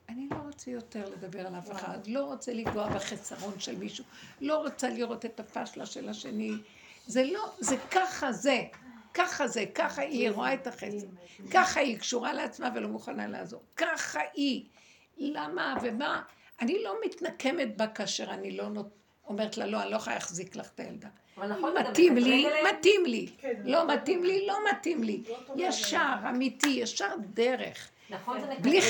אני 0.08 0.28
לא 0.30 0.36
רוצה 0.36 0.70
יותר 0.70 1.08
לדבר 1.08 1.46
על 1.46 1.58
אף 1.58 1.72
אחד, 1.72 2.06
לא 2.06 2.24
רוצה 2.24 2.52
לפגוע 2.52 2.88
בחסרון 2.88 3.60
של 3.60 3.76
מישהו, 3.76 4.04
לא 4.40 4.56
רוצה 4.56 4.88
לראות 4.88 5.24
את 5.24 5.40
הפשלה 5.40 5.86
של 5.86 6.08
השני. 6.08 6.52
זה 7.06 7.24
לא, 7.24 7.52
זה 7.58 7.76
ככה 7.90 8.32
זה, 8.32 8.62
ככה 9.14 9.48
זה, 9.48 9.64
ככה 9.74 10.02
היא 10.02 10.30
רואה 10.30 10.54
את 10.54 10.66
החסר, 10.66 11.06
ככה 11.50 11.80
היא 11.80 11.98
קשורה 11.98 12.32
לעצמה 12.32 12.70
ולא 12.74 12.88
מוכנה 12.88 13.26
לעזור, 13.26 13.62
ככה 13.76 14.20
היא. 14.34 14.64
למה 15.18 15.76
ומה? 15.82 16.22
אני 16.60 16.82
לא 16.82 16.96
מתנקמת 17.04 17.76
בה 17.76 17.86
כאשר 17.86 18.30
אני 18.30 18.56
לא 18.56 18.68
נות... 18.68 18.88
אומרת 19.26 19.56
לה, 19.56 19.66
לא, 19.66 19.82
אני 19.82 19.90
לא 19.90 19.96
יכולה 19.96 20.16
להחזיק 20.16 20.56
לך 20.56 20.70
את 20.74 20.80
הילדה. 20.80 21.08
נכון, 21.36 21.74
מתאים 21.78 22.16
לי, 22.16 22.44
מקטרג 22.44 22.52
עליהם? 22.52 22.76
מתאים 22.78 23.06
לי. 23.06 23.26
כן, 23.38 23.62
לא 23.64 23.94
מתאים 23.94 24.24
לי, 24.24 24.46
לא 24.46 24.58
מתאים 24.70 25.02
לי. 25.02 25.22
ישר, 25.56 26.14
אמיתי, 26.30 26.68
ישר 26.68 27.14
דרך. 27.34 27.90
נכון, 28.10 28.40
זה 28.40 28.46
מקטרג 28.46 28.62
בלי 28.62 28.80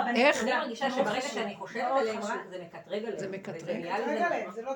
רבנית, 0.00 0.16
איך? 0.16 0.42
אני 0.42 0.52
מרגישה 0.52 0.90
שברגע 0.90 1.20
שאני 1.20 1.56
חושבת 1.56 1.84
עליהם. 1.90 2.22
זה 2.22 2.58
מקטרג 2.58 3.04
עליהם. 3.04 3.18
זה 3.18 3.28
מקטרג. 3.28 3.84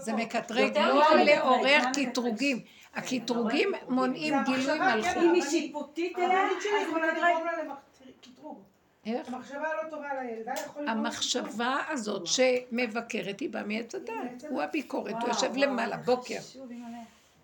זה 0.01 0.13
לא. 0.13 0.19
מקטרג, 0.19 0.79
לא 0.79 1.15
לעורר 1.17 1.79
קטרוגים. 1.95 2.61
הקטרוגים 2.95 3.73
מונעים 3.89 4.35
גילוי 4.45 4.71
המחשבה, 4.71 4.93
כן, 4.93 4.97
מלכות. 4.97 5.23
אם 5.23 5.35
היא 5.35 5.43
שיפוטית 5.43 6.19
אליה, 6.19 6.47
אז 6.47 6.53
יכולה 6.89 7.07
מקטרג. 7.07 7.23
לגרום 7.23 7.47
לה 7.47 7.75
לקטרוג. 8.07 8.63
איך? 9.07 9.29
המחשבה 9.29 9.69
הלא 9.69 9.91
טובה 9.91 10.11
על 10.11 10.19
הילדה 10.19 10.53
יכול 10.53 10.83
לגרום 10.83 10.99
המחשבה 10.99 11.77
הזאת 11.89 12.27
שמבקרת 12.27 13.41
היא 13.41 13.51
באה 13.51 13.63
מעץ 13.63 13.95
הדת. 13.95 14.45
הוא 14.49 14.63
הביקורת, 14.63 15.15
הוא 15.21 15.29
יושב 15.29 15.57
למעלה, 15.57 15.97
בוקר. 15.97 16.39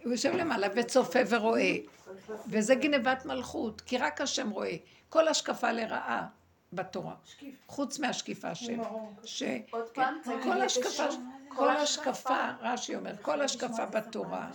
הוא 0.05 0.13
יושב 0.13 0.35
למעלה 0.35 0.67
וצופה 0.75 1.19
ורואה. 1.29 1.77
וזה 2.49 2.75
גנבת 2.75 3.25
מלכות, 3.25 3.81
כי 3.81 3.99
רק 3.99 4.21
השם 4.21 4.51
רואה. 4.51 4.77
כל 5.13 5.29
השקפה 5.29 5.73
לרעה 5.73 6.27
בתורה. 6.73 7.15
שקיף. 7.25 7.55
חוץ 7.67 7.99
מהשקיפה 7.99 8.55
של... 8.55 8.81
ש... 9.25 9.43
עוד 9.71 9.91
כן, 9.95 10.03
פעם? 10.25 10.43
כל 10.43 10.63
השקפה, 10.63 11.05
כל 11.49 11.71
השקפה, 11.71 12.51
רש"י 12.61 12.97
אומר, 12.97 13.17
כל 13.23 13.41
השקפה 13.41 13.87
בתורה 13.87 14.51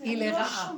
היא 0.00 0.16
לרעה. 0.16 0.72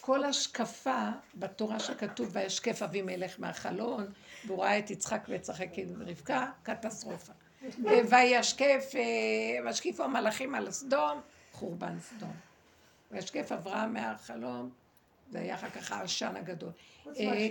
כל 0.00 0.24
השקפה 0.24 1.08
בתורה 1.34 1.80
שכתוב 1.80 2.28
וישקף 2.32 2.82
אבימלך 2.82 3.34
מהחלון, 3.38 4.06
והוא 4.46 4.62
ראה 4.62 4.78
את 4.78 4.90
יצחק 4.90 5.24
ויצחק 5.28 5.68
עם 5.74 6.02
רבקה, 6.06 6.50
קטסטרופה. 6.62 7.32
וישקף, 8.10 8.92
אה, 8.94 9.64
וישקיפו 9.64 10.02
המלאכים 10.02 10.54
על 10.54 10.70
סדום, 10.70 11.20
חורבן 11.52 12.00
סדום. 12.00 12.32
וישקף 13.10 13.52
אברהם 13.52 13.92
מהחלום, 13.92 14.70
זה 15.30 15.38
היה 15.38 15.54
אחר 15.54 15.70
כך 15.70 15.92
העשן 15.92 16.36
הגדול. 16.36 16.70
אה, 17.20 17.46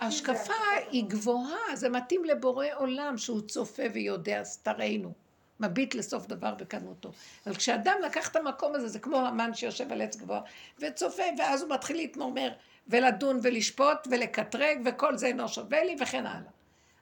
השקפה 0.00 0.52
היא 0.90 1.04
גבוהה, 1.08 1.76
זה 1.76 1.88
מתאים 1.88 2.24
לבורא 2.24 2.66
עולם 2.74 3.18
שהוא 3.18 3.40
צופה 3.40 3.82
ויודע 3.92 4.44
סתרנו. 4.44 5.12
מביט 5.60 5.94
לסוף 5.94 6.26
דבר 6.26 6.54
בקדמותו. 6.54 7.12
אבל 7.46 7.54
כשאדם 7.54 7.96
לקח 8.04 8.28
את 8.28 8.36
המקום 8.36 8.74
הזה, 8.74 8.88
זה 8.88 8.98
כמו 8.98 9.16
המן 9.16 9.54
שיושב 9.54 9.92
על 9.92 10.02
עץ 10.02 10.16
גבוה 10.16 10.40
וצופה, 10.78 11.22
ואז 11.38 11.62
הוא 11.62 11.70
מתחיל 11.70 11.96
להתמרמר 11.96 12.52
ולדון 12.88 13.40
ולשפוט 13.42 14.08
ולקטרג, 14.10 14.78
וכל 14.84 15.16
זה 15.16 15.26
אינו 15.26 15.48
שווה 15.48 15.84
לי 15.84 15.96
וכן 16.00 16.26
הלאה. 16.26 16.50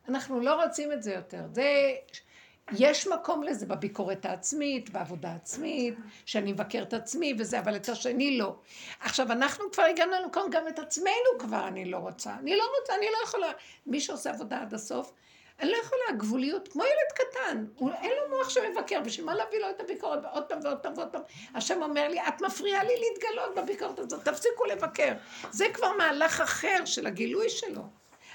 אנחנו 0.08 0.40
לא 0.40 0.64
רוצים 0.64 0.92
את 0.92 1.02
זה 1.02 1.12
יותר. 1.14 1.42
זה... 1.52 1.92
יש 2.72 3.06
מקום 3.06 3.42
לזה 3.42 3.66
בביקורת 3.66 4.26
העצמית, 4.26 4.90
בעבודה 4.90 5.28
העצמית, 5.28 5.94
שאני 6.26 6.52
מבקר 6.52 6.82
את 6.82 6.94
עצמי 6.94 7.34
וזה, 7.38 7.58
אבל 7.58 7.76
את 7.76 7.88
השני 7.88 8.38
לא. 8.38 8.56
עכשיו, 9.00 9.32
אנחנו 9.32 9.64
כבר 9.72 9.82
הגענו 9.82 10.12
למקום, 10.22 10.50
גם 10.50 10.68
את 10.68 10.78
עצמנו 10.78 11.38
כבר 11.38 11.68
אני 11.68 11.84
לא 11.84 11.96
רוצה. 11.96 12.34
אני 12.40 12.56
לא 12.56 12.64
רוצה, 12.80 12.94
אני 12.94 13.06
לא 13.06 13.18
יכולה. 13.24 13.52
מי 13.86 14.00
שעושה 14.00 14.30
עבודה 14.30 14.60
עד 14.60 14.74
הסוף, 14.74 15.12
אני 15.60 15.70
לא 15.70 15.76
יכולה, 15.76 16.02
הגבוליות, 16.10 16.68
כמו 16.68 16.82
ילד 16.84 17.12
קטן, 17.14 17.64
הוא, 17.74 17.90
אין 18.02 18.10
לו 18.10 18.36
מוח 18.36 18.48
שמבקר, 18.48 19.00
בשביל 19.04 19.26
מה 19.26 19.34
להביא 19.34 19.58
לו 19.58 19.70
את 19.70 19.80
הביקורת 19.80 20.24
עוד 20.32 20.44
פעם 20.44 20.58
ועוד 20.64 20.78
פעם 20.78 20.92
ועוד 20.96 21.08
פעם? 21.08 21.22
השם 21.54 21.82
אומר 21.82 22.08
לי, 22.08 22.20
את 22.20 22.42
מפריעה 22.42 22.84
לי 22.84 22.92
להתגלות 23.00 23.54
בביקורת 23.54 23.98
הזאת, 23.98 24.28
תפסיקו 24.28 24.64
לבקר. 24.64 25.12
זה 25.50 25.66
כבר 25.74 25.92
מהלך 25.92 26.40
אחר 26.40 26.84
של 26.84 27.06
הגילוי 27.06 27.50
שלו. 27.50 27.82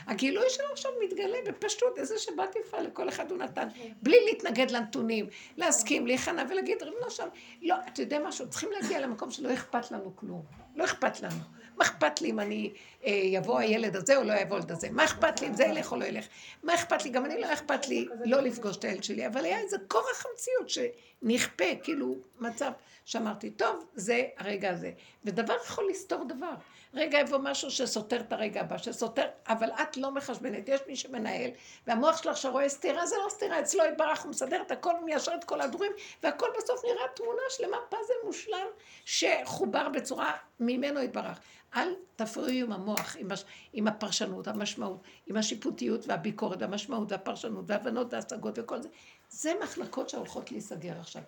הגילוי 0.10 0.50
שלו 0.50 0.66
עכשיו 0.72 0.92
מתגלה 1.04 1.38
בפשטות, 1.46 1.98
איזה 1.98 2.18
שבת 2.18 2.56
יפה 2.56 2.80
לכל 2.80 3.10
אחד 3.10 3.32
הוא 3.32 3.38
נתן, 3.38 3.68
בלי 4.02 4.18
להתנגד 4.26 4.72
לנתונים, 4.72 5.28
להסכים, 5.58 6.08
להיכנע 6.08 6.44
ולהגיד, 6.50 6.84
ריבונו 6.84 7.10
שם, 7.10 7.28
לא, 7.62 7.76
אתה 7.88 8.02
יודע 8.02 8.20
משהו, 8.20 8.50
צריכים 8.50 8.70
להגיע 8.72 9.00
למקום 9.00 9.32
שלא 9.32 9.54
אכפת 9.54 9.92
לנו 9.92 10.16
כלום, 10.16 10.42
לא 10.76 10.84
אכפת 10.86 11.22
לנו. 11.22 11.40
מה 11.78 11.86
אכפת 11.86 12.22
לי 12.22 12.30
אם 12.30 12.40
אני, 12.40 12.74
אה, 13.06 13.12
יבוא 13.12 13.60
הילד 13.60 13.96
הזה 13.96 14.18
או 14.18 14.24
לא 14.24 14.34
יבוא 14.34 14.58
הילד 14.58 14.72
הזה? 14.72 14.90
מה 14.92 15.06
אכפת 15.06 15.42
לי 15.42 15.48
אם 15.48 15.54
זה 15.54 15.64
ילך 15.64 15.92
או 15.92 15.98
לא 15.98 16.06
ילך? 16.06 16.26
מה 16.64 16.76
אכפת 16.76 17.06
לי? 17.06 17.10
גם 17.10 17.26
אני 17.26 17.42
לא 17.42 17.54
אכפת 17.54 17.88
לי 17.88 18.08
לא 18.26 18.42
לפגוש 18.42 18.78
את 18.78 18.84
הילד 18.84 19.04
שלי, 19.04 19.28
אבל 19.28 19.46
היה 19.46 19.60
איזה 19.60 19.78
כורח 19.88 20.26
המציאות 20.26 20.70
שנכפה, 20.70 21.76
כאילו, 21.84 22.16
מצב 22.40 22.72
שאמרתי, 23.06 23.50
טוב, 23.50 23.86
זה 23.94 24.24
הרגע 24.38 24.72
הזה. 24.72 24.92
ודבר 25.26 25.56
יכול 25.66 25.88
לסתור 25.90 26.24
דבר. 26.28 26.54
רגע 26.94 27.20
יבוא 27.20 27.38
משהו 27.38 27.72
שסותר 27.72 28.20
את 28.20 28.34
הרגע 28.34 28.62
הבא, 28.62 28.78
שסותר, 28.78 29.26
אבל 29.48 29.70
את 29.72 29.98
לא 29.98 30.12
מחשבנת, 30.12 30.70
יש 30.70 30.82
מי 30.88 30.96
שמנהל, 30.96 31.50
והמוח 31.88 32.24
שלך 32.24 32.38
שרואה 32.38 32.70
סתירה, 32.70 33.06
זה 33.06 33.16
לא 33.26 33.30
סתירה, 33.30 33.60
אצלו 33.60 33.84
יתברך, 33.86 34.22
הוא 34.22 34.30
מסדר 34.30 34.62
את 34.62 34.72
הכל, 34.72 34.92
הוא 34.92 35.06
מיישר 35.06 35.32
את 35.40 35.44
כל 35.44 35.62
הדורים, 35.62 35.92
והכל 36.24 36.48
בסוף 36.58 36.86
נראה 36.86 37.08
תמונה 37.16 37.42
שלמה, 37.50 37.78
פאזל 37.90 38.14
מושלם, 38.26 38.68
שחובר 39.06 39.90
בצורה 39.90 40.32
ממנו 40.60 41.02
יתברך. 41.02 41.40
אל 41.76 41.96
תפריעו 42.16 42.66
עם 42.68 42.72
המוח, 42.72 43.16
עם, 43.20 43.32
הש... 43.32 43.44
עם 43.74 43.88
הפרשנות, 43.88 44.48
המשמעות, 44.48 45.00
עם 45.28 45.38
השיפוטיות 45.38 46.08
והביקורת, 46.08 46.62
והמשמעות 46.62 47.12
והפרשנות, 47.12 47.66
והבנות 47.68 48.14
והשגות 48.14 48.60
וכל 48.60 48.82
זה. 48.82 48.90
זה 49.30 49.54
מחלקות 49.64 50.10
שהולכות 50.10 50.52
להיסגר 50.52 51.00
עכשיו. 51.00 51.22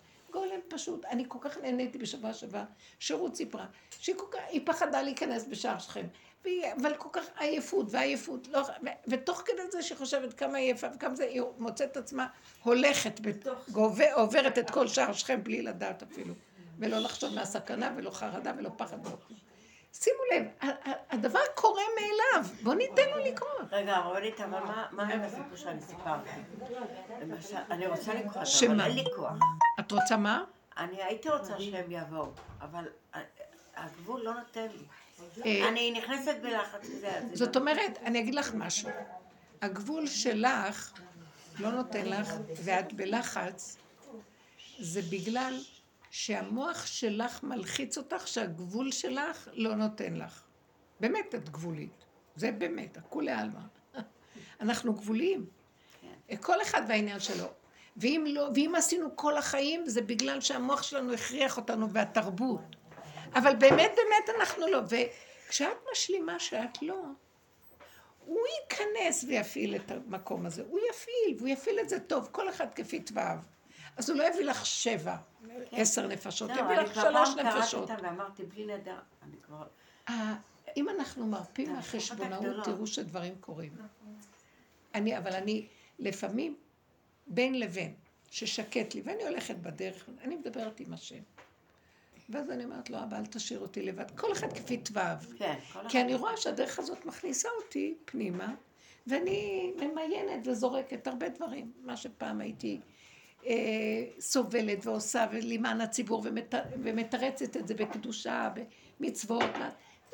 פשוט, 0.74 1.06
אני 1.06 1.26
כל 1.28 1.38
כך 1.42 1.58
נהניתי 1.58 1.98
בשבוע 1.98 2.34
שעבר, 2.34 2.64
שרות 3.00 3.36
סיפרה, 3.36 3.66
שהיא 4.00 4.16
כל 4.16 4.26
כך, 4.32 4.40
היא 4.50 4.62
פחדה 4.66 5.02
להיכנס 5.02 5.46
בשער 5.50 5.80
שכם, 5.80 6.06
והיא, 6.44 6.64
אבל 6.82 6.94
כל 6.98 7.10
כך 7.12 7.26
עייפות 7.38 7.86
ועייפות, 7.90 8.48
לא, 8.48 8.60
ו, 8.60 8.86
ותוך 9.08 9.42
כדי 9.46 9.62
זה 9.72 9.82
שהיא 9.82 9.98
חושבת 9.98 10.34
כמה 10.34 10.58
היא 10.58 10.72
יפה 10.72 10.88
וכמה 10.96 11.16
זה, 11.16 11.24
היא 11.24 11.42
מוצאת 11.58 11.92
את 11.92 11.98
עצמה 11.98 12.28
הולכת, 12.64 13.20
גובה, 13.72 14.14
עוברת 14.14 14.58
את 14.58 14.70
כל 14.70 14.88
שער 14.88 15.14
שכם 15.14 15.44
בלי 15.44 15.62
לדעת 15.62 16.04
אפילו, 16.04 16.34
ולא 16.80 16.98
לחשוב 17.00 17.34
מהסכנה 17.36 17.94
ולא 17.98 18.10
חרדה 18.10 18.52
ולא 18.58 18.70
פחד 18.78 19.06
ולא. 19.08 19.18
שימו 19.94 20.18
לב, 20.36 20.70
הדבר 21.10 21.40
קורה 21.56 21.82
מאליו, 21.96 22.50
בואו 22.64 22.76
ניתן 22.76 23.10
לו 23.16 23.26
לקרות. 23.26 23.50
רגע, 23.72 23.98
רבנית, 23.98 24.42
אבל 24.42 24.60
מה- 24.92 25.04
עם 25.14 25.22
הסיפור 25.22 25.56
שאני 25.56 25.82
סיפרתי? 25.82 26.30
אני 27.72 27.88
רוצה 27.88 28.14
לקרוא, 28.14 28.44
אבל? 28.68 28.82
אין 28.82 28.96
לי 28.96 29.04
כוח. 29.16 29.34
את 29.80 29.92
רוצה 29.92 30.18
מה? 30.18 30.44
אני 30.78 31.04
הייתי 31.04 31.30
רוצה 31.30 31.60
שהם 31.60 31.92
יבואו, 31.92 32.32
אבל 32.62 32.86
ה- 33.14 33.20
הגבול 33.76 34.22
לא 34.24 34.34
נותן 34.34 34.68
לי. 34.68 34.86
אה, 35.46 35.68
אני 35.70 35.92
נכנסת 35.92 36.36
בלחץ 36.42 36.88
וזה. 36.90 37.08
אז 37.18 37.24
זה 37.30 37.46
זאת 37.46 37.56
לא- 37.56 37.62
אומרת, 37.62 37.98
אני 38.06 38.20
אגיד 38.20 38.36
לך 38.36 38.54
משהו. 38.56 38.90
הגבול 39.62 40.08
שלך 40.08 40.94
לא 41.60 41.72
נותן 41.72 42.06
לך, 42.06 42.34
ואת 42.64 42.94
בלחץ, 42.94 43.78
זה 44.80 45.02
בגלל 45.02 45.60
שהמוח 46.12 46.86
שלך 46.86 47.44
מלחיץ 47.44 47.98
אותך, 47.98 48.28
שהגבול 48.28 48.92
שלך 48.92 49.48
לא 49.54 49.76
נותן 49.76 50.14
לך. 50.14 50.44
באמת 51.00 51.36
את 51.36 51.50
גבולית. 51.50 52.06
זה 52.36 52.52
באמת, 52.52 52.98
הכולי 52.98 53.32
עלמא. 53.32 53.60
אנחנו 54.62 54.94
גבוליים. 54.94 55.46
כל 56.42 56.62
אחד 56.62 56.82
והעניין 56.90 57.20
שלו. 57.20 57.46
ואם, 58.02 58.26
לא, 58.28 58.50
ואם 58.56 58.76
עשינו 58.78 59.16
כל 59.16 59.38
החיים, 59.38 59.90
זה 59.90 60.02
בגלל 60.02 60.42
שהמוח 60.42 60.84
שלנו 60.84 61.14
הכריח 61.14 61.58
אותנו 61.58 61.90
והתרבות. 61.92 62.62
אבל 63.34 63.56
באמת, 63.56 63.92
באמת 63.96 64.40
אנחנו 64.40 64.68
לא. 64.68 64.80
וכשאת 65.48 65.78
משלימה 65.92 66.40
שאת 66.40 66.82
לא, 66.82 67.04
הוא 68.26 68.40
ייכנס 68.62 69.24
ויפעיל 69.28 69.76
את 69.76 69.92
המקום 69.92 70.46
הזה. 70.46 70.64
הוא 70.70 70.80
יפעיל, 70.90 71.38
והוא 71.38 71.48
יפעיל 71.48 71.80
את 71.80 71.90
זה 71.90 72.00
טוב, 72.00 72.30
כל 72.32 72.50
אחד 72.50 72.68
כפי 72.76 73.00
תוואיו. 73.00 73.38
אז 73.98 74.10
הוא 74.10 74.18
לא 74.18 74.24
יביא 74.24 74.46
לך 74.46 74.66
שבע, 74.66 75.16
עשר 75.72 76.08
נפשות, 76.08 76.48
זהו, 76.54 76.66
יביא 76.66 76.76
אני 76.78 76.86
לך 76.86 76.94
כבר 76.94 77.02
שלוש 77.02 77.30
פעם 77.36 77.44
קראתי 77.44 77.60
נפשות. 77.60 77.92
אותם 77.92 78.04
ואמרתי, 78.06 78.44
בלי 78.44 78.66
נדר, 78.66 79.00
אני 79.24 79.38
כבר... 79.46 79.64
ה- 80.10 80.34
אם 80.78 80.90
אנחנו 80.90 81.28
מרפים 81.28 81.66
זה 81.66 81.72
מהחשבונאות. 81.72 82.66
תראו 82.66 82.88
שדברים 82.88 83.36
קורים. 83.40 83.72
אני, 84.96 85.18
אבל 85.18 85.34
אני 85.34 85.68
לפעמים 86.00 86.56
בין 87.32 87.60
לבין, 87.60 87.94
ששקט 88.32 88.96
לי, 88.96 89.02
ואני 89.06 89.24
הולכת 89.24 89.56
בדרך, 89.56 90.10
אני 90.24 90.36
מדברת 90.36 90.80
עם 90.80 90.94
השם. 90.94 91.20
ואז 92.30 92.50
אני 92.50 92.64
אומרת 92.64 92.90
לו, 92.90 92.98
אבא, 93.04 93.18
אל 93.18 93.26
תשאיר 93.26 93.60
אותי 93.60 93.82
לבד. 93.82 94.12
כל 94.18 94.32
אחד 94.32 94.54
כפי 94.54 94.78
תוואיו. 94.78 95.18
כן, 95.38 95.56
כל 95.74 95.80
אחד. 95.80 95.90
כי 95.90 96.02
אני 96.02 96.16
רואה 96.16 96.38
שהדרך 96.38 96.80
הזאת 96.80 97.06
מכניסה 97.06 97.50
אותי 97.64 97.96
פנימה, 98.06 98.54
ואני 99.08 99.72
ממיינת 99.76 100.48
וזורקת 100.48 101.08
הרבה 101.08 101.30
דברים. 101.30 101.72
מה 101.84 101.98
שפעם 101.98 102.42
הייתי 102.42 102.80
אה, 103.46 103.54
סובלת 104.20 104.86
ועושה 104.86 105.26
למען 105.32 105.82
הציבור 105.82 106.22
ומת, 106.26 106.54
ומתרצת 106.84 107.58
את 107.58 107.68
זה 107.68 107.74
בקדושה, 107.74 108.50
במצוות. 109.00 109.52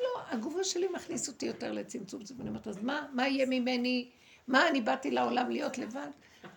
לא, 0.00 0.20
הגובה 0.30 0.64
שלי 0.64 0.88
מכניס 0.94 1.28
אותי 1.28 1.46
יותר 1.46 1.72
לצמצום. 1.72 2.22
אני 2.40 2.48
אומרת, 2.48 2.68
אז 2.68 2.82
מה, 2.82 3.06
מה 3.12 3.28
יהיה 3.28 3.46
ממני? 3.46 4.08
מה 4.48 4.68
אני 4.68 4.80
באתי 4.80 5.10
לעולם 5.10 5.50
להיות 5.50 5.78
לבד? 5.78 6.08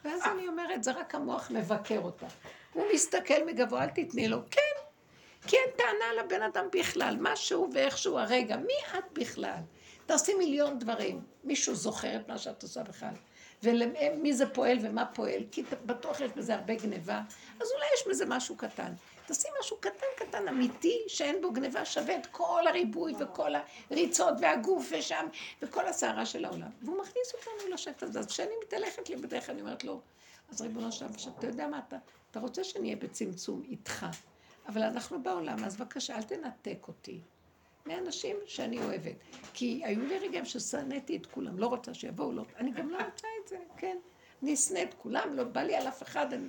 ואז 0.06 0.22
אני 0.34 0.48
אומרת, 0.48 0.84
זה 0.84 0.92
רק 0.92 1.16
המוח 1.16 1.52
מבקר 1.52 2.00
אותה. 2.00 2.28
הוא 2.74 2.86
מסתכל 2.94 3.46
מגבוה, 3.46 3.84
אל 3.84 3.90
תתני 3.90 4.28
לו. 4.28 4.38
כן, 4.52 4.62
כי 5.48 5.58
אין 5.58 5.70
טענה 5.78 6.24
לבן 6.24 6.42
אדם 6.42 6.66
בכלל, 6.72 7.18
משהו 7.20 7.70
ואיכשהו 7.74 8.20
הרגע. 8.20 8.58
מי 8.58 8.74
את 8.98 9.04
בכלל? 9.14 9.60
תעשי 10.06 10.34
מיליון 10.34 10.80
דברים. 10.80 11.22
מישהו 11.44 11.76
זוכר 11.76 12.16
את 12.16 12.28
מה 12.28 12.38
שאת 12.38 12.64
עושה 12.64 12.84
בכלל. 12.84 13.14
ומי 13.64 14.34
זה 14.34 14.50
פועל 14.50 14.78
ומה 14.82 15.06
פועל, 15.06 15.44
כי 15.52 15.64
בטוח 15.86 16.20
יש 16.20 16.32
בזה 16.32 16.56
הרבה 16.56 16.76
גניבה, 16.76 17.22
אז 17.62 17.68
אולי 17.76 17.86
יש 17.96 18.08
בזה 18.10 18.26
משהו 18.28 18.56
קטן. 18.56 18.94
תעשי 19.32 19.48
משהו 19.60 19.78
קטן 19.78 20.06
קטן 20.16 20.48
אמיתי, 20.48 21.02
שאין 21.08 21.42
בו 21.42 21.52
גניבה, 21.52 21.86
שווה 21.86 22.18
את 22.18 22.26
כל 22.26 22.68
הריבוי 22.68 23.14
וכל 23.20 23.52
הריצות 23.90 24.34
והגוף 24.42 24.92
ושם, 24.92 25.26
וכל 25.62 25.88
הסערה 25.88 26.26
של 26.26 26.46
העולם. 26.46 26.70
והוא 26.82 26.98
מכניס 27.02 27.34
אותנו 27.34 27.74
לשקט 27.74 28.04
הזה. 28.04 28.20
אז 28.20 28.26
כשאני 28.26 28.52
מתהלכת 28.64 29.10
לי 29.10 29.16
בדרך 29.16 29.50
אני 29.50 29.62
אומרת 29.62 29.84
לו, 29.84 30.02
אז 30.50 30.62
ריבונו 30.62 30.92
שלם, 30.92 31.10
אתה 31.40 31.48
יודע 31.48 31.68
מה 31.68 31.80
אתה, 31.88 31.98
אתה 32.32 32.40
רוצה 32.40 32.64
שאני 32.64 32.86
אהיה 32.86 32.96
בצמצום 32.96 33.64
איתך, 33.70 34.06
אבל 34.68 34.84
אנחנו 34.84 35.24
בעולם, 35.24 35.64
אז 35.64 35.78
בבקשה, 35.78 36.16
אל 36.16 36.24
תנתק 36.24 36.88
אותי. 36.88 37.20
מאנשים 37.86 38.36
שאני 38.46 38.84
אוהבת. 38.84 39.16
כי 39.54 39.82
היו 39.86 40.06
לי 40.06 40.20
רגעים 40.20 40.46
ששנאתי 40.46 41.18
את 41.18 41.26
כולם, 41.26 41.60
לא 41.60 41.68
רוצה 41.68 41.94
שיבואו, 41.94 42.32
לא... 42.32 42.44
אני 42.58 42.72
גם 42.72 42.90
לא 42.90 42.98
רוצה 42.98 43.28
את 43.44 43.48
זה, 43.48 43.58
כן. 43.78 43.98
אני 44.44 44.54
אשנא 44.54 44.84
את 44.84 44.94
כולם, 44.94 45.36
לא 45.36 45.44
בא 45.44 45.62
לי 45.62 45.76
על 45.76 45.88
אף 45.88 46.04
אחד. 46.04 46.34
אני, 46.34 46.48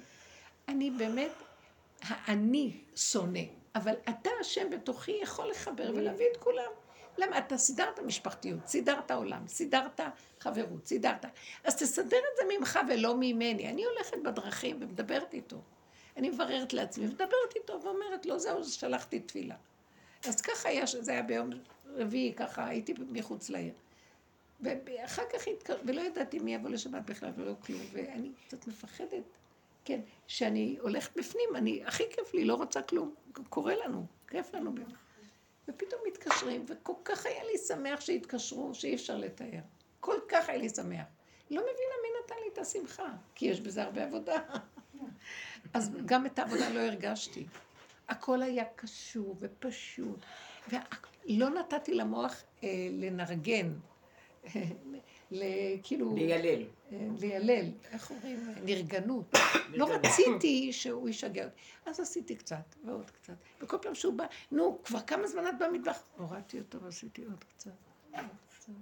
אני 0.69 0.91
באמת, 0.91 1.31
האני 2.03 2.81
שונא, 2.97 3.41
אבל 3.75 3.95
אתה 4.09 4.31
השם 4.41 4.71
בתוכי 4.71 5.19
יכול 5.23 5.51
לחבר 5.51 5.91
ולהביא 5.95 6.27
את 6.33 6.37
כולם. 6.37 6.71
למה? 7.19 7.39
אתה 7.39 7.59
סידרת 7.59 7.99
משפחתיות, 7.99 8.67
סידרת 8.67 9.11
עולם, 9.11 9.49
סידרת 9.49 10.01
חברות, 10.41 10.87
סידרת. 10.87 11.25
אז 11.65 11.77
תסדר 11.77 12.19
את 12.19 12.37
זה 12.37 12.59
ממך 12.59 12.79
ולא 12.89 13.15
ממני. 13.21 13.69
אני 13.69 13.85
הולכת 13.85 14.17
בדרכים 14.25 14.77
ומדברת 14.81 15.35
איתו. 15.35 15.57
אני 16.17 16.31
מבררת 16.31 16.73
לעצמי, 16.73 17.07
מדברת 17.07 17.57
איתו 17.57 17.81
ואומרת 17.83 18.27
לו, 18.27 18.39
זהו, 18.39 18.65
שלחתי 18.65 19.21
תפילה. 19.21 19.57
אז 20.29 20.41
ככה 20.41 20.69
היה, 20.69 20.87
זה 20.87 21.13
היה 21.13 21.23
ביום 21.23 21.51
רביעי, 21.87 22.33
ככה 22.35 22.67
הייתי 22.67 22.95
מחוץ 23.11 23.51
לעיר. 23.51 23.73
ואחר 24.61 25.23
כך 25.33 25.49
התקר... 25.49 25.77
ולא 25.87 26.01
ידעתי 26.01 26.39
מי 26.39 26.55
יבוא 26.55 26.71
לשבת 26.71 27.03
בכלל 27.05 27.31
ולא 27.37 27.55
כלום, 27.61 27.81
ואני 27.93 28.31
קצת 28.47 28.67
מפחדת, 28.67 29.23
כן, 29.85 30.01
שאני 30.27 30.77
הולכת 30.81 31.17
בפנים, 31.17 31.57
אני, 31.57 31.85
הכי 31.85 32.05
כיף 32.11 32.35
לי, 32.35 32.45
לא 32.45 32.55
רוצה 32.55 32.83
כלום, 32.83 33.15
קורה 33.49 33.75
לנו, 33.85 34.07
כיף 34.29 34.55
לנו. 34.55 34.75
ופתאום 35.69 36.01
מתקשרים, 36.07 36.65
וכל 36.69 36.93
כך 37.05 37.27
היה 37.27 37.45
לי 37.45 37.59
שמח 37.59 38.01
שהתקשרו, 38.01 38.75
שאי 38.75 38.95
אפשר 38.95 39.17
לתאר. 39.17 39.61
כל 40.01 40.17
כך 40.29 40.49
היה 40.49 40.59
לי 40.59 40.69
שמח. 40.69 41.07
לא 41.51 41.63
מבינה 41.63 41.95
מי 42.03 42.09
נתן 42.25 42.35
לי 42.45 42.49
את 42.53 42.59
השמחה, 42.59 43.09
כי 43.35 43.47
יש 43.47 43.61
בזה 43.61 43.83
הרבה 43.83 44.05
עבודה. 44.05 44.37
אז 45.75 45.91
גם 46.07 46.27
את 46.27 46.39
העבודה 46.39 46.71
לא 46.71 46.81
הרגשתי. 46.81 47.47
הכל 48.09 48.43
היה 48.43 48.65
קשור 48.77 49.37
ופשוט, 49.41 50.19
ולא 50.69 51.51
נתתי 51.51 51.95
למוח 51.95 52.43
אה, 52.65 52.69
לנרגן, 52.91 53.73
כאילו... 55.83 56.15
לילל. 56.15 56.63
אה, 56.93 57.09
לילל, 57.21 57.67
איך 57.93 58.11
אומרים? 58.11 58.55
נרגנות. 58.65 59.35
לא 59.79 59.89
רציתי 59.91 60.73
שהוא 60.73 61.09
ישגע 61.09 61.45
אותי. 61.45 61.57
אז 61.87 62.01
עשיתי 62.01 62.37
קצת, 62.37 62.75
ועוד 62.85 63.11
קצת. 63.11 63.35
וכל 63.61 63.77
פעם 63.83 63.95
שהוא 63.95 64.15
בא, 64.15 64.27
נו, 64.51 64.79
כבר 64.85 65.01
כמה 65.01 65.27
זמן 65.27 65.49
את 65.49 65.55
במטבח? 65.59 66.03
הורדתי 66.17 66.59
אותו 66.59 66.81
ועשיתי 66.81 67.25
עוד 67.25 67.45
קצת, 67.45 67.71
עוד 68.15 68.25
קצת, 68.51 68.73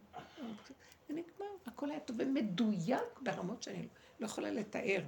עוד 0.40 0.56
קצת. 0.64 0.74
ונגמר, 1.10 1.46
הכל 1.66 1.90
היה 1.90 2.00
טוב 2.00 2.16
ומדויק 2.20 3.20
ברמות 3.20 3.62
שאני 3.62 3.88
לא 4.20 4.26
יכולה 4.26 4.50
לתאר. 4.50 5.02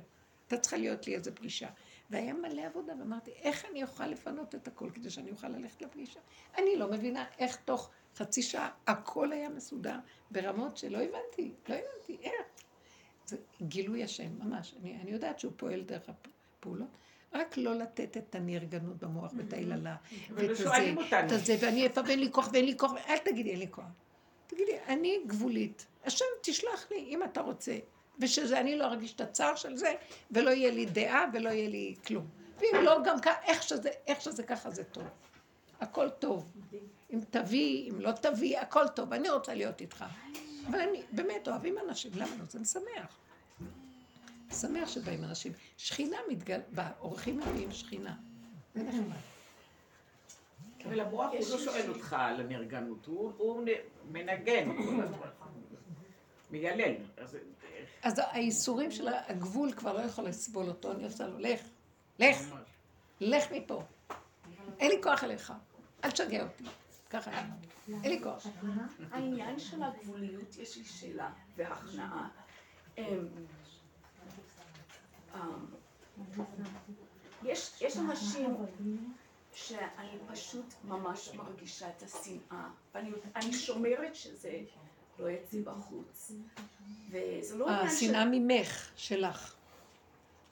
הייתה 0.52 0.62
צריכה 0.62 0.77
להיות 0.77 1.06
לי 1.06 1.14
איזו 1.14 1.31
פגישה. 1.35 1.69
והיה 2.10 2.35
מלא 2.35 2.62
עבודה, 2.66 2.93
ואמרתי, 2.98 3.31
איך 3.31 3.64
אני 3.70 3.82
אוכל 3.82 4.06
לפנות 4.06 4.55
את 4.55 4.69
הכל 4.69 4.90
כדי 4.94 5.10
שאני 5.10 5.31
אוכל 5.31 5.48
ללכת 5.48 5.82
לפגישה? 5.82 6.20
אני 6.59 6.77
לא 6.77 6.90
מבינה 6.90 7.24
איך 7.39 7.56
תוך 7.56 7.90
חצי 8.17 8.43
שעה 8.43 8.71
הכל 8.87 9.33
היה 9.33 9.49
מסודר 9.49 9.97
ברמות 10.31 10.77
שלא 10.77 10.99
הבנתי, 10.99 11.53
לא 11.69 11.75
הבנתי, 11.75 12.17
איך? 12.23 12.47
זה 13.27 13.37
גילוי 13.63 14.05
השם, 14.05 14.29
ממש. 14.39 14.75
אני, 14.83 14.99
אני 15.03 15.11
יודעת 15.11 15.39
שהוא 15.39 15.53
פועל 15.57 15.81
דרך 15.81 16.03
הפעולות. 16.09 16.89
רק 17.35 17.57
לא 17.57 17.75
לתת 17.75 18.17
את 18.17 18.35
הנרגנות 18.35 18.97
במוח 18.99 19.33
ואת 19.37 19.53
היללה, 19.53 19.97
ואת 20.31 20.51
הזה, 20.51 20.95
את 21.27 21.33
הזה, 21.33 21.57
ואני 21.61 21.85
איפה 21.85 22.01
ואין 22.07 22.21
לי 22.21 22.33
כוח 22.33 22.49
ואין 22.53 22.65
לי 22.65 22.79
כוח, 22.79 22.93
אל 23.09 23.19
תגידי 23.19 23.51
אין 23.51 23.59
לי 23.59 23.69
כוח. 23.71 23.85
תגידי, 24.47 24.79
אני 24.89 25.21
גבולית. 25.27 25.87
השם 26.05 26.25
תשלח 26.43 26.91
לי, 26.91 26.99
אם 26.99 27.25
אתה 27.25 27.41
רוצה. 27.41 27.79
ושזה 28.19 28.61
אני 28.61 28.77
לא 28.77 28.85
ארגיש 28.85 29.15
את 29.15 29.21
הצער 29.21 29.55
של 29.55 29.77
זה, 29.77 29.95
ולא 30.31 30.51
יהיה 30.51 30.71
לי 30.71 30.87
דעה 30.87 31.25
ולא 31.33 31.49
יהיה 31.49 31.69
לי 31.69 31.95
כלום. 32.07 32.27
ואם 32.59 32.85
לא, 32.85 32.99
גם 33.05 33.21
ככה, 33.21 33.43
איך 33.45 33.63
שזה, 33.63 33.91
איך 34.07 34.21
שזה 34.21 34.43
ככה 34.43 34.71
זה 34.71 34.85
טוב. 34.85 35.05
הכל 35.81 36.11
טוב. 36.11 36.53
אם 37.13 37.21
תביא, 37.31 37.91
אם 37.91 38.01
לא 38.01 38.13
תביא, 38.13 38.59
הכל 38.59 38.89
טוב. 38.89 39.13
אני 39.13 39.31
רוצה 39.31 39.55
להיות 39.55 39.81
איתך. 39.81 40.05
אבל 40.69 40.81
אני, 40.81 41.03
באמת, 41.13 41.49
אוהבים 41.49 41.79
אנשים, 41.89 42.13
למה 42.15 42.37
לא? 42.39 42.45
זה 42.49 42.59
משמח. 42.61 43.19
שמח 44.53 44.89
שבאים 44.89 45.25
אנשים. 45.25 45.53
שכינה 45.77 46.17
מתגל... 46.29 46.61
באורחים 46.71 47.39
מביאים 47.39 47.73
שכינה. 47.73 48.15
זה 48.75 48.83
נחמד. 48.83 49.17
אבל 50.85 51.01
המוח 51.01 51.33
הוא 51.33 51.41
לא 51.51 51.59
שואל 51.59 51.91
אותך 51.91 52.17
על 52.19 52.41
הנרגנות, 52.41 53.07
הוא 53.07 53.65
מנגן. 54.11 54.69
מיילל. 56.51 56.95
אז 58.03 58.19
האיסורים 58.19 58.91
של 58.91 59.09
הגבול 59.09 59.73
כבר 59.73 59.93
לא 59.93 60.01
יכול 60.01 60.25
לסבול 60.25 60.69
אותו, 60.69 60.93
אני 60.93 61.05
עושה 61.05 61.27
לו, 61.27 61.39
לך, 61.39 61.61
לך, 62.19 62.55
לך 63.21 63.53
מפה. 63.53 63.83
אין 64.81 64.91
לי 64.91 65.03
כוח 65.03 65.25
אליך, 65.25 65.53
אל 66.05 66.11
תשגע 66.11 66.43
אותי. 66.43 66.65
ככה 67.13 67.31
אין 67.89 68.13
לי 68.13 68.23
כוח. 68.23 68.47
העניין 69.11 69.59
של 69.59 69.83
הגבוליות, 69.83 70.57
יש 70.59 70.77
לי 70.77 70.85
שאלה 70.85 71.31
והכנעה. 71.57 72.29
אמ, 72.99 73.05
אמ, 75.35 75.67
יש 77.45 77.97
אנשים 77.99 78.57
שאני 79.55 80.19
פשוט 80.33 80.75
ממש 80.85 81.35
מרגישה 81.35 81.89
את 81.89 82.03
השנאה, 82.03 82.69
ואני 82.95 83.53
שומרת 83.53 84.15
שזה 84.15 84.61
לא 85.19 85.31
יצא 85.31 85.59
בחוץ. 85.65 86.33
וזה 87.11 87.59
לא 87.59 87.69
עניין 87.69 87.89
של... 87.89 87.95
השנאה 87.95 88.25
ממך, 88.25 88.91
שלך. 88.97 89.55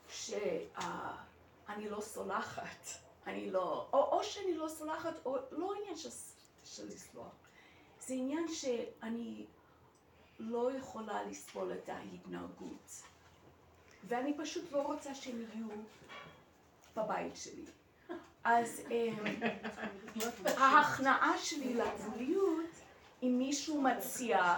שאני 0.09 1.89
לא 1.91 2.01
סולחת, 2.01 2.87
אני 3.27 3.51
לא... 3.51 3.89
או, 3.93 3.99
או 3.99 4.25
שאני 4.25 4.55
לא 4.55 4.69
סולחת, 4.69 5.15
או 5.25 5.37
לא 5.53 5.73
עניין 5.81 5.97
של, 5.97 6.09
של 6.65 6.87
לסלוח. 6.87 7.33
זה 8.01 8.15
עניין 8.15 8.49
שאני 8.49 9.45
לא 10.39 10.73
יכולה 10.73 11.23
לסבול 11.23 11.73
את 11.73 11.89
ההתנהגות. 11.89 13.03
ואני 14.05 14.35
פשוט 14.39 14.73
לא 14.73 14.83
רוצה 14.83 15.15
שהם 15.15 15.41
יהיו 15.41 15.67
בבית 16.97 17.37
שלי. 17.37 17.65
אז 18.45 18.81
אמ, 18.91 19.17
ההכנעה 20.57 21.39
שלי 21.39 21.75
לגבוליות 21.75 22.71
אם 23.23 23.35
מישהו 23.39 23.83
מציע 23.83 24.57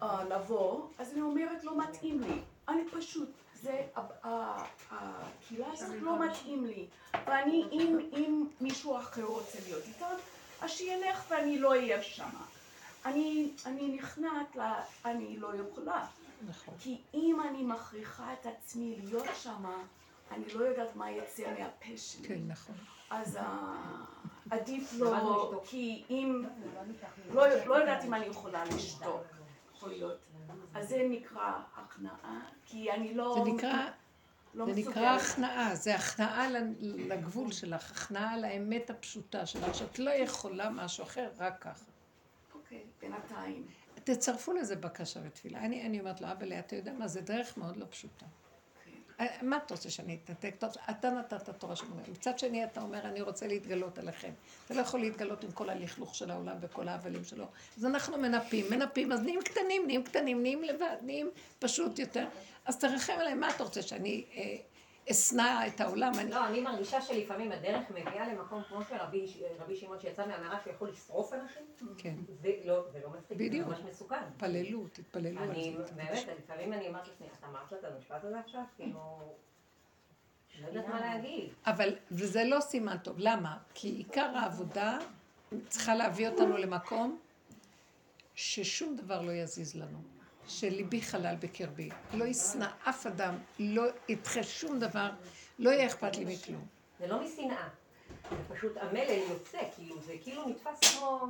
uh, 0.00 0.04
לבוא, 0.04 0.86
אז 0.98 1.12
אני 1.12 1.20
אומרת, 1.20 1.64
לא 1.64 1.78
מתאים 1.78 2.20
לי. 2.20 2.40
אני 2.68 2.82
פשוט, 2.90 3.28
זה, 3.54 3.86
הקהילה 3.94 5.72
הזאת 5.72 5.94
לא 6.00 6.26
מתאים 6.26 6.64
לי. 6.64 6.86
ואני, 7.26 7.64
אם, 7.72 8.46
מישהו 8.60 8.98
אחר 8.98 9.24
רוצה 9.24 9.58
להיות 9.64 9.84
איתו, 9.84 10.06
אז 10.64 10.70
שילך 10.70 11.24
ואני 11.28 11.58
לא 11.58 11.70
אהיה 11.70 12.02
שם. 12.02 12.28
אני, 13.04 13.50
אני 13.66 13.88
נכנעת, 13.88 14.56
לה, 14.56 14.82
אני 15.04 15.36
לא 15.36 15.48
יכולה. 15.54 16.06
נכון. 16.48 16.74
כי 16.78 17.00
אם 17.14 17.40
אני 17.48 17.62
מכריחה 17.62 18.32
את 18.32 18.46
עצמי 18.46 18.96
להיות 19.04 19.26
שם, 19.34 19.64
אני 20.30 20.44
לא 20.54 20.64
יודעת 20.64 20.96
מה 20.96 21.10
יצא 21.10 21.42
מהפה 21.58 21.96
שלי. 21.96 22.28
כן, 22.28 22.38
נכון. 22.46 22.74
אז 23.10 23.38
עדיף 24.50 24.92
לא, 24.98 25.62
כי 25.64 26.04
אם, 26.10 26.44
לא, 27.32 27.46
לא 27.66 27.74
יודעת 27.74 28.04
אם 28.04 28.14
אני 28.14 28.26
יכולה 28.26 28.64
לשתוק, 28.64 29.22
יכול 29.74 29.88
להיות. 29.88 30.18
אז 30.74 30.88
זה 30.88 31.06
נקרא 31.10 31.52
הכנעה, 31.76 32.40
כי 32.66 32.92
אני 32.92 33.14
לא... 33.14 33.34
זה 33.44 33.50
נקרא... 33.52 33.88
לא 34.54 34.64
זה 34.64 34.80
נקרא 34.80 35.16
הכנעה, 35.16 35.74
זה 35.74 35.94
הכנעה 35.94 36.46
לגבול 36.80 37.52
שלך, 37.52 37.90
הכנעה 37.90 38.38
לאמת 38.38 38.90
הפשוטה 38.90 39.46
שלך, 39.46 39.74
שאת 39.74 39.98
לא 39.98 40.10
יכולה 40.10 40.70
משהו 40.70 41.04
אחר, 41.04 41.30
רק 41.38 41.62
ככה. 41.62 41.84
אוקיי, 42.54 42.84
בינתיים. 43.00 43.66
תצרפו 44.04 44.52
לזה 44.52 44.76
בקשה 44.76 45.20
ותפילה. 45.24 45.58
אני, 45.58 45.86
אני 45.86 46.00
אומרת 46.00 46.20
לו, 46.20 46.32
אבא, 46.32 46.58
אתה 46.58 46.76
יודע 46.76 46.92
מה, 46.92 47.08
זה 47.08 47.20
דרך 47.20 47.58
מאוד 47.58 47.76
לא 47.76 47.86
פשוטה. 47.90 48.26
מה 49.42 49.56
אתה 49.56 49.74
רוצה 49.74 49.90
שאני 49.90 50.18
אתנתק? 50.24 50.54
אתה- 50.90 51.10
נתת 51.10 51.50
תורה 51.50 51.74
מלך. 51.96 52.08
מצד 52.08 52.38
שני 52.38 52.64
אתה 52.64 52.80
אומר, 52.80 53.00
אני 53.00 53.20
רוצה 53.20 53.46
להתגלות 53.46 53.98
עליכם. 53.98 54.30
אתה 54.66 54.74
לא 54.74 54.80
יכול 54.80 55.00
להתגלות 55.00 55.44
עם 55.44 55.52
כל 55.52 55.70
הלכלוך 55.70 56.14
של 56.14 56.30
העולם 56.30 56.56
וכל 56.60 56.88
ההבלים 56.88 57.24
שלו. 57.24 57.44
אז 57.78 57.84
אנחנו 57.86 58.18
מנפים, 58.18 58.66
מנפים, 58.70 59.12
אז 59.12 59.20
נהיים 59.20 59.40
קטנים, 59.42 59.82
נהיים 59.86 60.02
קטנים, 60.02 60.42
נהיים 60.42 60.62
לבד, 60.62 60.96
נהיים 61.02 61.30
פשוט 61.58 61.98
יותר. 61.98 62.26
אז 62.64 62.78
תרחם 62.78 63.12
עליהם, 63.20 63.40
מה 63.40 63.50
אתה 63.50 63.64
רוצה, 63.64 63.82
שאני 63.82 64.24
אה, 64.36 64.56
אשנא 65.10 65.66
את 65.66 65.80
העולם? 65.80 66.12
לא, 66.28 66.46
אני 66.46 66.60
מרגישה 66.60 67.00
שלפעמים 67.00 67.52
הדרך 67.52 67.90
מביאה 67.90 68.32
למקום 68.32 68.62
כמו 68.68 68.84
של 68.84 68.94
רבי 69.60 69.76
שמעון 69.76 70.00
שיצא 70.00 70.26
מהמערה 70.26 70.58
שהוא 70.64 70.88
לשרוף 70.88 71.32
אנשים. 71.32 71.62
כן, 71.98 72.14
זה 72.42 72.52
לא 72.64 72.84
זה 72.92 73.00
לא 73.04 73.10
מצחיק, 73.10 73.52
זה. 73.52 73.58
ממש 73.58 73.78
מסוכן. 73.90 74.24
תתפללו, 74.32 74.88
תתפללו 74.92 75.40
אני 75.40 75.76
זה. 75.86 75.92
באמת, 75.92 76.28
לפעמים 76.38 76.72
אני 76.72 76.88
אומרת 76.88 77.08
לעצמי, 77.08 77.26
את 77.26 77.44
אמרת 77.44 77.72
לה 77.72 77.78
את 77.78 77.84
המשפט 77.84 78.24
הזה 78.24 78.40
עכשיו? 78.40 78.62
כאילו... 78.76 79.32
לא 80.62 80.66
יודעת 80.68 80.86
מה 80.86 81.00
להגיד. 81.00 81.48
אבל, 81.66 81.96
וזה 82.10 82.44
לא 82.44 82.60
סימן 82.60 82.96
טוב. 82.98 83.16
למה? 83.18 83.58
כי 83.74 83.88
עיקר 83.88 84.30
העבודה 84.36 84.98
צריכה 85.68 85.94
להביא 85.94 86.28
אותנו 86.28 86.56
למקום 86.56 87.18
ששום 88.34 88.96
דבר 88.96 89.22
לא 89.22 89.32
יזיז 89.32 89.76
לנו. 89.76 90.13
שליבי 90.48 91.02
חלל 91.02 91.34
בקרבי. 91.40 91.88
לא 92.14 92.24
ישנא 92.24 92.66
אף 92.88 93.06
אדם, 93.06 93.34
לא 93.58 93.82
ידחה 94.08 94.42
שום 94.42 94.78
דבר, 94.78 95.10
לא 95.58 95.70
יהיה 95.70 95.86
אכפת 95.86 96.16
לי 96.16 96.24
מכלום. 96.24 96.66
זה 97.00 97.06
לא 97.06 97.20
משנאה. 97.20 97.68
זה 98.30 98.54
פשוט 98.54 98.76
המלל 98.76 99.18
יוצא, 99.30 99.58
כאילו, 99.76 100.00
זה 100.02 100.14
כאילו 100.22 100.48
נתפס 100.48 100.96
כמו... 100.98 101.26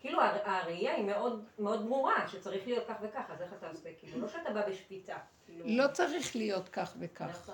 כאילו 0.00 0.20
הר- 0.20 0.50
הראייה 0.50 0.94
היא 0.94 1.04
מאוד 1.04 1.44
מאוד 1.58 1.80
ברורה, 1.84 2.28
שצריך 2.28 2.66
להיות 2.66 2.84
כך 2.88 2.94
וכך, 3.02 3.22
אז 3.28 3.40
איך 3.42 3.52
אתה 3.58 3.68
עושה? 3.68 3.88
כאילו, 4.00 4.20
לא 4.20 4.28
שאתה 4.28 4.50
בא 4.50 4.68
בשפיטה. 4.68 5.16
כאילו... 5.46 5.64
לא 5.68 5.84
צריך 5.92 6.36
להיות 6.36 6.68
כך 6.68 6.94
וכך. 7.00 7.50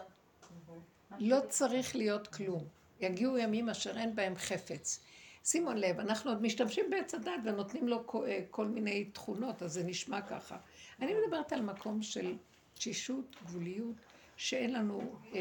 נכון. 0.66 0.80
לא 1.18 1.36
צריך 1.48 1.96
להיות 1.96 2.28
כלום. 2.28 2.64
יגיעו 3.00 3.38
ימים 3.38 3.68
אשר 3.68 3.98
אין 3.98 4.14
בהם 4.14 4.34
חפץ. 4.36 5.00
שימו 5.44 5.72
לב, 5.72 6.00
אנחנו 6.00 6.30
עוד 6.30 6.42
משתמשים 6.42 6.90
בעץ 6.90 7.14
הדת 7.14 7.32
ונותנים 7.44 7.88
לו 7.88 8.06
כל, 8.06 8.24
אה, 8.26 8.40
כל 8.50 8.66
מיני 8.66 9.04
תכונות, 9.04 9.62
אז 9.62 9.72
זה 9.72 9.82
נשמע 9.82 10.20
ככה. 10.20 10.56
אני 11.00 11.14
מדברת 11.14 11.52
על 11.52 11.60
מקום 11.60 12.02
של 12.02 12.34
תשישות, 12.74 13.36
גבוליות, 13.44 13.94
שאין 14.36 14.72
לנו, 14.72 15.16
אה, 15.34 15.40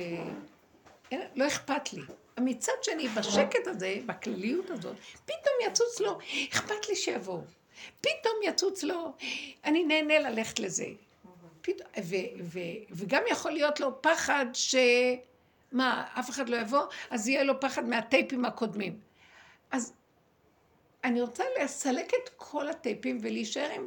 אין, 1.12 1.22
לא 1.36 1.48
אכפת 1.48 1.94
לי. 1.94 2.02
מצד 2.40 2.74
שני, 2.82 3.08
בשקט 3.08 3.68
הזה, 3.68 4.00
בכלליות 4.06 4.70
הזאת, 4.70 4.96
פתאום 5.26 5.72
יצוץ 5.72 6.00
לו, 6.00 6.18
אכפת 6.52 6.90
לי 6.90 6.96
שיבואו. 6.96 7.42
פתאום 8.02 8.34
יצוץ 8.44 8.84
לו, 8.84 9.14
אני 9.66 9.84
נהנה 9.84 10.20
ללכת 10.20 10.60
לזה. 10.60 10.86
פתאום, 11.62 11.90
ו, 12.04 12.16
ו, 12.44 12.60
וגם 12.92 13.22
יכול 13.32 13.52
להיות 13.52 13.80
לו 13.80 14.02
פחד 14.02 14.46
ש... 14.54 14.76
מה, 15.72 16.08
אף 16.20 16.30
אחד 16.30 16.50
לא 16.50 16.58
יבוא? 16.58 16.82
אז 17.10 17.28
יהיה 17.28 17.44
לו 17.44 17.60
פחד 17.60 17.86
מהטייפים 17.86 18.46
הקודמים. 18.46 19.09
אז 19.72 19.94
אני 21.04 21.22
רוצה 21.22 21.44
לסלק 21.62 22.12
את 22.14 22.30
כל 22.36 22.70
הטייפים 22.70 23.18
ולהישאר 23.22 23.70
עם 23.76 23.86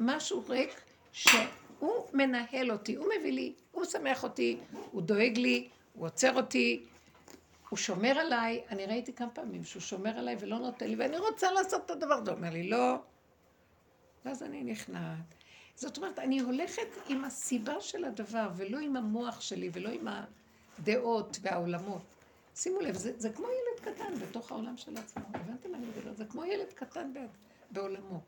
משהו 0.00 0.44
ריק 0.48 0.80
שהוא 1.12 2.06
מנהל 2.12 2.72
אותי, 2.72 2.94
הוא 2.94 3.06
מביא 3.18 3.32
לי, 3.32 3.54
הוא 3.72 3.82
משמח 3.82 4.22
אותי, 4.22 4.58
הוא 4.90 5.02
דואג 5.02 5.38
לי, 5.38 5.68
הוא 5.92 6.06
עוצר 6.06 6.36
אותי, 6.36 6.84
הוא 7.68 7.76
שומר 7.76 8.18
עליי. 8.18 8.62
אני 8.70 8.86
ראיתי 8.86 9.12
כמה 9.12 9.30
פעמים 9.30 9.64
שהוא 9.64 9.82
שומר 9.82 10.18
עליי 10.18 10.36
ולא 10.40 10.58
נותן 10.58 10.88
לי, 10.88 10.96
ואני 10.96 11.18
רוצה 11.18 11.52
לעשות 11.52 11.82
את 11.86 11.90
הדבר 11.90 12.14
הזה. 12.14 12.30
הוא 12.30 12.38
אומר 12.38 12.50
לי, 12.50 12.68
לא. 12.68 12.94
ואז 14.24 14.42
אני 14.42 14.64
נכנעת. 14.64 15.34
זאת 15.74 15.96
אומרת, 15.96 16.18
אני 16.18 16.40
הולכת 16.40 16.88
עם 17.08 17.24
הסיבה 17.24 17.80
של 17.80 18.04
הדבר, 18.04 18.48
ולא 18.56 18.78
עם 18.78 18.96
המוח 18.96 19.40
שלי, 19.40 19.70
ולא 19.72 19.88
עם 19.88 20.08
הדעות 20.78 21.38
והעולמות. 21.42 22.15
שימו 22.56 22.80
לב, 22.80 22.94
זה, 22.94 23.12
זה 23.16 23.30
כמו 23.30 23.46
ילד 23.46 23.94
קטן 23.94 24.14
בתוך 24.14 24.52
העולם 24.52 24.76
של 24.76 24.96
עצמו. 24.96 25.24
הבנתם 25.34 25.70
מה 25.70 25.76
אני 25.78 25.86
מדברת? 25.86 26.16
זה 26.16 26.24
כמו 26.24 26.44
ילד 26.44 26.72
קטן 26.74 27.12
בעולמו. 27.70 28.20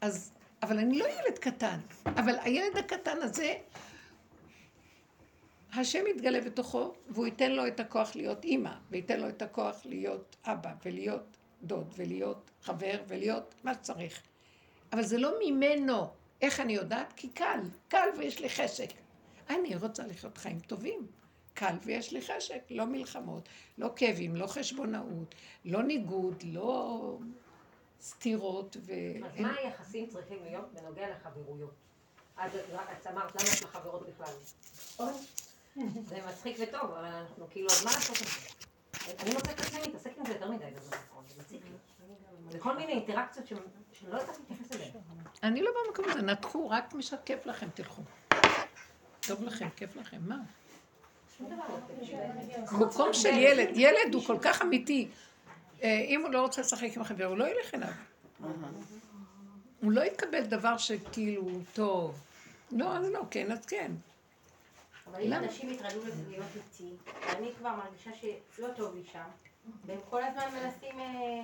אז, 0.00 0.32
אבל 0.62 0.78
אני 0.78 0.98
לא 0.98 1.04
ילד 1.04 1.38
קטן, 1.38 1.78
אבל 2.06 2.38
הילד 2.38 2.76
הקטן 2.76 3.22
הזה, 3.22 3.54
השם 5.74 6.06
יתגלה 6.06 6.40
בתוכו, 6.40 6.94
והוא 7.08 7.26
ייתן 7.26 7.52
לו 7.52 7.66
את 7.66 7.80
הכוח 7.80 8.16
להיות 8.16 8.44
אימא, 8.44 8.72
וייתן 8.90 9.20
לו 9.20 9.28
את 9.28 9.42
הכוח 9.42 9.80
להיות 9.84 10.36
אבא, 10.44 10.72
ולהיות 10.84 11.36
דוד, 11.62 11.94
ולהיות 11.96 12.50
חבר, 12.62 13.02
ולהיות 13.08 13.54
מה 13.64 13.74
שצריך. 13.74 14.22
אבל 14.92 15.02
זה 15.02 15.18
לא 15.18 15.32
ממנו. 15.44 16.06
איך 16.42 16.60
אני 16.60 16.72
יודעת? 16.72 17.12
כי 17.16 17.28
קל, 17.28 17.60
קל 17.88 18.08
ויש 18.18 18.40
לי 18.40 18.48
חשק. 18.48 18.88
אני 19.50 19.76
רוצה 19.76 20.06
לחיות 20.06 20.38
חיים 20.38 20.60
טובים. 20.60 21.06
קל 21.58 21.76
ויש 21.84 22.12
לי 22.12 22.22
חשק, 22.22 22.60
לא 22.70 22.84
מלחמות, 22.84 23.48
לא 23.78 23.88
כאבים, 23.96 24.36
לא 24.36 24.46
חשבונאות, 24.46 25.34
לא 25.64 25.82
ניגוד, 25.82 26.42
לא 26.46 27.18
סתירות 28.02 28.76
ו... 28.80 28.92
אז 29.24 29.40
מה 29.40 29.54
היחסים 29.54 30.06
צריכים 30.06 30.38
להיות 30.44 30.72
בנוגע 30.72 31.10
לחברויות? 31.10 31.74
אז 32.36 32.50
את 32.92 33.06
אמרת, 33.06 33.34
למה 33.34 33.48
יש 33.52 33.62
לך 33.62 33.70
חברות 33.70 34.08
בכלל? 34.08 34.32
זה 36.06 36.18
מצחיק 36.28 36.56
וטוב, 36.60 36.90
אבל 36.90 37.04
אנחנו 37.04 37.46
כאילו, 37.50 37.68
אז 37.70 37.84
מה 37.84 37.90
לעשות 37.90 38.16
עם 38.18 38.24
זה? 38.24 39.14
אני 39.22 39.34
מוצאת 39.34 39.54
את 39.54 39.60
עצמי 39.60 39.80
מתעסקת 39.88 40.18
עם 40.18 40.26
זה 40.26 40.32
יותר 40.32 40.50
מדי 40.50 40.64
בזמן 40.76 40.96
האחרון, 40.96 41.24
זה 41.28 41.42
מציק 41.42 41.62
לי. 41.64 41.70
זה 42.50 42.58
כל 42.58 42.76
מיני 42.76 42.92
אינטראקציות 42.92 43.46
שלא 43.92 44.18
יודעת 44.18 44.38
להתייחס 44.38 44.72
אליהן. 44.72 44.92
אני 45.42 45.62
לא 45.62 45.70
במקום 45.86 46.04
הזה, 46.08 46.22
נתקו, 46.22 46.70
רק 46.70 46.94
מי 46.94 47.02
שכיף 47.02 47.46
לכם, 47.46 47.68
תלכו. 47.74 48.02
טוב 49.20 49.42
לכם, 49.42 49.68
כיף 49.76 49.96
לכם, 49.96 50.18
מה? 50.20 50.36
שום 50.36 50.46
דבר 50.46 50.46
לא 50.46 50.46
טוב. 50.46 51.26
מקום 52.72 53.12
של 53.12 53.28
ילד, 53.28 53.68
ילד 53.74 54.14
הוא 54.14 54.24
כל 54.24 54.38
כך 54.42 54.62
אמיתי. 54.62 55.08
אה, 55.82 56.04
אם 56.08 56.22
הוא 56.22 56.30
לא 56.30 56.40
רוצה 56.40 56.60
לשחק 56.60 56.96
עם 56.96 57.02
החבר, 57.02 57.24
הוא 57.24 57.36
לא 57.36 57.44
ילך 57.48 57.74
אליו. 57.74 57.88
הוא 59.82 59.92
לא 59.92 60.00
יקבל 60.00 60.44
דבר 60.44 60.78
שכאילו 60.78 61.42
הוא 61.42 61.60
טוב. 61.72 62.20
לא, 62.72 62.96
אז 62.96 63.08
לא, 63.10 63.20
כן, 63.30 63.52
אז 63.52 63.66
כן. 63.66 63.92
אבל 65.06 65.22
אם? 65.22 65.32
אנשים 65.32 65.70
יתרגלו 65.70 66.02
להיות 66.28 66.46
איתי, 66.56 66.90
ואני 67.26 67.50
כבר 67.58 67.70
מרגישה 67.76 68.10
שלא 68.56 68.68
טוב 68.76 68.94
לי 68.94 69.02
שם, 69.12 69.28
והם 69.86 69.98
כל 70.10 70.22
הזמן 70.22 70.44
מנסים 70.52 71.00
אה, 71.00 71.42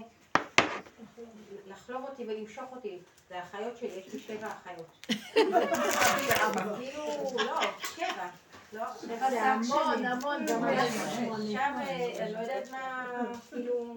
לחלוב 1.67 2.03
אותי 2.03 2.25
ולמשוך 2.25 2.73
אותי. 2.73 2.99
זה 3.29 3.39
האחיות 3.39 3.77
שלי, 3.77 3.89
יש 3.89 4.15
לי 4.15 4.21
שבע 4.21 4.53
אחיות. 4.63 5.07
כאילו, 5.35 7.09
לא, 7.37 7.61
שבע. 7.97 8.29
לא, 8.75 8.85
זה 9.31 9.43
המון, 9.43 10.05
המון, 10.05 10.47
גם 10.47 10.65
עכשיו, 10.65 11.73
אה, 11.81 12.25
אני 12.25 12.33
לא 12.33 12.39
יודעת 12.39 12.71
מה, 12.71 13.07
כאילו... 13.49 13.95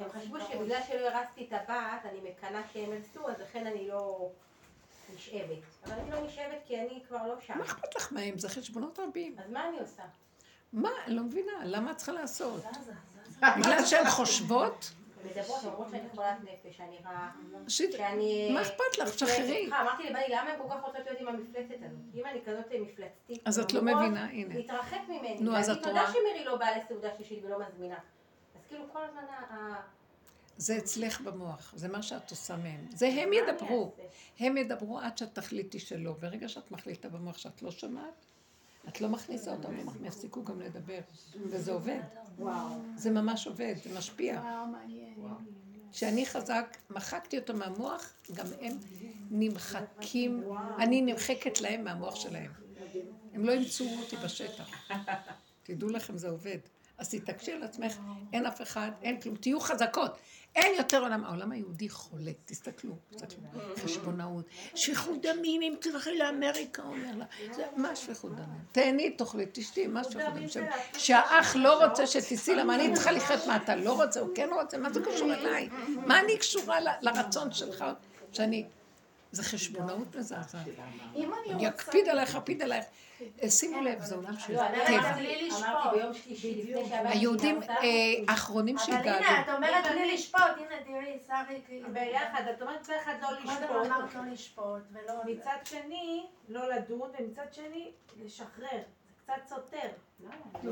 הם 0.00 0.08
חשבו 0.10 0.36
שבגלל 0.40 0.80
שלא 0.88 1.08
הרסתי 1.08 1.46
את 1.48 1.52
הבת, 1.52 2.04
אני 2.04 2.30
מקנאה 2.30 2.62
שהם 2.72 2.92
הרסו, 2.92 3.30
אז 3.30 3.40
לכן 3.40 3.66
אני 3.66 3.88
לא 3.88 4.28
נשאבת. 5.14 5.58
אבל 5.84 5.92
אני 5.92 6.10
לא 6.10 6.26
נשאבת 6.26 6.58
כי 6.66 6.80
אני 6.80 7.00
כבר 7.08 7.26
לא 7.26 7.34
שם. 7.46 7.58
מה 7.58 7.64
אכפת 7.64 7.96
לך 7.96 8.12
מהם? 8.12 8.38
זה 8.38 8.48
חשבונות 8.48 8.98
רבים. 8.98 9.36
אז 9.38 9.50
מה 9.50 9.68
אני 9.68 9.80
עושה? 9.80 10.02
מה? 10.72 10.90
אני 11.06 11.14
לא 11.14 11.22
מבינה, 11.22 11.52
למה 11.64 11.90
את 11.90 11.96
צריכה 11.96 12.12
לעשות? 12.12 12.62
בגלל 13.58 13.86
שהן 13.86 14.10
חושבות? 14.10 14.92
מדברות, 15.24 15.64
אומרות 15.64 15.88
שאני 15.90 16.08
חולת 16.14 16.36
נפש, 16.42 16.76
שאני 16.76 16.96
רעה, 17.04 17.30
ש- 17.68 17.82
שאני... 17.92 18.50
מה 18.54 18.62
אכפת 18.62 18.98
לך? 18.98 19.14
תשחררי. 19.14 19.46
סליחה, 19.46 19.82
אמרתי 19.82 20.02
לבני, 20.02 20.22
למה 20.28 20.50
הן 20.50 20.58
כל 20.58 20.68
כך 20.70 20.84
רוצות 20.84 21.06
להיות 21.06 21.20
עם 21.20 21.28
המפלצת 21.28 21.74
הזאת? 21.84 21.98
אם 22.14 22.26
אני 22.26 22.40
כזאת 22.46 22.66
מפלצתית, 22.80 23.42
אז 23.44 23.58
את 23.58 23.72
לא 23.72 23.82
מבינה, 23.82 24.24
הנה. 24.24 24.54
להתרחק 24.54 24.98
ממני. 25.08 25.36
נו, 25.40 25.56
אז 25.56 25.70
את 25.70 25.82
תודה 25.82 26.00
רואה? 26.00 26.12
שמירי 26.12 26.44
לא 26.44 26.56
באה 26.56 26.78
לסעודה 26.78 27.08
שלישית 27.16 27.44
ולא 27.44 27.58
מזמינה. 27.58 27.98
אז 28.54 28.66
כאילו 28.68 28.84
כל 28.92 29.02
הזמן 29.04 29.22
ה... 29.24 29.74
זה 30.56 30.76
אצלך 30.78 31.20
במוח, 31.20 31.72
זה 31.76 31.88
מה 31.88 32.02
שאת 32.02 32.30
עושה 32.30 32.56
מהם. 32.56 32.86
זה 32.94 33.06
הם 33.06 33.32
ידברו. 33.32 33.92
הם 34.38 34.56
ידברו 34.56 34.98
עד 34.98 35.18
שאת 35.18 35.34
תחליטי 35.34 35.78
שלא. 35.78 36.12
ברגע 36.12 36.48
שאת 36.48 36.70
מחליטה 36.70 37.08
במוח 37.08 37.38
שאת 37.38 37.62
לא 37.62 37.70
שומעת, 37.70 38.26
את 38.88 39.00
לא 39.00 39.08
מכניסה 39.08 39.52
אותם, 39.52 39.74
הם 39.74 40.04
יפסיקו 40.04 40.44
גם 40.44 40.60
לדבר. 40.60 41.00
וזה 41.46 41.72
עובד. 41.72 42.00
זה 42.96 43.10
ממש 43.10 43.46
עובד, 43.46 43.74
זה 43.84 43.98
משפיע. 43.98 44.42
כשאני 45.92 46.26
חזק, 46.26 46.76
מחקתי 46.90 47.38
אותו 47.38 47.54
מהמוח, 47.54 48.12
גם 48.32 48.46
הם 48.60 48.76
נמחקים, 49.30 50.44
אני 50.78 51.02
נמחקת 51.02 51.60
להם 51.60 51.84
מהמוח 51.84 52.14
שלהם. 52.14 52.52
הם 53.34 53.44
לא 53.44 53.52
ימצאו 53.52 53.86
אותי 54.02 54.16
בשטח. 54.16 54.70
תדעו 55.62 55.88
לכם, 55.88 56.18
זה 56.18 56.28
עובד. 56.28 56.58
אז 56.98 57.08
תתעקשי 57.08 57.52
על 57.52 57.62
עצמך, 57.62 57.98
אין 58.32 58.46
אף 58.46 58.62
אחד, 58.62 58.90
אין 59.02 59.20
כלום, 59.20 59.36
תהיו 59.36 59.60
חזקות. 59.60 60.18
אין 60.56 60.74
יותר 60.78 61.02
עולם, 61.02 61.24
העולם 61.24 61.52
היהודי 61.52 61.88
חולה, 61.88 62.30
תסתכלו, 62.44 62.94
תסתכלו, 63.10 63.48
חשבונאות, 63.84 64.44
שפיכות 64.74 65.22
דמים, 65.22 65.62
אם 65.62 65.74
תלכי 65.80 66.18
לאמריקה, 66.18 66.82
אומר 66.82 67.16
לה, 67.16 67.24
זה 67.52 67.64
מה 67.76 67.96
שפיכות 67.96 68.32
דמים? 68.32 68.64
תהני, 68.72 69.10
תאכלי, 69.10 69.46
תשתי, 69.52 69.86
מה 69.86 70.04
שפיכות 70.04 70.34
דמים? 70.34 70.48
שהאח 70.98 71.56
לא 71.56 71.84
רוצה 71.84 72.06
שתיסעי, 72.06 72.54
למה 72.54 72.74
אני 72.74 72.94
צריכה 72.94 73.12
לחיות? 73.12 73.46
מה 73.46 73.56
אתה 73.56 73.76
לא 73.76 74.02
רוצה, 74.04 74.20
הוא 74.20 74.34
כן 74.34 74.48
רוצה, 74.52 74.78
מה 74.78 74.92
זה 74.92 75.00
קשור 75.00 75.34
אליי? 75.34 75.68
מה 76.06 76.20
אני 76.20 76.38
קשורה 76.38 76.78
לרצון 77.00 77.52
שלך, 77.52 77.84
שאני... 78.32 78.64
זה 79.32 79.42
חשבונאות 79.42 80.16
מזעזעת. 80.16 80.66
אני. 81.46 81.68
אקפיד 81.68 82.08
עלייך, 82.08 82.36
אקפיד 82.36 82.62
עלייך. 82.62 82.84
אה, 83.42 83.50
שימו 83.50 83.80
לב, 83.80 84.00
זה 84.00 84.14
עולם 84.14 84.38
של 84.38 84.52
לא, 84.52 84.62
טבע. 84.86 85.14
היהודים 87.04 87.62
אה, 87.62 87.78
האחרונים 88.28 88.76
אבל 88.76 88.86
שהתגעגעו. 88.86 89.24
הנה, 89.26 89.40
את 89.40 89.48
אומרת 89.48 89.84
בלי 89.84 90.14
לשפוט, 90.14 90.40
הנה 90.56 90.84
תראי, 90.84 91.18
שרי, 91.26 91.60
כאילו... 91.66 91.88
ביחד, 91.92 92.42
את 92.56 92.62
אומרת 92.62 92.86
ביחד 92.86 93.12
לא 93.22 93.26
קודם 93.28 93.44
לשפוט. 93.44 93.86
אמרת 93.86 94.14
לא 94.14 94.32
לשפוט, 94.32 94.82
ולא... 94.92 95.14
מצד 95.26 95.56
שני, 95.64 96.26
לא 96.48 96.74
לדון, 96.74 97.10
ומצד 97.18 97.46
שני, 97.52 97.90
לשחרר. 98.24 98.82
קצת 99.24 99.48
סותר. 99.48 99.88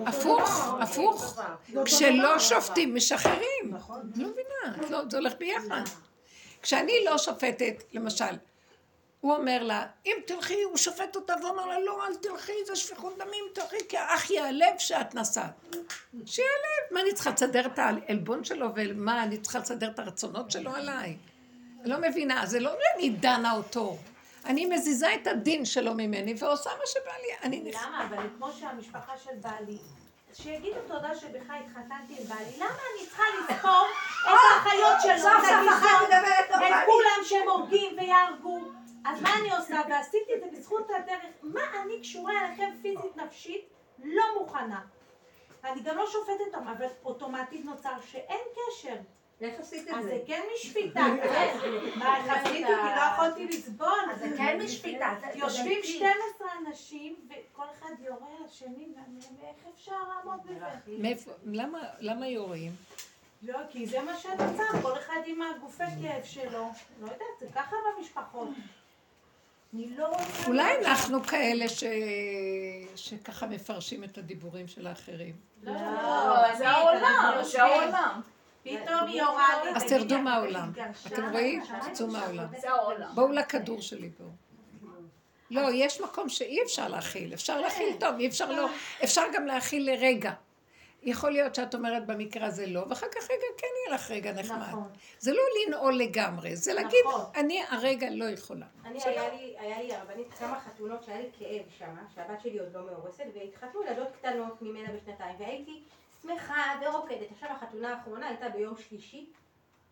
הפוך, 0.06 0.68
הפוך. 0.80 1.40
כשלא. 1.84 2.38
שופטים, 2.38 2.94
משחררים. 2.94 3.64
נכון. 3.70 4.10
לא 4.16 4.28
מבינה, 4.28 4.88
לא- 4.90 5.08
זה 5.10 5.16
הולך 5.16 5.32
ביחד. 5.38 5.82
כשאני 6.62 7.04
לא 7.04 7.18
שופטת, 7.18 7.82
למשל, 7.92 8.36
הוא 9.20 9.34
אומר 9.34 9.62
לה, 9.62 9.86
אם 10.06 10.16
תלכי, 10.26 10.62
הוא 10.62 10.76
שופט 10.76 11.16
אותה 11.16 11.34
ואומר 11.42 11.66
לה, 11.66 11.80
לא, 11.80 12.06
אל 12.06 12.14
תלכי, 12.14 12.52
זה 12.66 12.76
שפיכות 12.76 13.18
דמים, 13.18 13.44
תלכי, 13.52 13.88
כי 13.88 13.96
האח 13.96 14.30
ייעלב 14.30 14.78
שאת 14.78 15.14
נסעת. 15.14 15.74
שיעלב, 16.26 16.84
מה 16.90 17.00
אני 17.00 17.14
צריכה 17.14 17.30
לסדר 17.30 17.66
את 17.66 17.78
העלבון 17.78 18.44
שלו, 18.44 18.68
ומה, 18.76 19.22
אני 19.22 19.38
צריכה 19.38 19.58
לסדר 19.58 19.90
את 19.90 19.98
הרצונות 19.98 20.50
שלו 20.50 20.74
עליי? 20.74 21.16
אני 21.80 21.90
לא 21.90 21.96
מבינה, 22.00 22.46
זה 22.46 22.60
לא 22.60 22.70
אני 22.96 23.10
דנה 23.10 23.52
אותו. 23.52 23.96
אני 24.44 24.66
מזיזה 24.66 25.14
את 25.14 25.26
הדין 25.26 25.64
שלו 25.64 25.94
ממני 25.94 26.34
ועושה 26.38 26.70
מה 26.70 26.86
שבא 26.86 27.12
לי. 27.22 27.48
אני 27.48 27.60
נכ... 27.60 27.86
למה? 27.86 28.06
אבל 28.06 28.26
כמו 28.36 28.52
שהמשפחה 28.52 29.12
של 29.24 29.30
בעלי, 29.40 29.78
שיגידו 30.32 30.80
תודה 30.86 31.14
שבכלל 31.14 31.56
התחתנתי 31.66 32.16
עם 32.18 32.26
בעלי, 32.28 32.56
למה 32.56 32.66
אני 32.68 33.06
צריכה 33.06 33.22
לזכור 33.38 33.86
את 34.20 34.38
האחיות 34.54 34.96
שלו, 35.02 35.18
סוף 35.18 35.44
אחת 35.68 36.08
את 36.08 36.12
על 36.50 36.72
את. 36.72 36.86
כולם 36.86 37.24
שהם 37.24 37.48
הורגים 37.48 37.96
ויהרגו? 37.98 38.60
אז 39.04 39.22
מה 39.22 39.30
אני 39.40 39.56
עושה? 39.56 39.80
ועשיתי 39.90 40.34
את 40.34 40.40
זה 40.40 40.58
בזכות 40.58 40.90
הדרך. 40.90 41.34
מה 41.42 41.60
אני 41.82 42.00
קשורה 42.00 42.32
אליכם 42.40 42.70
פיזית, 42.82 43.16
נפשית? 43.16 43.68
לא 44.04 44.24
מוכנה. 44.38 44.80
אני 45.64 45.80
גם 45.80 45.96
לא 45.96 46.06
שופטת 46.06 46.54
אותם, 46.54 46.68
אבל 46.68 46.86
אוטומטית 47.04 47.64
נוצר 47.64 48.00
שאין 48.10 48.40
קשר. 48.54 48.96
איך 49.40 49.60
עשית 49.60 49.88
את 49.88 49.94
אז 49.94 50.04
זה? 50.04 50.10
זה 50.10 50.18
כן 50.26 50.42
משפיטה, 50.54 51.00
כן. 51.22 51.56
עשיתי? 52.30 52.58
כי 52.58 52.72
לא 52.96 53.02
יכולתי 53.12 53.46
לסבול. 53.48 53.88
אז 54.12 54.18
זה 54.20 54.36
כן 54.36 54.60
משפיטה. 54.64 55.14
זה- 55.20 55.26
יושבים 55.38 55.78
תדייקי. 55.82 55.98
12 55.98 56.14
אנשים, 56.66 57.16
וכל 57.28 57.62
אחד 57.78 57.90
יורה 58.00 58.26
על 58.38 58.44
השני, 58.48 58.86
ואיך 59.40 59.74
אפשר 59.74 59.92
לעמוד 60.08 60.40
בזה? 60.44 61.02
למה, 61.46 61.78
למה 62.00 62.26
יורים? 62.28 62.72
לא, 63.42 63.58
כי 63.70 63.86
זה 63.86 64.00
מה 64.02 64.16
שנוצר, 64.16 64.82
כל 64.82 64.92
אחד 64.98 65.20
עם 65.26 65.42
הגופי 65.42 65.84
כאב 66.02 66.24
שלו. 66.24 66.68
לא 67.00 67.04
יודעת, 67.04 67.20
זה 67.40 67.46
ככה 67.54 67.76
במשפחות. 67.98 68.48
אני 69.74 69.96
לא 69.96 70.06
רוצה... 70.06 70.46
אולי 70.46 70.84
אנחנו 70.84 71.22
כאלה. 71.22 71.64
שככה 72.96 73.46
מפרשים 73.46 74.04
את 74.04 74.18
הדיבורים 74.18 74.68
של 74.68 74.86
האחרים. 74.86 75.34
לא, 75.62 75.72
לא, 75.72 76.54
זה 76.58 76.68
העולם, 76.68 77.38
זה 77.42 77.62
העולם. 77.64 78.20
פתאום 78.62 79.06
היא 79.06 79.22
לי. 79.64 79.70
אז 79.76 79.84
תרדו 79.84 80.18
מהעולם. 80.18 80.72
אתם 81.06 81.32
רואים? 81.32 81.62
תצאו 81.90 82.06
מהעולם. 82.06 82.46
בואו 83.14 83.32
לכדור 83.32 83.80
שלי 83.80 84.10
פה. 84.18 84.24
לא, 85.50 85.68
יש 85.72 86.00
מקום 86.00 86.28
שאי 86.28 86.62
אפשר 86.62 86.88
להכיל. 86.88 87.34
אפשר 87.34 87.60
להכיל 87.60 87.96
טוב, 88.00 88.14
אי 88.18 88.28
אפשר 88.28 88.52
לא. 88.52 88.68
אפשר 89.04 89.22
גם 89.34 89.46
להכיל 89.46 89.90
לרגע. 89.90 90.32
יכול 91.02 91.30
להיות 91.30 91.54
שאת 91.54 91.74
אומרת 91.74 92.06
במקרה 92.06 92.46
הזה 92.46 92.66
לא, 92.66 92.84
ואחר 92.88 93.06
כך 93.14 93.24
רגע 93.24 93.46
כן 93.58 93.66
יהיה 93.86 93.94
לך 93.94 94.10
רגע 94.10 94.32
נחמד. 94.32 94.68
נכון. 94.68 94.88
זה 95.18 95.32
לא 95.32 95.42
לנעול 95.66 95.96
לגמרי, 95.96 96.56
זה 96.56 96.74
להגיד, 96.74 97.00
נכון. 97.08 97.24
אני 97.36 97.62
הרגע 97.68 98.10
לא 98.10 98.24
יכולה. 98.24 98.66
אני, 98.84 98.98
היה 99.04 99.34
לי, 99.34 99.54
היה 99.58 99.82
לי 99.82 99.94
הרבנית 99.94 100.34
כמה 100.34 100.60
חתונות 100.60 101.04
שהיה 101.04 101.18
לי 101.18 101.28
כאב 101.38 101.62
שם, 101.78 101.94
שהבת 102.14 102.40
שלי 102.40 102.58
עוד 102.58 102.68
לא 102.74 102.80
מאורסת, 102.86 103.24
והתחתנו 103.34 103.82
ילדות 103.84 104.08
קטנות 104.18 104.62
ממנה 104.62 104.88
בשנתיים, 104.92 105.36
והייתי 105.38 105.82
שמחה 106.22 106.80
ורוקדת. 106.82 107.30
עכשיו 107.30 107.50
החתונה 107.50 107.94
האחרונה 107.94 108.28
הייתה 108.28 108.48
ביום 108.48 108.76
שלישי, 108.76 109.30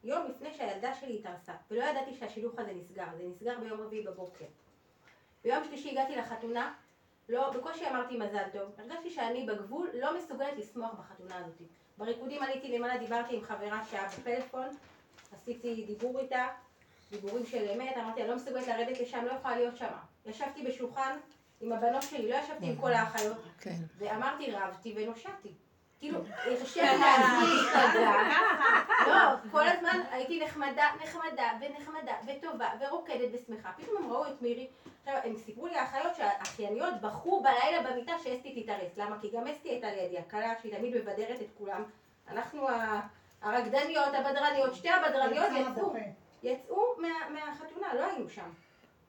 יום 0.04 0.26
לפני 0.26 0.54
שהילדה 0.54 0.94
שלי 0.94 1.18
התארסה, 1.18 1.52
ולא 1.70 1.84
ידעתי 1.84 2.14
שהשילוח 2.14 2.52
הזה 2.58 2.72
נסגר, 2.72 3.06
זה 3.16 3.22
נסגר 3.28 3.58
ביום 3.60 3.80
רביעי 3.80 4.04
בבוקר. 4.04 4.44
ביום 5.44 5.64
שלישי 5.64 5.90
הגעתי 5.90 6.16
לחתונה, 6.16 6.74
לא, 7.28 7.50
בקושי 7.50 7.88
אמרתי 7.88 8.18
מזל 8.18 8.48
טוב, 8.52 8.70
הרגשתי 8.78 9.10
שאני 9.10 9.46
בגבול 9.46 9.90
לא 9.94 10.18
מסוגלת 10.18 10.58
לשמוח 10.58 10.94
בחתונה 10.94 11.36
הזאת. 11.36 11.62
בריקודים 11.98 12.42
עליתי 12.42 12.78
למעלה, 12.78 12.98
דיברתי 12.98 13.36
עם 13.36 13.42
חברה 13.42 13.84
שעה 13.90 14.08
בפלאפון, 14.08 14.68
עשיתי 15.32 15.84
דיבור 15.86 16.20
איתה, 16.20 16.46
דיבורים 17.10 17.46
של 17.46 17.70
אמת, 17.70 17.96
אמרתי, 17.96 18.20
אני 18.20 18.28
לא 18.28 18.36
מסוגלת 18.36 18.66
לרדת 18.66 19.00
לשם, 19.00 19.24
לא 19.24 19.32
יכולה 19.32 19.56
להיות 19.56 19.76
שם. 19.76 19.92
ישבתי 20.26 20.62
בשולחן 20.66 21.18
עם 21.60 21.72
הבנות 21.72 22.02
שלי, 22.02 22.30
לא 22.30 22.36
ישבתי 22.36 22.66
עם 22.66 22.76
כל 22.76 22.92
האחיות, 22.92 23.36
כן. 23.60 23.76
ואמרתי, 23.98 24.52
רבתי 24.52 24.94
ונושעתי. 24.96 25.52
כאילו, 25.98 26.18
הרשיתי 26.44 26.80
לעצמי 26.86 27.46
להירגע. 27.74 28.12
לא, 29.06 29.50
כל 29.50 29.68
הזמן 29.68 30.00
הייתי 30.10 30.44
נחמדה, 30.44 30.86
נחמדה, 31.04 31.50
ונחמדה, 31.60 32.12
וטובה, 32.26 32.68
ורוקדת 32.80 33.28
ושמחה. 33.32 33.70
פתאום 33.76 34.04
הם 34.04 34.12
ראו 34.12 34.26
את 34.26 34.42
מירי. 34.42 34.66
עכשיו, 35.04 35.20
הם 35.24 35.36
סיפרו 35.36 35.66
לי 35.66 35.76
האחיות 35.78 36.14
שהאחייניות 36.16 36.94
בכו 37.00 37.42
בלילה 37.42 37.90
במיטה 37.90 38.12
שאסתי 38.24 38.62
תתארס. 38.62 38.96
למה? 38.96 39.16
כי 39.20 39.30
גם 39.30 39.46
אסתי 39.46 39.68
הייתה 39.68 39.90
לידי, 39.90 40.18
הכלה 40.18 40.52
שהיא 40.62 40.76
תמיד 40.76 40.96
מבדרת 40.96 41.40
את 41.40 41.46
כולם. 41.58 41.82
אנחנו 42.28 42.66
הרקדניות, 43.42 44.08
הבדרניות, 44.14 44.74
שתי 44.74 44.90
הבדרניות 44.90 45.46
יצאו. 45.70 45.94
יצאו 46.42 46.82
מה- 46.98 47.30
מהחתונה, 47.30 47.94
לא 47.94 48.04
היינו 48.06 48.28
שם. 48.28 48.50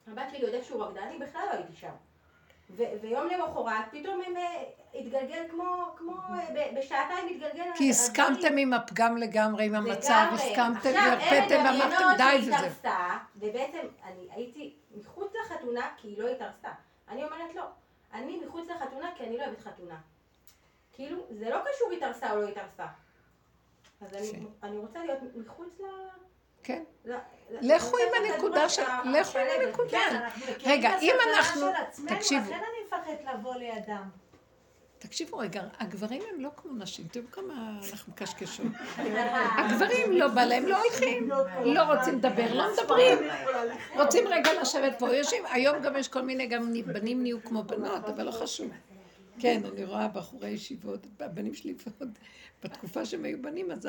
הבת 0.07 0.23
שלי 0.31 0.45
עוד 0.45 0.53
איכשהו 0.53 0.79
רקדה, 0.79 1.03
אני 1.03 1.17
בכלל 1.17 1.41
לא 1.45 1.51
הייתי 1.51 1.73
שם. 1.75 1.91
ויום 3.01 3.27
למחרת 3.27 3.85
פתאום 3.91 4.21
הם 4.27 4.37
אה, 4.37 4.63
התגלגל 4.99 5.43
כמו, 5.51 5.95
כמו 5.97 6.11
אה, 6.11 6.71
בשעתיים 6.77 7.27
התגלגל. 7.27 7.63
כי. 7.75 7.89
הסכמתם 7.89 8.57
עם 8.57 8.73
הפגם 8.73 9.17
לגמרי, 9.17 9.65
עם 9.65 9.75
המצב. 9.75 10.27
הסכמתם 10.33 10.89
ואמרתם 10.93 11.55
דמיינות 11.63 12.17
די 12.17 12.37
וזה. 12.41 12.55
התארסה, 12.55 13.17
ובעצם 13.35 13.87
אני 14.03 14.27
הייתי 14.31 14.75
מחוץ 14.95 15.31
לחתונה 15.41 15.89
כי 15.97 16.07
היא 16.07 16.17
לא 16.19 16.27
התארסה. 16.27 16.69
אני 17.09 17.23
אומרת 17.23 17.55
לא, 17.55 17.63
אני 18.13 18.41
מחוץ 18.45 18.69
לחתונה 18.69 19.09
כי 19.15 19.23
אני 19.23 19.37
לא 19.37 19.43
אוהבת 19.43 19.59
חתונה. 19.59 19.97
כאילו, 20.93 21.25
זה 21.29 21.49
לא 21.49 21.57
קשור 21.59 21.91
התארסה 21.91 22.31
או 22.31 22.41
לא 22.41 22.47
התארסה. 22.47 22.85
אז 24.01 24.13
אני, 24.13 24.31
כן. 24.31 24.45
אני 24.63 24.77
רוצה 24.77 24.99
להיות 24.99 25.19
מחוץ 25.35 25.79
ל... 25.79 25.83
כן. 26.63 26.83
לכו 27.49 27.97
עם 27.97 28.23
הנקודה 28.23 28.55
כדור 28.55 28.67
של... 28.67 28.81
לכו 29.05 29.39
עם. 29.39 29.47
הנקודה. 29.61 29.89
כן, 29.89 30.27
רגע, 30.65 30.99
אם 31.01 31.15
אנחנו... 31.35 31.67
תקשיבו. 32.07 32.45
לכן 32.45 32.53
אני 32.53 32.85
מפחדת 32.85 33.33
לבוא 33.33 33.55
לידם. 33.55 34.09
תקשיבו 34.99 35.37
רגע, 35.37 35.63
הגברים 35.79 36.21
הם 36.33 36.41
לא 36.41 36.49
כמו 36.57 36.73
נשים, 36.73 37.07
תראו 37.07 37.25
כמה 37.31 37.79
אנחנו 37.91 38.13
מקשקשות. 38.13 38.65
הגברים 39.57 40.11
לא 40.11 40.27
בא 40.27 40.45
להם, 40.45 40.65
לא 40.65 40.77
הולכים, 40.83 41.29
לא 41.65 41.81
רוצים 41.81 42.17
לדבר, 42.17 42.53
לא 42.53 42.65
מדברים. 42.73 43.17
רוצים 43.95 44.27
רגע 44.27 44.61
לשבת 44.61 44.99
פה, 44.99 45.15
יושבים, 45.15 45.43
היום 45.51 45.81
גם 45.81 45.95
יש 45.95 46.07
כל 46.07 46.21
מיני, 46.21 46.47
גם 46.47 46.73
בנים 46.85 47.21
נהיו 47.21 47.43
כמו 47.43 47.63
בנות, 47.63 48.05
אבל 48.05 48.23
לא 48.23 48.31
חשוב. 48.31 48.71
כן, 49.39 49.61
אני 49.73 49.85
רואה 49.85 50.07
בחורי 50.07 50.49
ישיבות, 50.49 51.07
הבנים 51.19 51.53
שלי 51.53 51.75
ועוד, 51.85 52.17
בתקופה 52.63 53.05
שהם 53.05 53.25
היו 53.25 53.41
בנים, 53.41 53.71
אז 53.71 53.87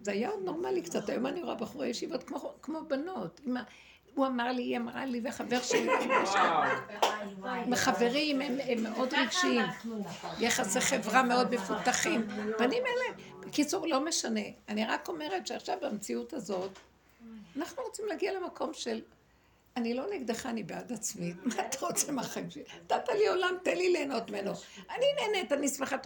זה 0.00 0.12
היה 0.12 0.30
עוד 0.30 0.40
נורמלי 0.44 0.82
קצת, 0.82 1.08
היום 1.08 1.26
אני 1.26 1.42
רואה 1.42 1.54
בחורי 1.54 1.88
ישיבות 1.88 2.22
כמו, 2.22 2.54
כמו 2.62 2.80
בנות. 2.88 3.40
אמא, 3.46 3.60
הוא 4.14 4.26
אמר 4.26 4.52
לי, 4.52 4.62
היא 4.62 4.76
אמרה 4.76 5.06
לי, 5.06 5.20
וחבר 5.24 5.62
שלי, 5.62 5.88
חברים 7.76 8.40
הם, 8.40 8.82
מאוד 8.82 9.14
רגשיים, 9.14 9.66
יחסי 10.40 10.80
חברה 10.80 11.22
מאוד 11.22 11.54
מפותחים. 11.54 12.28
בנים 12.58 12.82
אלה, 12.86 13.24
בקיצור, 13.40 13.86
לא 13.86 14.04
משנה. 14.04 14.40
אני 14.68 14.86
רק 14.86 15.08
אומרת 15.08 15.46
שעכשיו 15.46 15.76
במציאות 15.82 16.32
הזאת, 16.32 16.78
אנחנו 17.56 17.82
רוצים 17.82 18.06
להגיע 18.06 18.32
למקום 18.32 18.70
של, 18.74 19.00
אני 19.76 19.94
לא 19.94 20.04
נגדך, 20.14 20.46
אני 20.46 20.62
בעד 20.62 20.92
עצמי. 20.92 21.32
מה 21.44 21.54
אתה 21.66 21.86
רוצה 21.86 22.12
מהחיים 22.12 22.50
שלי? 22.50 22.62
נתת 22.84 23.08
לי 23.08 23.28
עולם, 23.28 23.54
תן 23.62 23.76
לי 23.76 23.92
ליהנות 23.92 24.30
ממנו. 24.30 24.52
אני 24.90 25.06
נהנית, 25.20 25.52
אני 25.52 25.68
שמחה. 25.68 25.96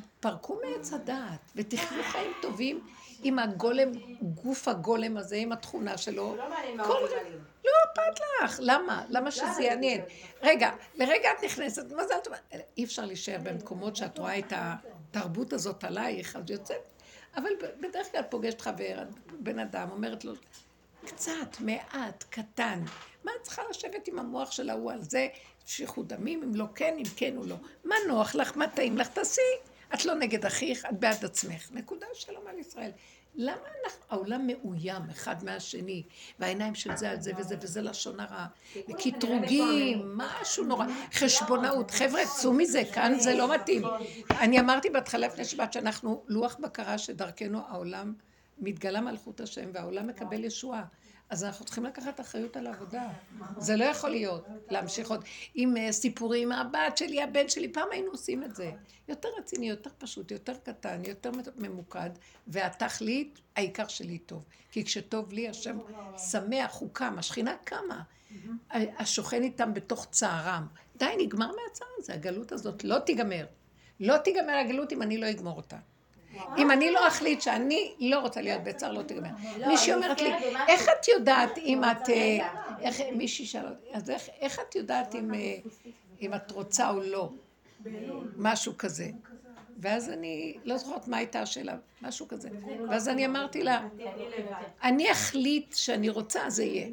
תתפרקו 0.00 0.60
מעץ 0.64 0.92
הדעת 0.92 1.40
ותחיו 1.56 2.02
חיים 2.02 2.32
טובים 2.42 2.86
עם 3.22 3.38
הגולם, 3.38 3.88
גוף 4.22 4.68
הגולם 4.68 5.16
הזה, 5.16 5.36
עם 5.36 5.52
התכונה 5.52 5.98
שלו. 5.98 6.36
לא 6.36 6.50
מעניין 6.50 6.76
מה 6.76 6.84
אומרים. 6.84 7.44
לא 7.64 7.70
אכפת 7.86 8.20
לך, 8.44 8.60
למה? 8.62 9.04
למה 9.08 9.30
שזה 9.30 9.62
יעניין? 9.62 10.00
רגע, 10.42 10.70
לרגע 10.94 11.28
את 11.38 11.44
נכנסת, 11.44 11.84
מזל 11.84 12.18
טוב, 12.24 12.34
אי 12.78 12.84
אפשר 12.84 13.04
להישאר 13.04 13.38
במקומות 13.42 13.96
שאת 13.96 14.18
רואה 14.18 14.38
את 14.38 14.52
התרבות 14.56 15.52
הזאת 15.52 15.84
עלייך, 15.84 16.36
אז 16.36 16.50
יוצאת, 16.50 16.88
אבל 17.36 17.50
בדרך 17.80 18.12
כלל 18.12 18.22
פוגשת 18.22 18.60
חבר, 18.60 19.02
בן 19.38 19.58
אדם, 19.58 19.90
אומרת 19.90 20.24
לו, 20.24 20.32
קצת, 21.06 21.60
מעט, 21.60 22.24
קטן. 22.30 22.82
מה 23.24 23.32
את 23.40 23.42
צריכה 23.42 23.62
לשבת 23.70 24.08
עם 24.08 24.18
המוח 24.18 24.50
של 24.50 24.70
ההוא 24.70 24.92
על 24.92 25.02
זה, 25.02 25.28
שפיכות 25.66 26.08
דמים, 26.08 26.42
אם 26.42 26.54
לא 26.54 26.64
כן, 26.74 26.94
אם 26.98 27.04
כן 27.16 27.36
או 27.36 27.46
לא. 27.46 27.56
מה 27.84 27.94
נוח 28.08 28.34
לך, 28.34 28.56
מה 28.56 28.68
טעים 28.68 28.98
לך, 28.98 29.08
תעשי. 29.08 29.40
את 29.94 30.04
לא 30.04 30.14
נגד 30.14 30.44
אחיך, 30.46 30.86
את 30.86 31.00
בעד 31.00 31.24
עצמך. 31.24 31.68
נקודה 31.72 32.06
שלום 32.14 32.46
על 32.46 32.58
ישראל. 32.58 32.90
למה 33.34 33.56
אנחנו, 33.84 34.04
העולם 34.10 34.46
מאוים 34.46 35.02
אחד 35.10 35.44
מהשני, 35.44 36.02
והעיניים 36.38 36.74
של 36.74 36.96
זה 36.96 37.10
על 37.10 37.20
זה 37.20 37.32
וזה, 37.38 37.56
וזה 37.60 37.82
לשון 37.82 38.20
הרע, 38.20 38.46
וקטרוגים, 38.88 40.12
משהו 40.16 40.64
נורא, 40.64 40.86
חשבונאות, 41.12 41.90
חבר'ה, 41.90 42.20
צאו 42.26 42.52
מזה, 42.52 42.82
כאן 42.94 43.18
זה 43.18 43.34
לא 43.34 43.54
מתאים. 43.54 43.82
אני 44.30 44.60
אמרתי 44.60 44.90
בהתחלה 44.90 45.26
לפני 45.26 45.44
שבת 45.44 45.72
שאנחנו 45.72 46.22
לוח 46.28 46.56
בקרה 46.60 46.98
שדרכנו 46.98 47.60
העולם 47.68 48.14
מתגלה 48.58 49.00
מלכות 49.00 49.40
השם 49.40 49.70
והעולם 49.72 50.06
מקבל 50.06 50.44
ישועה. 50.44 50.84
אז 51.30 51.44
אנחנו 51.44 51.64
צריכים 51.64 51.84
לקחת 51.84 52.20
אחריות 52.20 52.56
על 52.56 52.66
העבודה. 52.66 53.08
זה 53.58 53.76
לא 53.76 53.84
יכול 53.84 54.10
להיות, 54.10 54.46
להמשיך 54.70 55.10
עוד 55.10 55.24
עם 55.54 55.76
אה, 55.76 55.92
סיפורים, 55.92 56.52
הבת 56.52 56.96
שלי, 56.96 57.22
הבן 57.22 57.48
שלי, 57.48 57.72
פעם 57.72 57.88
היינו 57.90 58.10
עושים 58.10 58.44
את 58.44 58.54
זה. 58.54 58.70
יותר 59.08 59.28
רציני, 59.38 59.68
יותר 59.68 59.90
פשוט, 59.98 60.30
יותר 60.30 60.54
קטן, 60.62 61.02
יותר 61.04 61.30
ממוקד, 61.56 62.10
והתכלית, 62.46 63.40
העיקר 63.56 63.86
שלי 63.86 64.18
טוב. 64.18 64.44
כי 64.70 64.84
כשטוב 64.84 65.32
לי, 65.32 65.48
השם 65.48 65.78
שמח, 66.30 66.74
הוא 66.74 66.88
קם, 66.92 67.14
השכינה 67.18 67.54
קמה. 67.64 68.02
השוכן 68.70 69.42
איתם 69.42 69.74
בתוך 69.74 70.06
צערם. 70.10 70.66
די, 70.96 71.14
נגמר 71.18 71.46
מהצער 71.46 71.88
הזה, 71.98 72.14
הגלות 72.14 72.52
הזאת 72.52 72.84
לא 72.84 72.98
תיגמר. 72.98 73.46
לא 74.00 74.18
תיגמר 74.18 74.52
הגלות 74.52 74.92
אם 74.92 75.02
אני 75.02 75.18
לא 75.18 75.30
אגמור 75.30 75.56
אותה. 75.56 75.78
אם 76.58 76.70
אני 76.70 76.90
לא 76.90 77.08
אחליט 77.08 77.40
שאני 77.40 77.94
לא 78.00 78.20
רוצה 78.20 78.40
להיות 78.40 78.62
בצער, 78.64 78.92
לא 78.92 79.02
תגמר. 79.02 79.28
לא, 79.58 79.68
מישהי 79.68 79.94
אומרת 79.94 80.20
לי, 80.20 80.32
איך 80.68 80.88
את 81.00 81.08
יודעת 81.08 81.58
אם 81.58 81.84
את... 81.84 82.08
אה, 82.08 82.38
מישהי 83.12 83.46
שאלה 83.46 83.70
אותי, 83.70 83.86
אז 83.92 84.10
איך 84.40 84.60
את 84.68 84.74
יודעת 84.74 85.14
אה, 85.14 85.20
אם 86.20 86.34
את 86.34 86.50
רוצה 86.50 86.90
או 86.90 87.00
לא? 87.00 87.30
משהו 88.36 88.72
כזה. 88.78 89.10
ואז 89.78 90.10
אני 90.10 90.56
לא 90.64 90.76
זוכרת 90.76 91.08
מה 91.08 91.16
הייתה 91.16 91.40
השאלה, 91.40 91.76
משהו 92.02 92.28
כזה. 92.28 92.48
ואז 92.88 93.08
אני 93.08 93.26
אמרתי 93.26 93.62
לה, 93.62 93.88
אני 94.82 95.12
אחליט 95.12 95.74
שאני 95.74 96.08
רוצה, 96.08 96.50
זה 96.50 96.64
יהיה. 96.64 96.88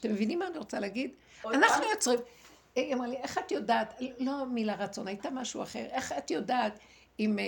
אתם 0.00 0.10
מבינים 0.10 0.38
מה 0.38 0.46
אני 0.46 0.58
רוצה 0.58 0.80
להגיד? 0.80 1.10
אנחנו 1.44 1.84
יוצרים... 1.90 2.18
היא 2.76 2.94
אמרה 2.94 3.06
לי, 3.06 3.16
איך 3.16 3.38
את 3.38 3.52
יודעת, 3.52 4.00
לא 4.18 4.46
מילה 4.46 4.74
רצון, 4.74 5.08
הייתה 5.08 5.30
משהו 5.30 5.62
אחר, 5.62 5.84
איך 5.90 6.12
את 6.18 6.30
יודעת 6.30 6.78
אם, 7.20 7.38
אה, 7.38 7.44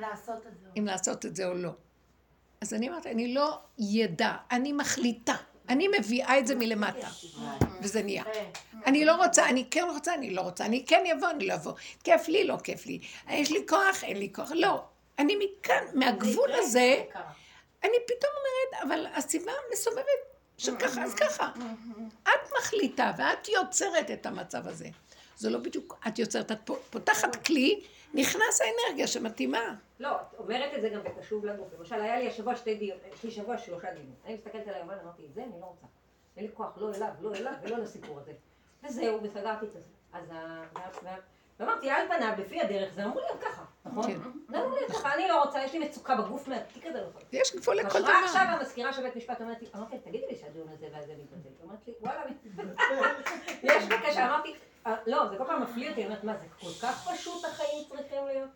לעשות 0.00 0.46
את 0.46 0.58
זה. 0.60 0.66
אם 0.78 0.86
לעשות 0.86 1.26
את 1.26 1.36
זה 1.36 1.46
או 1.46 1.54
לא. 1.54 1.70
אז 2.60 2.74
אני 2.74 2.88
אמרתי, 2.88 3.10
אני 3.10 3.34
לא 3.34 3.58
ידע, 3.78 4.36
אני 4.50 4.72
מחליטה. 4.72 5.34
אני 5.68 5.88
מביאה 5.98 6.38
את 6.38 6.46
זה 6.46 6.54
מלמטה, 6.54 7.08
וזה 7.82 8.02
נהיה. 8.02 8.24
אני 8.86 9.04
לא 9.04 9.24
רוצה, 9.24 9.48
אני 9.48 9.66
כן 9.70 9.84
רוצה, 9.94 10.14
אני 10.14 10.30
לא 10.30 10.40
רוצה, 10.40 10.64
אני 10.64 10.84
כן 10.86 11.04
אבוא, 11.16 11.30
אני 11.30 11.46
לא 11.46 11.54
אבוא. 11.54 11.72
כיף 12.04 12.28
לי, 12.28 12.44
לא 12.44 12.56
כיף 12.64 12.86
לי. 12.86 13.00
יש 13.30 13.50
לי 13.50 13.58
כוח, 13.68 14.04
אין 14.04 14.16
לי 14.16 14.32
כוח. 14.32 14.50
לא. 14.54 14.84
אני 15.18 15.36
מכאן, 15.36 15.84
מהגבול 15.94 16.50
הזה, 16.52 17.04
אני 17.84 17.96
פתאום 18.06 18.32
אומרת, 18.38 18.88
אבל 18.88 19.06
הסיבה 19.14 19.52
מסובבת 19.72 20.06
שככה, 20.58 21.02
אז 21.04 21.14
ככה. 21.14 21.50
את 22.22 22.52
מחליטה 22.58 23.12
ואת 23.18 23.48
יוצרת 23.48 24.10
את 24.10 24.26
המצב 24.26 24.68
הזה. 24.68 24.88
זה 25.36 25.50
לא 25.50 25.58
בדיוק, 25.58 25.98
את 26.08 26.18
יוצרת, 26.18 26.52
את 26.52 26.70
פותחת 26.90 27.46
כלי 27.46 27.80
נכנס 28.16 28.60
האנרגיה 28.60 29.06
שמתאימה. 29.06 29.74
לא, 30.00 30.16
את 30.16 30.38
אומרת 30.38 30.74
את 30.76 30.82
זה 30.82 30.88
גם 30.88 31.02
בקשוב 31.02 31.44
לגוף. 31.44 31.68
למשל, 31.78 31.94
היה 31.94 32.18
לי 32.18 32.28
השבוע 32.28 32.56
שתי 32.56 32.74
דיונים, 32.74 33.04
יש 33.14 33.24
לי 33.24 33.30
שבוע 33.30 33.58
שלושה 33.58 33.92
דיונים. 33.92 34.14
אני 34.24 34.34
מסתכלת 34.34 34.68
על 34.68 34.74
היומן, 34.74 34.94
אמרתי, 35.02 35.22
את 35.26 35.34
זה 35.34 35.42
אני 35.42 35.60
לא 35.60 35.66
רוצה. 35.66 35.86
אין 36.36 36.44
לי 36.44 36.50
כוח, 36.54 36.72
לא 36.76 36.94
אליו, 36.94 37.08
לא 37.20 37.34
אליו 37.34 37.52
ולא 37.62 37.78
לסיפור 37.78 38.18
הזה. 38.20 38.32
וזהו, 38.84 39.22
וסגרתי 39.22 39.66
את 39.66 39.72
זה. 39.72 39.78
אז 40.12 40.24
ואמרתי, 41.60 41.90
על 41.90 42.08
פניו, 42.08 42.32
לפי 42.38 42.60
הדרך, 42.60 42.94
זה 42.94 43.04
אמרו 43.04 43.20
לי 43.20 43.40
ככה, 43.40 43.62
נכון? 43.84 44.06
כן. 44.06 44.18
זה 44.48 44.58
אמרו 44.58 44.76
לי 44.76 44.94
ככה, 44.94 45.14
אני 45.14 45.28
לא 45.28 45.42
רוצה, 45.42 45.64
יש 45.64 45.72
לי 45.72 45.78
מצוקה 45.78 46.16
בגוף 46.16 46.48
מהתיק 46.48 46.86
הזה. 46.86 47.00
לא 47.00 47.08
יש 47.32 47.56
גבול 47.56 47.76
לכל 47.76 48.02
דבר. 48.02 48.12
עכשיו 48.24 48.42
המזכירה 48.48 48.92
של 48.92 49.02
בית 49.02 49.16
משפט 49.16 49.40
אומרת 49.40 49.62
לי, 49.62 49.68
אמרתי, 49.76 49.98
תגידי 49.98 50.26
לי 50.26 50.36
שהדיון 50.36 50.68
הזה 50.68 50.86
והזה 50.92 51.12
מתבטל. 51.18 51.48
אמרתי 51.64 51.92
וואלה, 52.00 52.22
יש 53.62 53.84
בקשה, 53.84 54.26
אמרתי, 54.26 54.54
לא, 55.06 55.28
זה 55.30 55.36
כל 55.38 55.44
פעם 55.46 55.62
מפליא 55.62 55.90
אותי, 55.90 56.00
אני 56.00 56.08
אומרת, 56.08 56.24
מה, 56.24 56.32
זה 56.32 56.46
כל 56.60 56.86
כך 56.86 57.08
פשוט 57.08 57.44
החיים 57.44 57.84
צריכים 57.88 58.26
להיות? 58.26 58.48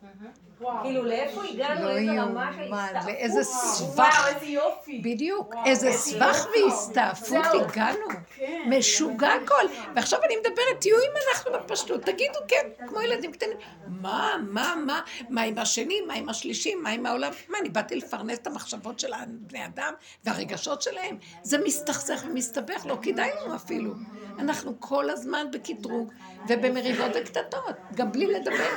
כאילו, 0.83 1.05
לאיפה 1.05 1.43
הגענו, 1.45 1.81
לא 1.81 1.95
לאיזה 1.95 2.23
רמה 2.23 2.53
של 2.57 2.75
הסתעפות? 2.75 3.45
סבך. 3.45 4.27
איזה 4.35 4.47
יופי. 4.47 5.01
בדיוק, 5.05 5.55
איזה 5.67 5.93
סבך 5.93 6.47
והסתעפות 6.55 7.45
הגענו. 7.53 8.07
כן. 8.37 8.63
משוגע 8.67 9.33
הכל. 9.33 9.65
ועכשיו 9.95 10.21
אני 10.25 10.37
מדברת, 10.37 10.81
תהיו 10.81 10.97
אם 10.97 11.13
אנחנו 11.29 11.53
בפשטות, 11.53 12.03
תגידו 12.03 12.39
כן, 12.49 12.87
כמו 12.87 13.01
ילדים 13.01 13.33
קטנים. 13.33 13.57
מה, 13.87 14.35
מה, 14.49 14.75
מה, 14.87 15.01
מה 15.29 15.43
עם 15.43 15.59
השני, 15.59 16.01
מה 16.01 16.15
עם 16.15 16.29
השלישי, 16.29 16.75
מה 16.75 16.91
עם 16.91 17.07
העולם? 17.07 17.33
מה, 17.49 17.59
אני 17.59 17.69
באתי 17.69 17.97
לפרנס 17.97 18.39
את 18.39 18.47
המחשבות 18.47 19.01
של 19.01 19.13
הבני 19.13 19.67
אדם 19.67 19.93
והרגשות 20.25 20.83
שלהם? 20.83 21.19
זה 21.43 21.59
מסתכסך 21.59 22.25
ומסתבך, 22.29 22.87
לא 22.87 22.99
כדאי 23.03 23.31
לנו 23.41 23.57
אפילו. 23.57 23.95
אנחנו 24.39 24.81
כל 24.81 25.11
הזמן 25.11 25.47
בקטרוג 25.53 26.13
ובמריבות 26.49 27.11
וקטטות, 27.15 27.77
גם 27.95 28.13
בלי 28.13 28.27
לדבר. 28.27 28.71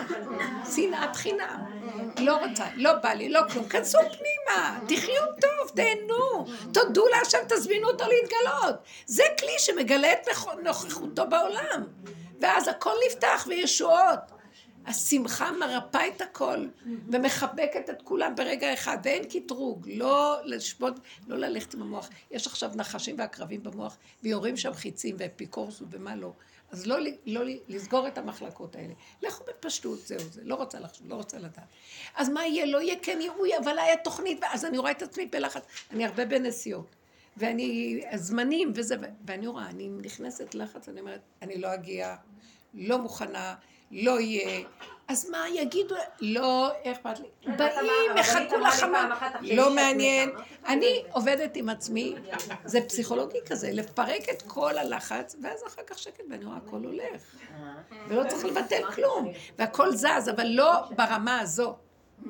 שנאת 0.76 1.15
חינם. 1.15 1.84
לא 2.20 2.45
רוצה, 2.45 2.65
לא 2.76 2.94
בא 2.94 3.10
לי, 3.10 3.30
לא 3.30 3.41
כלום. 3.52 3.70
כנסו 3.70 3.98
פנימה, 3.98 4.80
תחיו 4.88 5.24
טוב, 5.41 5.76
תהנו. 5.76 6.45
תודו 6.74 7.06
להשם, 7.07 7.38
תזמינו 7.49 7.88
אותו 7.88 8.03
להתגלות. 8.03 8.76
זה 9.06 9.24
כלי 9.40 9.53
שמגלה 9.57 10.11
את 10.14 10.28
נוכחותו 10.64 11.30
בעולם. 11.30 11.84
ואז 12.41 12.68
הכל 12.68 12.94
נפתח 13.07 13.45
וישועות. 13.49 14.20
השמחה 14.86 15.52
מרפאה 15.52 16.07
את 16.07 16.22
הכל 16.22 16.68
ומחבקת 17.11 17.90
את 17.90 18.02
כולם 18.02 18.36
ברגע 18.36 18.74
אחד, 18.74 18.98
ואין 19.03 19.24
קטרוג, 19.24 19.90
לא 19.94 20.38
לשבות, 20.44 20.99
לא 21.28 21.38
ללכת 21.38 21.74
עם 21.74 21.82
המוח. 21.82 22.10
יש 22.32 22.48
עכשיו 22.48 22.72
נחשים 22.76 23.15
ועקרבים 23.20 23.64
במוח, 23.64 23.98
ויורים 24.24 24.57
שם 24.57 24.74
חיצים 24.74 25.15
ואפיקורסות 25.20 25.88
ומה 25.91 26.15
לא. 26.15 26.34
אז 26.73 26.87
לא, 26.87 26.95
לא 27.25 27.41
לסגור 27.67 28.07
את 28.07 28.17
המחלקות 28.17 28.75
האלה. 28.75 28.93
לכו 29.21 29.43
בפשטות, 29.47 29.99
זהו 29.99 30.19
זה, 30.19 30.41
לא 30.43 30.55
רוצה 30.55 30.79
לחשוב, 30.79 31.09
לא 31.09 31.15
רוצה 31.15 31.37
לדעת. 31.37 31.67
אז 32.15 32.29
מה 32.29 32.45
יהיה? 32.45 32.65
לא 32.65 32.81
יהיה 32.81 32.95
כן 33.01 33.19
יראוי, 33.21 33.57
אבל 33.57 33.79
היה 33.79 33.97
תוכנית, 33.97 34.39
ואז 34.41 34.65
אני 34.65 34.77
רואה 34.77 34.91
את 34.91 35.01
עצמי 35.01 35.25
בלחץ. 35.25 35.63
אני 35.91 36.05
הרבה 36.05 36.25
בנסיעות. 36.25 36.95
ואני, 37.37 38.01
זמנים 38.15 38.71
וזה, 38.75 38.95
ואני 39.25 39.47
רואה, 39.47 39.69
אני 39.69 39.89
נכנסת 39.89 40.55
לחץ, 40.55 40.89
אני 40.89 40.99
אומרת, 40.99 41.21
אני 41.41 41.57
לא 41.57 41.73
אגיע, 41.73 42.15
לא 42.73 42.97
מוכנה. 42.97 43.55
לא 43.94 44.20
יהיה. 44.20 44.64
אז 45.07 45.30
מה 45.30 45.45
יגידו? 45.49 45.95
לא 46.22 46.72
אכפת 46.84 47.20
לי. 47.20 47.56
באים, 47.57 48.18
יחכו 48.18 48.57
לחמה. 48.57 49.30
לא 49.41 49.76
מעניין. 49.76 50.30
אני 50.68 51.03
עובדת 51.11 51.56
עם 51.56 51.70
עצמי, 51.70 52.15
זה 52.65 52.82
פסיכולוגי 52.82 53.38
כזה, 53.45 53.72
לפרק 53.72 54.30
את 54.30 54.41
כל 54.48 54.78
הלחץ, 54.78 55.36
ואז 55.44 55.64
אחר 55.68 55.82
כך 55.88 55.99
שקט, 55.99 56.24
ואני 56.30 56.45
רואה, 56.45 56.57
הכל 56.57 56.84
הולך. 56.86 57.36
ולא 58.07 58.24
צריך 58.30 58.45
לבטל 58.45 58.91
כלום. 58.95 59.32
והכל 59.60 59.95
זז, 59.95 60.30
אבל 60.36 60.48
לא 60.48 60.72
ברמה 60.98 61.40
הזו. 61.40 61.76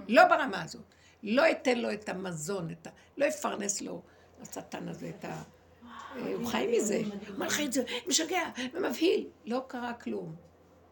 לא 0.08 0.26
ברמה 0.26 0.64
הזו. 0.64 0.80
לא 1.24 1.52
אתן 1.52 1.78
לו 1.78 1.94
את 1.94 2.10
המזון, 2.10 2.72
את 2.72 2.88
ה... 2.88 2.90
לא 3.18 3.28
אפרנס 3.28 3.82
לו, 3.82 4.02
השטן 4.42 4.88
הזה, 4.88 5.12
את 5.20 5.26
ה... 5.26 5.28
אה, 5.28 6.34
הוא 6.34 6.48
חי 6.48 6.68
מזה, 6.78 7.02
מלחיץ, 7.38 7.76
משגע 8.08 8.42
ומבהיל. 8.74 9.28
לא 9.46 9.62
קרה 9.68 9.94
כלום. 9.94 10.36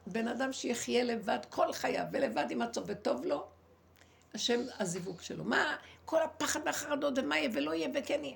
בן 0.08 0.28
אדם 0.28 0.54
שיחיה 0.54 1.04
לבד 1.04 1.40
כל 1.50 1.74
חייו, 1.74 2.06
ולבד 2.12 2.46
עם 2.50 2.62
עצמו, 2.62 2.84
וטוב 2.88 3.26
לו, 3.26 3.48
השם 4.34 4.60
הזיווג 4.80 5.22
שלו. 5.22 5.44
מה, 5.44 5.76
כל 6.06 6.22
הפחד 6.22 6.60
והחרדות, 6.66 7.14
ומה 7.18 7.38
יהיה 7.38 7.50
ולא 7.54 7.74
יהיה 7.74 7.90
וכן 7.96 8.24
יהיה. 8.24 8.36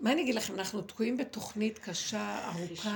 מה 0.00 0.12
אני 0.12 0.22
אגיד 0.22 0.34
לכם, 0.34 0.54
אנחנו 0.54 0.82
תקועים 0.82 1.16
בתוכנית 1.16 1.78
קשה, 1.78 2.50
ארוכת, 2.54 2.90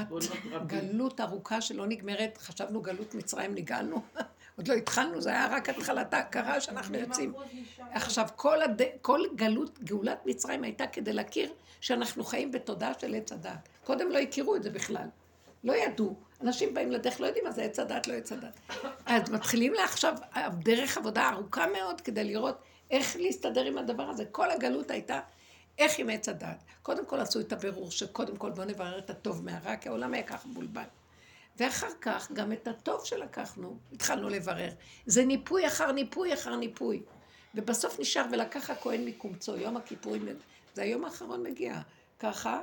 גלות 0.67 1.21
ארוכה 1.21 1.61
שלא 1.61 1.87
נגמרת, 1.87 2.39
חשבנו 2.39 2.83
גלות 2.83 3.15
מצרים, 3.15 3.55
נגאלנו, 3.55 4.03
עוד 4.57 4.69
לא 4.69 4.75
התחלנו, 4.75 5.21
זה 5.21 5.31
היה 5.31 5.47
רק 5.47 5.69
התחלתה, 5.69 6.23
קרה 6.23 6.61
שאנחנו 6.61 6.99
יוצאים. 6.99 7.35
עכשיו, 7.79 8.29
כל, 8.37 8.63
הד... 8.63 8.83
כל 9.03 9.21
גלות, 9.37 9.79
גאולת 9.79 10.19
מצרים 10.27 10.65
הייתה 10.65 10.87
כדי 10.87 11.13
להכיר 11.13 11.53
שאנחנו 11.81 12.25
חיים 12.25 12.53
בתודעה 12.53 12.93
של 13.01 13.15
עץ 13.15 13.33
הדת. 13.33 13.69
קודם 13.85 14.11
לא 14.11 14.19
הכירו 14.19 14.57
את 14.57 14.63
זה 14.63 14.71
בכלל. 14.71 15.09
לא 15.65 15.73
ידעו. 15.73 16.15
אנשים 16.43 16.75
באים 16.75 16.93
לדרך, 16.93 17.21
לא 17.21 17.27
יודעים 17.27 17.45
מה 17.45 17.51
זה 17.51 17.63
עץ 17.63 17.79
הדת, 17.79 18.07
לא 18.07 18.13
עץ 18.13 18.33
הדת. 18.33 18.61
אז 19.07 19.31
מתחילים 19.31 19.75
לעכשיו 19.75 20.15
דרך 20.59 20.97
עבודה 20.99 21.29
ארוכה 21.29 21.67
מאוד 21.67 22.01
כדי 22.01 22.25
לראות 22.25 22.59
איך 22.91 23.17
להסתדר 23.17 23.65
עם 23.65 23.79
הדבר 23.79 24.03
הזה. 24.03 24.25
כל 24.25 24.51
הגלות 24.51 24.91
הייתה 24.91 25.21
איך 25.79 25.99
עם 25.99 26.11
עץ 26.11 26.29
הדת. 26.29 26.65
קודם 26.83 27.07
כל 27.07 27.21
עשו 27.21 27.41
את 27.41 27.53
הבירור 27.53 27.91
שקודם 27.91 28.37
כל 28.37 28.51
בואו 28.51 28.67
נברר 28.67 28.99
את 28.99 29.11
הטוב 29.11 29.45
מהרע, 29.45 29.77
כי 29.77 29.89
העולם 29.89 30.15
היה 30.15 30.23
ככה 30.23 30.49
מבולבל. 30.49 30.83
ואחר 31.57 31.91
כך 32.01 32.33
גם 32.33 32.53
את 32.53 32.69
הטוב 32.69 33.05
שלקחנו, 33.05 33.79
התחלנו 33.93 34.29
לברר. 34.29 34.71
זה 35.07 35.25
ניפוי 35.25 35.67
אחר 35.67 35.93
ניפוי 35.93 36.35
אחר 36.35 36.57
ניפוי. 36.57 37.03
ובסוף 37.55 38.01
נשאר 38.01 38.25
ולקח 38.33 38.71
הכהן 38.71 39.05
מקומצו, 39.05 39.57
יום 39.57 39.77
הכיפורים, 39.77 40.29
זה 40.75 40.83
היום 40.83 41.05
האחרון 41.05 41.43
מגיע. 41.43 41.81
ככה, 42.19 42.61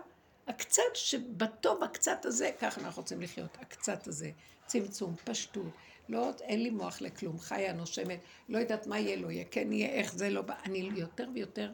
הקצת 0.47 0.83
שבטוב 0.93 1.83
הקצת 1.83 2.25
הזה, 2.25 2.51
ככה 2.59 2.81
אנחנו 2.81 3.01
רוצים 3.01 3.21
לחיות, 3.21 3.57
הקצת 3.61 4.07
הזה. 4.07 4.31
צמצום, 4.65 5.15
פשטות. 5.23 5.71
לא, 6.09 6.31
אין 6.41 6.63
לי 6.63 6.69
מוח 6.69 7.01
לכלום, 7.01 7.39
חיה, 7.39 7.73
נושמת, 7.73 8.19
לא 8.49 8.57
יודעת 8.57 8.87
מה 8.87 8.99
יהיה, 8.99 9.15
לא 9.15 9.31
יהיה, 9.31 9.43
כן 9.51 9.73
יהיה, 9.73 9.89
איך 9.89 10.15
זה 10.15 10.29
לא 10.29 10.41
בא. 10.41 10.53
אני 10.65 10.89
יותר 10.95 11.27
ויותר, 11.33 11.71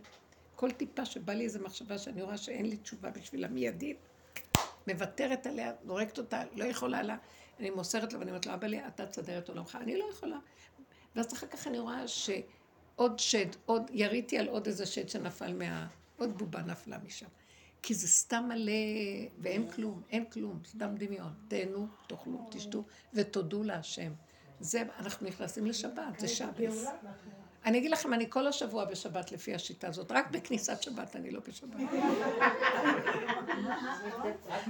כל 0.55 0.71
טיפה 0.71 1.05
שבא 1.05 1.33
לי 1.33 1.43
איזו 1.43 1.59
מחשבה 1.59 1.97
שאני 1.97 2.21
רואה 2.21 2.37
שאין 2.37 2.65
לי 2.65 2.77
תשובה 2.77 3.09
בשבילה 3.09 3.47
מיידית, 3.47 3.97
מוותרת 4.87 5.47
עליה, 5.47 5.73
זורקת 5.85 6.17
אותה, 6.17 6.43
לא 6.55 6.63
יכולה 6.63 7.01
לה, 7.03 7.17
אני 7.59 7.69
מוסרת 7.69 8.13
לה 8.13 8.19
ואני 8.19 8.31
אומרת 8.31 8.45
לה, 8.45 8.53
אבא 8.53 8.67
לי, 8.67 8.87
אתה 8.87 9.05
תסדר 9.05 9.37
את 9.37 9.49
עולמך, 9.49 9.77
אני 9.81 9.97
לא 9.97 10.05
יכולה. 10.11 10.37
ואז 11.15 11.33
אחר 11.33 11.47
כך 11.47 11.67
אני 11.67 11.79
רואה 11.79 12.07
שעוד 12.07 13.19
שד, 13.19 13.45
עוד, 13.65 13.91
יריתי 13.93 14.37
על 14.37 14.47
עוד 14.47 14.67
איזה 14.67 14.85
שד 14.85 15.09
שנפל 15.09 15.53
מה... 15.53 15.87
עוד 16.17 16.37
בובה 16.37 16.61
נפלה 16.61 16.97
משם. 16.97 17.25
כי 17.81 17.93
זה 17.93 18.07
סתם 18.07 18.45
מלא, 18.47 18.71
ואין 19.39 19.71
כלום, 19.71 20.01
אין 20.09 20.25
כלום, 20.25 20.59
סתם 20.65 20.95
דמיון. 20.97 21.33
תהנו, 21.47 21.87
תאכלו, 22.07 22.47
תשתו, 22.51 22.83
ותודו 23.13 23.63
להשם. 23.63 24.13
זה, 24.59 24.83
אנחנו 24.99 25.27
נכנסים 25.27 25.65
לשבת, 25.65 26.19
זה 26.19 26.27
שבס. 26.27 26.85
אני 27.65 27.77
אגיד 27.77 27.91
לכם, 27.91 28.13
אני 28.13 28.29
כל 28.29 28.47
השבוע 28.47 28.85
בשבת 28.85 29.31
לפי 29.31 29.55
השיטה 29.55 29.87
הזאת, 29.87 30.11
רק 30.11 30.31
בכניסת 30.31 30.83
שבת 30.83 31.15
אני 31.15 31.31
לא 31.31 31.39
בשבת. 31.47 31.77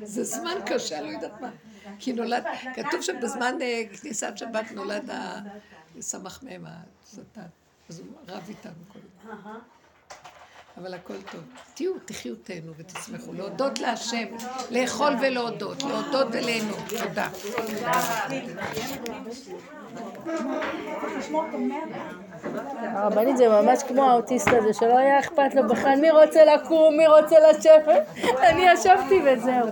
זה 0.04 0.24
זמן 0.24 0.56
קשה, 0.66 1.02
לא 1.02 1.08
יודעת 1.08 1.42
מה. 1.42 1.52
כי 2.00 2.14
נולד, 2.14 2.44
כתוב 2.76 3.02
שבזמן 3.02 3.62
אה, 3.62 3.84
כניסת 4.02 4.34
שבת 4.36 4.72
נולד 4.72 5.10
הסמ"ך 5.98 6.44
מ', 6.44 6.66
השטן. 7.04 7.42
אז 7.90 8.00
הוא 8.00 8.08
רב 8.28 8.46
איתנו 8.50 8.74
כל 8.94 9.00
הזמן. 9.00 9.60
אבל 10.78 10.94
הכל 10.94 11.14
טוב. 11.32 11.42
תהיו, 11.74 11.92
תחיו, 12.06 12.36
תהנו 12.36 12.72
ותשמחו. 12.78 13.34
להודות 13.34 13.80
להשם, 13.80 14.26
לאכול 14.72 15.14
ולהודות, 15.22 15.84
להודות 15.84 16.28
וליהנות. 16.32 16.80
תודה. 16.90 17.30
הרבנית 22.94 23.38
זה 23.38 23.50
ממש 23.50 23.84
כמו 23.84 24.10
האוטיסט 24.10 24.48
הזה, 24.48 24.74
שלא 24.74 24.98
היה 24.98 25.20
אכפת 25.20 25.56
לו 25.56 25.68
בכלל 25.68 25.96
מי 26.02 26.12
רוצה 26.12 26.46
לקום, 26.46 26.98
מי 26.98 27.08
רוצה 27.08 27.36
לשבת. 27.50 28.08
אני 28.40 28.66
ישבתי 28.74 29.22
וזהו. 29.26 29.68